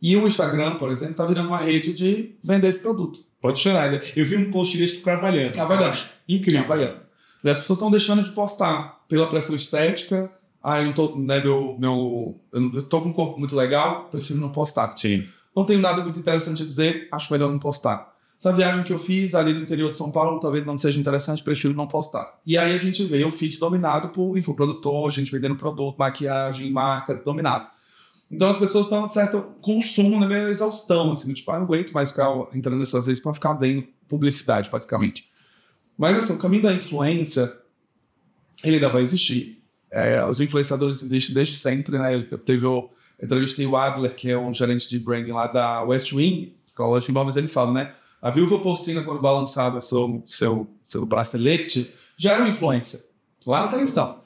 E 0.00 0.16
o 0.16 0.26
Instagram, 0.26 0.76
por 0.76 0.90
exemplo, 0.90 1.12
está 1.12 1.26
virando 1.26 1.48
uma 1.48 1.58
rede 1.58 1.92
de 1.92 2.36
vender 2.42 2.68
esse 2.68 2.78
produto. 2.78 3.20
Pode 3.40 3.58
chorar. 3.58 3.90
né? 3.90 4.00
Eu 4.16 4.26
vi 4.26 4.36
um 4.36 4.50
post 4.50 4.76
desse 4.76 4.96
do 4.96 5.02
Carvalhando. 5.02 5.54
Carvalhando. 5.54 5.98
Incrível. 6.28 6.60
Carvalhando. 6.60 6.96
E 7.42 7.50
as 7.50 7.60
pessoas 7.60 7.76
estão 7.76 7.90
deixando 7.90 8.22
de 8.22 8.30
postar 8.30 9.00
pela 9.08 9.26
pressão 9.26 9.54
estética. 9.54 10.30
Ah, 10.62 10.80
eu 10.80 10.86
não 10.86 10.92
tô, 10.92 11.16
né, 11.16 11.40
meu, 11.42 11.76
meu, 11.78 12.40
eu 12.52 12.82
tô 12.82 13.00
com 13.00 13.10
um 13.10 13.12
corpo 13.12 13.38
muito 13.38 13.54
legal, 13.54 14.08
prefiro 14.10 14.40
não 14.40 14.50
postar. 14.50 14.92
Sim. 14.96 15.24
Não 15.54 15.64
tenho 15.64 15.80
nada 15.80 16.02
muito 16.02 16.18
interessante 16.18 16.62
a 16.62 16.66
dizer, 16.66 17.08
acho 17.12 17.32
melhor 17.32 17.50
não 17.50 17.58
postar. 17.58 18.12
Essa 18.38 18.52
viagem 18.52 18.84
que 18.84 18.92
eu 18.92 18.98
fiz 18.98 19.34
ali 19.34 19.52
no 19.52 19.62
interior 19.62 19.90
de 19.90 19.96
São 19.96 20.12
Paulo 20.12 20.38
talvez 20.38 20.64
não 20.64 20.78
seja 20.78 20.98
interessante, 21.00 21.42
prefiro 21.42 21.74
não 21.74 21.88
postar. 21.88 22.38
E 22.46 22.56
aí 22.56 22.72
a 22.72 22.78
gente 22.78 23.02
vê 23.04 23.24
o 23.24 23.32
feed 23.32 23.58
dominado 23.58 24.10
por 24.10 24.36
infoprodutor, 24.38 25.10
gente 25.10 25.32
vendendo 25.32 25.56
produto, 25.56 25.96
maquiagem, 25.98 26.70
marcas, 26.70 27.22
dominado. 27.24 27.68
Então 28.30 28.50
as 28.50 28.58
pessoas 28.58 28.84
estão, 28.84 29.08
certo, 29.08 29.40
consumo, 29.60 30.20
né, 30.20 30.26
meio 30.26 30.48
exaustão, 30.48 31.12
assim, 31.12 31.32
tipo, 31.32 31.50
ah, 31.50 31.56
não 31.56 31.64
aguento 31.64 31.92
mais 31.92 32.10
ficar 32.10 32.28
entrando 32.52 32.78
nessas 32.78 33.06
redes 33.06 33.22
para 33.22 33.32
ficar 33.32 33.54
vendo 33.54 33.86
publicidade, 34.06 34.68
praticamente. 34.68 35.28
Mas 35.96 36.18
assim, 36.18 36.34
o 36.34 36.38
caminho 36.38 36.62
da 36.62 36.74
influência, 36.74 37.56
ele 38.62 38.76
ainda 38.76 38.88
vai 38.90 39.02
existir. 39.02 39.62
É, 39.90 40.22
os 40.24 40.40
influenciadores 40.40 41.02
existem 41.02 41.34
desde 41.34 41.56
sempre, 41.56 41.98
né? 41.98 42.14
Eu 42.14 42.38
teve 42.38 42.66
eu 42.66 42.90
entrevistei 43.20 43.66
o 43.66 43.76
Adler, 43.76 44.14
que 44.14 44.30
é 44.30 44.38
um 44.38 44.52
gerente 44.52 44.88
de 44.88 44.98
branding 44.98 45.32
lá 45.32 45.46
da 45.46 45.82
West 45.82 46.12
Wing, 46.12 46.54
que 46.76 46.82
é 46.82 46.84
o 46.84 46.92
Wing, 46.92 47.12
mas 47.12 47.36
ele 47.36 47.48
fala, 47.48 47.72
né? 47.72 47.94
A 48.20 48.30
viúva 48.30 48.58
porcina, 48.58 49.02
quando 49.02 49.20
balançava 49.20 49.80
seu, 49.80 50.22
seu, 50.26 50.68
seu 50.82 51.06
bracelete, 51.06 51.92
já 52.16 52.32
era 52.32 52.42
uma 52.42 52.50
influência, 52.50 53.00
lá 53.46 53.62
na 53.62 53.68
televisão. 53.68 54.20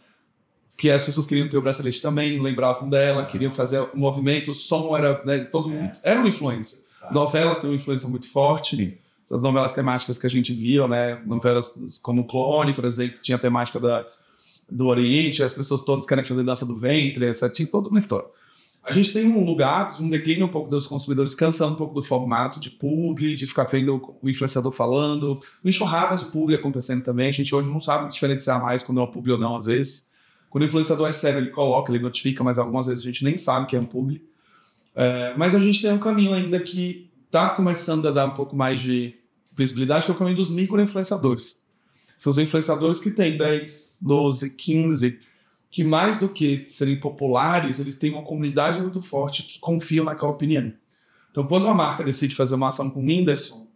Que 0.77 0.91
as 0.91 1.05
pessoas 1.05 1.27
queriam 1.27 1.49
ter 1.49 1.57
o 1.57 1.63
bracelete 1.63 2.01
também, 2.01 2.41
lembravam 2.41 2.89
dela, 2.89 3.25
queriam 3.27 3.53
fazer 3.53 3.81
o 3.81 3.97
movimento, 3.97 4.51
o 4.51 4.55
som 4.55 4.97
era, 4.97 5.23
né, 5.25 5.41
todo 5.41 5.69
mundo, 5.69 5.93
era 6.03 6.19
uma 6.19 6.29
influência. 6.29 6.79
As 7.03 7.13
novelas 7.13 7.59
têm 7.59 7.71
uma 7.71 7.77
influência 7.77 8.09
muito 8.09 8.31
forte, 8.31 8.99
essas 9.25 9.43
novelas 9.43 9.73
temáticas 9.73 10.19
que 10.19 10.27
a 10.27 10.31
gente 10.31 10.53
viu, 10.53 10.89
né, 10.89 11.21
novelas 11.27 11.75
como 12.01 12.27
Clone, 12.27 12.75
por 12.75 12.85
exemplo, 12.85 13.17
que 13.17 13.23
tinha 13.23 13.37
a 13.37 13.41
temática 13.41 13.79
da, 13.79 14.05
do 14.71 14.87
Oriente, 14.87 15.43
as 15.43 15.55
pessoas 15.55 15.83
todas 15.83 16.07
querem 16.07 16.25
fazer 16.25 16.43
dança 16.43 16.67
do 16.67 16.77
ventre, 16.77 17.27
etc. 17.27 17.51
Tinha 17.53 17.69
toda 17.69 17.89
uma 17.89 17.99
história. 17.99 18.29
A 18.85 18.93
gente 18.93 19.13
tem 19.13 19.25
um 19.25 19.45
lugar, 19.45 19.89
um 20.01 20.11
declínio 20.11 20.47
um 20.47 20.49
pouco 20.49 20.69
dos 20.69 20.89
consumidores, 20.89 21.37
cansando 21.37 21.75
um 21.75 21.77
pouco 21.77 21.95
do 21.95 22.03
formato 22.03 22.59
de 22.59 22.69
publi, 22.69 23.37
de 23.37 23.47
ficar 23.47 23.65
vendo 23.65 24.17
o 24.21 24.29
influenciador 24.29 24.73
falando, 24.73 25.39
enxurradas 25.65 26.21
de 26.21 26.27
publi 26.27 26.57
acontecendo 26.57 27.03
também. 27.03 27.29
A 27.29 27.33
gente 27.33 27.55
hoje 27.55 27.69
não 27.69 27.81
sabe 27.81 28.11
diferenciar 28.11 28.61
mais 28.61 28.83
quando 28.83 28.99
é 28.99 29.03
uma 29.03 29.11
publi 29.11 29.33
ou 29.33 29.39
não, 29.39 29.55
às 29.55 29.67
vezes. 29.67 30.05
Quando 30.53 30.65
o 30.65 30.67
influenciador 30.67 31.09
é 31.09 31.13
sério, 31.13 31.39
ele 31.39 31.49
coloca, 31.49 31.91
ele 31.91 32.03
notifica, 32.03 32.45
mas 32.45 32.59
algumas 32.59 32.87
vezes 32.87 33.03
a 33.03 33.07
gente 33.07 33.25
nem 33.25 33.39
sabe 33.39 33.67
que 33.67 33.75
é 33.75 33.81
um 33.81 33.87
publi. 33.87 34.23
É, 34.95 35.33
mas 35.35 35.55
a 35.55 35.59
gente 35.59 35.81
tem 35.81 35.91
um 35.91 35.99
caminho 35.99 36.35
ainda 36.35 36.61
que 36.61 37.11
está 37.25 37.49
começando 37.49 38.07
a 38.07 38.11
dar 38.11 38.27
um 38.27 38.35
pouco 38.35 38.55
mais 38.55 38.79
de 38.79 39.15
visibilidade, 39.57 40.05
que 40.05 40.13
é 40.13 40.15
o 40.15 40.19
caminho 40.19 40.37
dos 40.37 40.51
micro-influenciadores. 40.51 41.59
São 42.19 42.31
os 42.31 42.37
influenciadores 42.37 43.01
que 43.01 43.11
têm 43.11 43.39
10, 43.39 43.97
12, 43.99 44.51
15, 44.51 45.21
que 45.71 45.83
mais 45.83 46.19
do 46.19 46.29
que 46.29 46.67
serem 46.69 47.01
populares, 47.01 47.81
eles 47.81 47.97
têm 47.97 48.13
uma 48.13 48.23
comunidade 48.23 48.79
muito 48.79 49.01
forte 49.01 49.45
que 49.45 49.59
confiam 49.59 50.05
naquela 50.05 50.33
opinião. 50.33 50.71
Então, 51.31 51.47
quando 51.47 51.65
uma 51.65 51.73
marca 51.73 52.05
decide 52.05 52.37
fazer 52.37 52.57
uma 52.57 52.69
ação 52.69 52.91
com 52.91 53.01
o 53.01 53.07
Whindersson, 53.07 53.67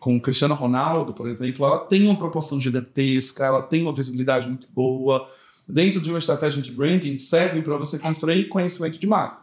com 0.00 0.16
o 0.16 0.20
Cristiano 0.20 0.56
Ronaldo, 0.56 1.14
por 1.14 1.28
exemplo, 1.28 1.64
ela 1.64 1.78
tem 1.78 2.04
uma 2.04 2.16
proporção 2.16 2.60
gigantesca, 2.60 3.44
ela 3.44 3.62
tem 3.62 3.82
uma 3.82 3.94
visibilidade 3.94 4.48
muito 4.48 4.66
boa. 4.72 5.30
Dentro 5.68 6.00
de 6.00 6.10
uma 6.10 6.18
estratégia 6.18 6.62
de 6.62 6.70
branding, 6.70 7.18
serve 7.18 7.60
para 7.62 7.76
você 7.76 7.98
construir 7.98 8.48
conhecimento 8.48 8.98
de 8.98 9.06
marca. 9.06 9.38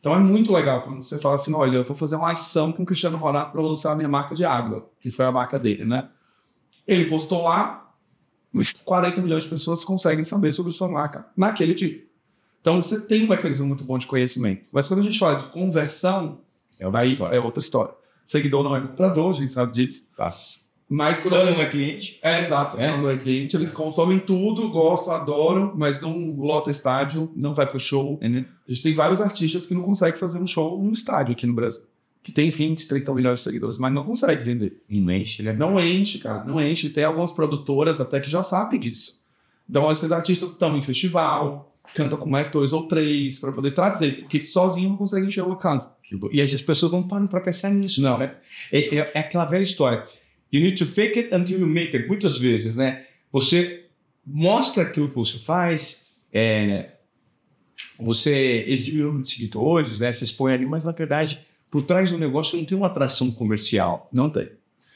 Então 0.00 0.14
é 0.14 0.18
muito 0.18 0.52
legal 0.52 0.82
quando 0.82 1.02
você 1.02 1.18
fala 1.18 1.36
assim: 1.36 1.54
olha, 1.54 1.78
eu 1.78 1.84
vou 1.84 1.96
fazer 1.96 2.16
uma 2.16 2.32
ação 2.32 2.72
com 2.72 2.82
o 2.82 2.86
Cristiano 2.86 3.16
Ronaldo 3.16 3.52
para 3.52 3.60
lançar 3.60 3.92
a 3.92 3.96
minha 3.96 4.08
marca 4.08 4.34
de 4.34 4.44
água, 4.44 4.88
que 5.00 5.10
foi 5.10 5.24
a 5.24 5.32
marca 5.32 5.58
dele, 5.58 5.84
né? 5.84 6.08
Ele 6.86 7.06
postou 7.06 7.44
lá, 7.44 7.92
40 8.84 9.20
milhões 9.20 9.44
de 9.44 9.50
pessoas 9.50 9.84
conseguem 9.84 10.24
saber 10.24 10.52
sobre 10.52 10.72
sua 10.72 10.88
marca 10.88 11.26
naquele 11.36 11.74
dia. 11.74 12.04
Então 12.60 12.82
você 12.82 13.00
tem 13.00 13.24
um 13.24 13.28
mecanismo 13.28 13.66
muito 13.66 13.84
bom 13.84 13.98
de 13.98 14.06
conhecimento. 14.06 14.68
Mas 14.72 14.88
quando 14.88 15.00
a 15.00 15.02
gente 15.02 15.18
fala 15.18 15.36
de 15.36 15.46
conversão, 15.48 16.40
É 16.78 16.86
outra 16.86 17.06
história. 17.06 17.36
é 17.36 17.40
outra 17.40 17.60
história. 17.60 17.94
Seguidor 18.24 18.64
não 18.64 18.74
é 18.74 18.80
comprador, 18.80 19.30
a 19.30 19.32
gente 19.32 19.52
sabe 19.52 19.72
disso. 19.72 20.08
Passa. 20.16 20.58
Mas 20.88 21.18
quando 21.20 21.38
gente... 21.38 21.56
não 21.56 21.62
é 21.62 21.68
cliente. 21.68 22.18
É, 22.22 22.40
exato. 22.40 22.78
É. 22.78 22.86
É. 22.86 22.92
Quando 22.92 23.10
é 23.10 23.16
cliente, 23.16 23.56
eles 23.56 23.72
consomem 23.72 24.20
tudo, 24.20 24.68
gostam, 24.70 25.12
adoram, 25.12 25.72
mas 25.74 26.00
não 26.00 26.36
lota 26.36 26.70
estádio, 26.70 27.30
não 27.34 27.54
vai 27.54 27.66
pro 27.66 27.80
show. 27.80 28.18
É, 28.20 28.28
né? 28.28 28.46
A 28.68 28.70
gente 28.70 28.82
tem 28.82 28.94
vários 28.94 29.20
artistas 29.20 29.66
que 29.66 29.74
não 29.74 29.82
conseguem 29.82 30.18
fazer 30.18 30.38
um 30.38 30.46
show 30.46 30.80
num 30.80 30.92
estádio 30.92 31.32
aqui 31.32 31.46
no 31.46 31.54
Brasil. 31.54 31.82
Que 32.22 32.32
tem 32.32 32.50
20, 32.50 32.88
30 32.88 33.14
milhões 33.14 33.40
de 33.40 33.44
seguidores, 33.44 33.78
mas 33.78 33.92
não 33.92 34.04
consegue 34.04 34.42
vender. 34.42 34.82
Não 34.88 35.12
enche, 35.12 35.42
né? 35.42 35.52
Não 35.52 35.78
enche, 35.78 36.18
cara, 36.18 36.44
não 36.44 36.60
enche. 36.60 36.90
Tem 36.90 37.04
algumas 37.04 37.32
produtoras 37.32 38.00
até 38.00 38.20
que 38.20 38.30
já 38.30 38.42
sabem 38.42 38.78
disso. 38.78 39.20
Então, 39.68 39.90
esses 39.90 40.10
artistas 40.12 40.50
estão 40.50 40.76
em 40.76 40.82
festival, 40.82 41.72
canta 41.94 42.16
com 42.16 42.28
mais 42.28 42.48
dois 42.48 42.72
ou 42.72 42.86
três 42.86 43.38
para 43.38 43.52
poder 43.52 43.72
trazer, 43.72 44.20
porque 44.20 44.44
sozinho 44.44 44.90
não 44.90 44.96
consegue 44.96 45.26
encher 45.26 45.42
uma 45.42 45.56
casa. 45.56 45.92
E 46.30 46.40
as 46.40 46.60
pessoas 46.62 46.92
não 46.92 47.02
param 47.02 47.26
para 47.26 47.40
pensar 47.40 47.70
nisso, 47.70 48.00
não, 48.00 48.18
né? 48.18 48.36
É, 48.72 48.78
é, 48.78 49.12
é, 49.14 49.18
aquela 49.18 49.44
velha 49.44 49.62
história. 49.62 50.04
You 50.52 50.60
need 50.60 50.76
to 50.78 50.86
fake 50.86 51.18
it 51.18 51.34
until 51.34 51.60
you 51.60 51.66
make 51.66 51.96
it. 51.96 52.06
Muitas 52.08 52.38
vezes, 52.38 52.76
né? 52.76 53.04
Você 53.32 53.86
mostra 54.24 54.84
aquilo 54.84 55.08
que 55.08 55.14
você 55.14 55.38
faz, 55.38 56.06
é, 56.32 56.90
você 57.98 58.64
exibe 58.66 59.28
seguidores, 59.28 59.98
né? 59.98 60.12
Você 60.12 60.24
expõe 60.24 60.52
ali, 60.52 60.66
mas 60.66 60.84
na 60.84 60.92
verdade, 60.92 61.40
por 61.70 61.82
trás 61.82 62.10
do 62.10 62.18
negócio 62.18 62.56
não 62.56 62.64
tem 62.64 62.76
uma 62.76 62.86
atração 62.86 63.30
comercial. 63.30 64.08
Não 64.12 64.30
tem. 64.30 64.50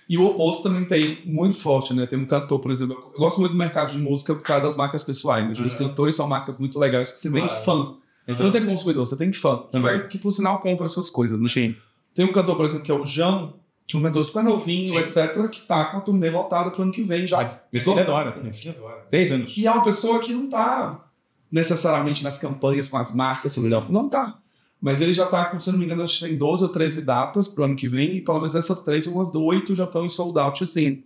E 0.08 0.18
o 0.18 0.26
oposto 0.26 0.64
também 0.64 0.84
tem 0.86 1.24
muito 1.24 1.56
forte, 1.56 1.94
né? 1.94 2.04
Tem 2.04 2.18
um 2.18 2.26
cantor, 2.26 2.58
por 2.58 2.72
exemplo, 2.72 3.12
eu 3.14 3.18
gosto 3.20 3.38
muito 3.38 3.52
do 3.52 3.58
mercado 3.58 3.92
de 3.92 3.98
música 3.98 4.34
por 4.34 4.42
causa 4.42 4.66
das 4.66 4.76
marcas 4.76 5.04
pessoais. 5.04 5.48
Né? 5.48 5.64
Os 5.64 5.74
cantores 5.74 6.16
são 6.16 6.26
marcas 6.26 6.58
muito 6.58 6.80
legais 6.80 7.12
que 7.12 7.20
você 7.20 7.30
vem 7.30 7.48
fã. 7.48 7.94
Você 8.26 8.42
não 8.42 8.50
tem 8.50 8.64
consumidor, 8.64 9.06
você 9.06 9.16
tem 9.16 9.32
fã. 9.32 9.56
Também. 9.70 10.08
Que, 10.08 10.18
por 10.18 10.32
sinal 10.32 10.60
compra 10.60 10.86
as 10.86 10.92
suas 10.92 11.08
coisas, 11.08 11.40
né? 11.40 11.48
Sim. 11.48 11.76
Tem 12.12 12.24
um 12.24 12.32
cantor, 12.32 12.56
por 12.56 12.64
exemplo, 12.64 12.84
que 12.84 12.90
é 12.90 12.94
o 12.94 13.04
é 13.04 13.52
um 13.96 14.02
cantor 14.02 14.24
super 14.24 14.44
novinho, 14.44 14.90
Sim. 14.90 14.98
etc., 14.98 15.48
que 15.48 15.60
tá 15.62 15.86
com 15.86 15.98
a 15.98 16.00
turnê 16.00 16.30
voltada 16.30 16.70
pro 16.70 16.82
ano 16.82 16.92
que 16.92 17.02
vem 17.02 17.26
já. 17.26 17.60
Meu 17.72 17.82
filho 17.82 17.98
adora. 17.98 18.38
Meu 18.42 18.52
filho 18.52 18.74
adora. 18.76 19.06
10 19.10 19.32
anos. 19.32 19.56
E 19.56 19.66
é 19.66 19.70
uma 19.70 19.82
pessoa 19.82 20.20
que 20.20 20.32
não 20.32 20.48
tá 20.48 21.06
necessariamente 21.50 22.22
nas 22.22 22.38
campanhas 22.38 22.88
com 22.88 22.96
as 22.96 23.12
marcas, 23.14 23.56
não. 23.56 23.88
não 23.88 24.08
tá. 24.08 24.38
Mas 24.80 25.00
ele 25.00 25.12
já 25.12 25.24
está 25.24 25.46
com, 25.46 25.60
se 25.60 25.70
não 25.70 25.78
me 25.78 25.84
engano, 25.84 26.02
acho 26.02 26.20
que 26.20 26.26
tem 26.26 26.38
12 26.38 26.62
ou 26.62 26.68
13 26.70 27.02
datas 27.02 27.48
para 27.48 27.62
o 27.62 27.64
ano 27.64 27.76
que 27.76 27.88
vem, 27.88 28.16
e 28.16 28.20
pelo 28.20 28.38
menos 28.38 28.54
essas 28.54 28.80
três, 28.82 29.06
umas 29.06 29.34
oito 29.34 29.74
já 29.74 29.84
estão 29.84 30.06
em 30.06 30.08
sold 30.08 30.38
out, 30.38 30.62
assim. 30.64 31.02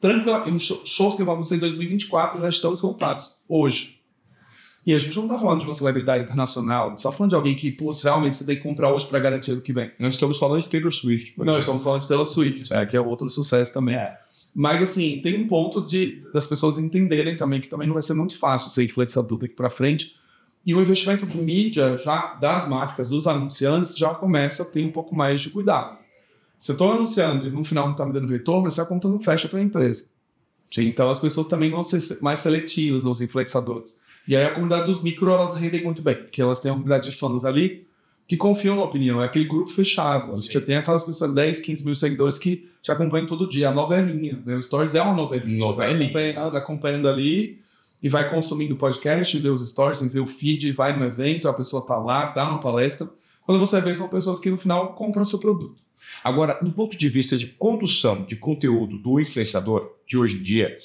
Tranquila, 0.00 0.44
shows 0.58 1.16
que 1.16 1.24
vão 1.24 1.34
acontecer 1.34 1.56
em 1.56 1.60
2024 1.60 2.40
já 2.40 2.48
estão 2.48 2.74
esgotados, 2.74 3.36
hoje. 3.48 4.01
E 4.84 4.92
a 4.92 4.98
gente 4.98 5.14
não 5.16 5.24
está 5.24 5.38
falando 5.38 5.60
de 5.60 5.66
uma 5.66 5.74
celebridade 5.74 6.24
internacional, 6.24 6.98
só 6.98 7.12
falando 7.12 7.30
de 7.30 7.36
alguém 7.36 7.54
que, 7.54 7.70
putz, 7.70 8.02
realmente 8.02 8.36
você 8.36 8.44
tem 8.44 8.56
que 8.56 8.62
comprar 8.62 8.92
hoje 8.92 9.06
para 9.06 9.20
garantir 9.20 9.52
o 9.52 9.60
que 9.60 9.72
vem. 9.72 9.92
Nós 9.98 10.14
estamos 10.14 10.38
falando 10.38 10.60
de 10.60 10.68
Taylor 10.68 10.92
Swift. 10.92 11.34
Não, 11.38 11.58
estamos 11.58 11.84
falando 11.84 12.02
de 12.02 12.08
Taylor 12.08 12.26
Swift, 12.26 12.74
é, 12.74 12.84
que 12.84 12.96
é 12.96 13.00
outro 13.00 13.30
sucesso 13.30 13.72
também. 13.72 13.94
É. 13.94 14.18
Mas, 14.52 14.82
assim, 14.82 15.20
tem 15.22 15.40
um 15.40 15.46
ponto 15.46 15.80
de, 15.80 16.22
das 16.34 16.48
pessoas 16.48 16.78
entenderem 16.78 17.36
também 17.36 17.60
que 17.60 17.68
também 17.68 17.86
não 17.86 17.94
vai 17.94 18.02
ser 18.02 18.14
muito 18.14 18.36
fácil 18.36 18.70
ser 18.70 18.84
influenciador 18.84 19.38
daqui 19.38 19.54
para 19.54 19.70
frente, 19.70 20.16
e 20.64 20.74
o 20.74 20.80
investimento 20.80 21.26
de 21.26 21.36
mídia 21.38 21.96
já 21.98 22.34
das 22.34 22.68
marcas, 22.68 23.08
dos 23.08 23.26
anunciantes, 23.26 23.96
já 23.96 24.14
começa 24.14 24.62
a 24.62 24.66
ter 24.66 24.84
um 24.84 24.92
pouco 24.92 25.14
mais 25.14 25.40
de 25.40 25.50
cuidado. 25.50 25.98
Se 26.56 26.70
eu 26.70 26.74
estou 26.74 26.92
anunciando 26.92 27.48
e 27.48 27.50
no 27.50 27.64
final 27.64 27.86
não 27.86 27.92
está 27.92 28.06
me 28.06 28.12
dando 28.12 28.28
retorno, 28.28 28.68
essa 28.68 28.86
conta 28.86 29.08
não 29.08 29.20
fecha 29.20 29.48
para 29.48 29.58
a 29.58 29.62
empresa. 29.62 30.04
Então 30.78 31.10
as 31.10 31.18
pessoas 31.18 31.48
também 31.48 31.70
vão 31.70 31.82
ser 31.82 32.18
mais 32.20 32.40
seletivas, 32.40 33.04
os 33.04 33.20
influenciadores. 33.20 33.98
E 34.26 34.36
aí 34.36 34.44
a 34.44 34.50
comunidade 34.50 34.86
dos 34.86 35.02
micro, 35.02 35.30
elas 35.30 35.56
rendem 35.56 35.82
muito 35.82 36.02
bem, 36.02 36.14
porque 36.14 36.40
elas 36.40 36.60
têm 36.60 36.70
uma 36.70 36.76
comunidade 36.76 37.10
de 37.10 37.16
fãs 37.16 37.44
ali 37.44 37.86
que 38.28 38.36
confiam 38.36 38.76
na 38.76 38.82
opinião. 38.82 39.22
É 39.22 39.26
aquele 39.26 39.44
grupo 39.44 39.70
fechado. 39.70 40.32
Você 40.32 40.60
tem 40.60 40.76
aquelas 40.76 41.04
pessoas 41.04 41.30
de 41.30 41.36
10, 41.36 41.60
15 41.60 41.84
mil 41.84 41.94
seguidores 41.94 42.38
que 42.38 42.68
te 42.80 42.90
acompanham 42.90 43.26
todo 43.26 43.48
dia. 43.48 43.68
A 43.68 43.72
novelinha. 43.72 44.40
Né? 44.44 44.54
O 44.54 44.62
Stories 44.62 44.94
é 44.94 45.02
uma 45.02 45.12
novelinha. 45.12 45.58
Novelinha. 45.58 46.06
Acompanhando, 46.06 46.56
acompanhando 46.56 47.08
ali 47.08 47.62
e 48.02 48.08
vai 48.08 48.28
consumindo 48.28 48.74
o 48.74 48.76
podcast, 48.76 49.38
vê 49.38 49.48
os 49.48 49.66
stories, 49.68 50.00
vê 50.12 50.18
o 50.18 50.26
feed, 50.26 50.72
vai 50.72 50.98
no 50.98 51.04
evento, 51.04 51.48
a 51.48 51.54
pessoa 51.54 51.86
tá 51.86 51.96
lá, 51.96 52.26
dá 52.26 52.48
uma 52.48 52.58
palestra. 52.58 53.08
Quando 53.46 53.60
você 53.60 53.80
vê, 53.80 53.94
são 53.94 54.08
pessoas 54.08 54.40
que 54.40 54.50
no 54.50 54.56
final 54.56 54.94
compram 54.94 55.22
o 55.22 55.26
seu 55.26 55.38
produto. 55.38 55.80
Agora, 56.24 56.58
do 56.60 56.72
ponto 56.72 56.96
de 56.96 57.08
vista 57.08 57.36
de 57.36 57.46
condução 57.46 58.24
de 58.24 58.34
conteúdo 58.34 58.98
do 58.98 59.20
influenciador 59.20 59.92
de 60.06 60.18
hoje 60.18 60.36
em 60.36 60.42
dia, 60.42 60.76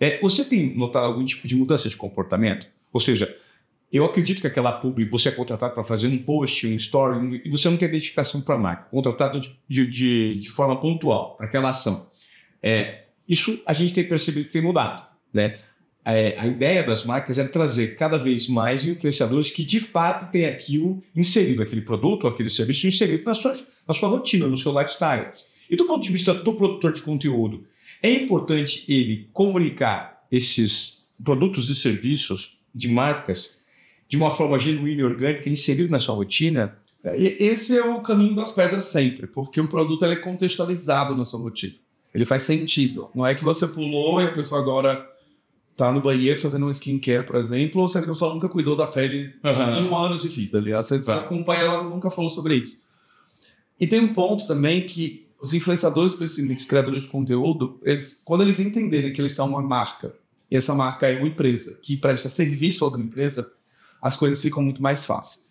é, 0.00 0.18
você 0.20 0.44
tem 0.44 0.74
notado 0.76 1.04
algum 1.04 1.24
tipo 1.24 1.46
de 1.46 1.54
mudança 1.54 1.88
de 1.88 1.96
comportamento? 1.96 2.66
Ou 2.92 2.98
seja, 2.98 3.36
eu 3.92 4.04
acredito 4.04 4.40
que 4.40 4.46
aquela 4.46 4.72
publi 4.72 5.04
você 5.04 5.28
é 5.28 5.32
contratado 5.32 5.74
para 5.74 5.84
fazer 5.84 6.08
um 6.08 6.18
post, 6.18 6.66
um 6.66 6.74
story, 6.74 7.42
e 7.44 7.50
você 7.50 7.68
não 7.68 7.76
tem 7.76 7.88
identificação 7.88 8.40
para 8.40 8.54
a 8.54 8.58
marca, 8.58 8.84
contratado 8.90 9.40
de, 9.68 9.86
de, 9.86 10.40
de 10.40 10.48
forma 10.50 10.80
pontual 10.80 11.36
para 11.36 11.46
aquela 11.46 11.70
ação. 11.70 12.08
É, 12.62 13.04
isso 13.28 13.62
a 13.66 13.72
gente 13.72 13.92
tem 13.92 14.08
percebido 14.08 14.46
que 14.46 14.52
tem 14.52 14.62
mudado. 14.62 15.08
Né? 15.32 15.54
é, 16.04 16.38
a 16.38 16.46
ideia 16.46 16.82
das 16.82 17.04
marcas 17.04 17.38
é 17.38 17.44
trazer 17.44 17.96
cada 17.96 18.16
vez 18.16 18.48
mais 18.48 18.84
influenciadores 18.84 19.50
que 19.50 19.64
de 19.64 19.80
fato 19.80 20.30
têm 20.30 20.46
aquilo 20.46 21.02
inserido, 21.14 21.62
aquele 21.62 21.82
produto, 21.82 22.26
aquele 22.26 22.50
serviço 22.50 22.86
inserido 22.86 23.24
na 23.24 23.34
sua, 23.34 23.54
na 23.86 23.94
sua 23.94 24.08
rotina, 24.08 24.46
no 24.46 24.56
seu 24.56 24.72
lifestyle. 24.78 25.26
E 25.68 25.76
do 25.76 25.86
ponto 25.86 26.02
de 26.02 26.10
vista 26.10 26.32
do 26.32 26.54
produtor 26.54 26.92
de 26.92 27.02
conteúdo, 27.02 27.66
é 28.02 28.10
importante 28.10 28.84
ele 28.88 29.28
comunicar 29.32 30.24
esses 30.30 31.04
produtos 31.22 31.68
e 31.68 31.74
serviços 31.74 32.58
de 32.74 32.88
marcas 32.88 33.60
de 34.08 34.16
uma 34.16 34.30
forma 34.30 34.58
genuína 34.58 35.02
e 35.02 35.04
orgânica, 35.04 35.48
inserido 35.48 35.90
na 35.90 35.98
sua 35.98 36.14
rotina. 36.14 36.76
Esse 37.04 37.76
é 37.76 37.84
o 37.84 38.00
caminho 38.00 38.34
das 38.34 38.52
pedras 38.52 38.84
sempre, 38.86 39.26
porque 39.26 39.60
o 39.60 39.68
produto 39.68 40.04
é 40.04 40.16
contextualizado 40.16 41.16
na 41.16 41.24
sua 41.24 41.40
rotina. 41.40 41.74
Ele 42.12 42.24
faz 42.24 42.42
sentido. 42.42 43.08
Não 43.14 43.26
é 43.26 43.34
que 43.34 43.44
você 43.44 43.66
pulou 43.66 44.20
e 44.20 44.24
a 44.24 44.32
pessoa 44.32 44.60
agora 44.60 45.08
tá 45.76 45.92
no 45.92 46.00
banheiro 46.00 46.40
fazendo 46.40 46.66
um 46.66 46.70
skincare, 46.70 47.24
por 47.24 47.36
exemplo, 47.36 47.80
ou 47.80 47.88
se 47.88 47.96
a 47.98 48.02
pessoa 48.02 48.34
nunca 48.34 48.48
cuidou 48.48 48.76
da 48.76 48.86
pele 48.86 49.32
uhum. 49.42 49.76
em 49.76 49.88
um 49.88 49.96
ano 49.96 50.18
de 50.18 50.28
vida. 50.28 50.58
Aliás, 50.58 50.88
você 50.88 50.98
tá. 50.98 51.20
acompanha, 51.20 51.62
ela 51.62 51.84
nunca 51.84 52.10
falou 52.10 52.28
sobre 52.28 52.56
isso. 52.56 52.82
E 53.78 53.86
tem 53.86 54.00
um 54.00 54.12
ponto 54.12 54.46
também 54.46 54.86
que 54.86 55.26
os 55.40 55.54
influenciadores, 55.54 56.14
principalmente 56.14 56.60
os 56.60 56.66
criadores 56.66 57.02
de 57.02 57.08
conteúdo, 57.08 57.80
eles, 57.82 58.20
quando 58.24 58.42
eles 58.42 58.58
entenderem 58.60 59.12
que 59.12 59.20
eles 59.20 59.32
são 59.32 59.48
uma 59.48 59.62
marca, 59.62 60.14
e 60.50 60.56
essa 60.56 60.74
marca 60.74 61.08
é 61.08 61.18
uma 61.18 61.28
empresa 61.28 61.78
que 61.82 61.96
presta 61.96 62.28
serviço 62.28 62.84
a 62.84 62.88
outra 62.88 63.02
empresa, 63.02 63.50
as 64.02 64.16
coisas 64.16 64.42
ficam 64.42 64.62
muito 64.62 64.82
mais 64.82 65.06
fáceis. 65.06 65.50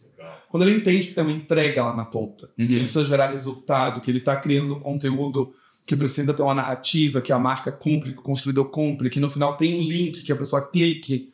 Quando 0.49 0.63
ele 0.63 0.77
entende 0.77 1.07
que 1.07 1.13
tem 1.13 1.23
uma 1.23 1.31
entrega 1.31 1.83
lá 1.83 1.95
na 1.95 2.05
ponta, 2.05 2.45
uhum. 2.57 2.65
ele 2.65 2.83
precisa 2.83 3.05
gerar 3.05 3.31
resultado, 3.31 4.01
que 4.01 4.09
ele 4.09 4.17
está 4.17 4.35
criando 4.35 4.79
conteúdo 4.79 5.53
que 5.85 5.95
precisa 5.95 6.33
ter 6.33 6.41
uma 6.41 6.53
narrativa, 6.53 7.21
que 7.21 7.31
a 7.31 7.39
marca 7.39 7.71
cumpre, 7.71 8.13
que 8.13 8.19
o 8.19 8.23
consumidor 8.23 8.65
cumpre, 8.65 9.09
que 9.09 9.19
no 9.19 9.29
final 9.29 9.57
tem 9.57 9.79
um 9.79 9.81
link 9.81 10.21
que 10.21 10.31
a 10.31 10.35
pessoa 10.35 10.61
clique. 10.61 11.31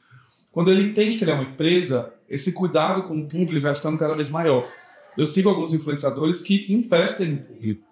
Quando 0.51 0.71
ele 0.71 0.83
entende 0.83 1.17
que 1.17 1.23
ele 1.23 1.31
é 1.31 1.33
uma 1.33 1.43
empresa, 1.43 2.13
esse 2.29 2.53
cuidado 2.53 3.03
com 3.03 3.17
o 3.17 3.27
público 3.27 3.61
vai 3.61 3.75
ficando 3.75 3.97
cada 3.97 4.15
vez 4.15 4.29
maior. 4.29 4.65
Eu 5.17 5.27
sigo 5.27 5.49
alguns 5.49 5.73
influenciadores 5.73 6.41
que 6.41 6.71
investem 6.73 7.27
no 7.29 7.37
público. 7.39 7.84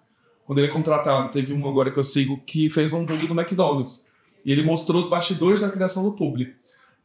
Quando 0.46 0.58
ele 0.58 0.68
é 0.68 0.70
contratado, 0.70 1.32
teve 1.32 1.52
um 1.52 1.68
agora 1.68 1.90
que 1.90 1.98
eu 1.98 2.04
sigo 2.04 2.40
que 2.44 2.68
fez 2.68 2.92
um 2.92 3.06
público 3.06 3.34
do 3.34 3.40
McDonald's. 3.40 4.06
E 4.44 4.52
ele 4.52 4.62
mostrou 4.62 5.02
os 5.02 5.08
bastidores 5.08 5.60
da 5.60 5.70
criação 5.70 6.04
do 6.04 6.12
público. 6.12 6.54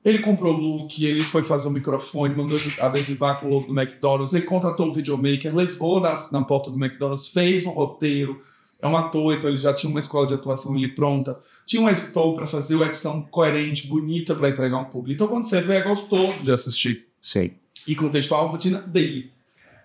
Ele 0.04 0.20
comprou 0.20 0.56
o 0.56 0.58
look, 0.58 1.04
ele 1.04 1.22
foi 1.22 1.44
fazer 1.44 1.68
um 1.68 1.72
microfone, 1.72 2.34
mandou 2.34 2.58
adesivar 2.80 3.40
com 3.40 3.48
o 3.48 3.50
logo 3.50 3.68
do 3.68 3.80
McDonald's, 3.80 4.34
ele 4.34 4.46
contratou 4.46 4.88
um 4.88 4.94
videomaker, 4.94 5.54
levou 5.54 6.00
na, 6.00 6.16
na 6.32 6.42
porta 6.42 6.72
do 6.72 6.78
McDonald's, 6.82 7.28
fez 7.28 7.66
um 7.66 7.72
roteiro, 7.72 8.42
é 8.82 8.88
um 8.88 8.96
ator, 8.96 9.34
então 9.34 9.50
ele 9.50 9.58
já 9.58 9.74
tinha 9.74 9.90
uma 9.90 10.00
escola 10.00 10.26
de 10.26 10.34
atuação 10.34 10.74
ali 10.74 10.88
pronta. 10.88 11.38
Tinha 11.66 11.82
um 11.82 11.90
editor 11.90 12.34
para 12.34 12.48
fazer 12.48 12.76
uma 12.76 12.86
edição 12.86 13.22
coerente, 13.24 13.88
bonita 13.88 14.34
para 14.34 14.50
entregar 14.50 14.78
um 14.78 14.86
público. 14.86 15.16
Então, 15.16 15.28
quando 15.28 15.44
você 15.44 15.62
vê, 15.62 15.76
é 15.76 15.82
gostoso 15.82 16.44
de 16.44 16.52
assistir. 16.52 17.08
Sei. 17.22 17.56
E 17.86 17.94
contextual 17.94 18.48
a 18.48 18.50
rotina 18.50 18.80
dele. 18.80 19.32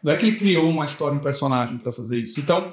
Não 0.00 0.12
é 0.12 0.16
que 0.16 0.26
ele 0.26 0.36
criou 0.36 0.68
uma 0.68 0.84
história, 0.84 1.16
um 1.16 1.20
personagem 1.20 1.76
para 1.78 1.90
fazer 1.90 2.20
isso. 2.20 2.38
Então, 2.38 2.70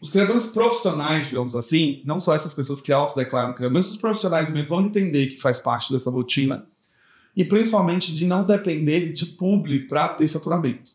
os 0.00 0.08
criadores 0.08 0.46
profissionais, 0.46 1.28
digamos 1.28 1.54
assim, 1.54 2.00
não 2.06 2.20
só 2.20 2.34
essas 2.34 2.54
pessoas 2.54 2.80
que 2.80 2.90
autodeclaram 2.90 3.52
criadores, 3.52 3.86
mas 3.86 3.94
os 3.94 4.00
profissionais 4.00 4.48
também 4.48 4.64
vão 4.64 4.80
entender 4.80 5.26
que 5.26 5.40
faz 5.40 5.60
parte 5.60 5.92
dessa 5.92 6.10
rotina. 6.10 6.66
E 7.36 7.44
principalmente 7.44 8.14
de 8.14 8.26
não 8.26 8.44
depender 8.44 9.12
de 9.12 9.26
público 9.26 9.88
para 9.88 10.08
ter 10.08 10.26
faturamento. 10.26 10.92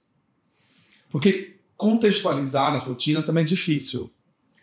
Porque 1.10 1.56
contextualizar 1.77 2.73
na 2.73 2.80
rotina 2.80 3.22
também 3.22 3.44
é 3.44 3.48
difícil. 3.48 4.11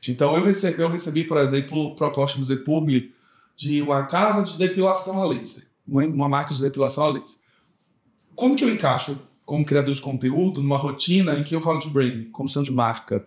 Então, 0.09 0.37
eu 0.37 0.45
recebi, 0.45 0.83
eu 0.83 0.89
recebi 0.89 1.25
por 1.25 1.39
exemplo, 1.39 1.95
proposta 1.95 2.39
do 2.39 2.45
Zepubli 2.45 3.13
de 3.57 3.81
uma 3.81 4.05
casa 4.07 4.43
de 4.43 4.59
depilação 4.59 5.23
a 5.23 5.25
laser, 5.25 5.65
uma 5.87 6.29
marca 6.29 6.53
de 6.53 6.61
depilação 6.61 7.05
a 7.05 7.09
laser. 7.13 7.39
Como 8.35 8.57
que 8.57 8.65
eu 8.65 8.71
encaixo 8.75 9.17
como 9.47 9.65
criador 9.65 9.95
de 9.95 10.03
conteúdo 10.03 10.61
numa 10.61 10.79
rotina 10.79 11.39
em 11.39 11.45
que 11.45 11.55
eu 11.55 11.61
falo 11.61 11.79
de 11.79 11.89
branding, 11.89 12.25
construção 12.31 12.65
de 12.65 12.73
marca? 12.73 13.25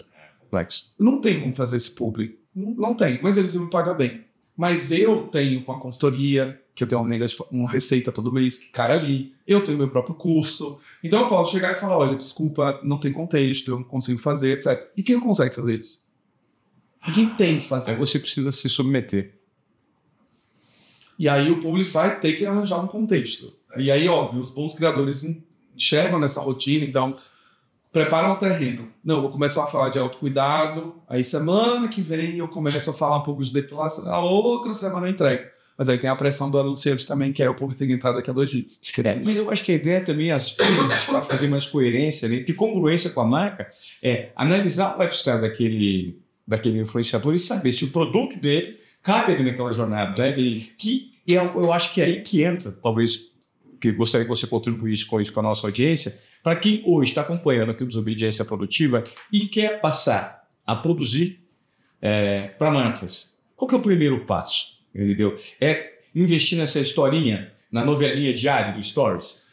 Flex. 0.55 0.93
Não 0.97 1.19
tem 1.19 1.41
como 1.41 1.53
fazer 1.53 1.75
esse 1.75 1.91
público. 1.91 2.37
Não, 2.55 2.71
não 2.71 2.93
tem, 2.95 3.19
mas 3.21 3.37
eles 3.37 3.55
me 3.55 3.69
pagam 3.69 3.95
bem. 3.95 4.23
Mas 4.55 4.89
eu 4.89 5.27
tenho 5.27 5.61
uma 5.67 5.79
consultoria, 5.79 6.61
que 6.73 6.81
eu 6.81 6.87
tenho 6.87 7.01
uma, 7.01 7.15
uma 7.51 7.69
receita 7.69 8.09
todo 8.11 8.31
mês 8.31 8.57
que 8.57 8.69
cai 8.69 8.93
ali. 8.93 9.33
Eu 9.45 9.61
tenho 9.61 9.77
meu 9.77 9.89
próprio 9.89 10.15
curso. 10.15 10.79
Então 11.03 11.19
eu 11.19 11.27
posso 11.27 11.51
chegar 11.51 11.73
e 11.73 11.79
falar: 11.79 11.97
olha, 11.97 12.15
desculpa, 12.15 12.79
não 12.81 12.97
tem 12.97 13.11
contexto, 13.11 13.69
eu 13.69 13.77
não 13.77 13.83
consigo 13.83 14.19
fazer, 14.19 14.57
etc. 14.57 14.89
E 14.95 15.03
quem 15.03 15.15
não 15.15 15.23
consegue 15.23 15.53
fazer 15.53 15.81
isso? 15.81 16.05
Ninguém 17.05 17.29
tem 17.31 17.59
que 17.59 17.67
fazer. 17.67 17.91
Aí 17.91 17.97
você 17.97 18.17
precisa 18.17 18.51
se 18.51 18.69
submeter. 18.69 19.35
E 21.19 21.27
aí 21.27 21.51
o 21.51 21.61
público 21.61 21.91
vai 21.91 22.19
ter 22.19 22.33
que 22.33 22.45
arranjar 22.45 22.83
um 22.83 22.87
contexto. 22.87 23.53
E 23.77 23.91
aí, 23.91 24.07
óbvio, 24.07 24.41
os 24.41 24.49
bons 24.49 24.73
criadores 24.73 25.25
enxergam 25.75 26.19
nessa 26.19 26.41
rotina, 26.41 26.85
então 26.85 27.15
preparam 27.95 28.33
o 28.33 28.35
terreno. 28.35 28.89
Não, 29.01 29.21
vou 29.21 29.31
começar 29.31 29.63
a 29.63 29.67
falar 29.67 29.87
de 29.87 29.97
autocuidado, 29.97 30.95
aí 31.07 31.23
semana 31.23 31.87
que 31.87 32.01
vem 32.01 32.37
eu 32.37 32.47
começo 32.49 32.89
a 32.89 32.93
falar 32.93 33.19
um 33.19 33.23
pouco 33.23 33.41
de 33.41 33.53
depilação, 33.53 34.13
a 34.13 34.19
outra 34.19 34.73
semana 34.73 35.07
eu 35.07 35.11
entrego. 35.11 35.45
Mas 35.77 35.87
aí 35.87 35.97
tem 35.97 36.09
a 36.09 36.15
pressão 36.15 36.51
do 36.51 36.59
anunciante 36.59 37.07
também, 37.07 37.31
que 37.31 37.41
é 37.41 37.49
o 37.49 37.55
público 37.55 37.79
tem 37.79 37.87
que 37.87 37.93
entrar 37.93 38.11
daqui 38.11 38.29
a 38.29 38.33
dois 38.33 38.51
dias. 38.51 38.81
É, 38.97 39.15
mas 39.23 39.37
eu 39.37 39.49
acho 39.49 39.63
que 39.63 39.71
a 39.71 39.75
ideia 39.75 40.01
também, 40.01 40.31
às 40.31 40.51
vezes, 40.51 41.03
para 41.05 41.21
fazer 41.21 41.47
mais 41.47 41.65
coerência, 41.65 42.27
né, 42.27 42.41
ter 42.41 42.53
congruência 42.53 43.09
com 43.09 43.21
a 43.21 43.25
marca, 43.25 43.69
é 44.03 44.29
analisar 44.35 44.97
o 44.97 45.01
lifestyle 45.01 45.39
daquele, 45.39 46.19
daquele 46.45 46.79
influenciador 46.79 47.33
e 47.33 47.39
saber 47.39 47.71
se 47.71 47.85
o 47.85 47.91
produto 47.91 48.37
dele 48.39 48.77
cabe 49.01 49.33
ali 49.33 49.43
naquela 49.43 49.71
jornada. 49.71 50.21
Né? 50.21 50.33
Que 50.77 51.13
eu, 51.25 51.43
eu 51.55 51.71
acho 51.71 51.93
que 51.93 52.01
é 52.01 52.05
aí 52.05 52.21
que 52.21 52.43
entra, 52.43 52.71
talvez, 52.71 53.19
que 53.79 53.91
gostaria 53.91 54.25
que 54.25 54.29
você 54.29 54.47
contribuísse 54.47 55.05
com 55.05 55.19
isso 55.19 55.31
com 55.31 55.39
a 55.41 55.43
nossa 55.43 55.65
audiência, 55.65 56.17
para 56.45 56.57
quem 56.57 56.83
hoje 56.85 57.09
está 57.09 57.21
acompanhando 57.21 57.71
aqui 57.71 57.81
o 57.81 57.87
Desobediência 57.87 58.45
Produtiva 58.45 59.03
e 59.33 59.47
quer 59.47 59.81
passar 59.81 60.47
a 60.63 60.75
produzir 60.75 61.43
é, 61.99 62.49
para 62.49 62.69
marcas. 62.69 63.35
Qual 63.55 63.67
que 63.67 63.73
é 63.73 63.77
o 63.79 63.81
primeiro 63.81 64.27
passo? 64.27 64.77
Entendeu? 64.93 65.39
É 65.59 66.01
investir 66.13 66.55
nessa 66.55 66.79
historinha, 66.79 67.51
na 67.71 67.83
novelinha 67.83 68.31
diária 68.31 68.73
do 68.73 68.83
Stories? 68.83 69.43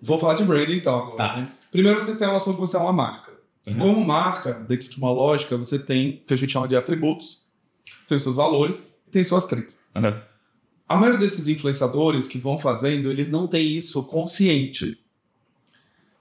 Vou 0.00 0.16
falar 0.16 0.34
de 0.34 0.44
branding 0.44 0.76
então. 0.76 1.16
Tá. 1.16 1.48
Primeiro 1.72 2.00
você 2.00 2.14
tem 2.14 2.28
a 2.28 2.34
noção 2.34 2.54
que 2.54 2.60
você 2.60 2.76
é 2.76 2.80
uma 2.80 2.92
marca. 2.92 3.32
Uhum. 3.66 3.78
Como 3.78 4.06
marca, 4.06 4.52
dentro 4.52 4.88
de 4.88 4.96
uma 4.96 5.10
lógica, 5.10 5.56
você 5.56 5.76
tem 5.76 6.22
o 6.22 6.26
que 6.26 6.34
a 6.34 6.36
gente 6.36 6.52
chama 6.52 6.68
de 6.68 6.76
atributos, 6.76 7.48
tem 8.06 8.16
seus 8.16 8.36
valores, 8.36 8.96
tem 9.10 9.24
suas 9.24 9.44
crenças. 9.44 9.80
Uhum. 9.96 10.20
A 10.88 10.96
maioria 10.96 11.18
desses 11.18 11.48
influenciadores 11.48 12.28
que 12.28 12.38
vão 12.38 12.60
fazendo, 12.60 13.10
eles 13.10 13.28
não 13.28 13.48
têm 13.48 13.76
isso 13.76 14.04
consciente. 14.04 14.99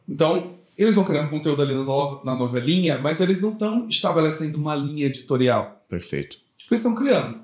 Então, 0.09 0.55
eles 0.77 0.95
vão 0.95 1.03
criando 1.03 1.29
conteúdo 1.29 1.61
ali 1.61 1.73
na 1.73 1.83
no- 1.83 2.21
na 2.23 2.35
novelinha, 2.35 2.97
mas 2.97 3.21
eles 3.21 3.41
não 3.41 3.51
estão 3.51 3.87
estabelecendo 3.87 4.57
uma 4.57 4.75
linha 4.75 5.05
editorial. 5.05 5.83
Perfeito. 5.87 6.37
Eles 6.69 6.79
estão 6.81 6.95
criando. 6.95 7.39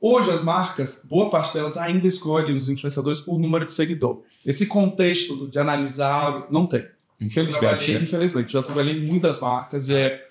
Hoje, 0.00 0.30
as 0.32 0.42
marcas, 0.42 1.00
boa 1.08 1.30
parte 1.30 1.54
delas 1.54 1.76
ainda 1.76 2.06
escolhem 2.08 2.56
os 2.56 2.68
influenciadores 2.68 3.20
por 3.20 3.38
número 3.38 3.64
de 3.66 3.72
seguidor. 3.72 4.22
Esse 4.44 4.66
contexto 4.66 5.46
de 5.48 5.58
analisar, 5.58 6.46
não 6.50 6.66
tem. 6.66 6.84
Infelizmente. 7.20 7.92
Né? 7.92 8.00
infelizmente, 8.02 8.52
já 8.52 8.62
trabalhei 8.62 8.96
em 8.98 9.06
muitas 9.06 9.38
marcas. 9.38 9.88
e 9.88 9.94
É, 9.94 10.26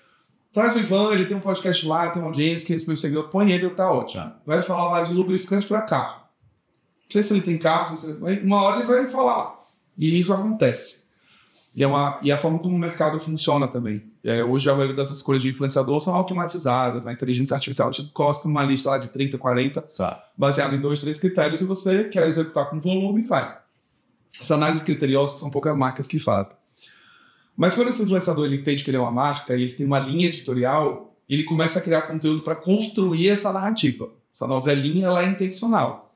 traz 0.52 0.76
o 0.76 0.78
Ivan, 0.78 1.14
ele 1.14 1.24
tem 1.24 1.34
um 1.34 1.40
podcast 1.40 1.86
lá, 1.86 2.10
tem 2.10 2.20
uma 2.20 2.28
audiência, 2.28 2.66
500 2.66 2.86
mil 2.86 2.96
seguidores, 2.98 3.30
põe 3.30 3.50
ele, 3.50 3.70
tá 3.70 3.90
ótimo. 3.90 4.30
Vai 4.44 4.62
falar 4.62 4.90
lá 4.90 5.02
de 5.02 5.14
lubrificante 5.14 5.66
para 5.66 5.80
carro. 5.80 6.20
Não 6.20 7.10
sei 7.10 7.22
se 7.22 7.32
ele 7.32 7.40
tem 7.40 7.56
carro, 7.56 7.96
se 7.96 8.10
ele- 8.10 8.40
uma 8.40 8.60
hora 8.62 8.76
ele 8.80 8.86
vai 8.86 9.08
falar. 9.08 9.58
E 9.98 10.18
isso 10.18 10.34
acontece. 10.34 11.01
E, 11.74 11.82
é 11.82 11.86
uma, 11.86 12.18
e 12.22 12.30
a 12.30 12.36
forma 12.36 12.58
como 12.58 12.76
o 12.76 12.78
mercado 12.78 13.18
funciona 13.18 13.66
também. 13.66 14.02
É, 14.22 14.44
hoje 14.44 14.68
a 14.68 14.74
maioria 14.74 14.94
das 14.94 15.10
escolhas 15.10 15.40
de 15.40 15.48
influenciador 15.48 16.00
são 16.00 16.14
automatizadas. 16.14 17.06
A 17.06 17.12
inteligência 17.12 17.54
artificial 17.54 17.90
te 17.90 18.02
cospe 18.12 18.46
uma 18.46 18.62
lista 18.62 18.90
lá 18.90 18.98
de 18.98 19.08
30, 19.08 19.38
40, 19.38 19.80
Tá. 19.80 20.22
baseado 20.36 20.74
em 20.74 20.80
dois, 20.80 21.00
três 21.00 21.18
critérios, 21.18 21.60
e 21.62 21.64
você 21.64 22.04
quer 22.04 22.26
executar 22.28 22.68
com 22.68 22.78
volume, 22.78 23.22
vai. 23.22 23.56
Essa 24.38 24.54
análise 24.54 24.84
criteriosa 24.84 25.38
são 25.38 25.50
poucas 25.50 25.76
marcas 25.76 26.06
que 26.06 26.18
fazem. 26.18 26.52
Mas 27.56 27.74
quando 27.74 27.88
esse 27.88 28.02
influenciador 28.02 28.46
ele 28.46 28.56
entende 28.56 28.84
que 28.84 28.90
ele 28.90 28.96
é 28.96 29.00
uma 29.00 29.10
marca 29.10 29.54
e 29.56 29.62
ele 29.62 29.72
tem 29.72 29.86
uma 29.86 29.98
linha 29.98 30.28
editorial, 30.28 31.14
ele 31.28 31.44
começa 31.44 31.78
a 31.78 31.82
criar 31.82 32.02
conteúdo 32.02 32.42
para 32.42 32.54
construir 32.54 33.28
essa 33.28 33.52
narrativa. 33.52 34.10
Essa 34.32 34.46
novelinha 34.46 35.06
ela 35.06 35.22
é 35.22 35.28
intencional. 35.28 36.14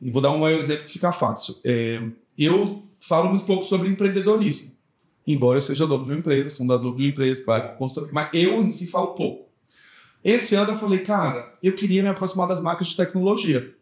E 0.00 0.10
vou 0.10 0.20
dar 0.20 0.30
um 0.30 0.46
exemplo 0.48 0.84
que 0.84 0.92
fica 0.92 1.12
fácil. 1.12 1.56
É, 1.64 2.02
eu 2.38 2.82
falo 3.00 3.30
muito 3.30 3.44
pouco 3.46 3.64
sobre 3.64 3.88
empreendedorismo. 3.88 4.73
Embora 5.26 5.58
eu 5.58 5.62
seja 5.62 5.86
dono 5.86 6.04
de 6.04 6.10
uma 6.10 6.18
empresa, 6.18 6.54
fundador 6.54 6.94
de 6.94 7.02
uma 7.02 7.08
empresa, 7.08 7.42
vai 7.46 7.76
construir, 7.76 8.12
mas 8.12 8.28
eu 8.32 8.62
em 8.62 8.70
si 8.70 8.86
falo 8.86 9.08
pouco. 9.14 9.48
Esse 10.22 10.54
ano 10.54 10.72
eu 10.72 10.78
falei, 10.78 11.00
cara, 11.00 11.54
eu 11.62 11.74
queria 11.74 12.02
me 12.02 12.08
aproximar 12.08 12.48
das 12.48 12.60
marcas 12.60 12.88
de 12.88 12.96
tecnologia. 12.96 13.74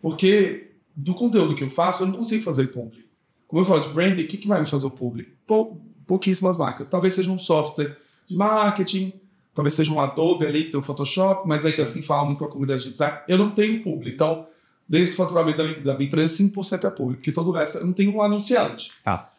Porque 0.00 0.70
do 0.94 1.14
conteúdo 1.14 1.54
que 1.54 1.64
eu 1.64 1.70
faço, 1.70 2.02
eu 2.02 2.08
não 2.08 2.18
consigo 2.18 2.42
fazer 2.42 2.68
publi. 2.68 3.06
Como 3.48 3.62
eu 3.62 3.66
falo 3.66 3.80
de 3.80 3.88
branding, 3.88 4.24
o 4.24 4.28
que, 4.28 4.36
que 4.36 4.48
vai 4.48 4.60
me 4.60 4.66
fazer 4.66 4.86
o 4.86 4.90
publi? 4.90 5.28
Pou, 5.46 5.80
pouquíssimas 6.06 6.56
marcas. 6.56 6.88
Talvez 6.88 7.14
seja 7.14 7.30
um 7.30 7.38
software 7.38 7.96
de 8.26 8.36
marketing, 8.36 9.12
talvez 9.54 9.74
seja 9.74 9.92
um 9.92 10.00
Adobe 10.00 10.46
ali, 10.46 10.64
que 10.64 10.70
tem 10.70 10.80
o 10.80 10.82
Photoshop, 10.82 11.46
mas 11.46 11.64
ainda 11.64 11.82
assim 11.82 12.02
fala 12.02 12.24
muito 12.24 12.38
com 12.38 12.44
a 12.44 12.48
comunidade 12.48 12.84
de 12.84 12.92
design. 12.92 13.18
Eu 13.28 13.38
não 13.38 13.50
tenho 13.50 13.82
publi. 13.82 14.12
Então, 14.12 14.46
dentro 14.88 15.10
do 15.10 15.16
faturamento 15.16 15.58
da 15.58 15.64
minha, 15.64 15.80
da 15.80 15.94
minha 15.94 16.06
empresa, 16.06 16.42
5% 16.42 16.84
é 16.84 16.90
publi, 16.90 17.16
porque 17.16 17.32
todo 17.32 17.50
o 17.50 17.52
resto 17.52 17.78
eu 17.78 17.86
não 17.86 17.92
tenho 17.92 18.14
um 18.14 18.22
anunciante. 18.22 18.92
Tá. 19.02 19.31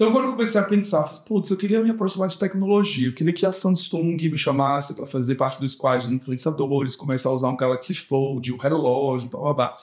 Então, 0.00 0.12
quando 0.12 0.28
eu 0.28 0.30
comecei 0.30 0.58
a 0.58 0.64
pensar, 0.64 1.04
falei, 1.04 1.20
putz, 1.26 1.50
eu 1.50 1.58
queria 1.58 1.82
me 1.82 1.90
aproximar 1.90 2.26
de 2.26 2.38
tecnologia, 2.38 3.08
eu 3.08 3.12
queria 3.12 3.34
que 3.34 3.44
a 3.44 3.52
Samsung 3.52 4.16
me 4.16 4.38
chamasse 4.38 4.94
para 4.94 5.04
fazer 5.04 5.34
parte 5.34 5.60
do 5.60 5.68
squad 5.68 6.08
de 6.08 6.14
influenciadores, 6.14 6.96
começar 6.96 7.28
a 7.28 7.32
usar 7.32 7.50
um 7.50 7.56
Galaxy 7.56 7.94
Fold, 7.94 8.50
um 8.50 8.56
relógio, 8.56 9.28
blá 9.28 9.40
blá 9.40 9.52
blá. 9.52 9.76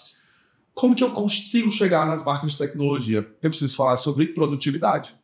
Como 0.73 0.95
que 0.95 1.03
eu 1.03 1.11
consigo 1.11 1.71
chegar 1.71 2.07
nas 2.07 2.23
marcas 2.23 2.53
de 2.53 2.57
tecnologia? 2.57 3.31
Eu 3.43 3.49
preciso 3.51 3.77
falar 3.77 3.95
sobre 3.97 4.25
produtividade. 4.25 5.15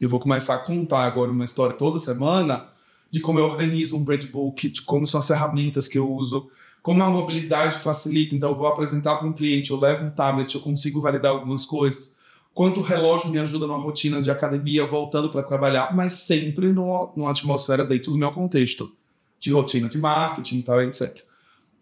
Eu 0.00 0.08
vou 0.08 0.20
começar 0.20 0.54
a 0.54 0.58
contar 0.58 1.02
agora 1.06 1.32
uma 1.32 1.44
história 1.44 1.74
toda 1.74 1.98
semana 1.98 2.68
de 3.10 3.18
como 3.18 3.40
eu 3.40 3.46
organizo 3.46 3.96
um 3.96 4.04
brand 4.04 4.26
book, 4.26 4.68
de 4.68 4.80
como 4.82 5.08
são 5.08 5.18
as 5.18 5.26
ferramentas 5.26 5.88
que 5.88 5.98
eu 5.98 6.08
uso, 6.08 6.48
como 6.84 7.02
a 7.02 7.10
mobilidade 7.10 7.78
facilita. 7.78 8.32
Então, 8.36 8.50
eu 8.50 8.56
vou 8.56 8.68
apresentar 8.68 9.16
para 9.16 9.26
um 9.26 9.32
cliente, 9.32 9.72
eu 9.72 9.80
levo 9.80 10.04
um 10.04 10.10
tablet, 10.10 10.54
eu 10.54 10.60
consigo 10.60 11.00
validar 11.00 11.32
algumas 11.32 11.66
coisas. 11.66 12.19
Quanto 12.52 12.80
o 12.80 12.82
relógio 12.82 13.30
me 13.30 13.38
ajuda 13.38 13.66
numa 13.66 13.78
rotina 13.78 14.20
de 14.20 14.30
academia, 14.30 14.84
voltando 14.86 15.30
para 15.30 15.42
trabalhar, 15.42 15.94
mas 15.94 16.14
sempre 16.14 16.72
no- 16.72 17.12
numa 17.16 17.30
atmosfera 17.30 17.84
dentro 17.84 18.12
do 18.12 18.18
meu 18.18 18.32
contexto, 18.32 18.92
de 19.38 19.50
rotina 19.52 19.88
de 19.88 19.98
marketing 19.98 20.58
e 20.58 20.62
tal, 20.62 20.82
etc. 20.82 21.22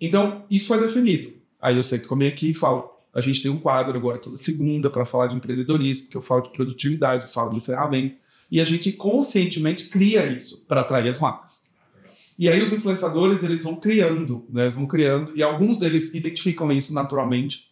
Então, 0.01 0.45
isso 0.51 0.73
é 0.75 0.79
definido. 0.79 1.33
Aí 1.61 1.77
eu 1.77 1.83
sento 1.83 2.07
com 2.07 2.15
a 2.15 2.19
minha 2.19 2.31
equipe 2.31 2.53
e 2.53 2.55
falo, 2.55 2.91
a 3.13 3.21
gente 3.21 3.43
tem 3.43 3.51
um 3.51 3.59
quadro 3.59 3.97
agora 3.97 4.19
toda 4.19 4.37
segunda 4.37 4.89
para 4.89 5.05
falar 5.05 5.27
de 5.29 5.35
empreendedorismo, 5.35 6.09
que 6.09 6.17
eu 6.17 6.23
falo 6.23 6.43
de 6.43 6.51
produtividade, 6.51 7.25
eu 7.25 7.31
falo 7.31 7.53
de 7.53 7.61
ferramenta, 7.61 8.15
e 8.51 8.61
a 8.61 8.65
gente 8.65 8.93
conscientemente 8.93 9.89
cria 9.89 10.27
isso 10.31 10.65
para 10.69 10.83
atrair 10.83 11.09
as 11.11 11.19
marcas. 11.19 11.63
E 12.39 12.49
aí 12.49 12.63
os 12.63 12.73
influenciadores, 12.73 13.43
eles 13.43 13.65
vão 13.65 13.75
criando, 13.75 14.47
né? 14.49 14.69
Vão 14.71 14.87
criando, 14.87 15.33
e 15.35 15.43
alguns 15.43 15.79
deles 15.79 16.15
identificam 16.15 16.71
isso 16.71 16.95
naturalmente. 16.95 17.69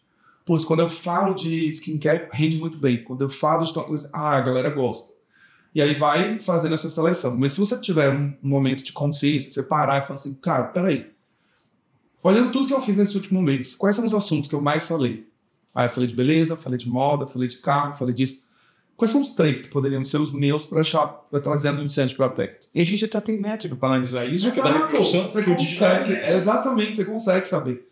Pois 0.47 0.63
quando 0.63 0.79
eu 0.79 0.89
falo 0.89 1.33
de 1.33 1.67
skincare, 1.67 2.29
rende 2.31 2.57
muito 2.57 2.77
bem. 2.77 3.03
Quando 3.03 3.21
eu 3.21 3.27
falo 3.27 3.65
de 3.65 3.73
tal 3.73 3.83
coisa, 3.83 4.09
ah, 4.13 4.37
a 4.37 4.39
galera 4.39 4.69
gosta. 4.69 5.13
E 5.75 5.81
aí 5.81 5.93
vai 5.93 6.39
fazendo 6.39 6.73
essa 6.73 6.89
seleção. 6.89 7.35
Mas 7.35 7.51
se 7.51 7.59
você 7.59 7.77
tiver 7.81 8.09
um 8.09 8.33
momento 8.41 8.81
de 8.81 8.93
consciência, 8.93 9.51
você 9.51 9.61
parar 9.61 9.97
e 10.01 10.07
falar 10.07 10.15
assim, 10.15 10.33
cara, 10.35 10.63
peraí. 10.63 11.11
Olhando 12.23 12.53
tudo 12.53 12.65
que 12.65 12.73
eu 12.73 12.79
fiz 12.79 12.95
nesse 12.95 13.13
último 13.17 13.41
mês, 13.41 13.75
quais 13.75 13.97
são 13.97 14.05
os 14.05 14.13
assuntos 14.13 14.47
que 14.47 14.55
eu 14.55 14.61
mais 14.61 14.87
falei? 14.87 15.27
Ah, 15.75 15.83
eu 15.83 15.89
falei 15.89 16.07
de 16.07 16.15
beleza, 16.15 16.55
falei 16.55 16.79
de 16.79 16.87
moda, 16.87 17.27
falei 17.27 17.49
de 17.49 17.57
carro, 17.57 17.97
falei 17.97 18.15
disso. 18.15 18.47
Quais 18.95 19.11
são 19.11 19.21
os 19.21 19.31
três 19.31 19.61
que 19.61 19.67
poderiam 19.67 20.03
ser 20.05 20.21
os 20.21 20.31
meus 20.31 20.65
para 20.65 20.81
trazer 21.41 21.67
anunciante 21.67 22.15
para 22.15 22.29
perto? 22.29 22.69
E 22.73 22.81
a 22.81 22.85
gente 22.85 23.03
até 23.03 23.19
tem 23.19 23.37
métrica 23.37 23.75
para 23.75 23.89
analisar 23.89 24.25
isso, 24.25 24.49
que 24.49 24.61
dá 24.61 24.69
Exato, 24.69 25.03
você 25.03 25.43
que 25.43 25.55
digital 25.55 25.97
consegue, 25.97 26.13
exatamente, 26.13 26.95
você 26.95 27.05
consegue 27.05 27.45
saber. 27.45 27.87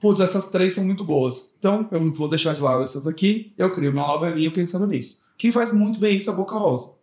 Putz, 0.00 0.20
essas 0.20 0.48
três 0.48 0.74
são 0.74 0.84
muito 0.84 1.04
boas. 1.04 1.52
Então, 1.58 1.88
eu 1.90 2.12
vou 2.12 2.28
deixar 2.28 2.54
de 2.54 2.60
lado 2.60 2.84
essas 2.84 3.06
aqui, 3.06 3.52
eu 3.58 3.72
crio 3.72 3.90
uma 3.90 4.06
nova 4.06 4.30
linha 4.30 4.50
pensando 4.50 4.86
nisso. 4.86 5.20
Quem 5.36 5.50
faz 5.50 5.72
muito 5.72 5.98
bem 5.98 6.16
isso 6.16 6.30
é 6.30 6.32
a 6.32 6.36
Boca 6.36 6.56
Rosa. 6.56 6.94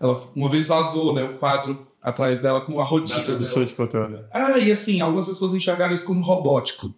Ela 0.00 0.22
uma 0.34 0.48
vez 0.48 0.68
vazou, 0.68 1.12
né, 1.12 1.24
o 1.24 1.38
quadro 1.38 1.86
atrás 2.00 2.40
dela 2.40 2.60
com 2.60 2.80
a 2.80 2.84
rotina. 2.84 3.22
produção 3.22 3.64
de 3.64 3.74
conteúdo. 3.74 4.24
Ah, 4.32 4.58
e 4.58 4.70
assim, 4.70 5.00
algumas 5.00 5.26
pessoas 5.26 5.54
enxergaram 5.54 5.94
isso 5.94 6.04
como 6.04 6.22
robótico. 6.22 6.94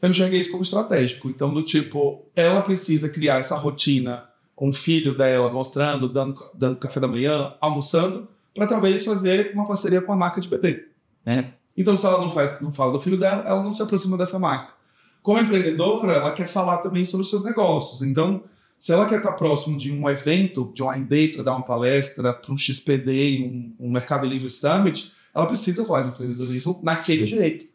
Eu 0.00 0.10
enxerguei 0.10 0.40
isso 0.40 0.50
como 0.50 0.62
estratégico. 0.62 1.28
Então, 1.28 1.52
do 1.52 1.62
tipo, 1.62 2.24
ela 2.34 2.62
precisa 2.62 3.08
criar 3.08 3.38
essa 3.38 3.56
rotina 3.56 4.28
com 4.54 4.68
o 4.68 4.72
filho 4.72 5.16
dela, 5.16 5.50
mostrando, 5.50 6.08
dando, 6.08 6.40
dando 6.54 6.76
café 6.76 7.00
da 7.00 7.08
manhã, 7.08 7.54
almoçando, 7.60 8.28
para 8.54 8.66
talvez 8.66 9.04
fazer 9.04 9.52
uma 9.52 9.66
parceria 9.66 10.00
com 10.00 10.12
a 10.12 10.16
marca 10.16 10.40
de 10.40 10.48
bebê. 10.48 10.88
né? 11.24 11.52
Então, 11.76 11.96
se 11.98 12.06
ela 12.06 12.18
não, 12.18 12.30
faz, 12.30 12.60
não 12.60 12.72
fala 12.72 12.92
do 12.92 13.00
filho 13.00 13.18
dela, 13.18 13.42
ela 13.46 13.62
não 13.62 13.74
se 13.74 13.82
aproxima 13.82 14.16
dessa 14.16 14.38
marca. 14.38 14.72
Como 15.22 15.38
empreendedora, 15.38 16.12
ela 16.12 16.32
quer 16.32 16.48
falar 16.48 16.78
também 16.78 17.04
sobre 17.04 17.22
os 17.24 17.30
seus 17.30 17.44
negócios. 17.44 18.02
Então, 18.02 18.44
se 18.78 18.92
ela 18.92 19.08
quer 19.08 19.18
estar 19.18 19.32
próximo 19.32 19.76
de 19.76 19.90
um 19.92 20.08
evento, 20.08 20.72
de 20.74 20.82
um 20.82 20.92
R&D, 20.92 21.28
para 21.28 21.42
dar 21.42 21.52
uma 21.52 21.64
palestra, 21.64 22.32
para 22.32 22.52
um 22.52 22.56
XPD, 22.56 23.74
um, 23.80 23.86
um 23.86 23.90
Mercado 23.90 24.26
Livre 24.26 24.48
Summit, 24.48 25.12
ela 25.34 25.46
precisa 25.46 25.84
falar 25.84 26.02
de 26.02 26.08
empreendedorismo 26.10 26.80
naquele 26.82 27.26
jeito. 27.26 27.66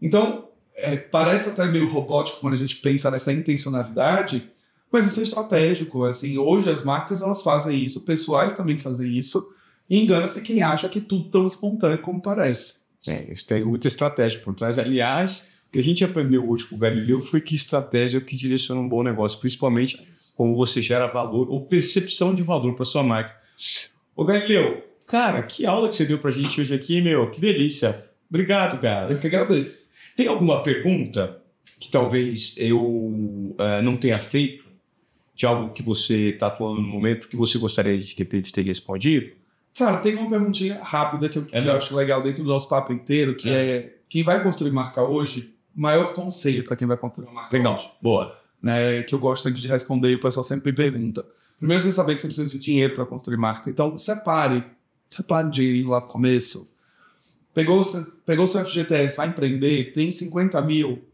Então, 0.00 0.48
é, 0.76 0.96
parece 0.96 1.50
até 1.50 1.66
meio 1.66 1.90
robótico 1.90 2.40
quando 2.40 2.54
a 2.54 2.58
gente 2.58 2.76
pensa 2.76 3.10
nessa 3.10 3.32
intencionalidade, 3.32 4.50
mas 4.90 5.06
isso 5.06 5.20
é 5.20 5.22
estratégico. 5.22 6.04
Assim, 6.04 6.38
hoje 6.38 6.70
as 6.70 6.84
marcas 6.84 7.20
elas 7.20 7.42
fazem 7.42 7.84
isso, 7.84 8.04
pessoais 8.04 8.54
também 8.54 8.78
fazem 8.78 9.18
isso, 9.18 9.52
e 9.90 9.98
engana-se 9.98 10.40
quem 10.42 10.62
acha 10.62 10.88
que 10.88 11.00
tudo 11.00 11.30
tão 11.30 11.46
espontâneo 11.46 11.98
como 11.98 12.22
parece. 12.22 12.74
É, 13.08 13.32
isso 13.32 13.46
tem 13.46 13.64
muita 13.64 13.88
estratégia 13.88 14.40
por 14.40 14.54
trás. 14.54 14.78
Aliás, 14.78 15.52
o 15.68 15.72
que 15.72 15.78
a 15.78 15.82
gente 15.82 16.04
aprendeu 16.04 16.48
hoje 16.48 16.64
com 16.64 16.76
o 16.76 16.78
Galileu 16.78 17.20
foi 17.20 17.40
que 17.40 17.54
estratégia 17.54 18.18
é 18.18 18.20
o 18.20 18.24
que 18.24 18.36
direciona 18.36 18.80
um 18.80 18.88
bom 18.88 19.02
negócio, 19.02 19.38
principalmente 19.38 20.06
como 20.36 20.56
você 20.56 20.80
gera 20.80 21.06
valor 21.06 21.50
ou 21.50 21.66
percepção 21.66 22.34
de 22.34 22.42
valor 22.42 22.74
para 22.74 22.84
sua 22.84 23.02
marca. 23.02 23.36
Ô 24.16 24.24
Galileu, 24.24 24.82
cara, 25.06 25.42
que 25.42 25.66
aula 25.66 25.88
que 25.88 25.96
você 25.96 26.04
deu 26.04 26.18
pra 26.18 26.30
gente 26.30 26.60
hoje 26.60 26.74
aqui, 26.74 27.00
meu, 27.00 27.30
que 27.30 27.40
delícia. 27.40 28.06
Obrigado, 28.28 28.80
cara. 28.80 29.12
Eu 29.12 29.18
que 29.18 29.26
agradeço. 29.26 29.88
Tem 30.16 30.26
alguma 30.26 30.62
pergunta 30.62 31.40
que 31.78 31.90
talvez 31.90 32.56
eu 32.58 32.80
uh, 32.80 33.82
não 33.82 33.96
tenha 33.96 34.18
feito, 34.18 34.64
de 35.34 35.46
algo 35.46 35.72
que 35.72 35.82
você 35.82 36.30
está 36.30 36.48
atuando 36.48 36.82
no 36.82 36.88
momento, 36.88 37.28
que 37.28 37.36
você 37.36 37.58
gostaria 37.58 37.96
de, 37.96 38.14
de 38.14 38.52
ter 38.52 38.62
respondido? 38.62 39.30
Cara, 39.78 39.98
tem 39.98 40.16
uma 40.16 40.28
perguntinha 40.28 40.80
rápida 40.82 41.28
que 41.28 41.38
eu, 41.38 41.46
é 41.52 41.62
que 41.62 41.68
eu 41.68 41.76
acho 41.76 41.94
legal 41.94 42.20
dentro 42.20 42.42
do 42.42 42.48
nosso 42.48 42.68
papo 42.68 42.92
inteiro, 42.92 43.36
que 43.36 43.48
é, 43.48 43.76
é 43.76 43.94
quem 44.08 44.24
vai 44.24 44.42
construir 44.42 44.72
marca 44.72 45.02
hoje, 45.02 45.54
maior 45.74 46.14
conselho 46.14 46.64
para 46.64 46.74
quem 46.74 46.88
vai 46.88 46.96
construir 46.96 47.26
uma 47.26 47.34
marca 47.34 47.56
Legal, 47.56 47.76
hoje. 47.76 47.90
boa. 48.02 48.36
Né, 48.60 49.04
que 49.04 49.14
eu 49.14 49.20
gosto 49.20 49.44
sempre 49.44 49.60
de 49.60 49.68
responder 49.68 50.10
e 50.10 50.16
o 50.16 50.20
pessoal 50.20 50.42
sempre 50.42 50.72
me 50.72 50.76
pergunta. 50.76 51.24
Primeiro, 51.58 51.82
você 51.82 51.92
saber 51.92 52.16
que 52.16 52.20
você 52.20 52.26
precisa 52.26 52.48
de 52.48 52.58
dinheiro 52.58 52.94
para 52.96 53.06
construir 53.06 53.36
marca. 53.36 53.70
Então, 53.70 53.96
separe. 53.96 54.64
Separe 55.08 55.48
dinheiro 55.48 55.90
lá 55.90 56.00
no 56.00 56.06
começo. 56.08 56.68
Pegou, 57.54 57.84
pegou 58.26 58.46
seu 58.48 58.64
FGTS, 58.64 59.16
vai 59.16 59.28
empreender, 59.28 59.92
tem 59.92 60.10
50 60.10 60.60
mil, 60.62 61.04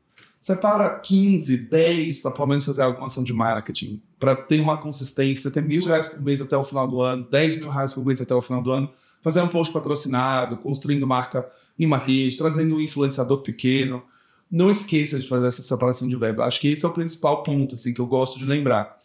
separa 0.45 0.99
15, 0.99 1.57
10 1.57 2.19
para 2.19 2.31
pelo 2.31 2.47
menos 2.49 2.67
fazer 2.67 2.83
alguma 2.83 3.07
ação 3.07 3.25
de 3.25 3.33
marketing, 3.33 4.03
para 4.21 4.37
ter 4.37 4.61
uma 4.61 4.77
consistência, 4.77 5.51
ter 5.51 5.63
mil 5.63 5.83
reais 5.83 6.11
por 6.11 6.21
mês 6.21 6.39
até 6.39 6.55
o 6.55 6.63
final 6.63 6.87
do 6.87 7.01
ano, 7.01 7.27
10 7.31 7.57
mil 7.57 7.71
reais 7.71 7.95
por 7.95 8.05
mês 8.05 8.21
até 8.21 8.35
o 8.35 8.43
final 8.43 8.61
do 8.61 8.71
ano, 8.71 8.93
fazer 9.23 9.41
um 9.41 9.49
post 9.49 9.73
patrocinado, 9.73 10.59
construindo 10.59 11.07
marca 11.07 11.51
em 11.79 11.87
uma 11.87 11.97
rede, 11.97 12.37
trazendo 12.37 12.77
um 12.77 12.81
influenciador 12.83 13.39
pequeno. 13.39 14.03
Não 14.51 14.71
esqueça 14.71 15.19
de 15.19 15.27
fazer 15.27 15.47
essa 15.47 15.63
separação 15.63 16.07
de 16.07 16.15
verba. 16.15 16.45
Acho 16.45 16.61
que 16.61 16.69
esse 16.69 16.85
é 16.85 16.89
o 16.89 16.93
principal 16.93 17.43
ponto 17.43 17.75
assim, 17.75 17.95
que 17.95 18.01
eu 18.03 18.07
gosto 18.07 18.39
de 18.39 18.45
lembrar. 18.45 18.99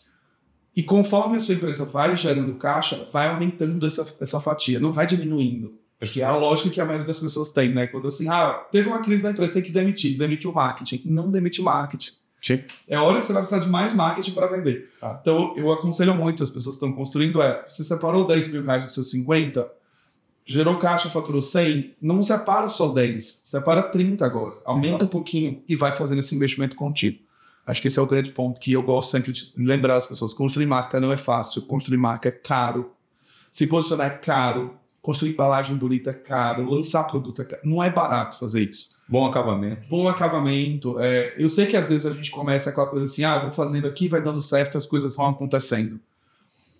E 0.75 0.83
conforme 0.83 1.37
a 1.37 1.39
sua 1.39 1.55
empresa 1.55 1.85
vai 1.85 2.17
gerando 2.17 2.53
caixa, 2.55 3.07
vai 3.13 3.29
aumentando 3.29 3.87
essa, 3.87 4.05
essa 4.19 4.41
fatia, 4.41 4.77
não 4.77 4.91
vai 4.91 5.07
diminuindo. 5.07 5.78
Porque 5.99 6.21
é 6.21 6.25
a 6.25 6.35
lógica 6.35 6.69
que 6.69 6.79
a 6.79 6.85
maioria 6.85 7.05
das 7.05 7.19
pessoas 7.19 7.51
tem, 7.51 7.73
né? 7.73 7.87
Quando 7.87 8.07
assim, 8.07 8.29
ah, 8.29 8.65
teve 8.71 8.87
uma 8.87 8.99
crise 8.99 9.21
na 9.21 9.31
empresa, 9.31 9.51
tem 9.51 9.61
que 9.61 9.71
demitir, 9.71 10.17
demite 10.17 10.47
o 10.47 10.53
marketing. 10.53 11.01
Não 11.05 11.29
demite 11.29 11.61
marketing. 11.61 12.13
Sim. 12.41 12.63
É 12.87 12.97
hora 12.97 13.19
que 13.19 13.25
você 13.25 13.33
vai 13.33 13.41
precisar 13.41 13.61
de 13.61 13.69
mais 13.69 13.93
marketing 13.93 14.31
para 14.31 14.47
vender. 14.47 14.89
Ah. 15.01 15.19
Então, 15.21 15.53
eu 15.57 15.71
aconselho 15.73 16.15
muito 16.15 16.41
as 16.41 16.49
pessoas 16.49 16.77
que 16.77 16.85
estão 16.85 16.95
construindo 16.95 17.41
é, 17.41 17.65
você 17.67 17.83
separou 17.83 18.25
10 18.25 18.47
mil 18.47 18.63
reais 18.63 18.85
dos 18.85 18.93
seus 18.93 19.11
50, 19.11 19.69
gerou 20.45 20.77
caixa, 20.77 21.09
faturou 21.09 21.41
100, 21.41 21.95
não 22.01 22.23
separa 22.23 22.69
só 22.69 22.87
10, 22.87 23.41
separa 23.43 23.83
30 23.83 24.25
agora. 24.25 24.55
Aumenta 24.65 25.03
um 25.03 25.07
pouquinho 25.07 25.61
e 25.67 25.75
vai 25.75 25.95
fazendo 25.95 26.19
esse 26.19 26.33
investimento 26.33 26.77
contínuo. 26.77 27.19
Acho 27.67 27.81
que 27.81 27.87
esse 27.87 27.99
é 27.99 28.01
o 28.01 28.07
grande 28.07 28.31
ponto 28.31 28.59
que 28.59 28.71
eu 28.71 28.81
gosto 28.81 29.11
sempre 29.11 29.31
de 29.31 29.51
lembrar 29.57 29.97
as 29.97 30.07
pessoas. 30.07 30.33
Construir 30.33 30.65
marca 30.65 30.99
não 30.99 31.11
é 31.11 31.17
fácil, 31.17 31.61
construir 31.63 31.97
marca 31.97 32.29
é 32.29 32.31
caro. 32.31 32.93
Se 33.51 33.67
posicionar 33.67 34.07
é 34.07 34.09
caro, 34.17 34.78
construir 35.09 35.31
embalagem 35.31 35.75
bonita 35.75 36.11
é 36.11 36.13
caro, 36.13 36.69
lançar 36.69 37.03
produto 37.05 37.41
é 37.41 37.45
caro. 37.45 37.63
Não 37.65 37.83
é 37.83 37.89
barato 37.89 38.37
fazer 38.37 38.69
isso. 38.69 38.91
Bom 39.07 39.25
acabamento. 39.25 39.81
Bom 39.89 40.07
acabamento. 40.07 40.99
É, 40.99 41.33
eu 41.35 41.49
sei 41.49 41.65
que 41.65 41.75
às 41.75 41.89
vezes 41.89 42.05
a 42.05 42.11
gente 42.11 42.29
começa 42.29 42.69
aquela 42.69 42.85
coisa 42.85 43.05
assim, 43.05 43.23
ah, 43.23 43.39
vou 43.39 43.51
fazendo 43.51 43.87
aqui, 43.87 44.07
vai 44.07 44.21
dando 44.21 44.39
certo, 44.39 44.77
as 44.77 44.85
coisas 44.85 45.15
vão 45.15 45.25
acontecendo. 45.25 45.99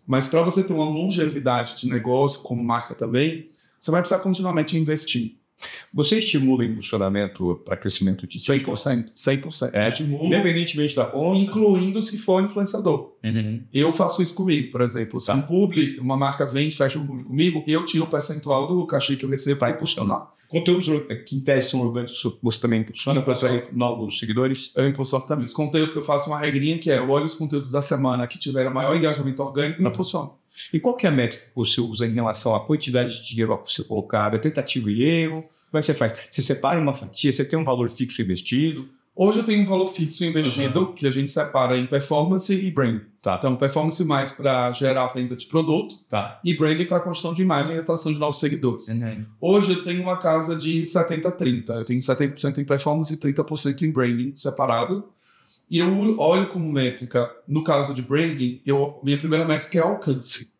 Mas 0.06 0.27
para 0.27 0.43
você 0.43 0.64
ter 0.64 0.73
uma 0.73 0.85
longevidade 0.85 1.76
de 1.76 1.89
negócio, 1.89 2.41
como 2.41 2.64
marca 2.64 2.93
também, 2.93 3.49
você 3.80 3.89
vai 3.89 3.99
precisar 4.01 4.22
continuamente 4.22 4.77
investir. 4.77 5.39
Você 5.94 6.19
estimula 6.19 6.61
o 6.61 6.65
impulsionamento 6.65 7.61
para 7.65 7.76
crescimento 7.76 8.26
de 8.27 8.40
100%? 8.40 9.14
100%. 9.14 9.73
É, 9.73 9.88
estimula. 9.88 10.26
Independentemente 10.26 10.95
da 10.95 11.06
conta. 11.06 11.40
Incluindo 11.40 12.02
se 12.02 12.18
for 12.18 12.44
influenciador. 12.44 13.14
Uhum. 13.23 13.64
Eu 13.73 13.91
faço 13.94 14.22
isso 14.22 14.34
comigo, 14.34 14.72
por 14.72 14.81
exemplo. 14.81 15.19
Se 15.19 15.27
tá. 15.27 15.36
um 15.36 15.41
publi, 15.41 15.99
uma 15.99 16.18
marca 16.18 16.45
vem, 16.45 16.72
fecha 16.72 16.98
um 16.98 17.06
publi 17.06 17.23
comigo, 17.23 17.64
eu 17.68 17.86
tiro 17.86 18.06
o 18.06 18.07
percentual 18.07 18.68
do 18.68 18.86
cachê 18.86 19.15
que 19.15 19.26
eu 19.26 19.30
recebo 19.30 19.60
para 19.60 19.72
impulsionar. 19.72 20.34
Conteúdos 20.49 20.88
que 21.27 21.36
em 21.36 21.41
tese 21.41 21.69
são 21.69 21.81
orgânicos, 21.81 22.23
você 22.41 22.60
também 22.60 22.81
impulsiona 22.81 23.22
para 23.22 23.34
atrair 23.34 23.69
novos 23.72 24.18
seguidores? 24.18 24.73
Eu 24.76 24.90
impulsiono 24.90 25.23
também. 25.27 25.45
Os 25.45 25.53
conteúdos 25.53 25.94
que 25.94 25.99
eu 25.99 26.03
faço 26.03 26.27
uma 26.27 26.40
regrinha 26.40 26.80
que 26.80 26.90
é, 26.90 26.98
eu 26.98 27.07
olho 27.07 27.26
os 27.26 27.36
conteúdos 27.36 27.72
da 27.72 27.84
semana 27.84 28.26
que 28.26 28.40
tiveram 28.40 28.73
maior 28.73 28.95
engajamento 28.95 29.44
orgânico 29.44 29.80
e 29.80 29.86
impulsiono. 29.86 30.39
E 30.73 30.80
qual 30.80 30.95
que 30.95 31.06
é 31.06 31.10
a 31.10 31.11
métrica 31.11 31.45
que 31.45 31.56
você 31.56 31.80
usa 31.81 32.06
em 32.06 32.14
relação 32.14 32.56
à 32.56 32.65
quantidade 32.65 33.22
de 33.22 33.27
dinheiro 33.27 33.53
a 33.53 33.61
ser 33.65 33.84
colocado? 33.84 34.36
É 34.36 34.40
tentativa 34.40 34.90
e 34.91 35.03
erro? 35.03 35.44
Como 35.69 35.77
é 35.77 35.80
que 35.80 35.86
você 35.86 35.94
faz? 35.94 36.14
Você 36.30 36.41
separa 36.41 36.80
uma 36.80 36.94
fatia, 36.94 37.31
você 37.31 37.45
tem 37.45 37.57
um 37.57 37.64
valor 37.64 37.90
fixo 37.91 38.22
investido? 38.22 38.90
Hoje 39.22 39.40
eu 39.40 39.44
tenho 39.44 39.64
um 39.64 39.65
valor 39.65 39.88
fixo 39.88 40.23
investido 40.23 40.80
uhum. 40.80 40.94
que 40.94 41.06
a 41.06 41.11
gente 41.11 41.30
separa 41.30 41.77
em 41.77 41.86
performance 41.86 42.53
e 42.53 42.72
brand. 42.72 43.02
Tá. 43.22 43.36
Então, 43.38 43.53
performance 43.57 44.02
mais 44.06 44.31
para 44.31 44.72
gerar 44.72 45.07
venda 45.07 45.36
de 45.36 45.45
produto 45.45 45.95
tá. 46.10 46.40
e 46.41 46.56
branding 46.56 46.86
para 46.86 47.02
construção 47.02 47.34
de 47.34 47.41
imagem 47.41 47.76
e 47.76 47.80
atração 47.80 48.14
de 48.14 48.18
novos 48.18 48.40
seguidores. 48.40 48.88
Uhum. 48.88 49.26
Hoje 49.41 49.73
eu 49.73 49.84
tenho 49.84 50.02
uma 50.02 50.18
casa 50.18 50.56
de 50.56 50.84
70-30. 50.84 51.69
Eu 51.69 51.84
tenho 51.84 51.99
70% 51.99 52.60
em 52.60 52.64
performance 52.64 53.14
e 53.14 53.18
30% 53.18 53.81
em 53.81 53.91
branding 53.91 54.34
separado. 54.38 55.10
E 55.69 55.80
eu 55.80 56.19
olho 56.19 56.49
como 56.49 56.71
métrica, 56.71 57.30
no 57.47 57.63
caso 57.63 57.93
de 57.93 58.01
branding, 58.01 58.61
eu, 58.65 58.99
minha 59.03 59.17
primeira 59.17 59.45
métrica 59.45 59.80
é 59.80 59.81
alcance. 59.81 60.53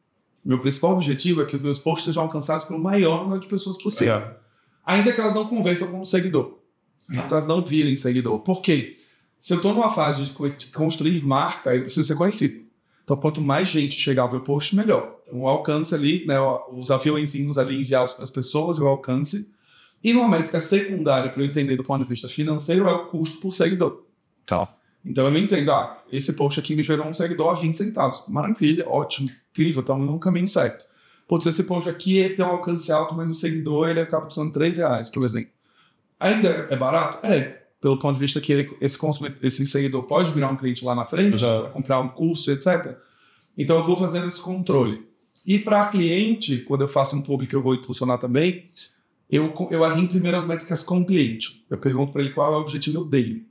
Meu 0.44 0.60
principal 0.60 0.94
objetivo 0.94 1.42
é 1.42 1.46
que 1.46 1.56
os 1.56 1.62
meus 1.62 1.78
posts 1.78 2.06
sejam 2.06 2.24
alcançados 2.24 2.66
pelo 2.66 2.80
maior 2.80 3.24
número 3.24 3.42
de 3.42 3.48
pessoas 3.48 3.78
possível. 3.78 4.16
É. 4.16 4.38
Ainda 4.86 5.12
que 5.12 5.20
elas 5.20 5.36
não 5.36 5.46
convertam 5.46 5.88
como 5.90 6.06
seguidor. 6.06 6.58
Ainda 7.10 7.28
que 7.28 7.34
elas 7.34 7.48
não 7.48 7.62
virem 7.62 7.96
seguidor. 7.96 8.40
Por 8.40 8.62
quê? 8.62 8.96
Se 9.40 9.54
eu 9.54 9.58
estou 9.58 9.74
numa 9.74 9.92
fase 9.92 10.26
de 10.26 10.72
construir 10.72 11.24
marca, 11.24 11.76
eu 11.76 11.84
preciso 11.84 12.08
ser 12.08 12.16
conhecido. 12.16 12.66
Então, 13.04 13.18
quanto 13.18 13.42
mais 13.42 13.70
gente 13.70 14.00
chegar 14.00 14.24
ao 14.24 14.32
meu 14.32 14.42
post, 14.42 14.76
melhor. 14.76 15.18
Então, 15.26 15.42
o 15.42 15.48
alcance 15.48 15.94
ali, 15.96 16.26
né, 16.26 16.36
os 16.72 16.92
aviãozinhos 16.92 17.58
ali 17.58 17.82
enviados 17.82 18.14
para 18.14 18.24
as 18.24 18.30
pessoas, 18.30 18.78
o 18.80 18.88
alcance. 18.88 19.50
E 20.04 20.14
numa 20.14 20.28
métrica 20.28 20.60
secundária, 20.60 21.32
para 21.32 21.42
eu 21.42 21.48
entender 21.48 21.76
do 21.76 21.84
ponto 21.84 22.04
de 22.04 22.10
vista 22.10 22.30
financeiro, 22.30 22.88
é 22.88 22.92
o 22.92 23.08
custo 23.08 23.40
por 23.40 23.54
seguidor. 23.54 24.04
Tá. 24.46 24.68
Então 25.06 25.26
eu 25.26 25.32
me 25.32 25.42
entendo, 25.42 25.72
ah, 25.72 26.04
esse 26.12 26.34
post 26.34 26.60
aqui 26.60 26.76
me 26.76 26.84
gerou 26.84 27.08
um 27.08 27.14
seguidor 27.14 27.52
a 27.52 27.60
20 27.60 27.76
centavos. 27.76 28.24
Maravilha, 28.28 28.88
ótimo, 28.88 29.30
incrível, 29.52 29.82
estamos 29.82 30.06
no 30.06 30.20
caminho 30.20 30.48
certo. 30.48 30.86
Ser 31.42 31.50
esse 31.50 31.64
post 31.64 31.88
aqui 31.88 32.28
tem 32.36 32.44
um 32.44 32.50
alcance 32.50 32.92
alto, 32.92 33.14
mas 33.14 33.30
o 33.30 33.34
seguidor 33.36 33.90
ele 33.90 34.00
acaba 34.00 34.26
custando 34.26 34.52
3 34.52 34.78
reais, 34.78 35.10
por 35.12 35.24
exemplo. 35.24 35.52
Ainda 36.20 36.68
é 36.70 36.76
barato? 36.76 37.26
É. 37.26 37.62
Pelo 37.80 37.98
ponto 37.98 38.16
de 38.16 38.20
vista 38.20 38.42
que 38.42 38.52
ele, 38.52 38.78
esse, 38.82 38.98
esse 39.42 39.68
seguidor 39.68 40.04
pode 40.04 40.32
virar 40.34 40.50
um 40.50 40.58
cliente 40.58 40.84
lá 40.84 40.96
na 40.96 41.06
frente, 41.06 41.38
já 41.38 41.70
comprar 41.70 42.00
um 42.00 42.10
curso, 42.10 42.52
etc. 42.52 42.98
Então 43.58 43.78
eu 43.78 43.84
vou 43.84 43.96
fazendo 43.96 44.28
esse 44.28 44.42
controle. 44.42 45.08
E 45.46 45.58
para 45.60 45.88
cliente, 45.88 46.58
quando 46.58 46.82
eu 46.82 46.88
faço 46.88 47.16
um 47.16 47.22
público 47.22 47.52
que 47.52 47.56
eu 47.56 47.62
vou 47.62 47.76
impulsionar 47.76 48.20
também, 48.20 48.70
eu, 49.30 49.54
eu 49.70 49.84
alinho 49.84 50.10
primeiro 50.10 50.38
as 50.38 50.46
métricas 50.46 50.84
com 50.84 51.00
o 51.00 51.06
cliente. 51.06 51.64
Eu 51.70 51.78
pergunto 51.78 52.12
para 52.12 52.22
ele 52.22 52.32
qual 52.32 52.54
é 52.54 52.58
o 52.58 52.62
objetivo 52.62 53.06
dele. 53.06 53.46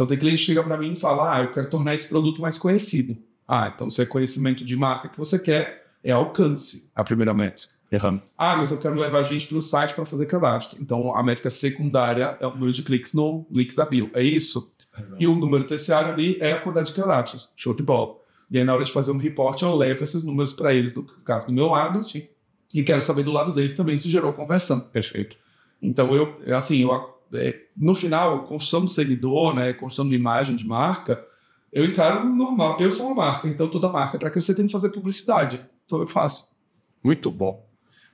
Então 0.00 0.06
tem 0.06 0.16
cliente 0.16 0.38
que 0.38 0.46
chega 0.46 0.62
para 0.62 0.78
mim 0.78 0.94
e 0.94 0.96
fala: 0.96 1.36
Ah, 1.36 1.42
eu 1.42 1.52
quero 1.52 1.68
tornar 1.68 1.92
esse 1.92 2.08
produto 2.08 2.40
mais 2.40 2.56
conhecido. 2.56 3.18
Ah, 3.46 3.70
então 3.74 3.90
se 3.90 4.00
é 4.00 4.06
conhecimento 4.06 4.64
de 4.64 4.74
marca 4.74 5.10
que 5.10 5.18
você 5.18 5.38
quer, 5.38 5.88
é 6.02 6.10
alcance 6.10 6.90
a 6.94 7.04
primeira 7.04 7.34
métrica. 7.34 7.74
Uhum. 7.92 8.18
Ah, 8.38 8.56
mas 8.56 8.70
eu 8.70 8.78
quero 8.78 8.94
levar 8.94 9.18
a 9.18 9.22
gente 9.22 9.46
para 9.46 9.58
o 9.58 9.60
site 9.60 9.92
para 9.92 10.06
fazer 10.06 10.24
cadastro. 10.24 10.80
Então, 10.80 11.14
a 11.14 11.22
métrica 11.22 11.50
secundária 11.50 12.38
é 12.40 12.46
o 12.46 12.50
número 12.50 12.72
de 12.72 12.82
cliques 12.82 13.12
no 13.12 13.44
link 13.50 13.76
da 13.76 13.84
bio. 13.84 14.08
É 14.14 14.22
isso. 14.22 14.72
Uhum. 14.96 15.16
E 15.18 15.26
o 15.26 15.34
número 15.34 15.64
terciário 15.64 16.12
ali 16.12 16.38
é 16.40 16.52
a 16.52 16.60
quantidade 16.60 16.92
de 16.92 16.98
cadastros. 16.98 17.50
Show 17.54 17.74
de 17.74 17.82
bola. 17.82 18.14
E 18.50 18.56
aí, 18.56 18.64
na 18.64 18.72
hora 18.72 18.84
de 18.84 18.92
fazer 18.92 19.12
um 19.12 19.18
report, 19.18 19.60
eu 19.60 19.74
levo 19.74 20.02
esses 20.02 20.24
números 20.24 20.54
para 20.54 20.72
eles, 20.72 20.94
no 20.94 21.02
caso 21.02 21.46
do 21.48 21.52
meu 21.52 21.66
lado, 21.66 22.08
Sim. 22.08 22.26
e 22.72 22.82
quero 22.82 23.02
saber 23.02 23.24
do 23.24 23.32
lado 23.32 23.52
dele 23.52 23.74
também 23.74 23.98
se 23.98 24.08
gerou 24.08 24.32
conversão. 24.32 24.80
Perfeito. 24.80 25.36
Então, 25.82 26.14
eu, 26.14 26.38
assim, 26.56 26.82
eu, 26.82 27.19
é, 27.34 27.60
no 27.76 27.94
final, 27.94 28.44
construção 28.44 28.84
de 28.84 28.92
seguidor, 28.92 29.54
né, 29.54 29.72
construção 29.72 30.08
de 30.08 30.14
imagem 30.14 30.56
de 30.56 30.66
marca, 30.66 31.24
eu 31.72 31.84
encaro 31.84 32.28
normal. 32.28 32.80
Eu 32.80 32.90
sou 32.92 33.06
uma 33.06 33.14
marca, 33.14 33.48
então 33.48 33.68
toda 33.68 33.88
marca, 33.88 34.18
para 34.18 34.30
que 34.30 34.40
você 34.40 34.54
tem 34.54 34.66
que 34.66 34.72
fazer 34.72 34.90
publicidade. 34.90 35.60
Então 35.86 36.00
eu 36.00 36.06
faço. 36.06 36.48
Muito 37.02 37.30
bom. 37.30 37.66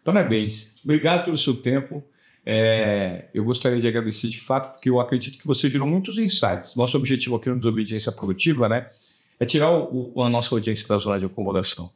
Parabéns. 0.05 0.77
Obrigado 0.85 1.25
pelo 1.25 1.37
seu 1.37 1.55
tempo. 1.57 2.05
É, 2.45 3.29
eu 3.35 3.43
gostaria 3.45 3.81
de 3.81 3.89
agradecer 3.89 4.29
de 4.29 4.41
fato, 4.41 4.75
porque 4.75 4.89
eu 4.89 5.01
acredito 5.01 5.39
que 5.39 5.47
você 5.47 5.69
gerou 5.69 5.89
muitos 5.89 6.17
insights. 6.19 6.77
Nosso 6.77 6.97
objetivo 6.97 7.37
aqui 7.37 7.49
no 7.49 7.57
Desobediência 7.57 8.13
Produtiva 8.13 8.69
né, 8.69 8.89
é 9.41 9.45
tirar 9.45 9.71
o, 9.71 10.13
o, 10.15 10.23
a 10.23 10.29
nossa 10.29 10.55
audiência 10.55 10.87
da 10.87 10.97
zona 10.97 11.19
de 11.19 11.27
acomodação, 11.27 11.91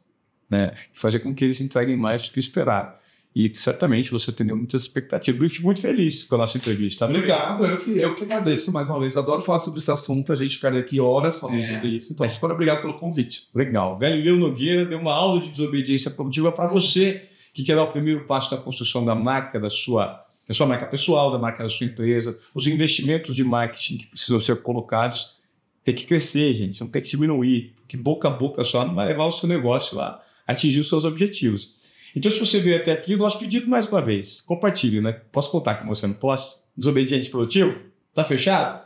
né, 0.49 0.73
fazer 0.93 1.19
com 1.19 1.33
que 1.33 1.45
eles 1.45 1.61
entreguem 1.61 1.95
mais 1.95 2.27
do 2.27 2.33
que 2.33 2.39
esperaram 2.39 3.00
e 3.33 3.53
certamente 3.55 4.11
você 4.11 4.29
atendeu 4.29 4.57
muitas 4.57 4.81
expectativas. 4.81 5.41
Eu 5.41 5.49
fico 5.49 5.65
muito 5.65 5.81
feliz 5.81 6.25
com 6.25 6.35
a 6.35 6.39
nossa 6.39 6.57
entrevista. 6.57 7.05
Obrigado, 7.05 7.65
eu 7.65 7.77
que, 7.77 7.97
eu 7.97 8.13
que 8.13 8.23
agradeço 8.23 8.71
mais 8.73 8.89
uma 8.89 8.99
vez. 8.99 9.15
Adoro 9.15 9.41
falar 9.41 9.59
sobre 9.59 9.79
esse 9.79 9.89
assunto, 9.89 10.33
a 10.33 10.35
gente 10.35 10.55
ficaria 10.55 10.81
aqui 10.81 10.99
horas 10.99 11.39
falando 11.39 11.61
é. 11.61 11.63
sobre 11.63 11.89
isso. 11.89 12.11
Então, 12.11 12.29
super 12.29 12.51
obrigado 12.51 12.81
pelo 12.81 12.95
convite. 12.95 13.47
Legal. 13.55 13.97
Galileu 13.97 14.35
Nogueira 14.35 14.85
deu 14.85 14.99
uma 14.99 15.13
aula 15.13 15.41
de 15.41 15.49
desobediência 15.49 16.11
produtiva 16.11 16.51
para 16.51 16.67
você 16.67 17.29
que 17.53 17.63
quer 17.63 17.75
dar 17.75 17.83
o 17.83 17.91
primeiro 17.91 18.25
passo 18.25 18.51
da 18.51 18.57
construção 18.57 19.03
da 19.05 19.15
marca 19.15 19.59
da 19.59 19.69
sua, 19.69 20.25
da 20.45 20.53
sua 20.53 20.67
marca 20.67 20.85
pessoal, 20.85 21.31
da 21.31 21.39
marca 21.39 21.63
da 21.63 21.69
sua 21.69 21.85
empresa, 21.85 22.37
os 22.53 22.67
investimentos 22.67 23.35
de 23.35 23.43
marketing 23.43 23.97
que 23.97 24.07
precisam 24.07 24.41
ser 24.41 24.61
colocados. 24.61 25.39
Tem 25.83 25.95
que 25.95 26.05
crescer, 26.05 26.53
gente, 26.53 26.79
não 26.81 26.87
tem 26.87 27.01
que 27.01 27.09
diminuir, 27.09 27.73
porque 27.81 27.97
boca 27.97 28.27
a 28.27 28.31
boca 28.31 28.63
só 28.63 28.85
não 28.85 28.93
vai 28.93 29.07
levar 29.07 29.25
o 29.25 29.31
seu 29.31 29.49
negócio 29.49 29.99
a 29.99 30.21
atingir 30.45 30.79
os 30.79 30.87
seus 30.87 31.03
objetivos. 31.05 31.80
Então, 32.15 32.31
se 32.31 32.39
você 32.39 32.59
veio 32.59 32.77
até 32.77 32.91
aqui, 32.91 33.15
nosso 33.15 33.39
pedido 33.39 33.69
mais 33.69 33.87
uma 33.87 34.01
vez, 34.01 34.41
compartilhe, 34.41 35.01
né? 35.01 35.13
Posso 35.31 35.49
contar 35.51 35.75
com 35.75 35.87
você, 35.87 36.05
não 36.07 36.13
posso? 36.13 36.65
Desobediente 36.75 37.29
produtivo? 37.29 37.77
Tá 38.13 38.23
fechado? 38.23 38.85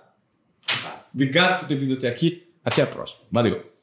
Obrigado 1.14 1.62
por 1.62 1.68
ter 1.68 1.76
vindo 1.76 1.94
até 1.94 2.08
aqui. 2.08 2.44
Até 2.64 2.82
a 2.82 2.88
próxima. 2.88 3.22
Valeu. 3.32 3.75